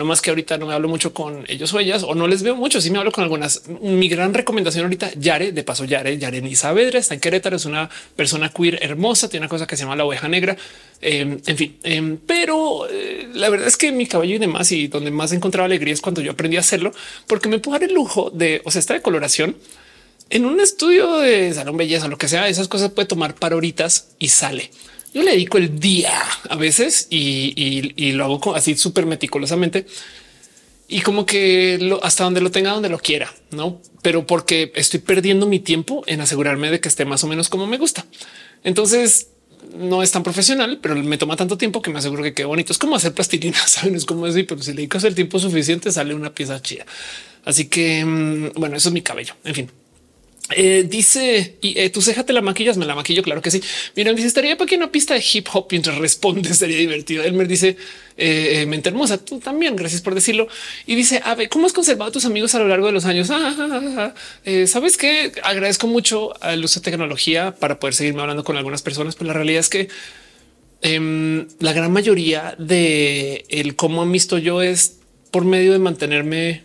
[0.00, 2.42] No más que ahorita no me hablo mucho con ellos o ellas o no les
[2.42, 2.80] veo mucho.
[2.80, 3.68] Si me hablo con algunas.
[3.82, 7.90] Mi gran recomendación ahorita, Yare, de paso, Yare, Yare Saavedra está en Querétaro, es una
[8.16, 10.56] persona queer hermosa, tiene una cosa que se llama la oveja negra.
[11.02, 14.88] Em, en fin, em, pero eh, la verdad es que mi cabello y demás y
[14.88, 16.92] donde más encontraba alegría es cuando yo aprendí a hacerlo,
[17.26, 19.54] porque me puedo dar el lujo de, o sea, esta decoloración
[20.30, 24.12] en un estudio de salón belleza, lo que sea, esas cosas puede tomar par horitas
[24.18, 24.70] y sale.
[25.12, 26.12] Yo le dedico el día
[26.48, 29.86] a veces y, lo hago así súper meticulosamente
[30.88, 33.80] y como que lo, hasta donde lo tenga, donde lo quiera, no?
[34.02, 37.66] Pero porque estoy perdiendo mi tiempo en asegurarme de que esté más o menos como
[37.66, 38.06] me gusta.
[38.64, 39.28] Entonces
[39.76, 42.72] no es tan profesional, pero me toma tanto tiempo que me aseguro que quede bonito.
[42.72, 43.94] Es como hacer plastilina, saben?
[43.94, 46.86] Es como decir, pero si le dedicas el tiempo suficiente, sale una pieza chida.
[47.44, 49.34] Así que mm, bueno, eso es mi cabello.
[49.44, 49.70] En fin,
[50.56, 53.22] eh, dice y eh, tu ceja te la maquillas, me la maquillo.
[53.22, 53.62] Claro que sí.
[53.96, 56.52] Miren, dice estaría para que una pista de hip hop mientras responde.
[56.54, 57.22] Sería divertido.
[57.22, 57.76] Elmer dice
[58.16, 59.18] eh, mente hermosa.
[59.18, 59.76] Tú también.
[59.76, 60.48] Gracias por decirlo.
[60.86, 63.28] Y dice a ver cómo has conservado tus amigos a lo largo de los años.
[63.30, 64.14] Ah,
[64.44, 68.82] eh, Sabes que agradezco mucho el uso de tecnología para poder seguirme hablando con algunas
[68.82, 69.88] personas, pero la realidad es que
[70.82, 74.96] em, la gran mayoría de el cómo han yo es
[75.30, 76.62] por medio de mantenerme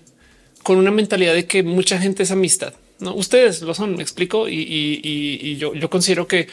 [0.63, 4.47] con una mentalidad de que mucha gente es amistad no, ustedes lo son, me explico.
[4.49, 6.47] Y, yo, yo considero que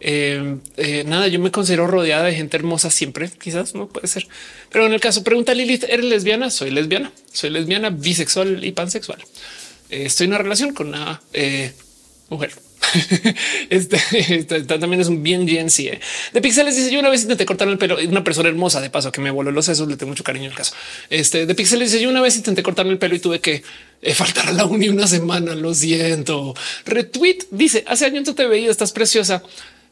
[0.00, 3.30] eh, eh, nada, yo me considero rodeada de gente hermosa siempre.
[3.30, 4.26] Quizás no puede ser,
[4.70, 6.50] pero en el caso, pregunta Lilith, ¿eres lesbiana?
[6.50, 9.22] Soy lesbiana, soy lesbiana, bisexual y pansexual.
[9.90, 11.20] Eh, estoy en una relación con una
[12.28, 12.52] mujer.
[13.70, 15.78] este, este, también es un bien GNC.
[15.80, 16.00] ¿eh?
[16.32, 17.96] De Pixeles dice: Yo una vez intenté cortar el pelo.
[18.08, 19.88] Una persona hermosa de paso que me voló los sesos.
[19.88, 20.74] Le tengo mucho cariño el caso.
[21.10, 23.62] Este de Pixeles dice: Yo una vez intenté cortarme el pelo y tuve que
[24.02, 25.54] eh, faltar a la uni una semana.
[25.54, 26.54] Lo siento.
[26.84, 29.42] Retweet dice: Hace años te veía, estás preciosa.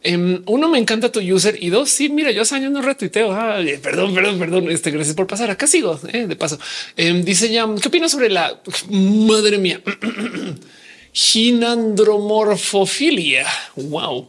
[0.02, 3.36] Em, uno, me encanta tu user y dos, sí, mira, yo hace años no retuiteo.
[3.82, 4.70] perdón, perdón, perdón.
[4.70, 5.50] Este, gracias por pasar.
[5.50, 6.58] Acá sigo eh, de paso.
[6.96, 8.60] Em, dice ya, ¿qué opinas sobre la
[8.90, 9.80] madre mía?
[11.12, 13.46] ginandromorfofilia?
[13.76, 14.28] Wow.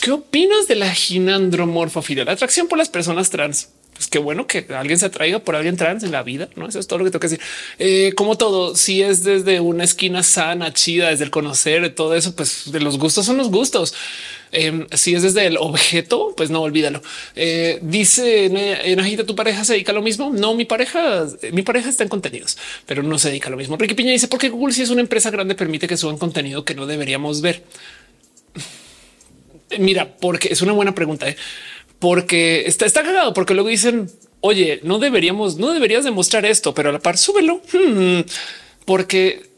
[0.00, 2.24] ¿Qué opinas de la ginandromorfofilia?
[2.24, 3.68] La atracción por las personas trans.
[3.94, 6.48] Pues qué bueno que alguien se atraiga por alguien trans en la vida.
[6.56, 7.40] No, eso es todo lo que tengo que decir.
[7.78, 12.34] Eh, como todo, si es desde una esquina sana, chida, desde el conocer todo eso,
[12.34, 13.94] pues de los gustos son los gustos.
[14.52, 17.02] Em, si es desde el objeto, pues no olvídalo.
[17.34, 18.46] Eh, dice
[18.84, 20.30] Enajita, tu pareja se dedica a lo mismo.
[20.30, 23.76] No, mi pareja, mi pareja está en contenidos, pero no se dedica a lo mismo.
[23.76, 26.74] Ricky Piña dice porque Google, si es una empresa grande, permite que suban contenido que
[26.74, 27.62] no deberíamos ver.
[29.78, 31.36] Mira, porque es una buena pregunta, ¿eh?
[32.02, 36.90] porque está, está cagado, porque luego dicen, oye, no deberíamos, no deberías demostrar esto, pero
[36.90, 37.62] a la par súbelo,
[38.84, 39.48] porque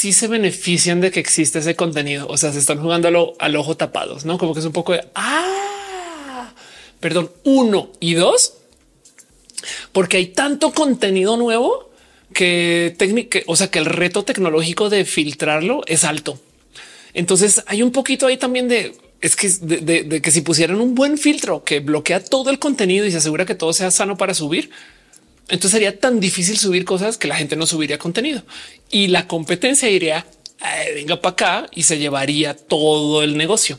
[0.00, 2.26] si se benefician de que existe ese contenido.
[2.28, 5.04] O sea, se están jugándolo al ojo tapados, no como que es un poco de
[5.14, 6.54] ah,
[7.00, 8.54] perdón, uno y dos,
[9.92, 11.90] porque hay tanto contenido nuevo
[12.32, 16.40] que técnica, o sea, que el reto tecnológico de filtrarlo es alto.
[17.12, 21.18] Entonces hay un poquito ahí también de es que de que si pusieran un buen
[21.18, 24.70] filtro que bloquea todo el contenido y se asegura que todo sea sano para subir,
[25.50, 28.42] entonces sería tan difícil subir cosas que la gente no subiría contenido
[28.90, 30.26] y la competencia iría
[30.94, 33.78] venga para acá y se llevaría todo el negocio.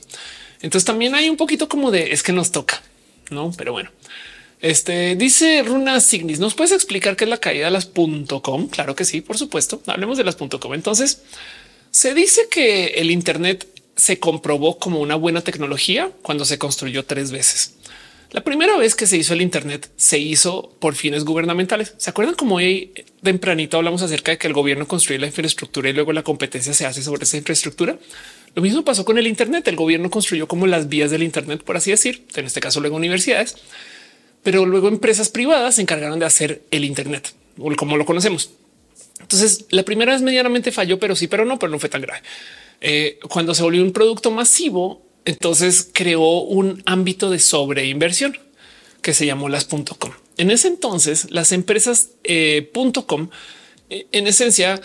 [0.61, 2.81] Entonces también hay un poquito como de es que nos toca,
[3.29, 3.51] no?
[3.57, 3.91] Pero bueno,
[4.59, 6.39] este dice Runa Signis.
[6.39, 8.67] ¿Nos puedes explicar qué es la caída de las .com?
[8.67, 9.81] Claro que sí, por supuesto.
[9.87, 10.73] Hablemos de las .com.
[10.73, 11.21] Entonces
[11.89, 17.31] se dice que el Internet se comprobó como una buena tecnología cuando se construyó tres
[17.31, 17.75] veces.
[18.31, 21.95] La primera vez que se hizo el Internet se hizo por fines gubernamentales.
[21.97, 25.93] ¿Se acuerdan cómo hoy tempranito hablamos acerca de que el gobierno construye la infraestructura y
[25.93, 27.99] luego la competencia se hace sobre esa infraestructura?
[28.55, 29.67] Lo mismo pasó con el Internet.
[29.67, 32.95] El gobierno construyó como las vías del Internet, por así decir, en este caso luego
[32.95, 33.57] universidades,
[34.43, 38.51] pero luego empresas privadas se encargaron de hacer el Internet, o como lo conocemos.
[39.19, 42.21] Entonces, la primera vez medianamente falló, pero sí, pero no, pero no fue tan grave.
[42.79, 48.37] Eh, cuando se volvió un producto masivo, entonces creó un ámbito de sobreinversión
[49.01, 50.11] que se llamó las .com.
[50.37, 52.71] En ese entonces, las empresas eh,
[53.05, 53.29] .com
[53.89, 54.81] eh, en esencia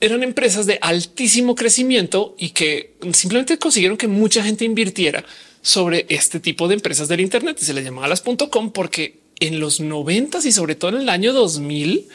[0.00, 5.24] eran empresas de altísimo crecimiento y que simplemente consiguieron que mucha gente invirtiera
[5.62, 9.60] sobre este tipo de empresas del Internet y se les llamaba las .com porque en
[9.60, 12.08] los noventas y sobre todo en el año 2000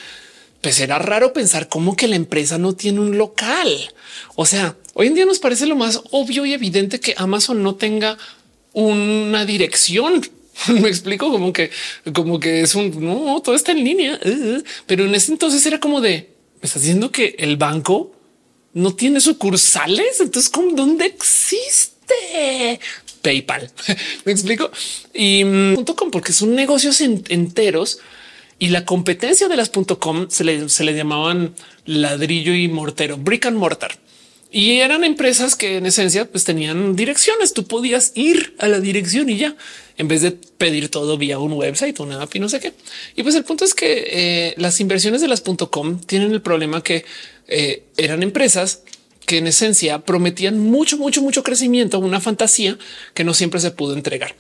[0.64, 3.68] pues era raro pensar cómo que la empresa no tiene un local.
[4.36, 7.76] O sea, hoy en día nos parece lo más obvio y evidente que Amazon no
[7.76, 8.18] tenga
[8.74, 10.22] una dirección.
[10.68, 11.72] Me explico como que,
[12.14, 15.80] como que es un no, todo está en línea, uh, pero en ese entonces era
[15.80, 18.14] como de me estás diciendo que el banco
[18.74, 20.22] no tiene sucursales.
[20.22, 22.80] Entonces, ¿cómo, dónde existe
[23.22, 23.70] PayPal?
[24.26, 24.72] Me explico
[25.14, 28.00] y mm, punto com porque son negocios enteros
[28.60, 31.54] y la competencia de las .com se le, se le llamaban
[31.86, 34.00] ladrillo y mortero, brick and mortar.
[34.56, 37.54] Y eran empresas que en esencia pues tenían direcciones.
[37.54, 39.56] Tú podías ir a la dirección y ya
[39.98, 42.72] en vez de pedir todo vía un website, una app y no sé qué.
[43.16, 46.84] Y pues el punto es que eh, las inversiones de las .com tienen el problema
[46.84, 47.04] que
[47.48, 48.84] eh, eran empresas
[49.26, 52.78] que en esencia prometían mucho, mucho, mucho crecimiento, una fantasía
[53.16, 54.36] que no siempre se pudo entregar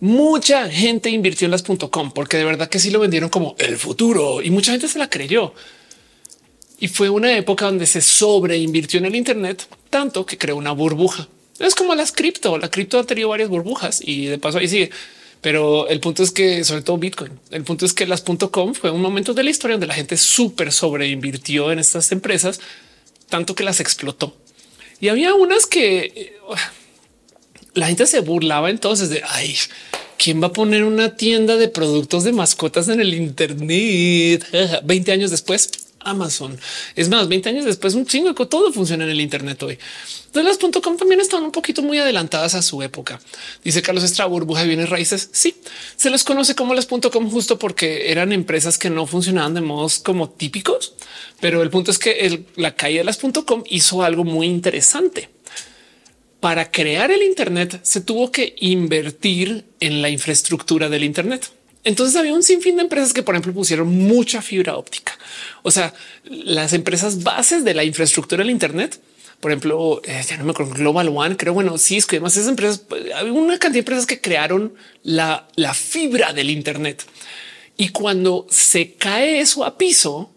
[0.00, 3.76] mucha gente invirtió en las .com porque de verdad que sí lo vendieron como el
[3.76, 5.54] futuro y mucha gente se la creyó.
[6.80, 11.28] Y fue una época donde se sobreinvirtió en el Internet tanto que creó una burbuja.
[11.58, 12.56] Es como las cripto.
[12.58, 14.90] La cripto ha tenido varias burbujas y de paso ahí sigue.
[15.40, 18.90] Pero el punto es que sobre todo Bitcoin, el punto es que las .com fue
[18.90, 22.60] un momento de la historia donde la gente súper sobreinvirtió en estas empresas,
[23.28, 24.36] tanto que las explotó.
[25.00, 26.36] Y había unas que eh,
[27.74, 29.54] la gente se burlaba entonces de ay,
[30.16, 34.44] quién va a poner una tienda de productos de mascotas en el Internet
[34.84, 35.70] 20 años después.
[36.00, 36.58] Amazon.
[36.96, 39.78] Es más, 20 años después, un chingo de todo funciona en el Internet hoy.
[40.26, 43.20] Entonces las .com también están un poquito muy adelantadas a su época.
[43.64, 45.30] Dice Carlos Estra, burbuja de bienes raíces.
[45.32, 45.56] Sí,
[45.96, 49.98] se les conoce como las .com justo porque eran empresas que no funcionaban de modos
[49.98, 50.94] como típicos.
[51.40, 55.30] Pero el punto es que la caída de las .com hizo algo muy interesante
[56.40, 61.50] para crear el Internet se tuvo que invertir en la infraestructura del Internet.
[61.84, 65.16] Entonces había un sinfín de empresas que, por ejemplo, pusieron mucha fibra óptica.
[65.62, 69.00] O sea, las empresas bases de la infraestructura del Internet,
[69.40, 72.48] por ejemplo, eh, ya no me acuerdo, Global One, creo, bueno, es que además esas
[72.48, 72.82] empresas,
[73.14, 77.04] había una cantidad de empresas que crearon la, la fibra del Internet.
[77.76, 80.32] Y cuando se cae eso a piso,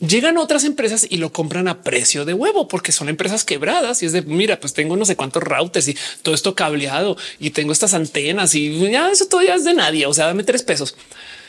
[0.00, 4.06] llegan otras empresas y lo compran a precio de huevo porque son empresas quebradas y
[4.06, 7.72] es de mira, pues tengo no sé cuántos routers y todo esto cableado y tengo
[7.72, 10.06] estas antenas y ya eso todavía es de nadie.
[10.06, 10.96] O sea, dame tres pesos.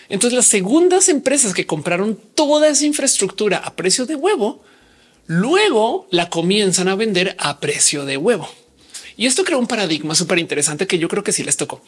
[0.10, 4.64] Entonces las segundas empresas que compraron toda esa infraestructura a precio de huevo,
[5.26, 8.50] luego la comienzan a vender a precio de huevo.
[9.18, 11.82] Y esto creó un paradigma súper interesante que yo creo que sí les tocó.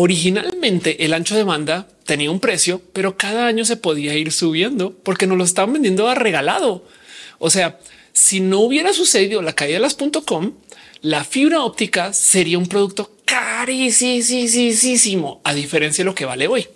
[0.00, 4.96] Originalmente el ancho de banda tenía un precio, pero cada año se podía ir subiendo
[5.02, 6.84] porque nos lo estaban vendiendo a regalado.
[7.40, 7.80] O sea,
[8.12, 10.52] si no hubiera sucedido la caída de las .com,
[11.00, 13.80] la fibra óptica sería un producto carísimo,
[15.42, 16.68] a diferencia de lo que vale hoy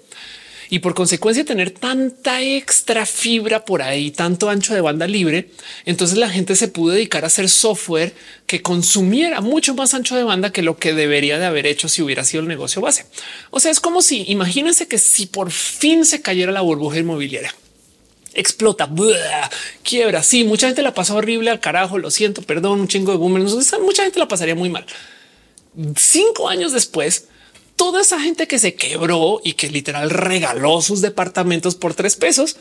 [0.72, 5.50] y por consecuencia tener tanta extra fibra por ahí, tanto ancho de banda libre,
[5.84, 8.14] entonces la gente se pudo dedicar a hacer software
[8.46, 12.00] que consumiera mucho más ancho de banda que lo que debería de haber hecho si
[12.00, 13.04] hubiera sido el negocio base.
[13.50, 17.54] O sea, es como si imagínense que si por fin se cayera la burbuja inmobiliaria
[18.32, 18.88] explota,
[19.82, 20.22] quiebra.
[20.22, 21.98] Sí, mucha gente la pasa horrible al carajo.
[21.98, 23.52] Lo siento, perdón, un chingo de boomers.
[23.82, 24.86] Mucha gente la pasaría muy mal.
[25.96, 27.26] Cinco años después,
[27.76, 32.56] toda esa gente que se quebró y que literal regaló sus departamentos por tres pesos,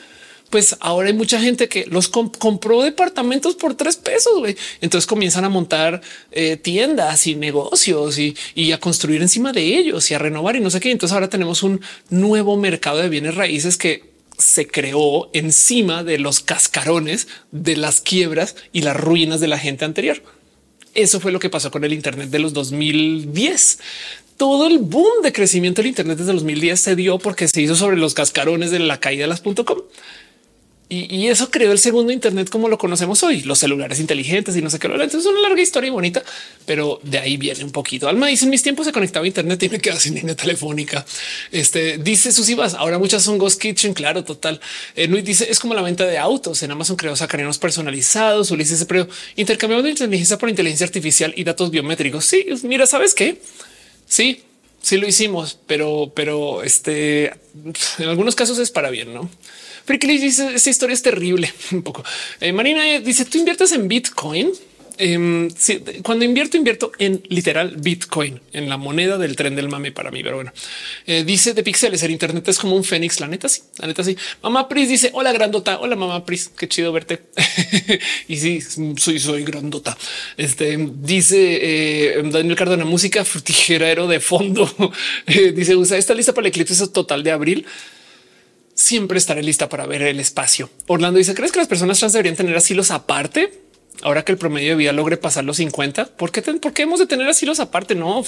[0.52, 4.34] pues ahora hay mucha gente que los compró departamentos por tres pesos.
[4.82, 10.12] Entonces comienzan a montar eh, tiendas y negocios y, y, a construir encima de ellos
[10.12, 10.92] y a renovar y no sé qué.
[10.92, 16.42] Entonces ahora tenemos un nuevo mercado de bienes raíces que se creó encima de los
[16.42, 20.22] cascarones de las quiebras y las ruinas de la gente anterior.
[20.94, 23.80] Eso fue lo que pasó con el Internet de los 2010
[24.38, 27.98] todo el boom de crecimiento del Internet desde 2010 se dio porque se hizo sobre
[27.98, 29.82] los cascarones de la caída de las .com.
[30.94, 34.70] Y, eso creó el segundo Internet como lo conocemos hoy, los celulares inteligentes y no
[34.70, 34.88] sé qué.
[34.88, 36.22] Entonces es una larga historia y bonita,
[36.66, 38.10] pero de ahí viene un poquito.
[38.10, 41.06] Alma dice en mis tiempos se conectaba a Internet y me quedaba sin línea telefónica.
[41.50, 42.74] Este dice sus ibas.
[42.74, 43.94] Ahora muchas son Ghost Kitchen.
[43.94, 44.60] Claro, total.
[44.98, 46.62] Eh, dice es como la venta de autos.
[46.62, 48.52] En Amazon creó sacarinos personalizados.
[48.52, 52.26] Ulises pero intercambiamos inteligencia por inteligencia artificial y datos biométricos.
[52.26, 53.40] Sí, mira, sabes qué?
[54.12, 54.44] Sí,
[54.82, 57.28] sí lo hicimos, pero, pero este
[57.98, 59.30] en algunos casos es para bien, no?
[59.86, 61.54] Friki dice esta historia es terrible.
[61.72, 62.04] Un poco.
[62.42, 64.52] Eh, Marina dice tú inviertes en Bitcoin.
[65.04, 65.50] Em,
[66.04, 70.22] cuando invierto, invierto en literal Bitcoin, en la moneda del tren del mame para mí.
[70.22, 70.54] Pero bueno,
[71.08, 73.20] eh, dice de píxeles, el Internet es como un fénix.
[73.20, 74.16] La neta, sí, la neta, sí.
[74.44, 75.80] Mamá Pris dice: Hola, grandota.
[75.80, 76.52] Hola, mamá Pris.
[76.56, 77.24] Qué chido verte.
[78.28, 79.98] y sí, soy, soy grandota.
[80.38, 84.72] Este dice eh, Daniel Cardona, música frutigerero de fondo.
[85.26, 87.66] Eh, dice: Usa esta lista para el eclipse total de abril
[88.74, 90.70] siempre estaré lista para ver el espacio.
[90.88, 93.71] Orlando dice: ¿Crees que las personas trans deberían tener asilos aparte?
[94.02, 97.00] Ahora que el promedio de vida logre pasar los 50, ¿por qué, ¿por qué hemos
[97.00, 97.96] de tener asilos aparte?
[97.96, 98.24] No,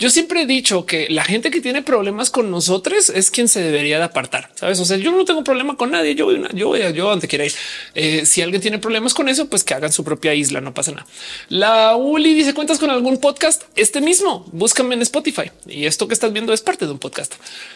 [0.00, 3.60] yo siempre he dicho que la gente que tiene problemas con nosotros es quien se
[3.60, 4.50] debería de apartar.
[4.54, 4.80] Sabes?
[4.80, 6.14] O sea, yo no tengo problema con nadie.
[6.14, 7.52] Yo voy, voy, yo donde quiera ir.
[7.94, 10.62] Eh, si alguien tiene problemas con eso, pues que hagan su propia isla.
[10.62, 11.06] No pasa nada.
[11.50, 13.64] La Uli dice cuentas con algún podcast.
[13.76, 17.34] Este mismo búscame en Spotify y esto que estás viendo es parte de un podcast.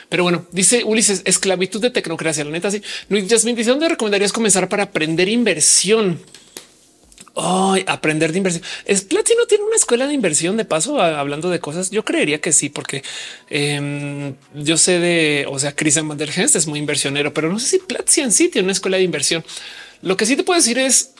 [0.08, 2.42] Pero bueno, dice Ulises esclavitud de tecnocracia.
[2.42, 2.80] La neta, sí.
[3.10, 6.18] Luis Jasmine dice dónde recomendarías comenzar para aprender inversión.
[7.36, 8.64] Oh, aprender de inversión.
[8.84, 11.90] Es Platzi no tiene una escuela de inversión de paso hablando de cosas.
[11.90, 13.02] Yo creería que sí, porque
[13.50, 17.66] em, yo sé de, o sea, Christian Van der es muy inversionero, pero no sé
[17.66, 19.44] si Platzi en sí tiene una escuela de inversión.
[20.00, 21.14] Lo que sí te puedo decir es,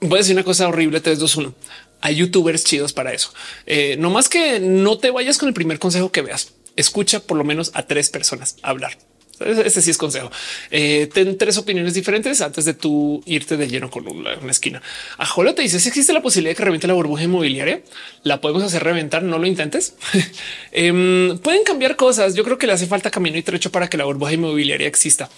[0.00, 1.54] voy a decir una cosa horrible, 3, 2, 1.
[2.00, 3.32] Hay youtubers chidos para eso.
[3.66, 6.54] Eh, no más que no te vayas con el primer consejo que veas.
[6.74, 8.98] Escucha por lo menos a tres personas hablar.
[9.40, 10.30] Ese sí es consejo.
[10.70, 14.82] Eh, ten tres opiniones diferentes antes de tú irte de lleno con una, esquina.
[15.18, 17.82] A Jolo te dice si existe la posibilidad de que reviente la burbuja inmobiliaria,
[18.22, 19.22] la podemos hacer reventar.
[19.22, 19.94] No lo intentes.
[20.72, 22.34] Em, pueden cambiar cosas.
[22.34, 25.30] Yo creo que le hace falta camino y trecho para que la burbuja inmobiliaria exista.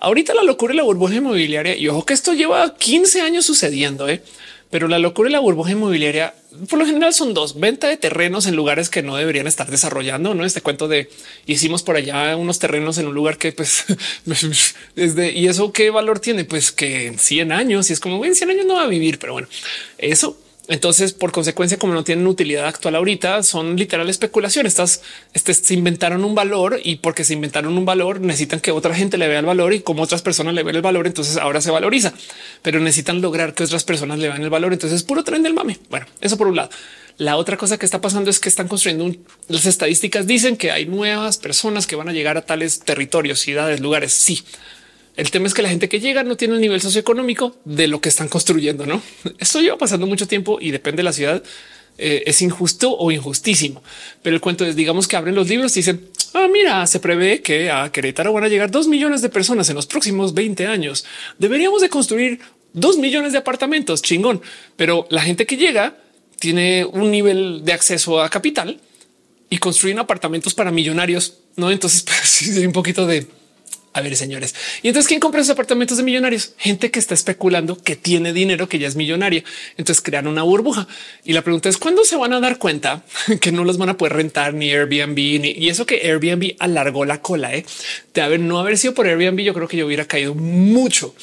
[0.00, 4.08] Ahorita la locura de la burbuja inmobiliaria y ojo que esto lleva 15 años sucediendo.
[4.08, 4.22] ¿eh?
[4.72, 6.32] Pero la locura de la burbuja inmobiliaria
[6.70, 10.34] por lo general son dos venta de terrenos en lugares que no deberían estar desarrollando.
[10.34, 11.10] No este cuento de
[11.44, 13.84] hicimos por allá unos terrenos en un lugar que pues
[14.96, 16.46] desde y eso qué valor tiene?
[16.46, 19.18] Pues que en 100 años y es como en 100 años no va a vivir,
[19.18, 19.48] pero bueno,
[19.98, 20.38] eso
[20.72, 24.64] entonces, por consecuencia, como no tienen utilidad actual ahorita, son literal especulación.
[24.64, 25.02] Estas
[25.34, 29.18] este, se inventaron un valor y porque se inventaron un valor, necesitan que otra gente
[29.18, 31.70] le vea el valor y como otras personas le ven el valor, entonces ahora se
[31.70, 32.14] valoriza,
[32.62, 34.72] pero necesitan lograr que otras personas le vean el valor.
[34.72, 35.78] Entonces es puro tren del mame.
[35.90, 36.70] Bueno, eso por un lado.
[37.18, 39.14] La otra cosa que está pasando es que están construyendo
[39.48, 43.80] las estadísticas dicen que hay nuevas personas que van a llegar a tales territorios, ciudades,
[43.80, 44.14] lugares.
[44.14, 44.42] Sí,
[45.16, 48.00] el tema es que la gente que llega no tiene el nivel socioeconómico de lo
[48.00, 48.86] que están construyendo.
[48.86, 49.02] No,
[49.38, 51.42] esto lleva pasando mucho tiempo y depende de la ciudad.
[51.98, 53.82] Eh, es injusto o injustísimo,
[54.22, 57.42] pero el cuento es digamos que abren los libros y dicen Ah, mira, se prevé
[57.42, 61.04] que a Querétaro van a llegar dos millones de personas en los próximos 20 años.
[61.38, 62.40] Deberíamos de construir
[62.72, 64.00] dos millones de apartamentos.
[64.00, 64.40] Chingón.
[64.76, 65.96] Pero la gente que llega
[66.38, 68.80] tiene un nivel de acceso a capital
[69.50, 71.38] y construyen apartamentos para millonarios.
[71.56, 73.26] No, entonces pues, un poquito de
[73.94, 74.54] a ver, señores.
[74.82, 76.54] Y entonces, ¿quién compra esos apartamentos de millonarios?
[76.56, 79.44] Gente que está especulando que tiene dinero, que ya es millonaria.
[79.76, 80.88] Entonces crean una burbuja.
[81.24, 83.04] Y la pregunta es cuándo se van a dar cuenta
[83.40, 87.04] que no los van a poder rentar ni Airbnb ni y eso que Airbnb alargó
[87.04, 87.66] la cola ¿eh?
[88.14, 89.40] de haber no haber sido por Airbnb.
[89.40, 91.14] Yo creo que yo hubiera caído mucho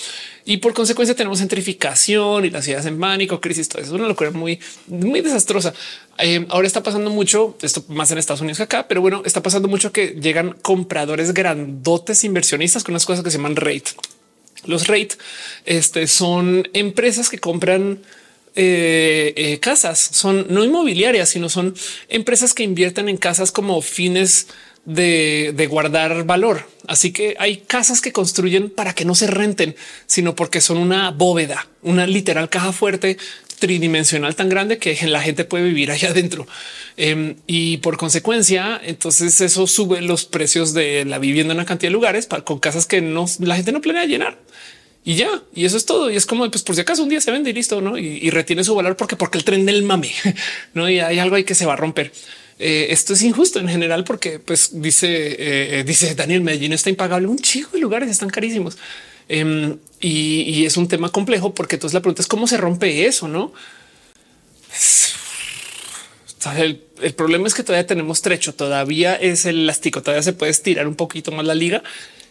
[0.50, 3.70] y por consecuencia tenemos gentrificación y las ciudades en pánico, crisis.
[3.70, 5.76] Todo eso es una locura muy, muy desastrosa.
[6.18, 9.44] Eh, ahora está pasando mucho esto más en Estados Unidos que acá, pero bueno, está
[9.44, 13.92] pasando mucho que llegan compradores grandotes inversionistas con unas cosas que se llaman rate.
[14.66, 15.10] Los rate
[15.66, 18.00] este, son empresas que compran
[18.56, 21.76] eh, eh, casas, son no inmobiliarias, sino son
[22.08, 24.48] empresas que invierten en casas como fines
[24.86, 26.68] de, guardar valor.
[26.88, 29.76] Así que hay casas que construyen para que no se renten,
[30.08, 33.18] sino porque son una bóveda, una literal caja fuerte
[33.60, 36.48] tridimensional tan grande que la gente puede vivir allá adentro.
[36.98, 41.90] Em, y por consecuencia, entonces eso sube los precios de la vivienda en una cantidad
[41.90, 44.38] de lugares con casas que no, la gente no planea llenar.
[45.04, 46.12] Y ya, y eso es todo.
[46.12, 47.98] Y es como, pues por si acaso un día se vende y listo, ¿no?
[47.98, 50.12] Y, retiene su valor porque, porque el tren del mame,
[50.74, 50.90] ¿no?
[50.90, 52.12] Y hay algo ahí que se va a romper.
[52.60, 57.28] Eh, esto es injusto en general porque pues dice, eh, dice Daniel Medellín está impagable.
[57.28, 58.78] Un chico de lugares están carísimos.
[59.30, 63.28] Em, y, es un tema complejo porque entonces la pregunta es cómo se rompe eso,
[63.28, 63.54] no?
[66.58, 70.88] El, problema es que todavía tenemos trecho, todavía es el elástico, todavía se puede estirar
[70.88, 71.84] un poquito más la liga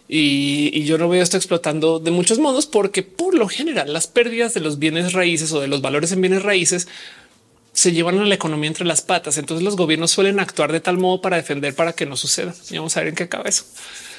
[0.08, 4.06] y, y, yo no veo esto explotando de muchos modos porque por lo general las
[4.06, 6.88] pérdidas de los bienes raíces o de los valores en bienes raíces
[7.78, 9.38] se llevan a la economía entre las patas.
[9.38, 12.52] Entonces los gobiernos suelen actuar de tal modo para defender para que no suceda.
[12.70, 13.64] Y vamos a ver en qué acaba eso.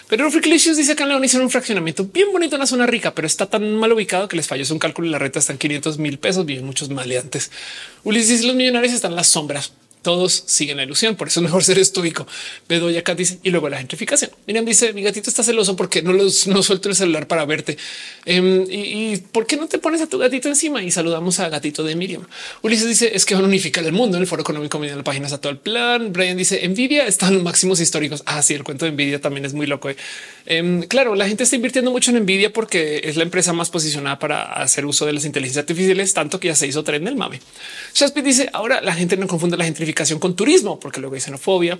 [0.07, 3.13] Pero Freaklicious dice que en León hicieron un fraccionamiento bien bonito en la zona rica,
[3.13, 5.59] pero está tan mal ubicado que les falló un cálculo y la renta está en
[5.59, 6.45] 500 mil pesos.
[6.45, 7.51] Viven muchos maleantes.
[8.05, 11.15] Ulises, los millonarios están en las sombras todos siguen la ilusión.
[11.15, 12.27] Por eso es mejor ser estoico.
[12.67, 14.31] Bedoya acá dice y luego la gentrificación.
[14.47, 17.77] Miriam dice mi gatito está celoso porque no los no suelto el celular para verte.
[18.25, 21.83] Em, y, por qué no te pones a tu gatito encima y saludamos a gatito
[21.83, 22.25] de Miriam?
[22.61, 24.83] Ulises dice es que van a unificar el mundo en el foro económico.
[24.83, 26.13] en la página está todo el plan.
[26.13, 28.23] Brian dice envidia están los máximos históricos.
[28.25, 29.89] Ah, sí, el cuento de envidia también es muy loco.
[29.89, 29.97] Eh.
[30.45, 34.17] Em, claro, la gente está invirtiendo mucho en envidia porque es la empresa más posicionada
[34.19, 37.39] para hacer uso de las inteligencias artificiales, tanto que ya se hizo tren del mame.
[37.93, 39.88] Shaspit dice ahora la gente no confunde la gentrificación
[40.19, 41.79] con turismo, porque luego hay xenofobia.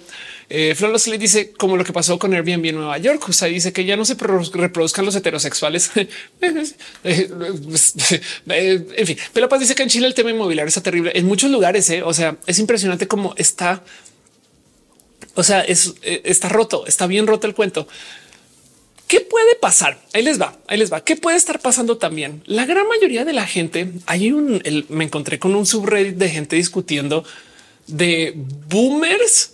[0.49, 0.75] Eh,
[1.07, 3.29] le dice como lo que pasó con Airbnb en Nueva York.
[3.29, 5.91] O sea, dice que ya no se reproduzcan los heterosexuales.
[5.95, 6.07] Eh,
[8.47, 11.51] eh, en fin, pero dice que en Chile el tema inmobiliario está terrible en muchos
[11.51, 11.89] lugares.
[11.89, 12.03] Eh.
[12.03, 13.83] O sea, es impresionante cómo está.
[15.35, 17.87] O sea, es, está roto, está bien roto el cuento.
[19.09, 19.99] ¿Qué puede pasar?
[20.13, 21.03] Ahí les va, ahí les va.
[21.03, 22.43] ¿Qué puede estar pasando también?
[22.45, 26.55] La gran mayoría de la gente, hay un, me encontré con un subreddit de gente
[26.55, 27.23] discutiendo
[27.89, 29.53] de boomers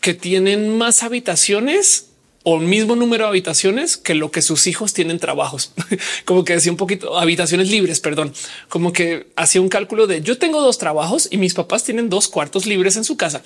[0.00, 2.06] que tienen más habitaciones
[2.48, 5.72] o mismo número de habitaciones que lo que sus hijos tienen trabajos.
[6.24, 8.32] como que decía un poquito habitaciones libres, perdón,
[8.68, 12.28] como que hacía un cálculo de yo tengo dos trabajos y mis papás tienen dos
[12.28, 13.42] cuartos libres en su casa.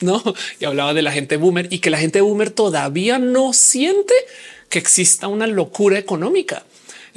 [0.00, 0.22] No,
[0.60, 4.14] y hablaba de la gente boomer y que la gente boomer todavía no siente
[4.68, 6.64] que exista una locura económica.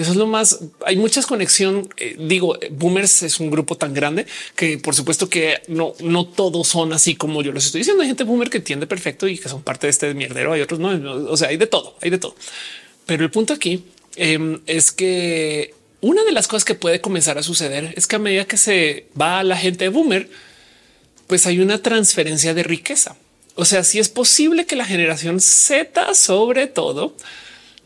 [0.01, 0.59] Eso es lo más.
[0.85, 1.87] Hay muchas conexión.
[1.97, 6.67] Eh, digo, boomers es un grupo tan grande que por supuesto que no, no todos
[6.67, 8.01] son así como yo los estoy diciendo.
[8.01, 10.53] Hay gente boomer que tiende perfecto y que son parte de este mierdero.
[10.53, 10.89] Hay otros no.
[11.29, 12.35] O sea, hay de todo, hay de todo.
[13.05, 13.83] Pero el punto aquí
[14.15, 18.19] em, es que una de las cosas que puede comenzar a suceder es que a
[18.19, 20.29] medida que se va la gente boomer,
[21.27, 23.17] pues hay una transferencia de riqueza.
[23.55, 27.15] O sea, si es posible que la generación Z, sobre todo,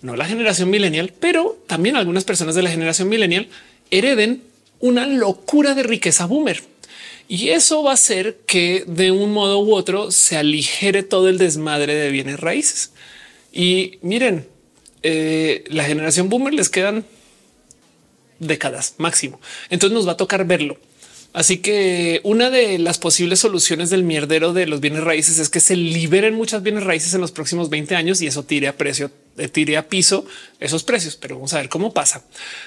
[0.05, 3.47] no la generación millennial, pero también algunas personas de la generación millennial
[3.89, 4.43] hereden
[4.79, 6.61] una locura de riqueza boomer.
[7.27, 11.39] Y eso va a hacer que de un modo u otro se aligere todo el
[11.39, 12.91] desmadre de bienes raíces.
[13.51, 14.47] Y miren,
[15.01, 17.03] eh, la generación boomer les quedan
[18.39, 19.41] décadas máximo.
[19.71, 20.77] Entonces nos va a tocar verlo.
[21.35, 25.59] Así que una de las posibles soluciones del mierdero de los bienes raíces es que
[25.59, 29.11] se liberen muchas bienes raíces en los próximos 20 años y eso tire a precio,
[29.37, 30.25] eh, tire a piso
[30.61, 31.17] esos precios.
[31.17, 32.23] Pero vamos a ver cómo pasa.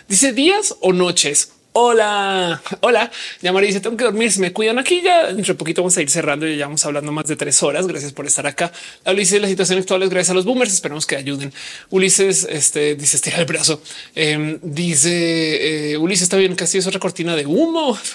[0.06, 1.52] Dice días o noches.
[1.80, 3.08] Hola, hola.
[3.40, 4.32] Ya María dice tengo que dormir.
[4.40, 7.12] Me cuidan aquí ya dentro de poquito vamos a ir cerrando y ya vamos hablando
[7.12, 7.86] más de tres horas.
[7.86, 8.72] Gracias por estar acá.
[9.06, 10.72] Ulises, la situación actual es gracias a los boomers.
[10.72, 11.52] Esperamos que ayuden.
[11.90, 13.80] Ulises este, dice estira el brazo.
[14.16, 16.56] Em, dice eh, Ulises está bien.
[16.56, 17.96] Casi es otra cortina de humo.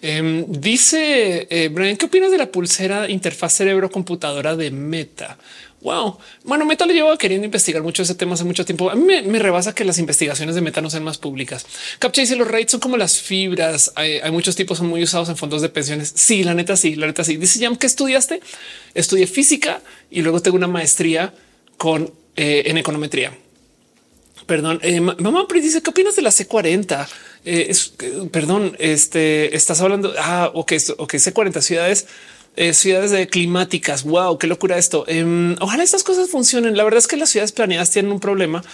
[0.00, 5.38] Em, dice eh, Brian, ¿qué opinas de la pulsera interfaz cerebro computadora de Meta?
[5.80, 6.18] Wow.
[6.42, 8.90] Bueno, Meta lo llevo queriendo investigar mucho ese tema hace mucho tiempo.
[8.90, 11.66] A mí me, rebasa que las investigaciones de Meta no sean más públicas.
[12.00, 13.92] Captcha dice los rates son como las fibras.
[13.94, 16.12] Hay, muchos tipos, son muy usados en fondos de pensiones.
[16.16, 17.36] Sí, la neta, sí, la neta, sí.
[17.36, 18.40] Dice Jam que estudiaste.
[18.94, 21.32] Estudié física y luego tengo una maestría
[21.76, 23.36] con eh, en econometría.
[24.46, 27.06] Perdón, eh, mamá dice qué opinas de la C40?
[27.44, 27.92] Eh, es,
[28.32, 30.12] perdón, este estás hablando.
[30.18, 32.06] Ah, ok, ok, C40 ciudades
[32.58, 34.02] eh, ciudades de climáticas.
[34.02, 35.04] Wow, qué locura esto.
[35.06, 36.76] Em, ojalá estas cosas funcionen.
[36.76, 38.64] La verdad es que las ciudades planeadas tienen un problema.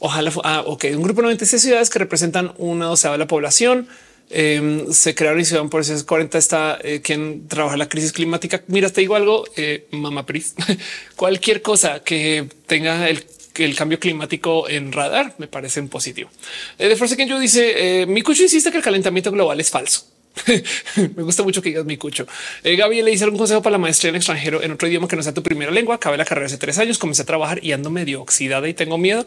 [0.00, 3.86] Ojalá, ah, ok, un grupo de 96 ciudades que representan una doceava de la población.
[4.30, 8.12] Em, se crearon y se van por esos 40 está eh, quien trabaja la crisis
[8.12, 8.64] climática.
[8.66, 10.54] Mira, te digo algo, eh, mamá Pris,
[11.16, 16.30] cualquier cosa que tenga el el cambio climático en radar me parece positivo.
[16.78, 20.06] de Force que yo dice mi cucho insiste que el calentamiento global es falso.
[21.16, 22.26] Me gusta mucho que digas mi cucho.
[22.62, 25.16] Eh, Gaby le hice algún consejo para la maestría en extranjero en otro idioma que
[25.16, 25.96] no sea tu primera lengua.
[25.96, 28.98] Acabé la carrera hace tres años, comencé a trabajar y ando medio oxidada y tengo
[28.98, 29.26] miedo.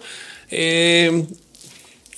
[0.49, 1.25] Eh,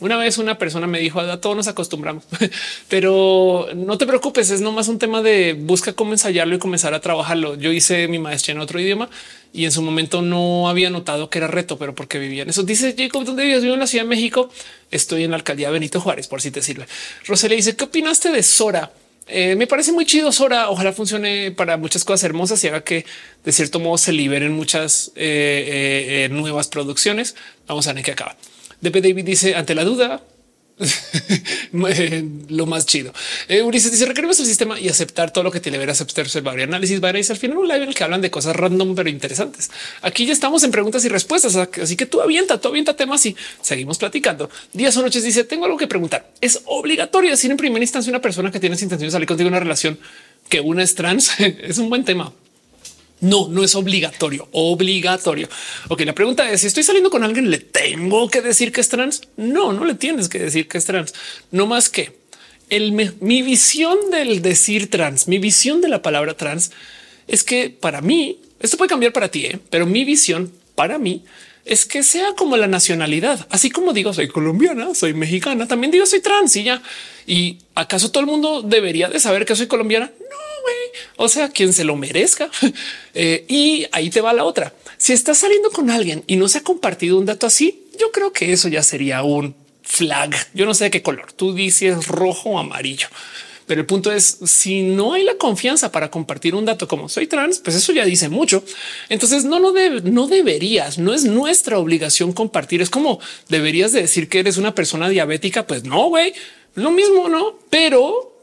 [0.03, 2.23] una vez una persona me dijo a todos nos acostumbramos,
[2.89, 6.99] pero no te preocupes, es nomás un tema de busca cómo ensayarlo y comenzar a
[6.99, 7.55] trabajarlo.
[7.55, 9.09] Yo hice mi maestría en otro idioma
[9.53, 12.63] y en su momento no había notado que era reto, pero porque vivía en eso.
[12.63, 13.61] Dice Jacob, ¿dónde vives?
[13.61, 14.49] Vivo en la Ciudad de México.
[14.91, 16.85] Estoy en la alcaldía Benito Juárez, por si te sirve.
[17.27, 18.91] le dice, ¿qué opinaste de Sora?
[19.27, 20.69] Eh, me parece muy chido Sora.
[20.69, 23.05] Ojalá funcione para muchas cosas hermosas y haga que
[23.43, 27.35] de cierto modo se liberen muchas eh, eh, nuevas producciones.
[27.67, 28.35] Vamos a ver qué acaba.
[28.83, 30.21] DP David dice ante la duda,
[32.49, 33.13] lo más chido.
[33.47, 36.59] Eh, Ulises dice requerimos el sistema y aceptar todo lo que te libera aceptar, observar
[36.59, 37.01] y análisis.
[37.01, 39.71] Va al final un live en el que hablan de cosas random, pero interesantes.
[40.01, 41.55] Aquí ya estamos en preguntas y respuestas.
[41.55, 44.49] Así que tú avienta, tú avienta temas y seguimos platicando.
[44.73, 46.29] Días o noches dice tengo algo que preguntar.
[46.41, 49.59] Es obligatorio decir en primera instancia una persona que tiene intención de salir contigo una
[49.59, 49.97] relación
[50.49, 51.31] que una es trans.
[51.39, 52.33] es un buen tema.
[53.23, 55.47] No, no es obligatorio, obligatorio.
[55.87, 58.89] Ok, la pregunta es si estoy saliendo con alguien, le tengo que decir que es
[58.89, 59.21] trans.
[59.37, 61.13] No, no le tienes que decir que es trans.
[61.49, 62.17] No más que
[62.69, 66.71] el, mi visión del decir trans, mi visión de la palabra trans
[67.27, 69.59] es que para mí esto puede cambiar para ti, ¿eh?
[69.69, 71.23] pero mi visión para mí
[71.65, 73.47] es que sea como la nacionalidad.
[73.49, 76.81] Así como digo, soy colombiana, soy mexicana, también digo soy trans y ya.
[77.25, 80.11] Y acaso todo el mundo debería de saber que soy colombiana?
[81.17, 82.49] O sea, quien se lo merezca.
[83.15, 84.73] Eh, y ahí te va la otra.
[84.97, 88.33] Si estás saliendo con alguien y no se ha compartido un dato así, yo creo
[88.33, 90.35] que eso ya sería un flag.
[90.55, 93.07] Yo no sé de qué color tú dices rojo o amarillo.
[93.65, 97.27] Pero el punto es si no hay la confianza para compartir un dato como soy
[97.27, 98.63] trans, pues eso ya dice mucho.
[99.09, 102.81] Entonces no lo no deberías, no es nuestra obligación compartir.
[102.81, 103.19] Es como
[103.49, 105.65] deberías de decir que eres una persona diabética.
[105.65, 106.33] Pues no, güey,
[106.75, 108.33] lo mismo, no, pero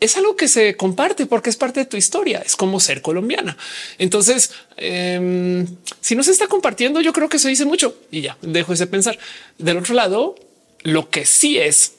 [0.00, 2.42] es algo que se comparte porque es parte de tu historia.
[2.44, 3.56] Es como ser colombiana.
[3.98, 5.66] Entonces, em,
[6.00, 8.86] si no se está compartiendo, yo creo que eso dice mucho y ya dejo ese
[8.86, 9.18] pensar.
[9.58, 10.34] Del otro lado,
[10.82, 11.95] lo que sí es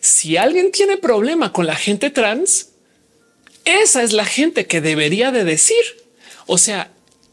[0.00, 2.70] si alguien tiene problema con la gente trans,
[3.64, 5.82] esa es la gente que debería de decir.
[6.46, 6.92] O sea,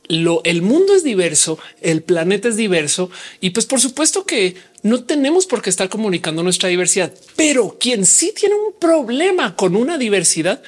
[0.09, 3.09] el mundo es diverso, el planeta es diverso
[3.39, 8.05] y pues por supuesto que no tenemos por qué estar comunicando nuestra diversidad, pero quien
[8.05, 10.61] sí tiene un problema con una diversidad,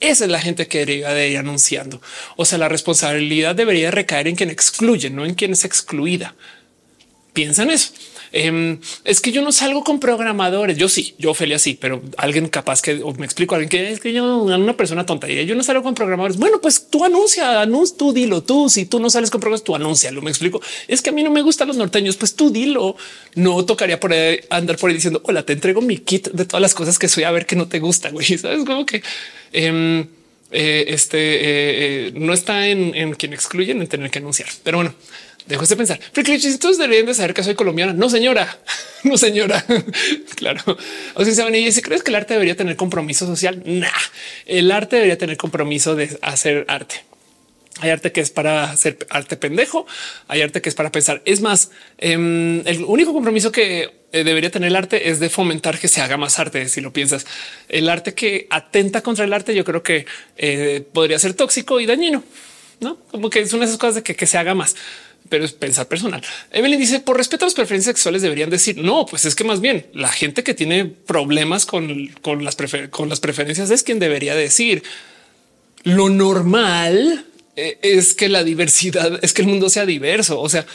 [0.00, 2.00] esa es la gente que debería de ir anunciando.
[2.36, 6.34] O sea, la responsabilidad debería recaer en quien excluye, no en quien es excluida.
[7.32, 7.92] Piensa en eso.
[8.32, 10.76] Em, es que yo no salgo con programadores.
[10.76, 14.00] Yo sí, yo Ophelia sí, pero alguien capaz que me explico a alguien que es
[14.00, 16.36] que yo una persona tonta y yo no salgo con programadores.
[16.36, 18.68] Bueno, pues tú anuncia, anuncia, tú dilo tú.
[18.68, 20.22] Si tú no sales con programadores, tú anúncialo.
[20.22, 20.60] Me explico.
[20.88, 22.16] Es que a mí no me gustan los norteños.
[22.16, 22.96] Pues tú dilo.
[23.34, 24.14] No tocaría por
[24.50, 27.24] andar por ahí diciendo hola, te entrego mi kit de todas las cosas que soy
[27.24, 28.10] a ver que no te gusta.
[28.10, 29.02] Güey, sabes como que
[29.52, 30.06] em,
[30.52, 34.48] eh, este eh, eh, no está en, en quien excluyen en tener que anunciar.
[34.62, 34.94] Pero bueno,
[35.50, 35.98] Dejo de pensar.
[36.60, 37.92] Todos deberían de saber que soy colombiana.
[37.92, 38.56] No, señora,
[39.02, 39.64] no, señora.
[40.36, 40.78] claro.
[41.14, 43.88] O sea, saben, y si crees que el arte debería tener compromiso social, nah,
[44.46, 47.02] el arte debería tener compromiso de hacer arte.
[47.80, 49.86] Hay arte que es para hacer arte pendejo,
[50.28, 51.20] hay arte que es para pensar.
[51.24, 55.80] Es más, em, el único compromiso que eh, debería tener el arte es de fomentar
[55.80, 56.68] que se haga más arte.
[56.68, 57.26] Si lo piensas,
[57.68, 60.06] el arte que atenta contra el arte, yo creo que
[60.36, 62.22] eh, podría ser tóxico y dañino.
[62.78, 64.74] No como que es una de esas cosas de que se haga más
[65.30, 66.20] pero es pensar personal.
[66.50, 69.62] Evelyn dice por respeto a las preferencias sexuales deberían decir no, pues es que más
[69.62, 74.82] bien la gente que tiene problemas con, con las, preferencias es quien debería decir
[75.84, 77.24] lo normal
[77.56, 80.38] eh, es que la diversidad es que el mundo sea diverso.
[80.40, 80.66] O sea,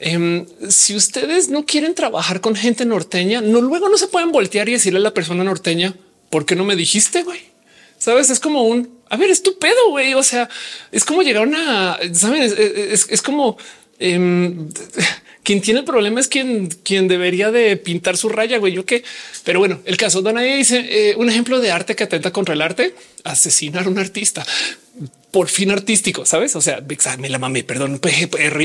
[0.00, 4.68] em, si ustedes no quieren trabajar con gente norteña, no luego no se pueden voltear
[4.68, 5.94] y decirle a la persona norteña
[6.30, 7.40] por qué no me dijiste, güey.
[7.98, 10.14] Sabes, es como un a ver, es tu pedo, güey.
[10.14, 10.48] O sea,
[10.92, 13.56] es como llegar a una, saben, es, como
[13.98, 14.68] Em,
[15.42, 18.72] quien tiene el problema es quien, quien debería de pintar su raya, güey.
[18.72, 19.02] Yo qué,
[19.44, 22.62] pero bueno, el caso Donaya dice eh, un ejemplo de arte que atenta contra el
[22.62, 22.94] arte,
[23.24, 24.44] asesinar a un artista
[25.30, 26.56] por fin artístico, sabes?
[26.56, 26.82] O sea,
[27.18, 28.00] me la mamé, perdón,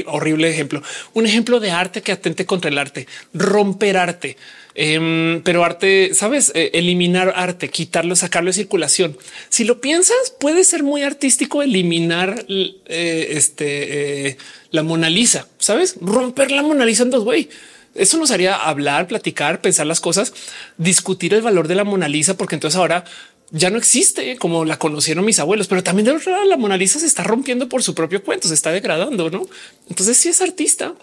[0.08, 0.82] horrible ejemplo.
[1.14, 4.38] Un ejemplo de arte que atente contra el arte, romper arte,
[4.76, 9.18] em, pero arte, sabes, eh, eliminar arte, quitarlo, sacarlo de circulación.
[9.50, 14.38] Si lo piensas, puede ser muy artístico eliminar eh, este eh,
[14.72, 15.96] la Mona Lisa, sabes?
[16.02, 17.50] Romper la Mona Lisa en dos güey.
[17.96, 20.34] Eso nos haría hablar, platicar, pensar las cosas,
[20.78, 23.06] discutir el valor de la Mona Lisa, porque entonces ahora
[23.52, 27.00] ya no existe como la conocieron mis abuelos, pero también de verdad la Mona Lisa
[27.00, 29.48] se está rompiendo por su propio cuento, se está degradando, ¿no?
[29.88, 30.96] Entonces sí es artista,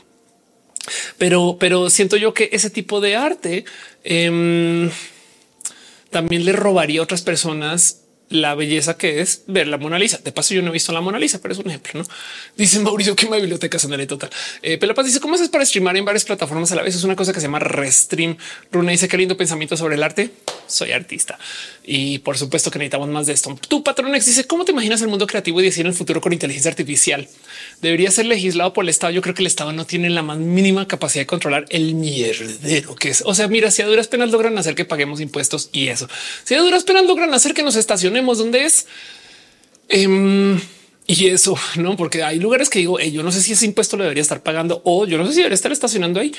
[1.18, 3.64] pero, pero siento yo que ese tipo de arte
[4.04, 4.90] em,
[6.10, 8.00] también le robaría a otras personas
[8.30, 10.18] la belleza que es ver la Mona Lisa.
[10.18, 12.00] De paso, yo no he visto la Mona Lisa, pero es un ejemplo.
[12.00, 12.06] No
[12.56, 14.30] dice Mauricio que mi biblioteca sonaré total.
[14.62, 16.94] Eh, dice cómo haces para streamar en varias plataformas a la vez.
[16.94, 18.36] Es una cosa que se llama Restream.
[18.70, 20.30] Runa dice qué lindo pensamiento sobre el arte.
[20.68, 21.38] Soy artista
[21.84, 23.58] y por supuesto que necesitamos más de esto.
[23.68, 26.32] Tu patrón dice cómo te imaginas el mundo creativo y decir en el futuro con
[26.32, 27.28] inteligencia artificial
[27.80, 29.12] debería ser legislado por el Estado.
[29.12, 32.94] Yo creo que el Estado no tiene la más mínima capacidad de controlar el mierdero
[32.94, 33.22] que es.
[33.26, 36.08] O sea, mira, si a duras penas logran hacer que paguemos impuestos y eso,
[36.44, 38.86] si a duras penas logran hacer que nos estacionemos donde es.
[39.88, 40.60] Em,
[41.06, 44.04] y eso no, porque hay lugares que digo, yo no sé si ese impuesto lo
[44.04, 46.32] debería estar pagando o yo no sé si debería estar estacionando ahí,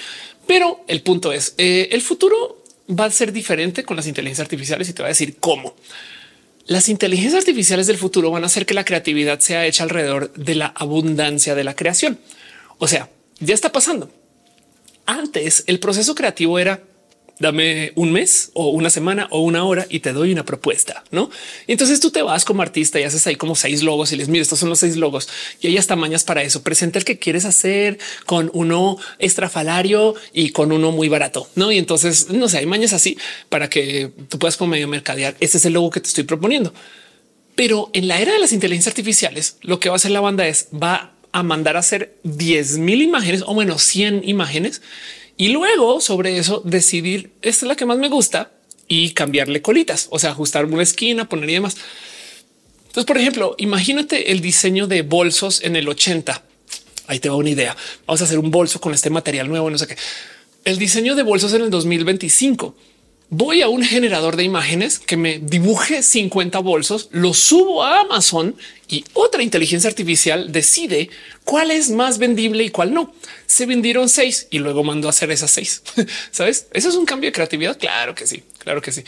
[0.48, 4.88] pero el punto es eh, el futuro va a ser diferente con las inteligencias artificiales
[4.88, 5.76] y te voy a decir cómo.
[6.66, 10.56] Las inteligencias artificiales del futuro van a hacer que la creatividad sea hecha alrededor de
[10.56, 12.20] la abundancia de la creación.
[12.78, 13.10] O sea,
[13.40, 14.12] ya está pasando.
[15.06, 16.84] Antes el proceso creativo era
[17.42, 21.30] dame un mes o una semana o una hora y te doy una propuesta, ¿no?
[21.66, 24.30] Y entonces tú te vas como artista y haces ahí como seis logos y les
[24.30, 25.28] mira, estos son los seis logos
[25.60, 26.62] y hay hasta mañas para eso.
[26.62, 27.98] Presenta el que quieres hacer
[28.28, 31.72] con uno estrafalario y con uno muy barato, ¿no?
[31.72, 33.18] Y entonces, no sé, hay mañas así
[33.50, 35.36] para que tú puedas como medio mercadear.
[35.40, 36.74] Ese es el logo que te estoy proponiendo.
[37.56, 40.48] Pero en la era de las inteligencias artificiales, lo que va a hacer la banda
[40.48, 44.82] es va a mandar a hacer 10 mil imágenes o menos 100 imágenes
[45.42, 48.52] y luego sobre eso decidir esta es la que más me gusta
[48.88, 51.78] y cambiarle colitas, o sea, ajustar una esquina, poner y demás.
[52.82, 56.44] Entonces, por ejemplo, imagínate el diseño de bolsos en el 80.
[57.08, 57.76] Ahí te va una idea.
[58.06, 59.98] Vamos a hacer un bolso con este material nuevo, no sé qué.
[60.64, 62.76] El diseño de bolsos en el 2025
[63.32, 68.58] voy a un generador de imágenes que me dibuje 50 bolsos, lo subo a Amazon
[68.90, 71.10] y otra inteligencia artificial decide
[71.46, 73.16] cuál es más vendible y cuál no.
[73.46, 75.82] Se vendieron seis y luego mandó a hacer esas seis.
[76.32, 76.68] Sabes?
[76.74, 77.80] Eso es un cambio de creatividad.
[77.80, 79.04] Claro que sí, claro que sí.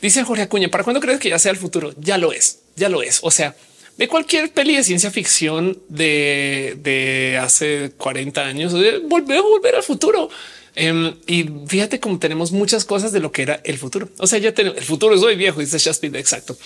[0.00, 1.92] Dice Jorge Acuña, ¿para cuándo crees que ya sea el futuro?
[1.98, 3.18] Ya lo es, ya lo es.
[3.22, 3.56] O sea,
[3.96, 10.30] de cualquier peli de ciencia ficción de, hace 40 años, volver a volver al futuro.
[10.76, 14.08] Em, y fíjate cómo tenemos muchas cosas de lo que era el futuro.
[14.18, 16.14] O sea, ya tenemos el futuro es hoy viejo, dice Shaspid.
[16.16, 16.56] Exacto.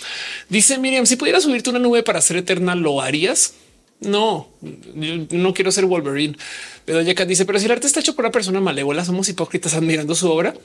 [0.49, 3.53] Dice Miriam, si pudieras subirte una nube para ser eterna, ¿lo harías?
[4.01, 6.37] No, no quiero ser Wolverine.
[6.85, 9.73] Pero ya dice, pero si el arte está hecho por una persona malévola, somos hipócritas
[9.73, 10.55] admirando su obra.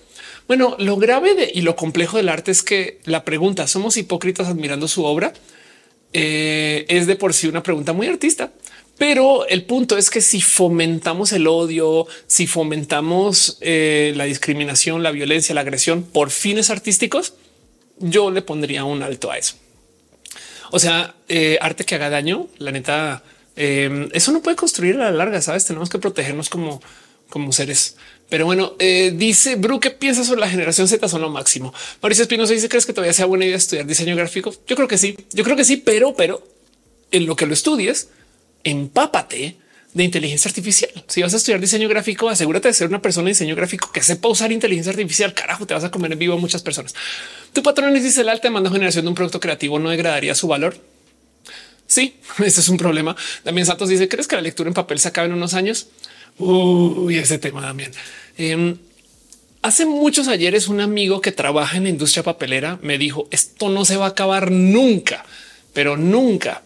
[0.46, 4.88] Bueno, lo grave y lo complejo del arte es que la pregunta, ¿somos hipócritas admirando
[4.88, 5.32] su obra?
[6.12, 8.52] Eh, es de por sí una pregunta muy artista.
[8.96, 15.10] Pero el punto es que si fomentamos el odio, si fomentamos eh, la discriminación, la
[15.10, 17.34] violencia, la agresión por fines artísticos,
[17.98, 19.56] yo le pondría un alto a eso.
[20.70, 23.24] O sea, eh, arte que haga daño, la neta,
[23.56, 25.64] eh, eso no puede construir a la larga, sabes?
[25.66, 26.80] Tenemos que protegernos como,
[27.28, 27.96] como seres.
[28.28, 31.08] Pero bueno, dice Bru, ¿qué piensas sobre la generación Z?
[31.08, 31.74] Son lo máximo.
[32.00, 34.54] Mauricio Espinosa dice, ¿crees que todavía sea buena idea estudiar diseño gráfico?
[34.66, 36.42] Yo creo que sí, yo creo que sí, pero, pero
[37.10, 38.08] en lo que lo estudies,
[38.64, 39.56] empápate
[39.94, 40.90] de inteligencia artificial.
[41.06, 44.02] Si vas a estudiar diseño gráfico, asegúrate de ser una persona de diseño gráfico que
[44.02, 45.32] sepa usar inteligencia artificial.
[45.32, 46.94] Carajo, te vas a comer en vivo a muchas personas.
[47.52, 50.76] Tu patrón dice el alta demanda generación de un producto creativo no degradaría su valor.
[51.86, 53.14] Sí, ese es un problema.
[53.44, 55.86] También Santos dice: ¿Crees que la lectura en papel se acaba en unos años?
[56.38, 57.92] Uy, ese tema también.
[58.36, 58.76] Em,
[59.62, 63.84] hace muchos ayeres, un amigo que trabaja en la industria papelera me dijo: Esto no
[63.84, 65.24] se va a acabar nunca,
[65.72, 66.62] pero nunca.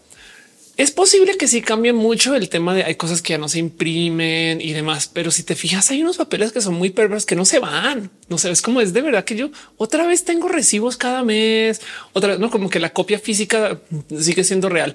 [0.79, 3.59] Es posible que sí cambie mucho el tema de hay cosas que ya no se
[3.59, 7.35] imprimen y demás, pero si te fijas, hay unos papeles que son muy perversos que
[7.35, 8.13] no se van.
[8.29, 11.81] No sabes cómo es de verdad que yo otra vez tengo recibos cada mes,
[12.13, 13.81] otra vez no como que la copia física
[14.21, 14.95] sigue siendo real.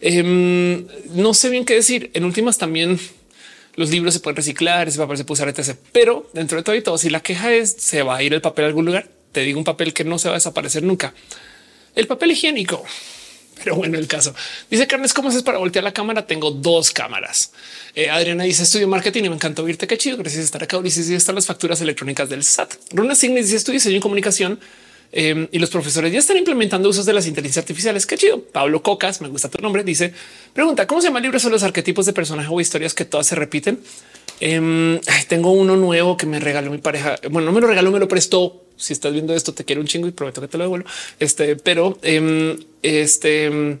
[0.00, 2.12] Em, no sé bien qué decir.
[2.14, 3.00] En últimas, también
[3.74, 5.76] los libros se pueden reciclar, ese papel se puede usar, etc.
[5.90, 8.40] Pero dentro de todo y todo, si la queja es se va a ir el
[8.40, 11.12] papel a algún lugar, te digo un papel que no se va a desaparecer nunca.
[11.96, 12.84] El papel higiénico
[13.62, 14.34] Pero bueno, el caso
[14.70, 16.26] dice Carnes, ¿cómo haces para voltear la cámara?
[16.26, 17.52] Tengo dos cámaras.
[17.94, 19.86] Eh, Adriana dice estudio marketing y me encantó verte.
[19.86, 20.16] Qué chido.
[20.16, 20.78] Gracias por estar acá.
[20.78, 22.74] Ulises y están las facturas electrónicas del SAT.
[22.92, 24.58] Runa Signes dice estudio diseño y comunicación
[25.12, 28.06] em, y los profesores ya están implementando usos de las inteligencias artificiales.
[28.06, 28.42] Qué chido.
[28.42, 29.84] Pablo Cocas, me gusta tu nombre.
[29.84, 30.12] Dice
[30.52, 33.34] pregunta cómo se llama el libro los arquetipos de personaje o historias que todas se
[33.34, 33.80] repiten.
[34.40, 37.16] Em, tengo uno nuevo que me regaló mi pareja.
[37.30, 39.86] Bueno, no me lo regaló, me lo prestó si estás viendo esto, te quiero un
[39.86, 40.88] chingo y prometo que te lo devuelvo.
[41.18, 43.78] Este, pero em, este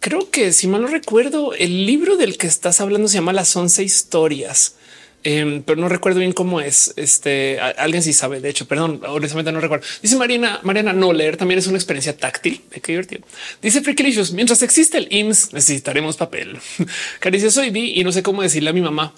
[0.00, 3.56] creo que si mal no recuerdo, el libro del que estás hablando se llama Las
[3.56, 4.76] 11 historias.
[5.24, 6.94] Em, pero no recuerdo bien cómo es.
[6.94, 8.40] Este alguien sí sabe.
[8.40, 9.84] De hecho, perdón, honestamente no recuerdo.
[10.00, 12.62] Dice Mariana, Mariana, no leer también es una experiencia táctil.
[12.70, 13.26] Qué divertido.
[13.60, 14.30] Dice Frikilicious.
[14.32, 16.56] Mientras existe el IMSS, necesitaremos papel.
[17.18, 19.12] Caricia soy vi y no sé cómo decirle a mi mamá.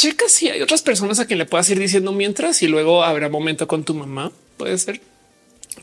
[0.00, 3.28] Checa si hay otras personas a quien le puedas ir diciendo mientras y luego habrá
[3.28, 4.32] momento con tu mamá.
[4.56, 5.02] Puede ser.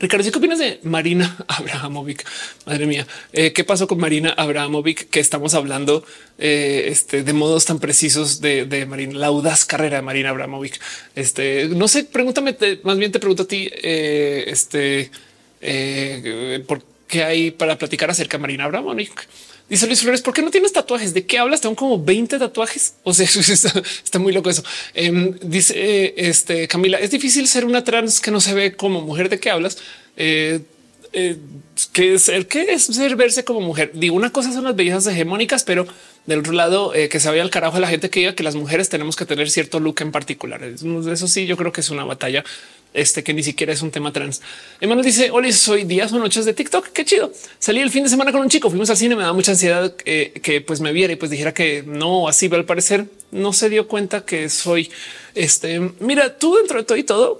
[0.00, 2.24] Ricardo, ¿qué opinas de Marina Abrahamovic?
[2.66, 5.08] Madre mía, eh, ¿qué pasó con Marina Abrahamovic?
[5.08, 6.04] Que estamos hablando
[6.36, 10.80] eh, este, de modos tan precisos de, Marina, la audaz carrera de Marina Abrahamovic.
[11.14, 15.12] Este, no sé, pregúntame, más bien te pregunto a ti, eh, este,
[16.66, 19.28] ¿por qué hay para platicar acerca de Marina Abrahamovic?
[19.68, 21.12] Dice Luis Flores, ¿por qué no tienes tatuajes?
[21.12, 21.60] ¿De qué hablas?
[21.60, 22.94] Tengo como 20 tatuajes.
[23.02, 23.26] O sea,
[24.04, 24.62] está, muy loco eso.
[24.94, 29.28] Em, dice este Camila, es difícil ser una trans que no se ve como mujer.
[29.28, 29.78] ¿De qué hablas?
[30.16, 30.60] Eh,
[31.12, 31.36] eh,
[31.92, 33.92] que es es ser verse como mujer.
[33.94, 35.86] Digo, una cosa son las bellezas hegemónicas, pero
[36.26, 38.42] del otro lado, eh, que se vaya al carajo a la gente que diga que
[38.42, 40.62] las mujeres tenemos que tener cierto look en particular.
[40.62, 42.44] Eso sí, yo creo que es una batalla
[42.94, 44.40] este que ni siquiera es un tema trans.
[44.80, 46.88] Emanuel dice: Hola, soy días o noches de TikTok.
[46.88, 47.32] Qué chido.
[47.58, 49.94] Salí el fin de semana con un chico, fuimos al cine, me da mucha ansiedad
[50.04, 53.52] eh, que pues me viera y pues dijera que no, así, pero al parecer no
[53.52, 54.90] se dio cuenta que soy
[55.34, 55.80] este.
[56.00, 57.38] Mira, tú dentro de todo y todo.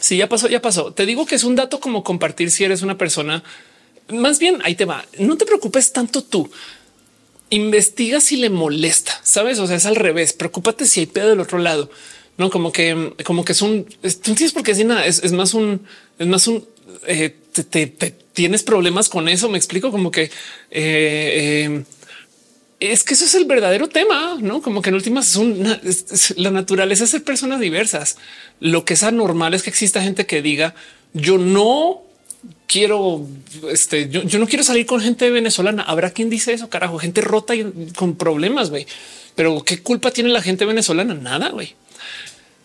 [0.00, 0.92] Si ya pasó, ya pasó.
[0.92, 3.42] Te digo que es un dato como compartir si eres una persona.
[4.08, 5.04] Más bien ahí te va.
[5.18, 6.50] No te preocupes tanto tú.
[7.48, 9.58] Investiga si le molesta, sabes?
[9.58, 10.32] O sea, es al revés.
[10.32, 11.90] Preocúpate si hay pedo del otro lado
[12.36, 15.86] no como que, como que es un, tú tienes por qué nada, es, más un,
[16.18, 16.66] es más un,
[17.06, 17.86] eh, te,
[18.32, 19.48] tienes problemas con eso.
[19.48, 20.30] Me explico como que, eh,
[20.70, 21.84] eh,
[22.80, 25.38] es que eso es el verdadero tema, no como que en últimas
[25.84, 28.18] es, la naturaleza es ser personas diversas.
[28.60, 30.74] Lo que es anormal es que exista gente que diga
[31.14, 32.02] yo no
[32.66, 33.26] quiero,
[33.70, 35.84] este, yo, yo no quiero salir con gente venezolana.
[35.84, 37.64] Habrá quien dice eso, carajo, gente rota y
[37.96, 38.86] con problemas, güey.
[39.36, 41.14] Pero qué culpa tiene la gente venezolana?
[41.14, 41.74] Nada, güey.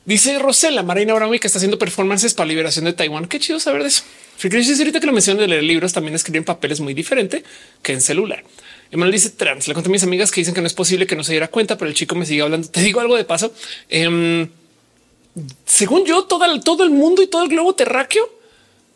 [0.05, 3.27] Dice Rosela Marina Abraham que está haciendo performances para liberación de Taiwán.
[3.27, 4.03] Qué chido saber de eso.
[4.37, 7.43] Fíjense ahorita que lo mencioné de leer libros, también escriben papeles muy diferente
[7.83, 8.43] que en celular.
[8.91, 9.67] Emanuel dice trans.
[9.67, 11.49] Le conté a mis amigas que dicen que no es posible que no se diera
[11.49, 12.67] cuenta, pero el chico me sigue hablando.
[12.69, 13.53] Te digo algo de paso.
[13.89, 14.49] Em,
[15.65, 18.39] según yo, todo, todo el mundo y todo el globo terráqueo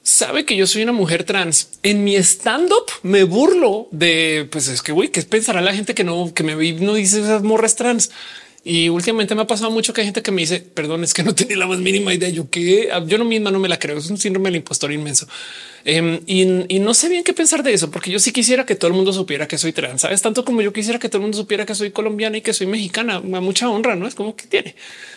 [0.02, 1.70] sabe que yo soy una mujer trans.
[1.84, 5.94] En mi stand up me burlo de pues es que güey, que pensará la gente
[5.94, 8.12] que no, que me vi, no dice esas morras trans.
[8.66, 11.22] Y últimamente me ha pasado mucho que hay gente que me dice, perdón, es que
[11.24, 12.30] no tenía la más mínima idea.
[12.30, 13.98] Yo que yo no misma no me la creo.
[13.98, 15.28] Es un síndrome del impostor inmenso.
[15.86, 18.88] Em, y, no sé bien qué pensar de eso, porque yo sí quisiera que todo
[18.88, 21.38] el mundo supiera que soy trans, sabes tanto como yo quisiera que todo el mundo
[21.38, 23.16] supiera que soy colombiana y que soy mexicana.
[23.16, 24.76] A mucha honra, no es como que tiene.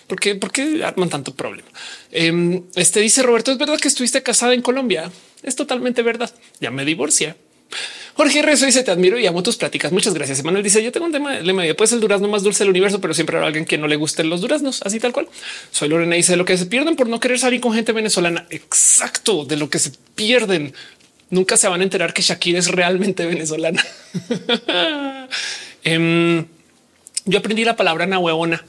[0.08, 1.68] ¿Por qué, ¿Por qué arman tanto problema?
[2.10, 5.10] Em, este dice Roberto, es verdad que estuviste casada en Colombia.
[5.44, 6.34] Es totalmente verdad.
[6.60, 7.36] Ya me divorcié.
[8.16, 9.92] Jorge Rezo dice te admiro y amo tus pláticas.
[9.92, 10.40] Muchas gracias.
[10.40, 12.98] Emanuel dice yo tengo un tema lema de pues el durazno más dulce del universo,
[12.98, 15.28] pero siempre habrá alguien que no le gusten los duraznos, así tal cual.
[15.70, 18.46] Soy Lorena y dice lo que se pierden por no querer salir con gente venezolana.
[18.48, 20.72] Exacto de lo que se pierden.
[21.28, 23.84] Nunca se van a enterar que Shakira es realmente venezolana.
[25.84, 26.44] Em,
[27.26, 28.64] yo aprendí la palabra nahueona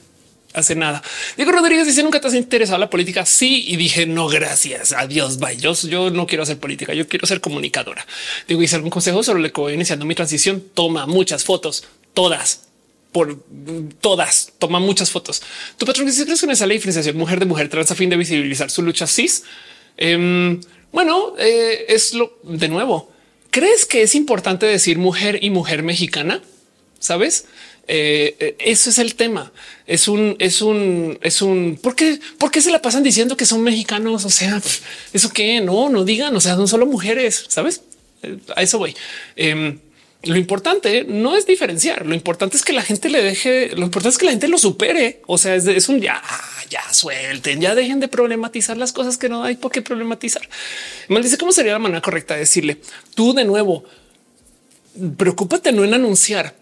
[0.58, 1.02] hace nada.
[1.36, 3.24] Diego Rodríguez dice nunca te has interesado la política.
[3.24, 4.92] Sí, y dije no, gracias.
[4.92, 5.38] Adiós.
[5.38, 5.56] Bye.
[5.56, 6.94] Yo, no quiero hacer política.
[6.94, 8.06] Yo quiero ser comunicadora.
[8.46, 10.62] Digo, hice algún consejo sobre lo que voy iniciando mi transición.
[10.74, 12.68] Toma muchas fotos, todas
[13.12, 13.42] por
[14.00, 14.52] todas.
[14.58, 15.42] Toma muchas fotos.
[15.76, 18.10] Tu patrón dice crees que en esa ley diferenciación mujer de mujer trans a fin
[18.10, 19.44] de visibilizar su lucha cis.
[19.96, 20.60] Em,
[20.92, 23.10] bueno, eh, es lo de nuevo.
[23.50, 26.42] ¿Crees que es importante decir mujer y mujer mexicana?
[26.98, 27.46] Sabes?
[27.88, 29.50] Eh, eh, eso es el tema.
[29.86, 31.78] Es un, es un, es un.
[31.82, 32.20] ¿Por qué?
[32.36, 34.26] ¿Por qué se la pasan diciendo que son mexicanos?
[34.26, 34.60] O sea,
[35.12, 36.36] eso que no, no digan.
[36.36, 37.46] O sea, son solo mujeres.
[37.48, 37.80] Sabes?
[38.22, 38.94] Eh, a eso voy.
[39.36, 39.78] Em,
[40.24, 42.04] lo importante no es diferenciar.
[42.04, 43.70] Lo importante es que la gente le deje.
[43.74, 45.22] Lo importante es que la gente lo supere.
[45.26, 46.22] O sea, es, un ya,
[46.68, 50.46] ya suelten, ya dejen de problematizar las cosas que no hay por qué problematizar.
[51.08, 52.82] Me dice cómo sería la manera correcta de decirle
[53.14, 53.84] tú de nuevo.
[55.16, 56.57] Preocúpate no en anunciar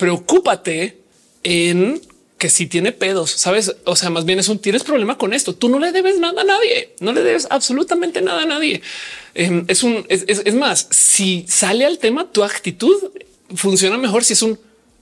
[0.00, 0.98] preocúpate
[1.44, 2.00] en
[2.38, 3.76] que si tiene pedos, sabes?
[3.84, 5.54] O sea, más bien es un tienes problema con esto.
[5.54, 8.80] Tú no le debes nada a nadie, no le debes absolutamente nada a nadie.
[9.34, 12.96] Em, es un es, más, si sale al tema, tu actitud
[13.54, 14.58] funciona mejor si es un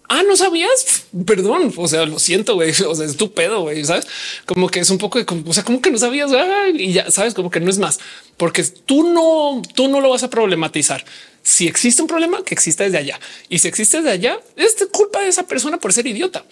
[0.08, 1.06] Ah, no sabías.
[1.26, 1.72] Perdón.
[1.76, 2.70] O sea, lo siento, güey.
[2.86, 3.84] O sea, es tu pedo, güey.
[3.84, 4.06] Sabes
[4.46, 6.30] como que es un poco de, o sea, como que no sabías
[6.74, 7.98] y ya sabes, como que no es más
[8.38, 11.04] porque tú no, tú no lo vas a problematizar.
[11.42, 15.20] Si existe un problema que exista desde allá y si existe desde allá, es culpa
[15.20, 16.44] de esa persona por ser idiota.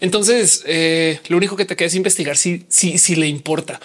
[0.00, 3.80] Entonces, eh, lo único que te queda es investigar si, si, si le importa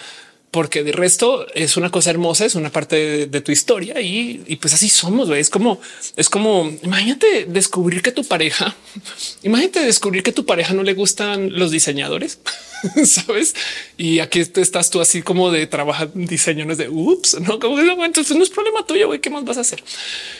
[0.50, 4.74] porque de resto es una cosa hermosa, es una parte de, tu historia y, pues
[4.74, 5.30] así somos.
[5.30, 5.80] Es como,
[6.16, 8.74] es como imagínate descubrir que tu pareja,
[9.42, 12.40] imagínate descubrir que tu pareja no le gustan los diseñadores,
[13.04, 13.54] sabes?
[13.96, 18.42] Y aquí estás tú así como de trabajar diseño, de ups, no como entonces no
[18.42, 19.06] es problema tuyo.
[19.06, 19.82] Güey, ¿qué más vas a hacer?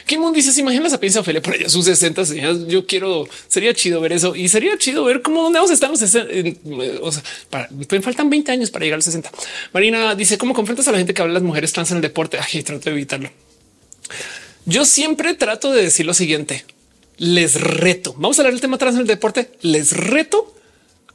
[0.07, 2.67] Kimon dices, imagina la piensa Ophelia por ella sus 60 años.
[2.67, 5.89] Yo quiero, sería chido ver eso y sería chido ver cómo dónde vamos a estar
[5.89, 6.61] los 60.
[7.03, 7.69] O sea, para,
[8.03, 9.31] faltan 20 años para llegar a los 60.
[9.73, 12.03] Marina dice cómo confrontas a la gente que habla de las mujeres trans en el
[12.03, 12.39] deporte.
[12.39, 13.31] Ay, trato de evitarlo.
[14.67, 16.65] Yo siempre trato de decir lo siguiente.
[17.17, 18.15] Les reto.
[18.15, 19.51] Vamos a hablar del tema trans en el deporte.
[19.63, 20.55] Les reto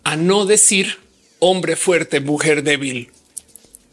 [0.03, 0.99] a no decir
[1.39, 3.09] hombre fuerte, mujer débil,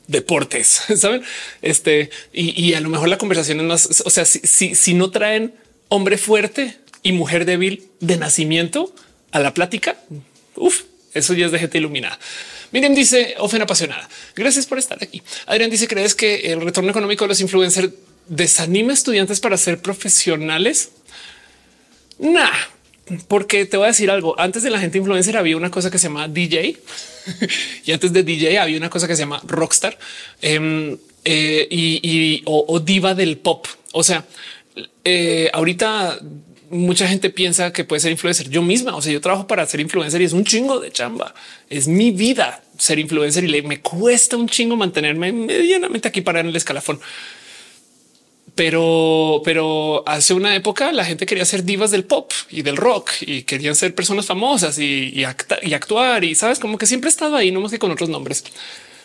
[0.07, 1.23] deportes, saben?
[1.61, 4.03] Este y, a lo mejor la conversación es más.
[4.05, 5.55] O sea, si, si no traen
[5.89, 8.95] hombre fuerte y mujer débil de nacimiento
[9.33, 9.97] a la plática,
[11.15, 12.19] eso ya es de gente iluminada.
[12.73, 14.09] Miren, dice Ofen apasionada.
[14.35, 15.23] Gracias por estar aquí.
[15.47, 17.91] Adrián dice: ¿Crees que el retorno económico de los influencers
[18.27, 20.91] desanima a estudiantes para ser profesionales?
[22.19, 22.51] Nah,
[23.29, 24.39] porque te voy a decir algo.
[24.39, 26.79] Antes de la gente influencer había una cosa que se llama DJ
[27.85, 29.99] y antes de DJ había una cosa que se llama rockstar
[30.41, 33.67] em, eh, y, o, diva del pop.
[33.93, 34.25] O sea,
[35.05, 36.19] eh, ahorita
[36.73, 38.49] mucha gente piensa que puede ser influencer.
[38.49, 41.35] Yo misma, o sea, yo trabajo para ser influencer y es un chingo de chamba.
[41.69, 46.41] Es mi vida ser influencer y le, me cuesta un chingo mantenerme medianamente aquí para
[46.41, 46.99] en el escalafón.
[48.55, 53.11] Pero, pero hace una época la gente quería ser divas del pop y del rock
[53.21, 55.25] y querían ser personas famosas y, y,
[55.63, 58.09] y actuar y sabes como que siempre he estado ahí, no más que con otros
[58.09, 58.45] nombres.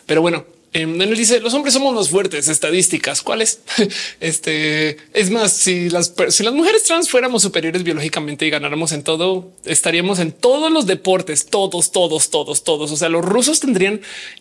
[0.06, 3.22] Pero bueno, Daniel dice los hombres somos los fuertes estadísticas.
[3.22, 3.60] ¿Cuáles?
[4.20, 9.02] Este es más, si las, si las mujeres trans fuéramos superiores biológicamente y ganáramos en
[9.02, 12.92] todo, estaríamos en todos los deportes, todos, todos, todos, todos.
[12.92, 14.00] O sea, los rusos tendrían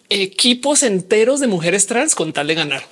[0.10, 2.84] equipos enteros de mujeres trans con tal de ganar.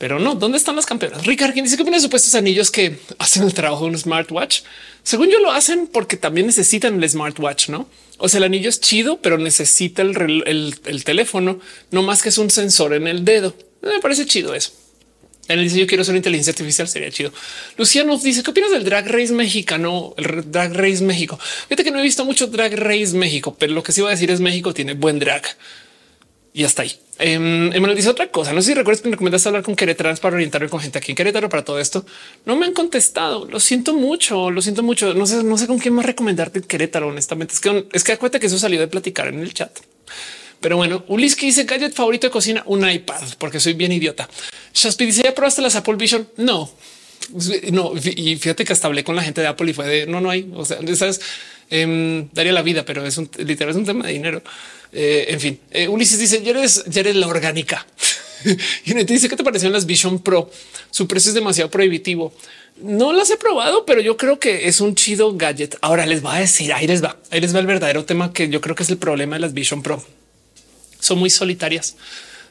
[0.00, 1.26] Pero no, ¿dónde están las campeonas?
[1.26, 4.62] Ricardo, ¿quién dice que vienen supuestos anillos que hacen el trabajo de un smartwatch?
[5.02, 7.86] Según yo lo hacen porque también necesitan el smartwatch, ¿no?
[8.20, 11.58] O sea, el anillo es chido, pero necesita el, teléfono,
[11.90, 13.54] no más que es un sensor en el dedo.
[13.82, 14.72] Me parece chido eso.
[15.48, 17.32] Él dice yo quiero ser inteligencia artificial, sería chido.
[17.76, 21.38] Luciano dice qué opinas del Drag Race mexicano, el Drag Race México.
[21.68, 24.12] Fíjate que no he visto mucho Drag Race México, pero lo que sí voy a
[24.12, 25.42] decir es México tiene buen drag
[26.52, 26.92] y hasta ahí.
[27.18, 28.52] Eh, me dice otra cosa.
[28.52, 31.12] No sé si recuerdas que me recomendaste hablar con Querétaro para orientarme con gente aquí
[31.12, 32.04] en Querétaro para todo esto.
[32.44, 33.44] No me han contestado.
[33.46, 35.14] Lo siento mucho, lo siento mucho.
[35.14, 37.08] No sé, no sé con quién más recomendarte en Querétaro.
[37.08, 39.78] Honestamente, es que es que acuérdate que eso salió de platicar en el chat.
[40.60, 44.28] Pero bueno, Ulis que dice gadget favorito de cocina, un iPad, porque soy bien idiota.
[44.74, 46.28] Shaspi dice ya probaste las Apple Vision.
[46.36, 46.70] No,
[47.72, 47.92] no.
[47.96, 50.30] Y fíjate que hasta hablé con la gente de Apple y fue de no, no
[50.30, 50.50] hay.
[50.54, 51.20] O sea, sabes,
[51.70, 54.42] eh, daría la vida, pero es un literal, es un tema de dinero.
[54.92, 57.86] Eh, en fin, eh, Ulises dice ya eres, ya eres la orgánica
[58.84, 60.50] y te dice qué te parecieron las Vision Pro.
[60.90, 62.32] Su precio es demasiado prohibitivo.
[62.82, 65.76] No las he probado, pero yo creo que es un chido gadget.
[65.82, 68.48] Ahora les va a decir, ahí les va, ahí les va el verdadero tema que
[68.48, 70.02] yo creo que es el problema de las Vision Pro.
[70.98, 71.96] Son muy solitarias.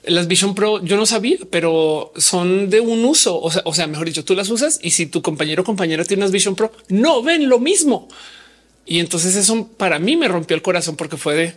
[0.09, 3.39] Las Vision Pro yo no sabía, pero son de un uso.
[3.39, 6.31] O sea, mejor dicho, tú las usas y si tu compañero o compañera tiene unas
[6.31, 8.07] Vision Pro, no ven lo mismo.
[8.85, 11.53] Y entonces eso para mí me rompió el corazón porque fue de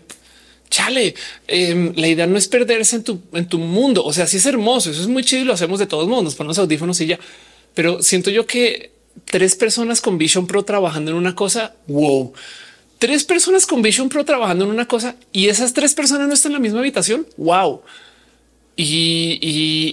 [0.72, 1.14] chale,
[1.46, 4.02] em, la idea no es perderse en tu, en tu mundo.
[4.04, 6.24] O sea, sí es hermoso, eso es muy chido y lo hacemos de todos modos,
[6.24, 7.18] nos ponemos audífonos y ya.
[7.74, 8.90] Pero siento yo que
[9.26, 12.32] tres personas con Vision Pro trabajando en una cosa, wow.
[12.98, 16.52] Tres personas con Vision Pro trabajando en una cosa y esas tres personas no están
[16.52, 17.26] en la misma habitación.
[17.36, 17.82] Wow.
[18.74, 19.38] Y,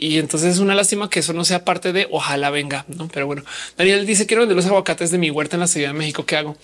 [0.02, 3.10] y, entonces es una lástima que eso no sea parte de ojalá venga, ¿no?
[3.10, 3.44] Pero bueno,
[3.78, 6.26] Daniel dice quiero vender los aguacates de mi huerta en la Ciudad de México.
[6.26, 6.56] ¿Qué hago?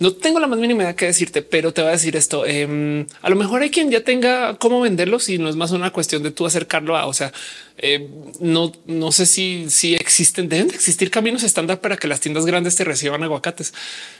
[0.00, 2.46] No tengo la más mínima idea que decirte, pero te voy a decir esto.
[2.46, 5.90] Em, a lo mejor hay quien ya tenga cómo venderlos y no es más una
[5.92, 7.32] cuestión de tú acercarlo a, o sea,
[7.76, 8.08] em,
[8.40, 12.46] no, no sé si, si existen, deben de existir caminos estándar para que las tiendas
[12.46, 13.74] grandes te reciban aguacates.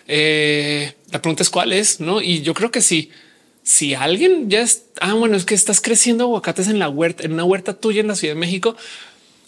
[0.07, 2.21] Eh, la pregunta es cuál es, no?
[2.21, 3.11] Y yo creo que sí.
[3.63, 7.33] Si alguien ya es, ah, bueno, es que estás creciendo aguacates en la huerta, en
[7.33, 8.77] una huerta tuya en la Ciudad de México.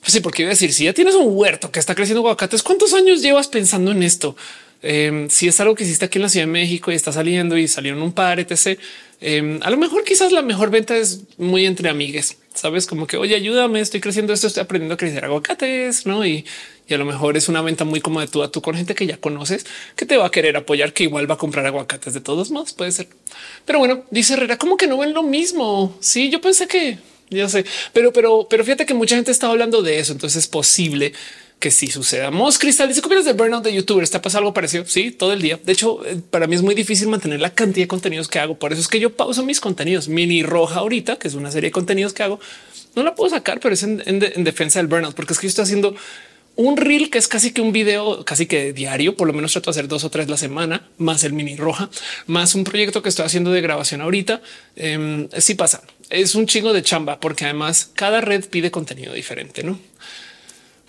[0.01, 2.63] Pues sí, porque iba a decir, si ya tienes un huerto que está creciendo aguacates,
[2.63, 4.37] ¿cuántos años llevas pensando en esto?
[4.83, 7.57] Em, si es algo que hiciste aquí en la Ciudad de México y está saliendo
[7.57, 8.79] y salieron un par, etc.
[9.25, 13.17] Em, a lo mejor quizás la mejor venta es muy entre amigues, sabes como que
[13.17, 16.27] oye, ayúdame, estoy creciendo esto, estoy aprendiendo a crecer aguacates, no?
[16.27, 16.45] Y,
[16.89, 18.97] y a lo mejor es una venta muy como de tú a tú con gente
[18.97, 22.15] que ya conoces, que te va a querer apoyar, que igual va a comprar aguacates
[22.15, 22.73] de todos modos.
[22.73, 23.07] Puede ser.
[23.65, 25.97] Pero bueno, dice Herrera, como que no ven lo mismo.
[26.01, 26.99] Sí, yo pensé que
[27.31, 30.13] ya sé, pero, pero, pero fíjate que mucha gente está hablando de eso.
[30.13, 31.13] Entonces es posible
[31.63, 32.33] que sí suceda.
[32.33, 34.03] Mos Cristal dice copias de burnout de youtuber.
[34.03, 34.85] Está pasando algo parecido.
[34.85, 35.61] Sí, todo el día.
[35.63, 38.59] De hecho, eh, para mí es muy difícil mantener la cantidad de contenidos que hago.
[38.59, 40.09] Por eso es que yo pauso mis contenidos.
[40.09, 42.41] Mini roja ahorita, que es una serie de contenidos que hago.
[42.97, 45.51] No la puedo sacar, pero es en, en defensa del burnout, porque es que yo
[45.51, 45.95] estoy haciendo
[46.57, 49.71] un reel que es casi que un video casi que diario, por lo menos trato
[49.71, 51.89] de hacer dos o tres la semana, más el mini roja,
[52.27, 54.43] más un proyecto que estoy haciendo de grabación ahorita.
[54.77, 59.63] Eh, sí pasa, es un chingo de chamba porque además cada red pide contenido diferente,
[59.63, 59.79] ¿no?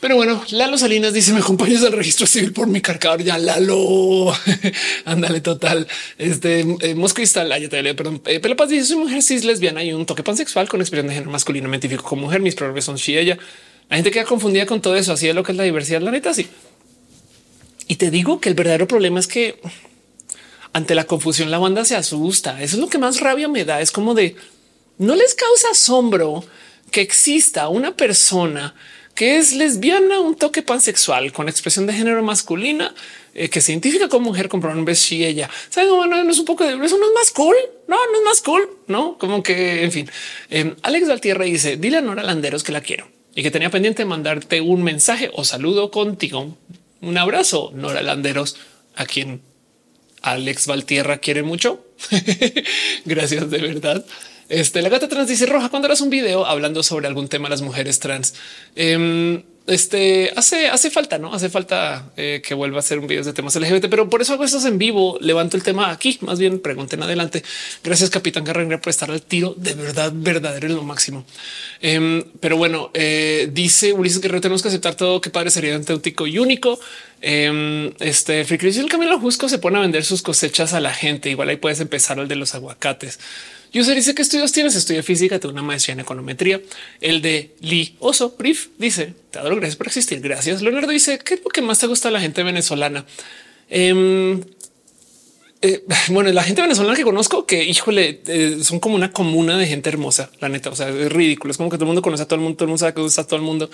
[0.03, 3.23] Pero bueno, Lalo Salinas dice: Me acompañas al registro civil por mi cargador.
[3.23, 4.33] Ya Lalo,
[5.05, 5.87] ándale, total.
[6.17, 8.21] Este eh, Moscristal, ah, ya te perdón.
[8.25, 11.31] Eh, Pelopaz dice: Soy mujer cis lesbiana y un toque pansexual con expresión de género
[11.31, 11.69] masculino.
[11.69, 12.41] Me identifico como mujer.
[12.41, 13.37] Mis pronombres son she, ella.
[13.89, 15.13] La gente queda confundida con todo eso.
[15.13, 16.01] Así es lo que es la diversidad.
[16.01, 16.47] La neta, sí.
[17.87, 19.61] Y te digo que el verdadero problema es que
[20.73, 22.61] ante la confusión la banda se asusta.
[22.61, 23.79] Eso es lo que más rabia me da.
[23.79, 24.35] Es como de
[24.97, 26.43] no les causa asombro
[26.91, 28.75] que exista una persona
[29.15, 32.93] que es lesbiana, un toque pansexual con expresión de género masculina,
[33.35, 35.49] eh, que se identifica como mujer con pronombres she, ella.
[35.69, 35.95] ¿Saben?
[35.95, 37.55] Bueno, no es un poco de eso, no es más cool.
[37.87, 38.69] No, no es más cool.
[38.87, 40.09] No, como que en fin.
[40.49, 44.05] Eh, Alex Valtierra dice: Dile a Nora Landeros que la quiero y que tenía pendiente
[44.05, 46.57] mandarte un mensaje o saludo contigo.
[47.01, 48.57] Un abrazo, Nora Landeros,
[48.95, 49.41] a quien
[50.21, 51.85] Alex Valtierra quiere mucho.
[53.05, 54.05] Gracias de verdad.
[54.53, 57.63] Este, la gata trans dice roja cuando eras un video hablando sobre algún tema las
[57.63, 58.35] mujeres trans.
[58.75, 63.23] Em, este hace, hace falta, no hace falta eh, que vuelva a hacer un video
[63.23, 65.17] de temas LGBT, pero por eso hago estos en vivo.
[65.21, 66.19] Levanto el tema aquí.
[66.21, 67.41] Más bien pregunten adelante.
[67.83, 71.25] Gracias, Capitán Garrenga, por estar al tiro de verdad, verdadero en lo máximo.
[71.81, 75.19] Em, pero bueno, eh, dice Ulises Guerrero, tenemos que aceptar todo.
[75.19, 76.79] que padre sería auténtico y único.
[77.23, 81.31] Um, este el Camilo Jusco se pone a vender sus cosechas a la gente.
[81.31, 83.17] Igual ahí puedes empezar el de los aguacates.
[83.73, 86.61] User dice que estudios tienes, estudio física, tengo una maestría en econometría.
[87.01, 90.21] El de Lee Oso Brief dice te adoro, gracias por existir.
[90.21, 90.61] Gracias.
[90.61, 93.05] Leonardo dice qué es lo que más te gusta a la gente venezolana.
[93.71, 94.41] Um,
[95.63, 99.65] eh, bueno, la gente venezolana que conozco, que híjole, eh, son como una comuna de
[99.65, 100.29] gente hermosa.
[100.39, 101.51] La neta, o sea, es ridículo.
[101.51, 102.93] Es como que todo el mundo conoce a todo el mundo, todo el mundo sabe
[102.93, 103.71] que gusta a todo el mundo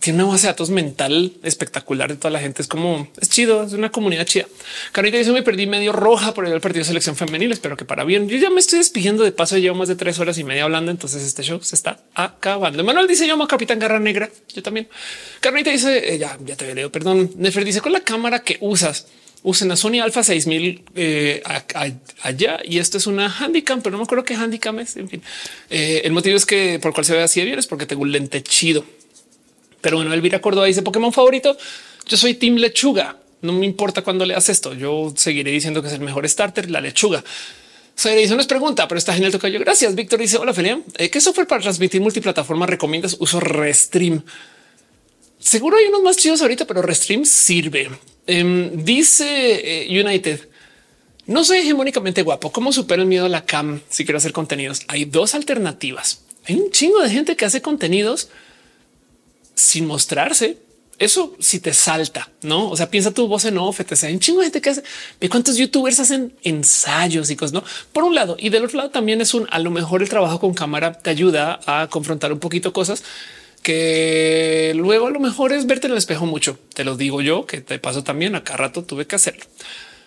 [0.00, 2.62] tiene una base de datos mental espectacular de toda la gente.
[2.62, 4.46] Es como es chido, es una comunidad chida.
[4.92, 7.52] Carita dice: Me perdí medio roja por el partido de selección femenil.
[7.52, 8.28] Espero que para bien.
[8.28, 9.58] Yo ya me estoy despidiendo de paso.
[9.58, 10.90] Llevo más de tres horas y media hablando.
[10.90, 12.82] Entonces este show se está acabando.
[12.84, 14.30] Manuel dice: Yo amo Capitán Garra Negra.
[14.54, 14.88] Yo también.
[15.40, 16.90] Carita dice: eh, Ya, ya te veo.
[16.90, 17.30] Perdón.
[17.36, 19.06] Nefer dice: Con la cámara que usas,
[19.44, 21.42] usen a Sony Alpha 6000 eh,
[22.22, 24.96] allá y esto es una handicam, pero no me acuerdo qué handicam es.
[24.96, 25.22] En fin,
[25.70, 28.02] eh, el motivo es que por cual se ve así de bien es porque tengo
[28.02, 28.84] un lente chido.
[29.84, 31.58] Pero bueno, Elvira Córdoba dice Pokémon favorito.
[32.06, 33.18] Yo soy Team Lechuga.
[33.42, 34.72] No me importa cuando leas esto.
[34.72, 37.22] Yo seguiré diciendo que es el mejor starter, la lechuga.
[37.94, 39.60] Soy Edison nos pregunta, pero está genial tocayo.
[39.60, 39.94] Gracias.
[39.94, 40.80] Víctor dice: Hola, Felia.
[40.96, 43.18] Eh, ¿Qué software para transmitir multiplataforma recomiendas?
[43.20, 44.22] Uso Restream.
[45.38, 47.90] Seguro hay unos más chidos ahorita, pero Restream sirve.
[48.26, 49.26] Em, dice
[49.84, 50.48] eh, United.
[51.26, 52.50] No soy hegemónicamente guapo.
[52.50, 54.80] ¿Cómo supero el miedo a la cam si quiero hacer contenidos?
[54.88, 56.22] Hay dos alternativas.
[56.46, 58.30] Hay un chingo de gente que hace contenidos
[59.54, 60.58] sin mostrarse.
[60.98, 62.70] Eso si te salta, no?
[62.70, 64.82] O sea, piensa tu voz en off, te un chingo gente que hace
[65.20, 67.64] ve cuántos youtubers hacen ensayos y cosas, no?
[67.92, 70.38] Por un lado, y del otro lado también es un a lo mejor el trabajo
[70.38, 73.02] con cámara te ayuda a confrontar un poquito cosas
[73.64, 76.58] que luego a lo mejor es verte en el espejo mucho.
[76.74, 79.44] Te lo digo yo, que te paso también acá rato tuve que hacerlo.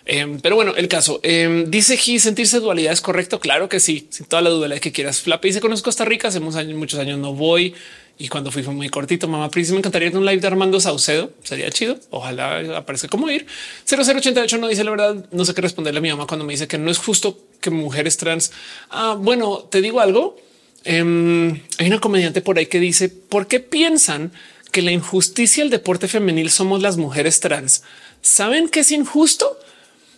[0.05, 3.39] Em, pero bueno, el caso em, dice G sentirse dualidad es correcto.
[3.41, 5.19] Claro que sí, sin toda la duda que quieras.
[5.19, 7.73] Flap dice conozco Costa Rica hace muchos años, no voy
[8.19, 9.27] y cuando fui fue muy cortito.
[9.27, 11.31] Mamá Pris, me encantaría un live de Armando Saucedo.
[11.43, 11.99] Sería chido.
[12.09, 13.45] Ojalá aparezca como ir.
[13.85, 15.25] 0088 no dice la verdad.
[15.31, 17.69] No sé qué responderle a mi mamá cuando me dice que no es justo que
[17.69, 18.51] mujeres trans.
[18.89, 20.35] Ah, bueno, te digo algo.
[20.83, 24.31] Em, hay una comediante por ahí que dice por qué piensan
[24.71, 27.83] que la injusticia del deporte femenil somos las mujeres trans.
[28.21, 29.59] Saben que es injusto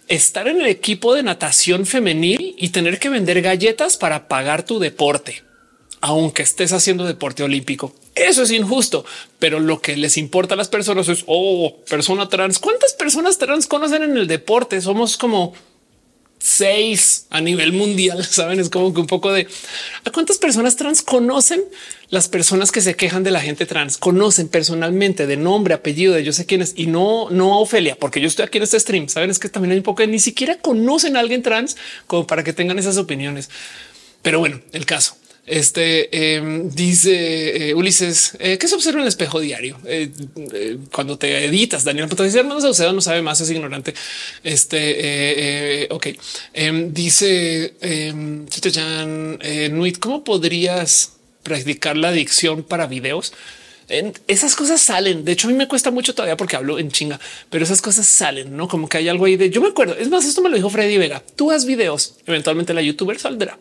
[0.07, 4.79] estar en el equipo de natación femenil y tener que vender galletas para pagar tu
[4.79, 5.48] deporte
[6.01, 7.93] aunque estés haciendo deporte olímpico.
[8.15, 9.05] Eso es injusto,
[9.37, 12.59] pero lo que les importa a las personas es, oh, persona trans.
[12.59, 14.81] ¿Cuántas personas trans conocen en el deporte?
[14.81, 15.53] Somos como
[16.39, 18.25] seis a nivel mundial.
[18.29, 19.47] Saben, es como que un poco de
[20.05, 21.61] a cuántas personas trans conocen
[22.09, 26.23] las personas que se quejan de la gente trans, conocen personalmente de nombre, apellido de
[26.23, 28.79] yo sé quién es y no, no a Ofelia, porque yo estoy aquí en este
[28.79, 29.09] stream.
[29.09, 32.25] Saben, es que también hay un poco de ni siquiera conocen a alguien trans como
[32.25, 33.49] para que tengan esas opiniones.
[34.21, 35.18] Pero bueno, el caso.
[35.49, 40.11] Este em, dice eh, Ulises eh, que se observa en el espejo diario eh,
[40.91, 41.83] cuando te editas.
[41.83, 43.95] Daniel dice hermano Saucedo no sabe más, es ignorante.
[44.43, 46.07] Este ok,
[46.53, 48.45] em, dice em,
[49.71, 53.33] Nuit, ¿cómo podrías practicar la adicción para videos?
[54.27, 55.25] esas cosas salen.
[55.25, 57.19] De hecho, a mí me cuesta mucho todavía porque hablo en chinga,
[57.49, 59.95] pero esas cosas salen, no como que hay algo ahí de yo me acuerdo.
[59.95, 61.23] Es más, esto me lo dijo Freddy Vega.
[61.35, 63.57] Tú haz videos, eventualmente la youtuber saldrá.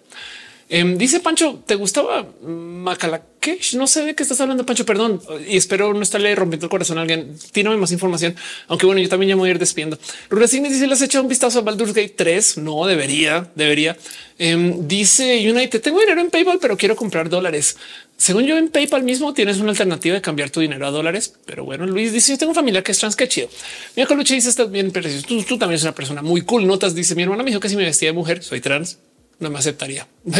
[0.70, 3.74] Em, dice Pancho, ¿te gustaba Macalakesh?
[3.76, 5.20] No sé de qué estás hablando, Pancho, perdón.
[5.48, 7.38] Y espero no estarle rompiendo el corazón a alguien.
[7.52, 8.36] Tírame más información.
[8.66, 9.98] Aunque bueno, yo también ya me voy a ir despidiendo.
[10.28, 12.58] Ruracine dice, ¿le has echado un vistazo a Baldur's Gate 3?
[12.58, 13.97] No, debería, debería.
[14.38, 17.78] Em, dice United, tengo dinero en PayPal, pero quiero comprar dólares.
[18.18, 21.32] Según yo en PayPal mismo tienes una alternativa de cambiar tu dinero a dólares.
[21.47, 23.48] Pero bueno, Luis dice, yo tengo familia que es trans, qué chido.
[23.97, 26.66] Mira, Coluche dice, estás bien, pero tú, tú también eres una persona muy cool.
[26.66, 28.98] Notas, dice, mi hermana me dijo que si me vestía de mujer, soy trans
[29.39, 30.07] no me aceptaría.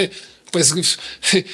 [0.51, 0.75] Pues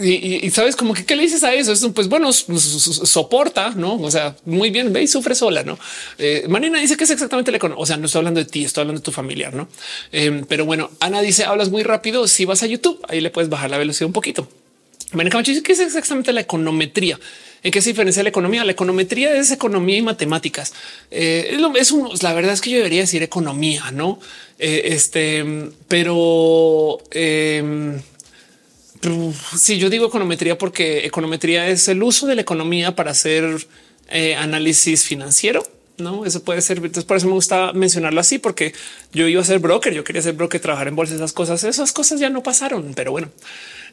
[0.00, 1.72] y, sabes como que qué le dices a eso?
[1.72, 3.96] Es pues bueno, soporta, no?
[4.00, 5.78] O sea, muy bien, ve y sufre sola, no?
[6.18, 8.82] Eh, Marina dice que es exactamente la O sea, no estoy hablando de ti, estoy
[8.82, 9.68] hablando de tu familiar, no?
[10.12, 12.26] Em, pero bueno, Ana dice hablas muy rápido.
[12.28, 14.48] Si vas a YouTube, ahí le puedes bajar la velocidad un poquito.
[15.12, 17.18] Marina Camacho dice que es exactamente la econometría.
[17.62, 18.64] ¿En qué se diferencia la economía?
[18.64, 20.72] La econometría es economía y matemáticas.
[21.10, 24.20] Eh, es, la verdad es que yo debería decir economía, no?
[24.58, 25.44] Eh, este,
[25.88, 28.00] pero eh,
[29.56, 33.66] si yo digo econometría porque econometría es el uso de la economía para hacer
[34.10, 35.62] eh, análisis financiero.
[35.98, 36.78] No, eso puede ser.
[36.78, 38.72] Entonces, por eso me gusta mencionarlo así, porque
[39.12, 39.92] yo iba a ser broker.
[39.92, 41.64] Yo quería ser broker, trabajar en bolsa, esas cosas.
[41.64, 43.30] Esas cosas ya no pasaron, pero bueno.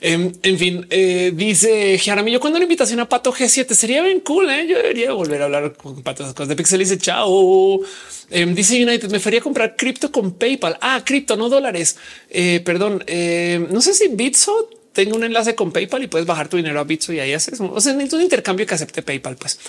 [0.02, 4.50] Em, en fin, eh, dice Jaramillo, cuando la invitación a Pato G7 sería bien cool.
[4.52, 4.68] ¿eh?
[4.68, 6.80] Yo debería volver a hablar con Pato esas cosas de Pixel.
[6.80, 7.82] Dice chao.
[8.30, 10.78] Em, dice United, me faría comprar cripto con PayPal.
[10.82, 11.98] Ah, cripto, no dólares.
[12.30, 16.50] Eh, perdón, em, no sé si Bitso tengo un enlace con PayPal y puedes bajar
[16.50, 17.60] tu dinero a Bitso y ahí haces.
[17.60, 19.38] O sea, necesito un intercambio que acepte PayPal.
[19.38, 19.60] Pues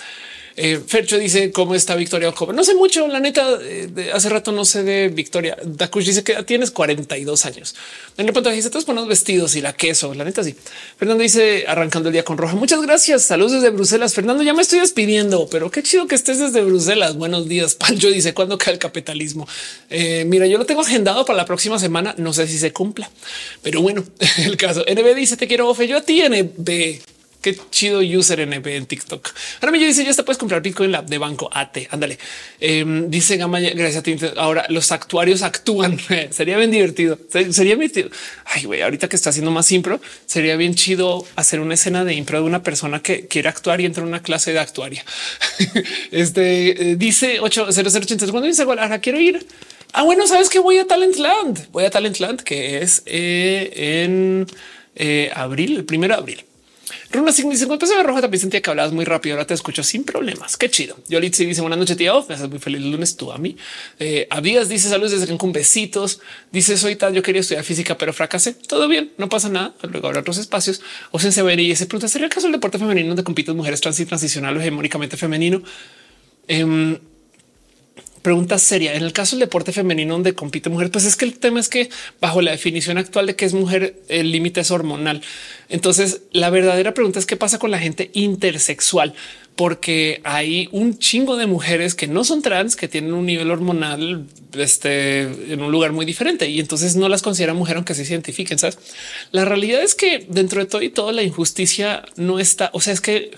[0.59, 2.51] eh, Fercho dice cómo está Victoria Ocoba.
[2.51, 3.59] No sé mucho, la neta.
[3.61, 5.55] Eh, hace rato no sé de Victoria.
[5.63, 7.75] Dakush dice que tienes 42 años.
[8.17, 10.15] En el punto dice todos buenos vestidos y la queso.
[10.15, 10.55] La neta sí.
[10.97, 12.55] Fernando dice arrancando el día con roja.
[12.55, 13.21] Muchas gracias.
[13.21, 14.15] Saludos desde Bruselas.
[14.15, 17.15] Fernando, ya me estoy despidiendo, pero qué chido que estés desde Bruselas.
[17.17, 17.75] Buenos días.
[17.79, 19.47] Pancho dice cuándo cae el capitalismo.
[19.91, 22.15] Eh, mira, yo lo tengo agendado para la próxima semana.
[22.17, 23.11] No sé si se cumpla,
[23.61, 24.03] pero bueno,
[24.39, 24.83] el caso.
[24.89, 25.87] NB dice te quiero ofe.
[25.87, 27.16] Yo a ti, NB.
[27.41, 29.29] Qué chido user NB en TikTok.
[29.61, 31.77] Ahora me dice ya te puedes comprar Bitcoin la de banco AT.
[31.91, 32.17] Ándale.
[32.59, 34.17] Em, dice Gama, gracias a ti.
[34.37, 35.99] Ahora los actuarios actúan.
[36.31, 37.19] sería bien divertido.
[37.29, 37.91] Sería bien.
[38.45, 42.13] Ay, güey, ahorita que está haciendo más impro, sería bien chido hacer una escena de
[42.15, 45.05] impro de una persona que quiere actuar y entra en una clase de actuaria.
[46.11, 48.27] este eh, dice 80080.
[48.31, 49.45] Cuando dice ahora quiero ir.
[49.93, 51.71] Ah, bueno, sabes que voy a Talentland.
[51.71, 54.47] Voy a Talentland, que es eh, en
[54.95, 56.45] eh, abril, el primero de abril.
[57.11, 59.35] Runa Sign dice cuando empezó roja también sentía que hablabas muy rápido.
[59.35, 60.57] Ahora te escucho sin problemas.
[60.57, 60.97] Qué chido.
[61.07, 62.25] Yolitzi dice buenas noches, tío.
[62.27, 63.57] Me haces muy feliz el lunes tú a mí.
[63.99, 66.19] Eh, Abías dice saludos desde con besitos.
[66.51, 67.13] Dice soy tal.
[67.13, 68.53] Yo quería estudiar física, pero fracasé.
[68.53, 69.73] Todo bien, no pasa nada.
[69.89, 70.81] Luego habrá otros espacios.
[71.11, 73.81] O se ver y se pregunta sería el caso del deporte femenino donde compiten mujeres
[73.81, 75.61] trans y transicional o hegemónicamente femenino.
[76.47, 76.99] Eh,
[78.27, 78.93] pregunta seria.
[78.93, 81.69] En el caso del deporte femenino donde compite mujer, pues es que el tema es
[81.69, 81.89] que
[82.19, 85.21] bajo la definición actual de que es mujer, el límite es hormonal.
[85.69, 89.13] Entonces, la verdadera pregunta es qué pasa con la gente intersexual,
[89.55, 94.25] porque hay un chingo de mujeres que no son trans, que tienen un nivel hormonal
[94.57, 98.59] este, en un lugar muy diferente y entonces no las considera mujer aunque se identifiquen.
[98.59, 98.77] ¿sabes?
[99.31, 102.71] La realidad es que dentro de todo y todo la injusticia no está.
[102.73, 103.31] O sea, es que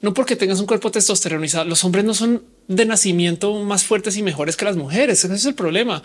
[0.00, 2.42] no porque tengas un cuerpo testosteronizado, los hombres no son
[2.76, 5.24] de nacimiento más fuertes y mejores que las mujeres.
[5.24, 6.02] Ese es el problema.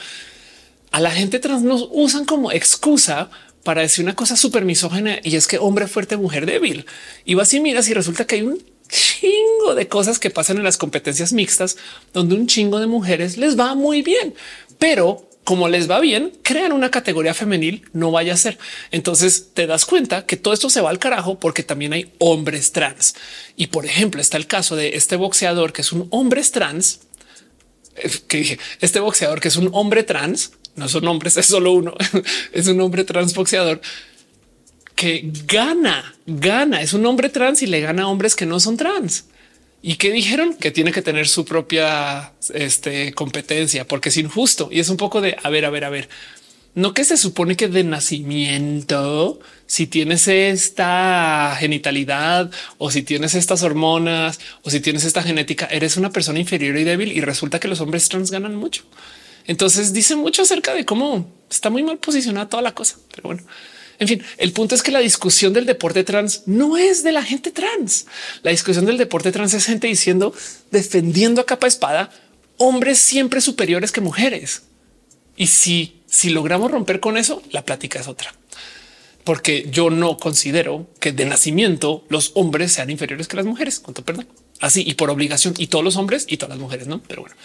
[0.92, 3.30] A la gente trans nos usan como excusa
[3.64, 6.86] para decir una cosa súper misógena y es que hombre fuerte, mujer débil.
[7.26, 10.64] Y vas y miras y resulta que hay un chingo de cosas que pasan en
[10.64, 11.78] las competencias mixtas
[12.14, 14.34] donde un chingo de mujeres les va muy bien,
[14.80, 18.58] pero como les va bien, crean una categoría femenil, no vaya a ser.
[18.92, 22.74] Entonces te das cuenta que todo esto se va al carajo porque también hay hombres
[22.74, 23.16] trans.
[23.56, 27.00] Y por ejemplo, está el caso de este boxeador que es un hombre trans,
[27.96, 31.72] eh, que dije, este boxeador que es un hombre trans, no son hombres, es solo
[31.72, 31.94] uno,
[32.52, 33.80] es un hombre trans boxeador
[34.96, 38.76] que gana, gana, es un hombre trans y le gana a hombres que no son
[38.76, 39.28] trans.
[39.82, 44.80] Y que dijeron que tiene que tener su propia este, competencia porque es injusto y
[44.80, 46.10] es un poco de a ver, a ver, a ver.
[46.74, 53.64] no que se supone que de nacimiento, si tienes esta genitalidad o si tienes estas
[53.64, 57.68] hormonas o si tienes esta genética, eres una persona inferior y débil y resulta que
[57.68, 58.84] los hombres trans ganan mucho.
[59.46, 62.98] Entonces dice mucho acerca de cómo está muy mal posicionada toda la cosa.
[63.16, 63.44] Pero bueno,
[64.00, 67.24] en fin, el punto es que la discusión del deporte trans no es de la
[67.24, 68.06] gente trans.
[68.44, 70.34] La discusión del deporte trans es gente diciendo,
[70.72, 72.12] defendiendo a capa espada,
[72.58, 74.64] hombres siempre superiores que mujeres.
[75.36, 78.34] Y si, si logramos romper con eso, la plática es otra.
[79.24, 83.80] Porque yo no considero que de nacimiento los hombres sean inferiores que las mujeres.
[83.80, 84.28] Cuánto perdón.
[84.60, 87.02] Así y por obligación y todos los hombres y todas las mujeres, no?
[87.04, 87.36] Pero bueno,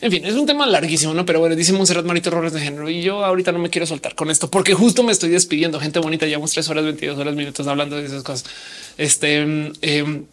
[0.00, 1.26] en fin, es un tema larguísimo, no?
[1.26, 4.14] Pero bueno, dice Monserrat Marito Robles de género y yo ahorita no me quiero soltar
[4.14, 5.80] con esto porque justo me estoy despidiendo.
[5.80, 8.48] Gente bonita, llevamos tres horas, 22 horas, minutos hablando de esas cosas.
[8.96, 10.24] Este em,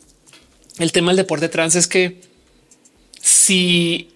[0.77, 2.21] el tema del deporte trans es que
[3.21, 4.09] si,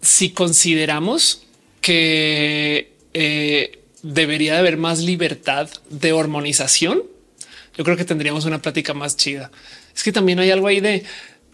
[0.00, 1.42] si consideramos
[1.80, 7.02] que eh, debería de haber más libertad de hormonización,
[7.76, 9.50] yo creo que tendríamos una plática más chida.
[9.94, 11.04] Es que también hay algo ahí de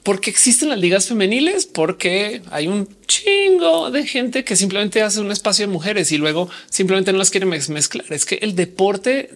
[0.02, 1.66] ¿Por qué existen las ligas femeniles?
[1.66, 6.50] Porque hay un chingo de gente que simplemente hace un espacio de mujeres y luego
[6.68, 8.04] simplemente no las quiere mezclar.
[8.10, 9.30] Es que el deporte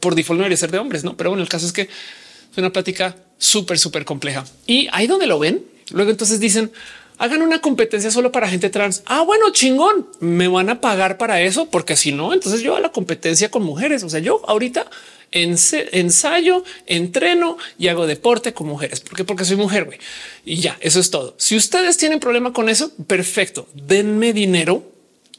[0.00, 1.16] por default no debería ser de hombres, no?
[1.16, 5.26] Pero bueno, el caso es que es una plática súper, súper compleja y ahí donde
[5.26, 5.64] lo ven.
[5.90, 6.72] Luego entonces dicen
[7.18, 9.04] hagan una competencia solo para gente trans.
[9.06, 10.08] Ah, bueno, chingón.
[10.18, 13.62] Me van a pagar para eso, porque si no, entonces yo a la competencia con
[13.62, 14.02] mujeres.
[14.02, 14.86] O sea, yo ahorita
[15.32, 19.00] ensayo, entreno y hago deporte con mujeres.
[19.00, 19.24] ¿Por qué?
[19.24, 19.84] Porque soy mujer.
[19.84, 19.98] güey.
[20.44, 21.34] Y ya, eso es todo.
[21.38, 23.66] Si ustedes tienen problema con eso, perfecto.
[23.74, 24.90] Denme dinero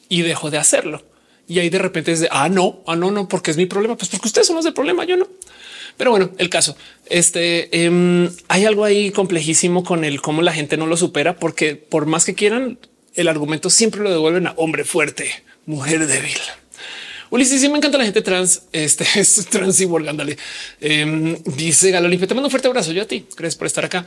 [0.10, 1.04] y dejo de hacerlo.
[1.48, 3.96] Y ahí de repente es de, ah, no, ah, no, no, porque es mi problema.
[3.98, 5.28] Pues porque ustedes son los de problema, yo no.
[5.98, 10.78] Pero bueno, el caso, este, em, hay algo ahí complejísimo con el cómo la gente
[10.78, 12.80] no lo supera, porque por más que quieran,
[13.14, 15.32] el argumento siempre lo devuelven a hombre fuerte,
[15.66, 16.40] mujer débil.
[17.34, 18.62] Ulises, sí me encanta la gente trans.
[18.72, 20.38] Este es trans y ándale.
[20.80, 23.26] Em, dice Galolipe, te mando un fuerte abrazo yo a ti.
[23.36, 24.06] Gracias por estar acá.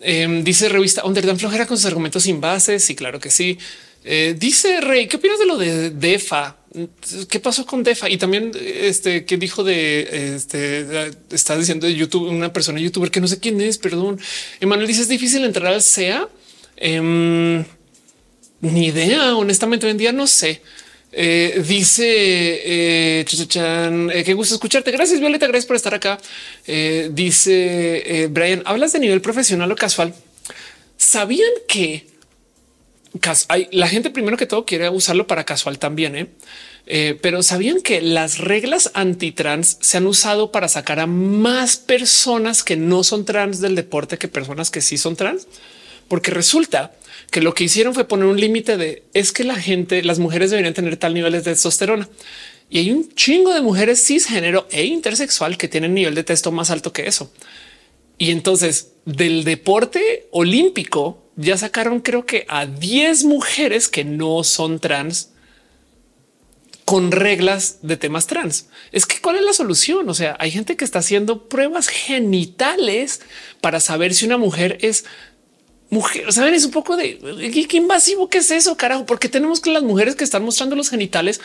[0.00, 2.82] Em, dice revista Under Dan flojera con sus argumentos sin bases.
[2.82, 3.58] Sí, claro que sí.
[4.02, 6.56] Eh, dice Rey, ¿qué opinas de lo de DEFA?
[7.28, 8.08] ¿Qué pasó con DEFA?
[8.08, 13.20] Y también este que dijo de este está diciendo de YouTube, una persona youtuber que
[13.20, 13.76] no sé quién es.
[13.76, 14.18] Perdón.
[14.58, 16.26] Emanuel dice es difícil entrar al SEA.
[16.78, 17.62] Em,
[18.62, 19.36] ni idea.
[19.36, 20.62] Honestamente, hoy en día no sé.
[21.20, 24.92] Eh, dice eh, eh, qué gusto escucharte.
[24.92, 25.48] Gracias, Violeta.
[25.48, 26.16] Gracias por estar acá.
[26.64, 30.14] Eh, dice Brian, hablas de nivel profesional o casual.
[30.96, 32.06] Sabían que
[33.48, 36.30] hay, la gente primero que todo quiere usarlo para casual también,
[37.20, 42.76] pero sabían que las reglas antitrans se han usado para sacar a más personas que
[42.76, 45.48] no son trans del deporte que personas que sí son trans,
[46.06, 46.92] porque resulta
[47.36, 50.74] lo que hicieron fue poner un límite de es que la gente, las mujeres deberían
[50.74, 52.08] tener tal niveles de testosterona.
[52.70, 56.70] Y hay un chingo de mujeres cisgénero e intersexual que tienen nivel de testo más
[56.70, 57.32] alto que eso.
[58.18, 64.80] Y entonces del deporte olímpico ya sacaron creo que a 10 mujeres que no son
[64.80, 65.30] trans
[66.84, 68.68] con reglas de temas trans.
[68.92, 70.08] Es que cuál es la solución?
[70.08, 73.20] O sea, hay gente que está haciendo pruebas genitales
[73.60, 75.04] para saber si una mujer es
[75.90, 77.18] mujer, saben, es un poco de
[77.68, 80.90] qué invasivo que es eso, carajo, porque tenemos que las mujeres que están mostrando los
[80.90, 81.40] genitales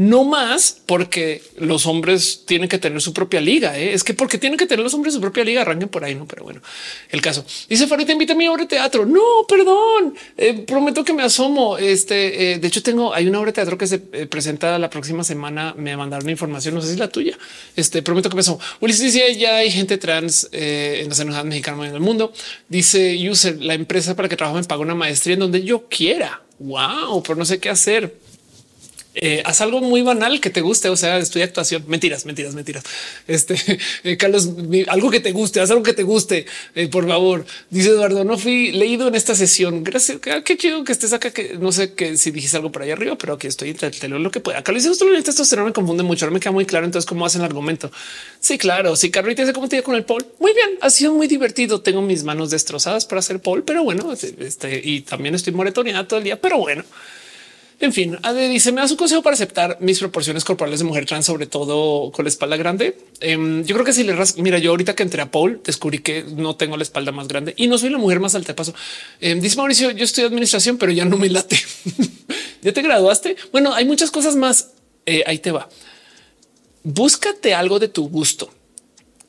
[0.00, 3.78] no más porque los hombres tienen que tener su propia liga.
[3.78, 3.92] ¿eh?
[3.92, 6.14] Es que porque tienen que tener los hombres su propia liga, arranquen por ahí.
[6.14, 6.62] No, pero bueno,
[7.10, 9.04] el caso dice Farid, te invita a mi obra de teatro.
[9.04, 11.76] No, perdón, eh, prometo que me asomo.
[11.76, 15.22] Este, eh, de hecho, tengo hay una obra de teatro que se presenta la próxima
[15.22, 15.74] semana.
[15.76, 16.76] Me mandaron información.
[16.76, 17.36] No sé si es la tuya.
[17.76, 18.58] Este prometo que me asomo.
[18.80, 22.32] Ulises dice ya hay gente trans en las enojadas mexicanas en el mundo.
[22.70, 26.40] Dice user la empresa para que trabajo me paga una maestría en donde yo quiera.
[26.58, 28.29] Wow, pero no sé qué hacer
[29.14, 30.88] eh, haz algo muy banal que te guste.
[30.88, 31.84] O sea, estudia actuación.
[31.86, 32.84] Mentiras, mentiras, mentiras.
[33.26, 33.56] Este
[34.04, 34.48] eh, Carlos,
[34.88, 36.46] algo que te guste, haz algo que te guste.
[36.74, 38.24] Eh, por favor, dice Eduardo.
[38.24, 39.82] No fui leído en esta sesión.
[39.82, 40.18] Gracias.
[40.30, 41.30] Ah, qué chido que estés acá.
[41.30, 43.74] Que no sé que si dijiste algo por allá arriba, pero aquí estoy.
[43.74, 44.58] Te, leo lo que pueda.
[44.58, 46.24] Acá lo hice esto no me confunde mucho.
[46.24, 46.86] Ahora me queda muy claro.
[46.86, 47.90] Entonces, cómo hacen el argumento?
[48.40, 48.96] Sí, claro.
[48.96, 50.24] Sí, Carlita dice cómo te con el Paul.
[50.38, 50.78] Muy bien.
[50.80, 51.80] Ha sido muy divertido.
[51.80, 56.18] Tengo mis manos destrozadas para hacer Paul, pero bueno, este y también estoy moretoneada todo
[56.18, 56.84] el día, pero bueno.
[57.82, 58.18] En fin,
[58.50, 62.12] dice, me da su consejo para aceptar mis proporciones corporales de mujer trans, sobre todo
[62.12, 62.98] con la espalda grande.
[63.20, 66.00] Em, yo creo que si le ras mira, yo ahorita que entré a Paul, descubrí
[66.00, 68.74] que no tengo la espalda más grande y no soy la mujer más alta paso.
[69.18, 71.58] Em, dice Mauricio, yo estoy administración, pero ya no me late.
[72.62, 73.36] ¿Ya te graduaste?
[73.50, 74.72] Bueno, hay muchas cosas más.
[75.06, 75.70] Eh, ahí te va.
[76.82, 78.52] Búscate algo de tu gusto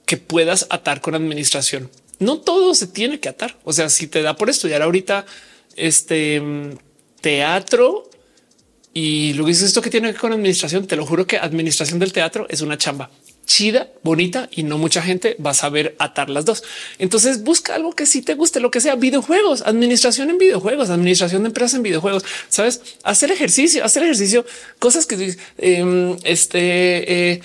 [0.06, 1.90] que puedas atar con administración.
[2.20, 3.58] No todo se tiene que atar.
[3.64, 5.26] O sea, si te da por estudiar ahorita
[5.78, 6.42] este
[7.22, 8.11] teatro,
[8.94, 10.86] Y dices esto que tiene que ver con administración.
[10.88, 13.10] Te lo juro que administración del teatro es una chamba
[13.46, 16.64] chida, bonita y no mucha gente va a saber atar las dos.
[17.00, 21.44] Entonces busca algo que sí te guste, lo que sea videojuegos, administración en videojuegos, administración
[21.44, 24.46] de empresas en videojuegos, sabes, hacer ejercicio, hacer ejercicio,
[24.80, 27.42] cosas que eh, este, eh,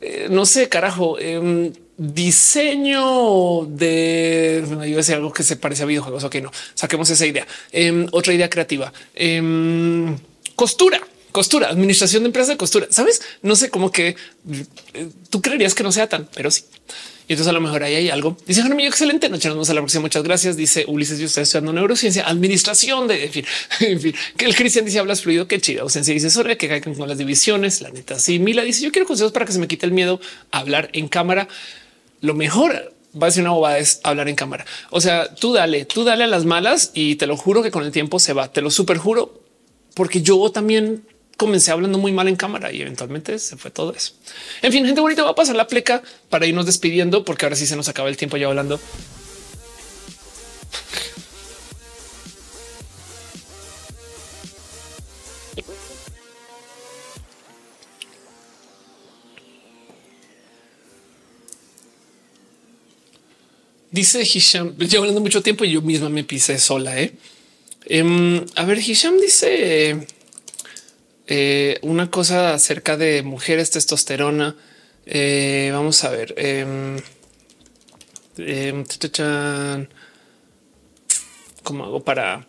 [0.00, 6.24] eh, no sé, carajo, em, diseño de yo decía algo que se parece a videojuegos.
[6.24, 7.46] Ok, no saquemos esa idea.
[7.72, 10.16] Em, otra idea creativa, em,
[10.60, 11.00] costura
[11.32, 12.86] costura, administración de empresas de costura.
[12.90, 13.22] Sabes?
[13.40, 14.16] No sé cómo que
[14.94, 16.64] eh, tú creerías que no sea tan, pero sí.
[17.28, 18.36] Y entonces a lo mejor ahí hay algo.
[18.46, 19.28] Dice mío, excelente.
[19.28, 20.02] Nos vemos a la próxima.
[20.02, 20.56] Muchas gracias.
[20.56, 23.44] Dice Ulises, yo estoy estudiando neurociencia, administración de en fin,
[23.80, 25.46] en fin, que el Cristian dice hablas fluido.
[25.46, 25.82] Qué chido.
[25.82, 27.80] Ausencia dice sobre que caigan con las divisiones.
[27.80, 28.40] La neta, sí.
[28.40, 31.06] Mila dice yo quiero consejos para que se me quite el miedo a hablar en
[31.06, 31.46] cámara.
[32.20, 34.66] Lo mejor va a ser una bobada es hablar en cámara.
[34.90, 37.84] O sea, tú dale, tú dale a las malas y te lo juro que con
[37.84, 38.52] el tiempo se va.
[38.52, 39.39] Te lo super juro,
[40.00, 41.04] porque yo también
[41.36, 44.14] comencé hablando muy mal en cámara y eventualmente se fue todo eso.
[44.62, 47.66] En fin, gente bonita, va a pasar la pleca para irnos despidiendo porque ahora sí
[47.66, 48.80] se nos acaba el tiempo ya hablando.
[63.90, 66.98] Dice Hisham, llevo hablando mucho tiempo y yo misma me pisé sola.
[66.98, 67.12] ¿eh?
[67.86, 70.06] Em, a ver, Hisham dice
[71.26, 74.56] eh, una cosa acerca de mujeres testosterona.
[75.06, 76.34] Eh, vamos a ver.
[76.36, 77.00] Em,
[81.62, 82.46] ¿Cómo hago para...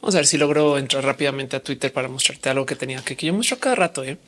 [0.00, 3.16] Vamos a ver si logro entrar rápidamente a Twitter para mostrarte algo que tenía que,
[3.16, 4.02] que yo muestro cada rato.
[4.02, 4.18] ¿eh?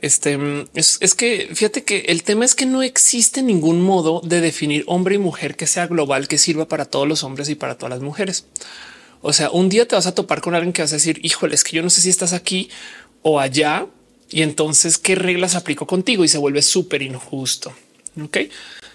[0.00, 0.38] Este
[0.74, 4.84] es, es, que fíjate que el tema es que no existe ningún modo de definir
[4.86, 7.90] hombre y mujer que sea global, que sirva para todos los hombres y para todas
[7.90, 8.46] las mujeres.
[9.22, 11.54] O sea, un día te vas a topar con alguien que vas a decir, híjole,
[11.54, 12.70] es que yo no sé si estás aquí
[13.22, 13.86] o allá.
[14.30, 16.24] Y entonces, ¿qué reglas aplico contigo?
[16.24, 17.74] Y se vuelve súper injusto.
[18.22, 18.38] Ok,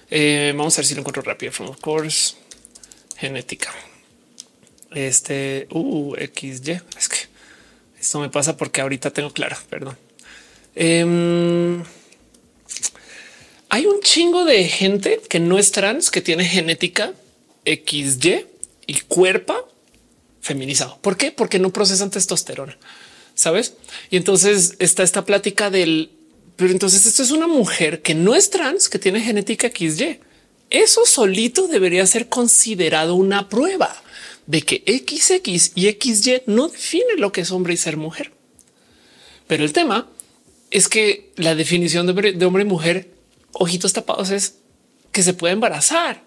[0.09, 1.51] eh, vamos a ver si lo encuentro rápido.
[1.51, 2.35] From course,
[3.17, 3.71] genética.
[4.91, 6.81] Este uh, XY.
[6.97, 7.17] Es que
[7.99, 9.97] esto me pasa porque ahorita tengo claro, perdón.
[10.73, 11.83] Em,
[13.69, 17.13] hay un chingo de gente que no es trans, que tiene genética
[17.65, 18.45] XY
[18.87, 19.74] y cuerpo
[20.45, 20.99] feminizado.
[21.01, 21.31] ¿Por qué?
[21.31, 22.77] Porque no procesan testosterona
[23.35, 23.75] sabes?
[24.09, 26.11] Y entonces está esta plática del,
[26.55, 30.19] pero entonces esto es una mujer que no es trans, que tiene genética XY.
[30.71, 34.01] Eso solito debería ser considerado una prueba
[34.47, 35.41] de que XX
[35.75, 38.31] y XY no define lo que es hombre y ser mujer.
[39.47, 40.09] Pero el tema
[40.71, 43.11] es que la definición de hombre, y mujer,
[43.51, 44.55] ojitos tapados, es
[45.11, 46.23] que se puede embarazar.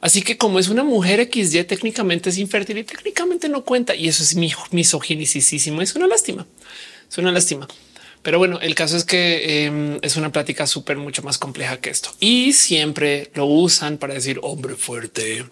[0.00, 3.94] Así que como es una mujer XY, técnicamente es infértil y técnicamente no cuenta.
[3.94, 5.82] Y eso es mi misoginicísimo.
[5.82, 6.46] Es una lástima.
[7.10, 7.68] Es una lástima.
[8.22, 11.88] Pero bueno, el caso es que em, es una plática súper mucho más compleja que
[11.88, 15.46] esto y siempre lo usan para decir hombre fuerte.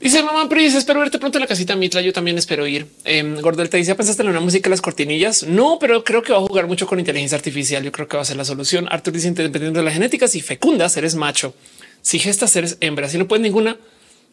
[0.00, 2.00] Dice mamá Pris, espero verte pronto en la casita Mitra.
[2.00, 2.86] Yo también espero ir.
[3.04, 5.42] Eh, Gordel te dice, ¿pensaste en una música las cortinillas?
[5.42, 7.82] No, pero creo que va a jugar mucho con inteligencia artificial.
[7.82, 8.88] Yo creo que va a ser la solución.
[8.90, 11.54] Arthur dice, dependiendo de la genética, si fecundas, eres macho.
[12.02, 13.78] Si gestas eres hembra, si no puedes ninguna,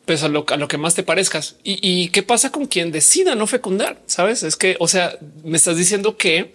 [0.05, 1.57] pues a lo, que más te parezcas.
[1.63, 4.01] ¿Y, qué pasa con quien decida no fecundar?
[4.05, 6.53] Sabes, es que, o sea, me estás diciendo que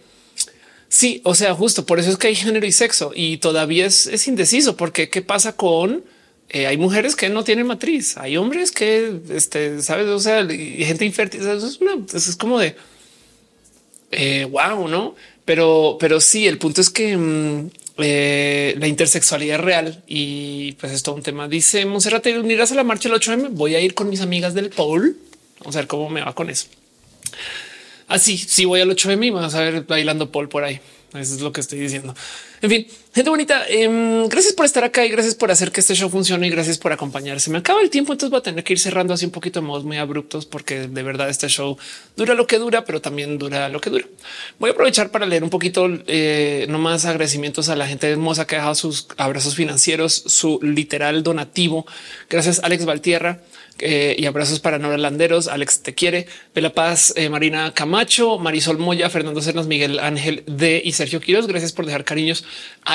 [0.88, 4.26] sí, o sea, justo por eso es que hay género y sexo y todavía es,
[4.26, 6.02] indeciso, porque qué pasa con
[6.48, 11.04] eh, hay mujeres que no tienen matriz, hay hombres que, este, sabes, o sea, gente
[11.04, 11.46] infértil.
[11.46, 12.74] Es, una, es como de
[14.46, 15.14] wow, eh, no?
[15.44, 21.02] Pero, pero sí, el punto es que mm, eh, la intersexualidad real y pues es
[21.02, 21.48] todo un tema.
[21.48, 23.48] Dice Monserrat, unirás a la marcha el 8M.
[23.50, 25.16] Voy a ir con mis amigas del Paul.
[25.60, 26.66] Vamos a ver cómo me va con eso.
[28.08, 30.80] Así, ah, si voy al 8M y vas a ver bailando Paul por ahí.
[31.14, 32.14] Eso es lo que estoy diciendo.
[32.62, 35.94] En fin, gente bonita, em, gracias por estar acá y gracias por hacer que este
[35.94, 37.50] show funcione y gracias por acompañarse.
[37.50, 39.66] Me acaba el tiempo, entonces voy a tener que ir cerrando así un poquito de
[39.66, 41.76] modos muy abruptos porque de verdad este show
[42.16, 44.06] dura lo que dura, pero también dura lo que dura.
[44.58, 48.46] Voy a aprovechar para leer un poquito eh, no más agradecimientos a la gente hermosa
[48.46, 51.84] que ha dejado sus abrazos financieros, su literal donativo.
[52.30, 53.42] Gracias Alex Valtierra.
[53.78, 58.78] Eh, y abrazos para Nora Landeros, Alex Te Quiere, Bela Paz, eh, Marina Camacho, Marisol
[58.78, 61.46] Moya, Fernando Cernas, Miguel Ángel D y Sergio Quiroz.
[61.46, 62.44] Gracias por dejar cariños.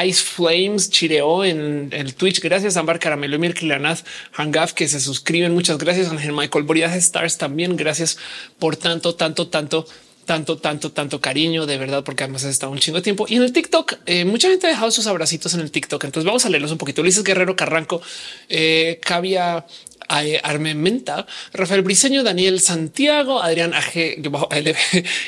[0.05, 2.41] Ice Flames, Chireo en el Twitch.
[2.41, 2.77] Gracias.
[2.77, 5.53] Ámbar Caramelo, Emir Kilanaz, Hangaf, que se suscriben.
[5.53, 6.09] Muchas gracias.
[6.09, 7.75] Ángel Michael Borías Stars también.
[7.75, 8.17] Gracias
[8.59, 9.85] por tanto, tanto, tanto
[10.27, 13.25] tanto, tanto, tanto cariño de verdad, porque además ha estado un chingo de tiempo.
[13.29, 16.03] Y en el TikTok, eh, mucha gente ha dejado sus abracitos en el TikTok.
[16.03, 17.01] Entonces vamos a leerlos un poquito.
[17.01, 18.01] Ulises Guerrero Carranco,
[18.49, 19.65] eh, Cavia
[20.07, 23.95] Armementa, Rafael Briseño, Daniel Santiago, Adrián AG,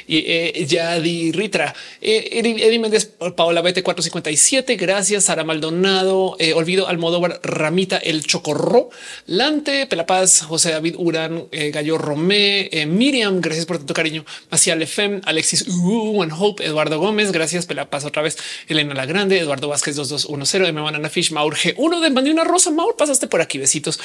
[0.07, 4.75] y eh, Yadi Ritra, eh, Eddie Méndez, Paola BT 457.
[4.75, 8.89] Gracias, Sara Maldonado, eh, Olvido Almodóvar, Ramita, El Chocorro,
[9.25, 14.75] Lante, Pelapaz, José David Urán, eh, Gallo Romé, eh, Miriam, gracias por tanto cariño, Macia
[14.75, 19.95] Lefem, Alexis One Hope, Eduardo Gómez, gracias, Pelapaz otra vez, Elena La Grande, Eduardo Vázquez
[19.95, 20.81] 2210, M.
[20.81, 23.99] Banana Fish, Maur G1 de Mandé una Rosa, Maur, pasaste por aquí, besitos.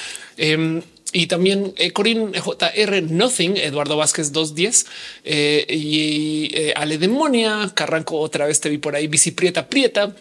[0.55, 4.87] Em, y también eh, Corín JR Nothing, Eduardo Vázquez 210
[5.25, 10.15] eh, y eh, Ale Demonia, Carranco otra vez te vi por ahí, Bici Prieta Prieta,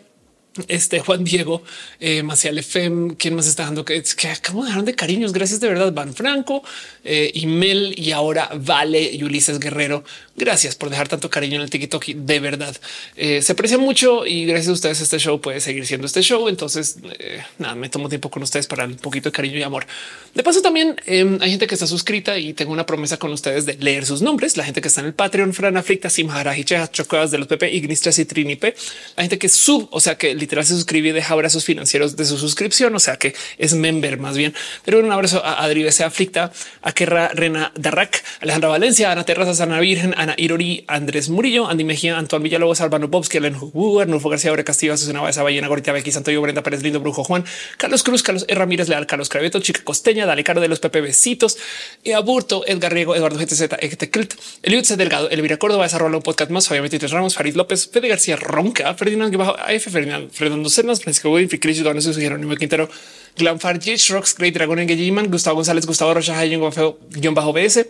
[0.68, 1.64] este Juan Diego,
[2.00, 5.34] eh, Maciel FM, quien más está dando que, que acabo de dejar de cariños.
[5.34, 6.64] Gracias de verdad, Van Franco,
[7.04, 10.04] eh, y Mel y ahora Vale y Ulises Guerrero.
[10.36, 12.06] Gracias por dejar tanto cariño en el TikTok.
[12.06, 12.76] De verdad
[13.16, 16.48] eh, se aprecia mucho y gracias a ustedes este show puede seguir siendo este show.
[16.48, 19.86] Entonces, eh, nada, me tomo tiempo con ustedes para un poquito de cariño y amor.
[20.34, 23.68] De paso, también eh, hay gente que está suscrita y tengo una promesa con ustedes
[23.68, 24.58] de leer sus nombres.
[24.58, 27.72] La gente que está en el Patreon, Fran Africta, Simhara, Hichas, Chocuevas de los PP,
[27.72, 28.76] Ignis y Trinipe.
[29.16, 32.26] La gente que sub, o sea, que literal se suscribe y deja abrazos financieros de
[32.26, 34.54] su suscripción, o sea, que es member más bien.
[34.86, 39.60] Pero un abrazo a Adri BC Aflicta, a Kerra Rena Darrac, Alejandra Valencia, Ana Terrazas,
[39.60, 44.30] Ana Virgen, Ana Irori, Andrés Murillo, Andy Mejía, Antoine Villalobos, Albano Bobsky, Ellen Hugo, Arnulfo
[44.30, 47.44] García, Aure Castillo, Susana Baeza, Ballena, Gorita Becky, Santoyo, Brenda Pérez, Lindo, Brujo Juan,
[47.78, 48.56] Carlos Cruz, Carlos E.
[48.56, 51.58] Ramírez, Leal, Carlos Craveto, Chica Costeña, Dale Caro de los Pepe Besitos,
[52.04, 54.84] y Aburto, Edgar Riego, Eduardo GTZ, Ecteclt, Eliud.
[54.98, 59.34] Delgado, Elvira Córdoba, desarrolla un podcast más, Tres Ramos, Farid López, Fede García Ronca, Ferdinand
[59.34, 62.90] AF, Ferdinand, Fernando Cernas, Francisco Winfrey, Chris Donoso, Jerónimo Quintero,
[63.38, 67.88] Glamfar, Jich, Rocks, Great Dragon, Engejiman, Gustavo González, Gustavo Rocha, guion bajo BS,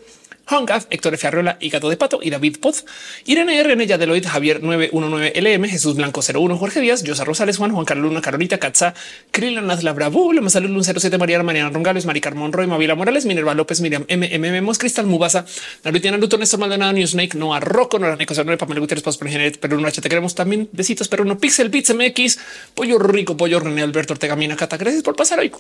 [0.50, 1.28] Hongaf, Héctor F.
[1.28, 2.86] Arreola y Gato de Pato y David Poz,
[3.26, 3.70] Irene R.
[3.70, 8.10] René Yadeloid, Javier 919 LM, Jesús Blanco 01, Jorge Díaz, Yosa Rosales, Juan, Juan Carlos
[8.10, 8.94] Luna, Carolita, Katza,
[9.32, 13.54] Krilan Nazla Bravo, Lema Salud 07, Mariana, Mariana Rongales, Mari Carmón Roy, Mavila Morales, Minerva
[13.54, 15.46] López, Miriam MM, Mos, Cristal Mubasa,
[15.84, 19.84] Narutiana Luto, Néstor Maldonado, Newsnake, Noah Rocco, Nora Nico, Sonora, Pamela Gutiérrez, Paz, Pergenet, Perú,
[19.86, 20.68] H, te queremos también.
[20.72, 22.40] Besitos, pero no Pixel, Bits MX,
[22.74, 25.52] Pollo Rico, Pollo René, Alberto Ortega, Mina, Cata, gracias por pasar hoy.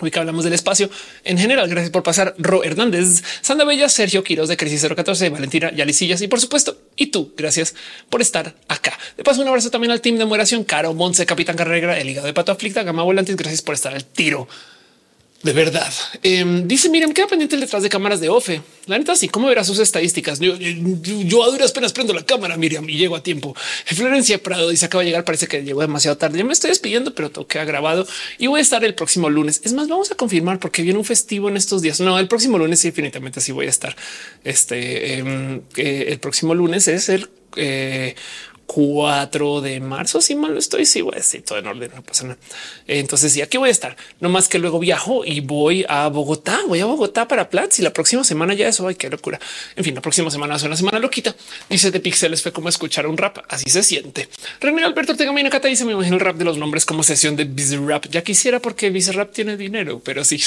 [0.00, 0.90] Hoy que hablamos del espacio
[1.24, 1.68] en general.
[1.68, 2.34] Gracias por pasar.
[2.38, 7.06] Ro Hernández, Sandra Bella, Sergio Quiroz de Crisis 014, Valentina Yalicillas y por supuesto, y
[7.06, 7.32] tú.
[7.36, 7.74] Gracias
[8.08, 8.98] por estar acá.
[9.16, 12.26] De paso, un abrazo también al team de moderación, Caro Monse, Capitán Carrera, el hígado
[12.26, 13.36] de pato aflicta, Gama Volantes.
[13.36, 14.48] Gracias por estar al tiro.
[15.42, 15.90] De verdad.
[16.22, 18.60] Eh, dice Miriam, queda pendiente detrás de cámaras de OFE.
[18.84, 20.38] La neta, sí, ¿cómo verás sus estadísticas?
[20.38, 23.54] Yo, a duras penas prendo la cámara, Miriam, y llego a tiempo.
[23.86, 26.36] Florencia Prado dice acaba de llegar, parece que llegó demasiado tarde.
[26.36, 29.62] Ya me estoy despidiendo, pero todo queda grabado y voy a estar el próximo lunes.
[29.64, 32.00] Es más, vamos a confirmar porque viene un festivo en estos días.
[32.00, 33.96] No, el próximo lunes sí, definitivamente sí voy a estar.
[34.44, 38.14] Este eh, eh, el próximo lunes es el eh,
[38.72, 40.20] 4 de marzo.
[40.20, 42.38] Si mal estoy, sí, voy a decir todo en orden, no pasa nada.
[42.86, 43.96] Entonces, sí, aquí voy a estar.
[44.20, 46.60] No más que luego viajo y voy a Bogotá.
[46.68, 48.86] Voy a Bogotá para Platz y la próxima semana ya eso.
[48.86, 49.40] Ay, qué locura.
[49.74, 51.34] En fin, la próxima semana es una semana loquita.
[51.68, 53.38] Dice de Pixeles fue como escuchar un rap.
[53.48, 54.28] Así se siente.
[54.60, 57.34] René Alberto Ortega Mina Cata dice: Me imagino el rap de los nombres como sesión
[57.34, 58.06] de Biz Rap.
[58.08, 60.40] Ya quisiera porque Biz Rap tiene dinero, pero sí.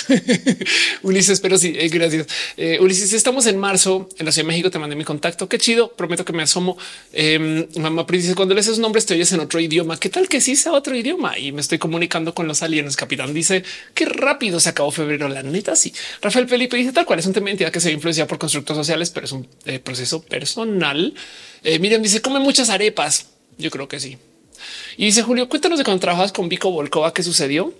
[1.04, 2.28] Ulises, pero sí, eh, gracias.
[2.56, 4.72] Eh, Ulises, estamos en marzo en la Ciudad de México.
[4.72, 5.50] Te mandé mi contacto.
[5.50, 5.92] Qué chido.
[5.92, 6.78] Prometo que me asomo.
[7.12, 10.00] Eh, mamá dice cuando lees esos nombres te oyes en otro idioma.
[10.00, 11.38] ¿Qué tal que sí sea otro idioma?
[11.38, 12.96] Y me estoy comunicando con los aliens.
[12.96, 15.28] Capitán dice qué rápido se acabó febrero.
[15.30, 15.94] La neta, sí.
[16.22, 18.78] Rafael Felipe dice tal cual es un tema de identidad que se influencia por constructos
[18.78, 21.14] sociales, pero es un eh, proceso personal.
[21.64, 23.28] Eh, Miriam dice come muchas arepas.
[23.58, 24.18] Yo creo que sí.
[24.98, 27.74] Y dice Julio, cuéntanos de cuando trabajas con Vico Volkova, qué sucedió.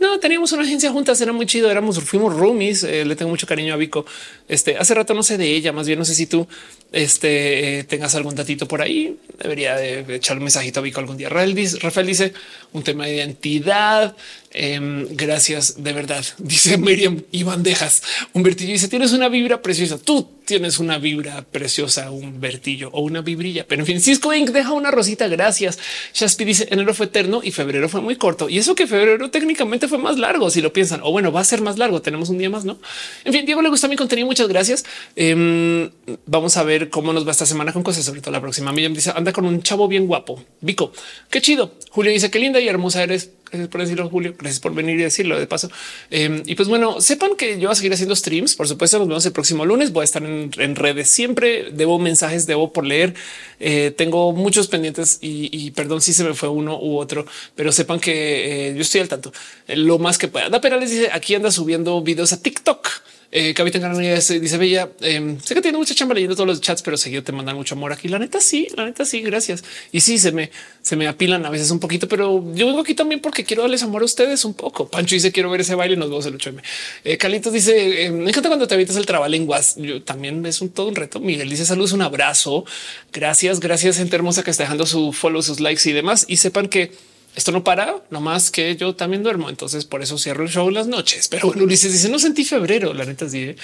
[0.00, 3.48] No, teníamos una agencia juntas, era muy chido, éramos, fuimos roomies, eh, le tengo mucho
[3.48, 4.06] cariño a Vico.
[4.46, 6.46] Este, hace rato no sé de ella, más bien no sé si tú
[6.92, 11.28] este, tengas algún datito por ahí, debería de echar un mensajito a Vico algún día.
[11.28, 12.32] Rafael dice, Rafael dice
[12.72, 14.16] un tema de identidad,
[14.52, 18.02] eh, gracias de verdad, dice Miriam y bandejas,
[18.32, 23.02] un vertillo dice, tienes una vibra preciosa, tú tienes una vibra preciosa, un vertillo o
[23.02, 24.48] una vibrilla, pero en fin, Cisco Inc.
[24.48, 25.78] deja una rosita, gracias.
[26.14, 29.88] Shaspi dice, enero fue eterno y febrero fue muy corto, y eso que febrero técnicamente
[29.88, 32.38] fue más largo, si lo piensan, o bueno, va a ser más largo, tenemos un
[32.38, 32.78] día más, ¿no?
[33.24, 34.86] En fin, Diego le gusta mi contenido, muchas gracias.
[35.16, 35.90] Eh,
[36.24, 38.72] vamos a ver cómo nos va esta semana con cosas, sobre todo la próxima.
[38.72, 40.42] Miriam dice, anda con un chavo bien guapo.
[40.60, 40.92] Vico,
[41.30, 41.72] qué chido.
[41.90, 43.30] Julio dice, qué linda y hermosa eres.
[43.50, 44.34] Gracias por decirlo, Julio.
[44.38, 45.70] Gracias por venir y decirlo de paso.
[46.10, 48.54] Eh, y pues bueno, sepan que yo voy a seguir haciendo streams.
[48.54, 49.92] Por supuesto, nos vemos el próximo lunes.
[49.92, 51.70] Voy a estar en, redes siempre.
[51.72, 53.14] Debo mensajes, debo por leer.
[53.58, 58.00] Eh, tengo muchos pendientes y, perdón si se me fue uno u otro, pero sepan
[58.00, 59.32] que eh, yo estoy al tanto.
[59.68, 60.48] lo más que pueda.
[60.50, 62.88] Da Perales dice aquí anda subiendo videos a TikTok.
[63.30, 66.80] Eh, Capitán García dice Bella, em, sé que tiene mucha chamba leyendo todos los chats,
[66.82, 68.08] pero seguido te mandan mucho amor aquí.
[68.08, 69.64] La neta sí, la neta sí, gracias.
[69.92, 70.50] Y sí, se me,
[70.80, 73.82] se me apilan a veces un poquito, pero yo vengo aquí también porque quiero darles
[73.82, 74.88] amor a ustedes un poco.
[74.88, 76.62] Pancho dice quiero ver ese baile nos vemos el 8M.
[77.04, 79.76] Eh, dice em, me encanta cuando te avientas el trabalenguas.
[79.76, 81.20] Yo también es un todo un reto.
[81.20, 82.64] Miguel dice saludos, un abrazo.
[83.12, 86.24] Gracias, gracias gente hermosa que está dejando su follow, sus likes y demás.
[86.28, 86.92] Y sepan que
[87.36, 89.48] esto no para, no más que yo también duermo.
[89.48, 91.28] Entonces por eso cierro el show las noches.
[91.28, 92.94] Pero bueno, Ulises dice no sentí febrero.
[92.94, 93.54] La neta sí.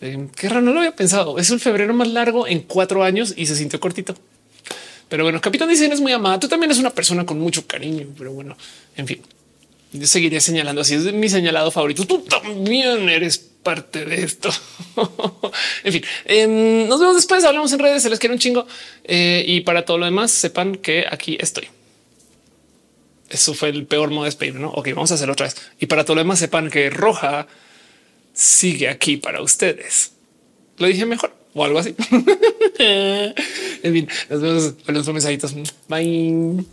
[0.00, 1.38] Eh, qué raro, no lo había pensado.
[1.38, 4.14] Es el febrero más largo en cuatro años y se sintió cortito.
[5.08, 6.40] Pero bueno, Capitán dice es muy amada.
[6.40, 8.56] Tú también eres una persona con mucho cariño, pero bueno,
[8.96, 9.20] en fin,
[9.92, 10.94] yo seguiré señalando así.
[10.94, 12.06] Es mi señalado favorito.
[12.06, 14.50] Tú también eres parte de esto.
[15.84, 17.44] en fin, em, nos vemos después.
[17.44, 18.02] Hablamos en redes.
[18.02, 18.66] Se les quiere un chingo.
[19.04, 21.68] Eh, y para todo lo demás, sepan que aquí estoy.
[23.30, 24.54] Eso fue el peor modo de despedir.
[24.56, 25.56] No, ok, vamos a hacer otra vez.
[25.78, 27.46] Y para todo lo demás, sepan que roja
[28.34, 30.12] sigue aquí para ustedes.
[30.78, 31.94] Lo dije mejor o algo así.
[32.78, 35.54] en fin, nos vemos en los mensajitos.
[35.88, 36.64] Bye.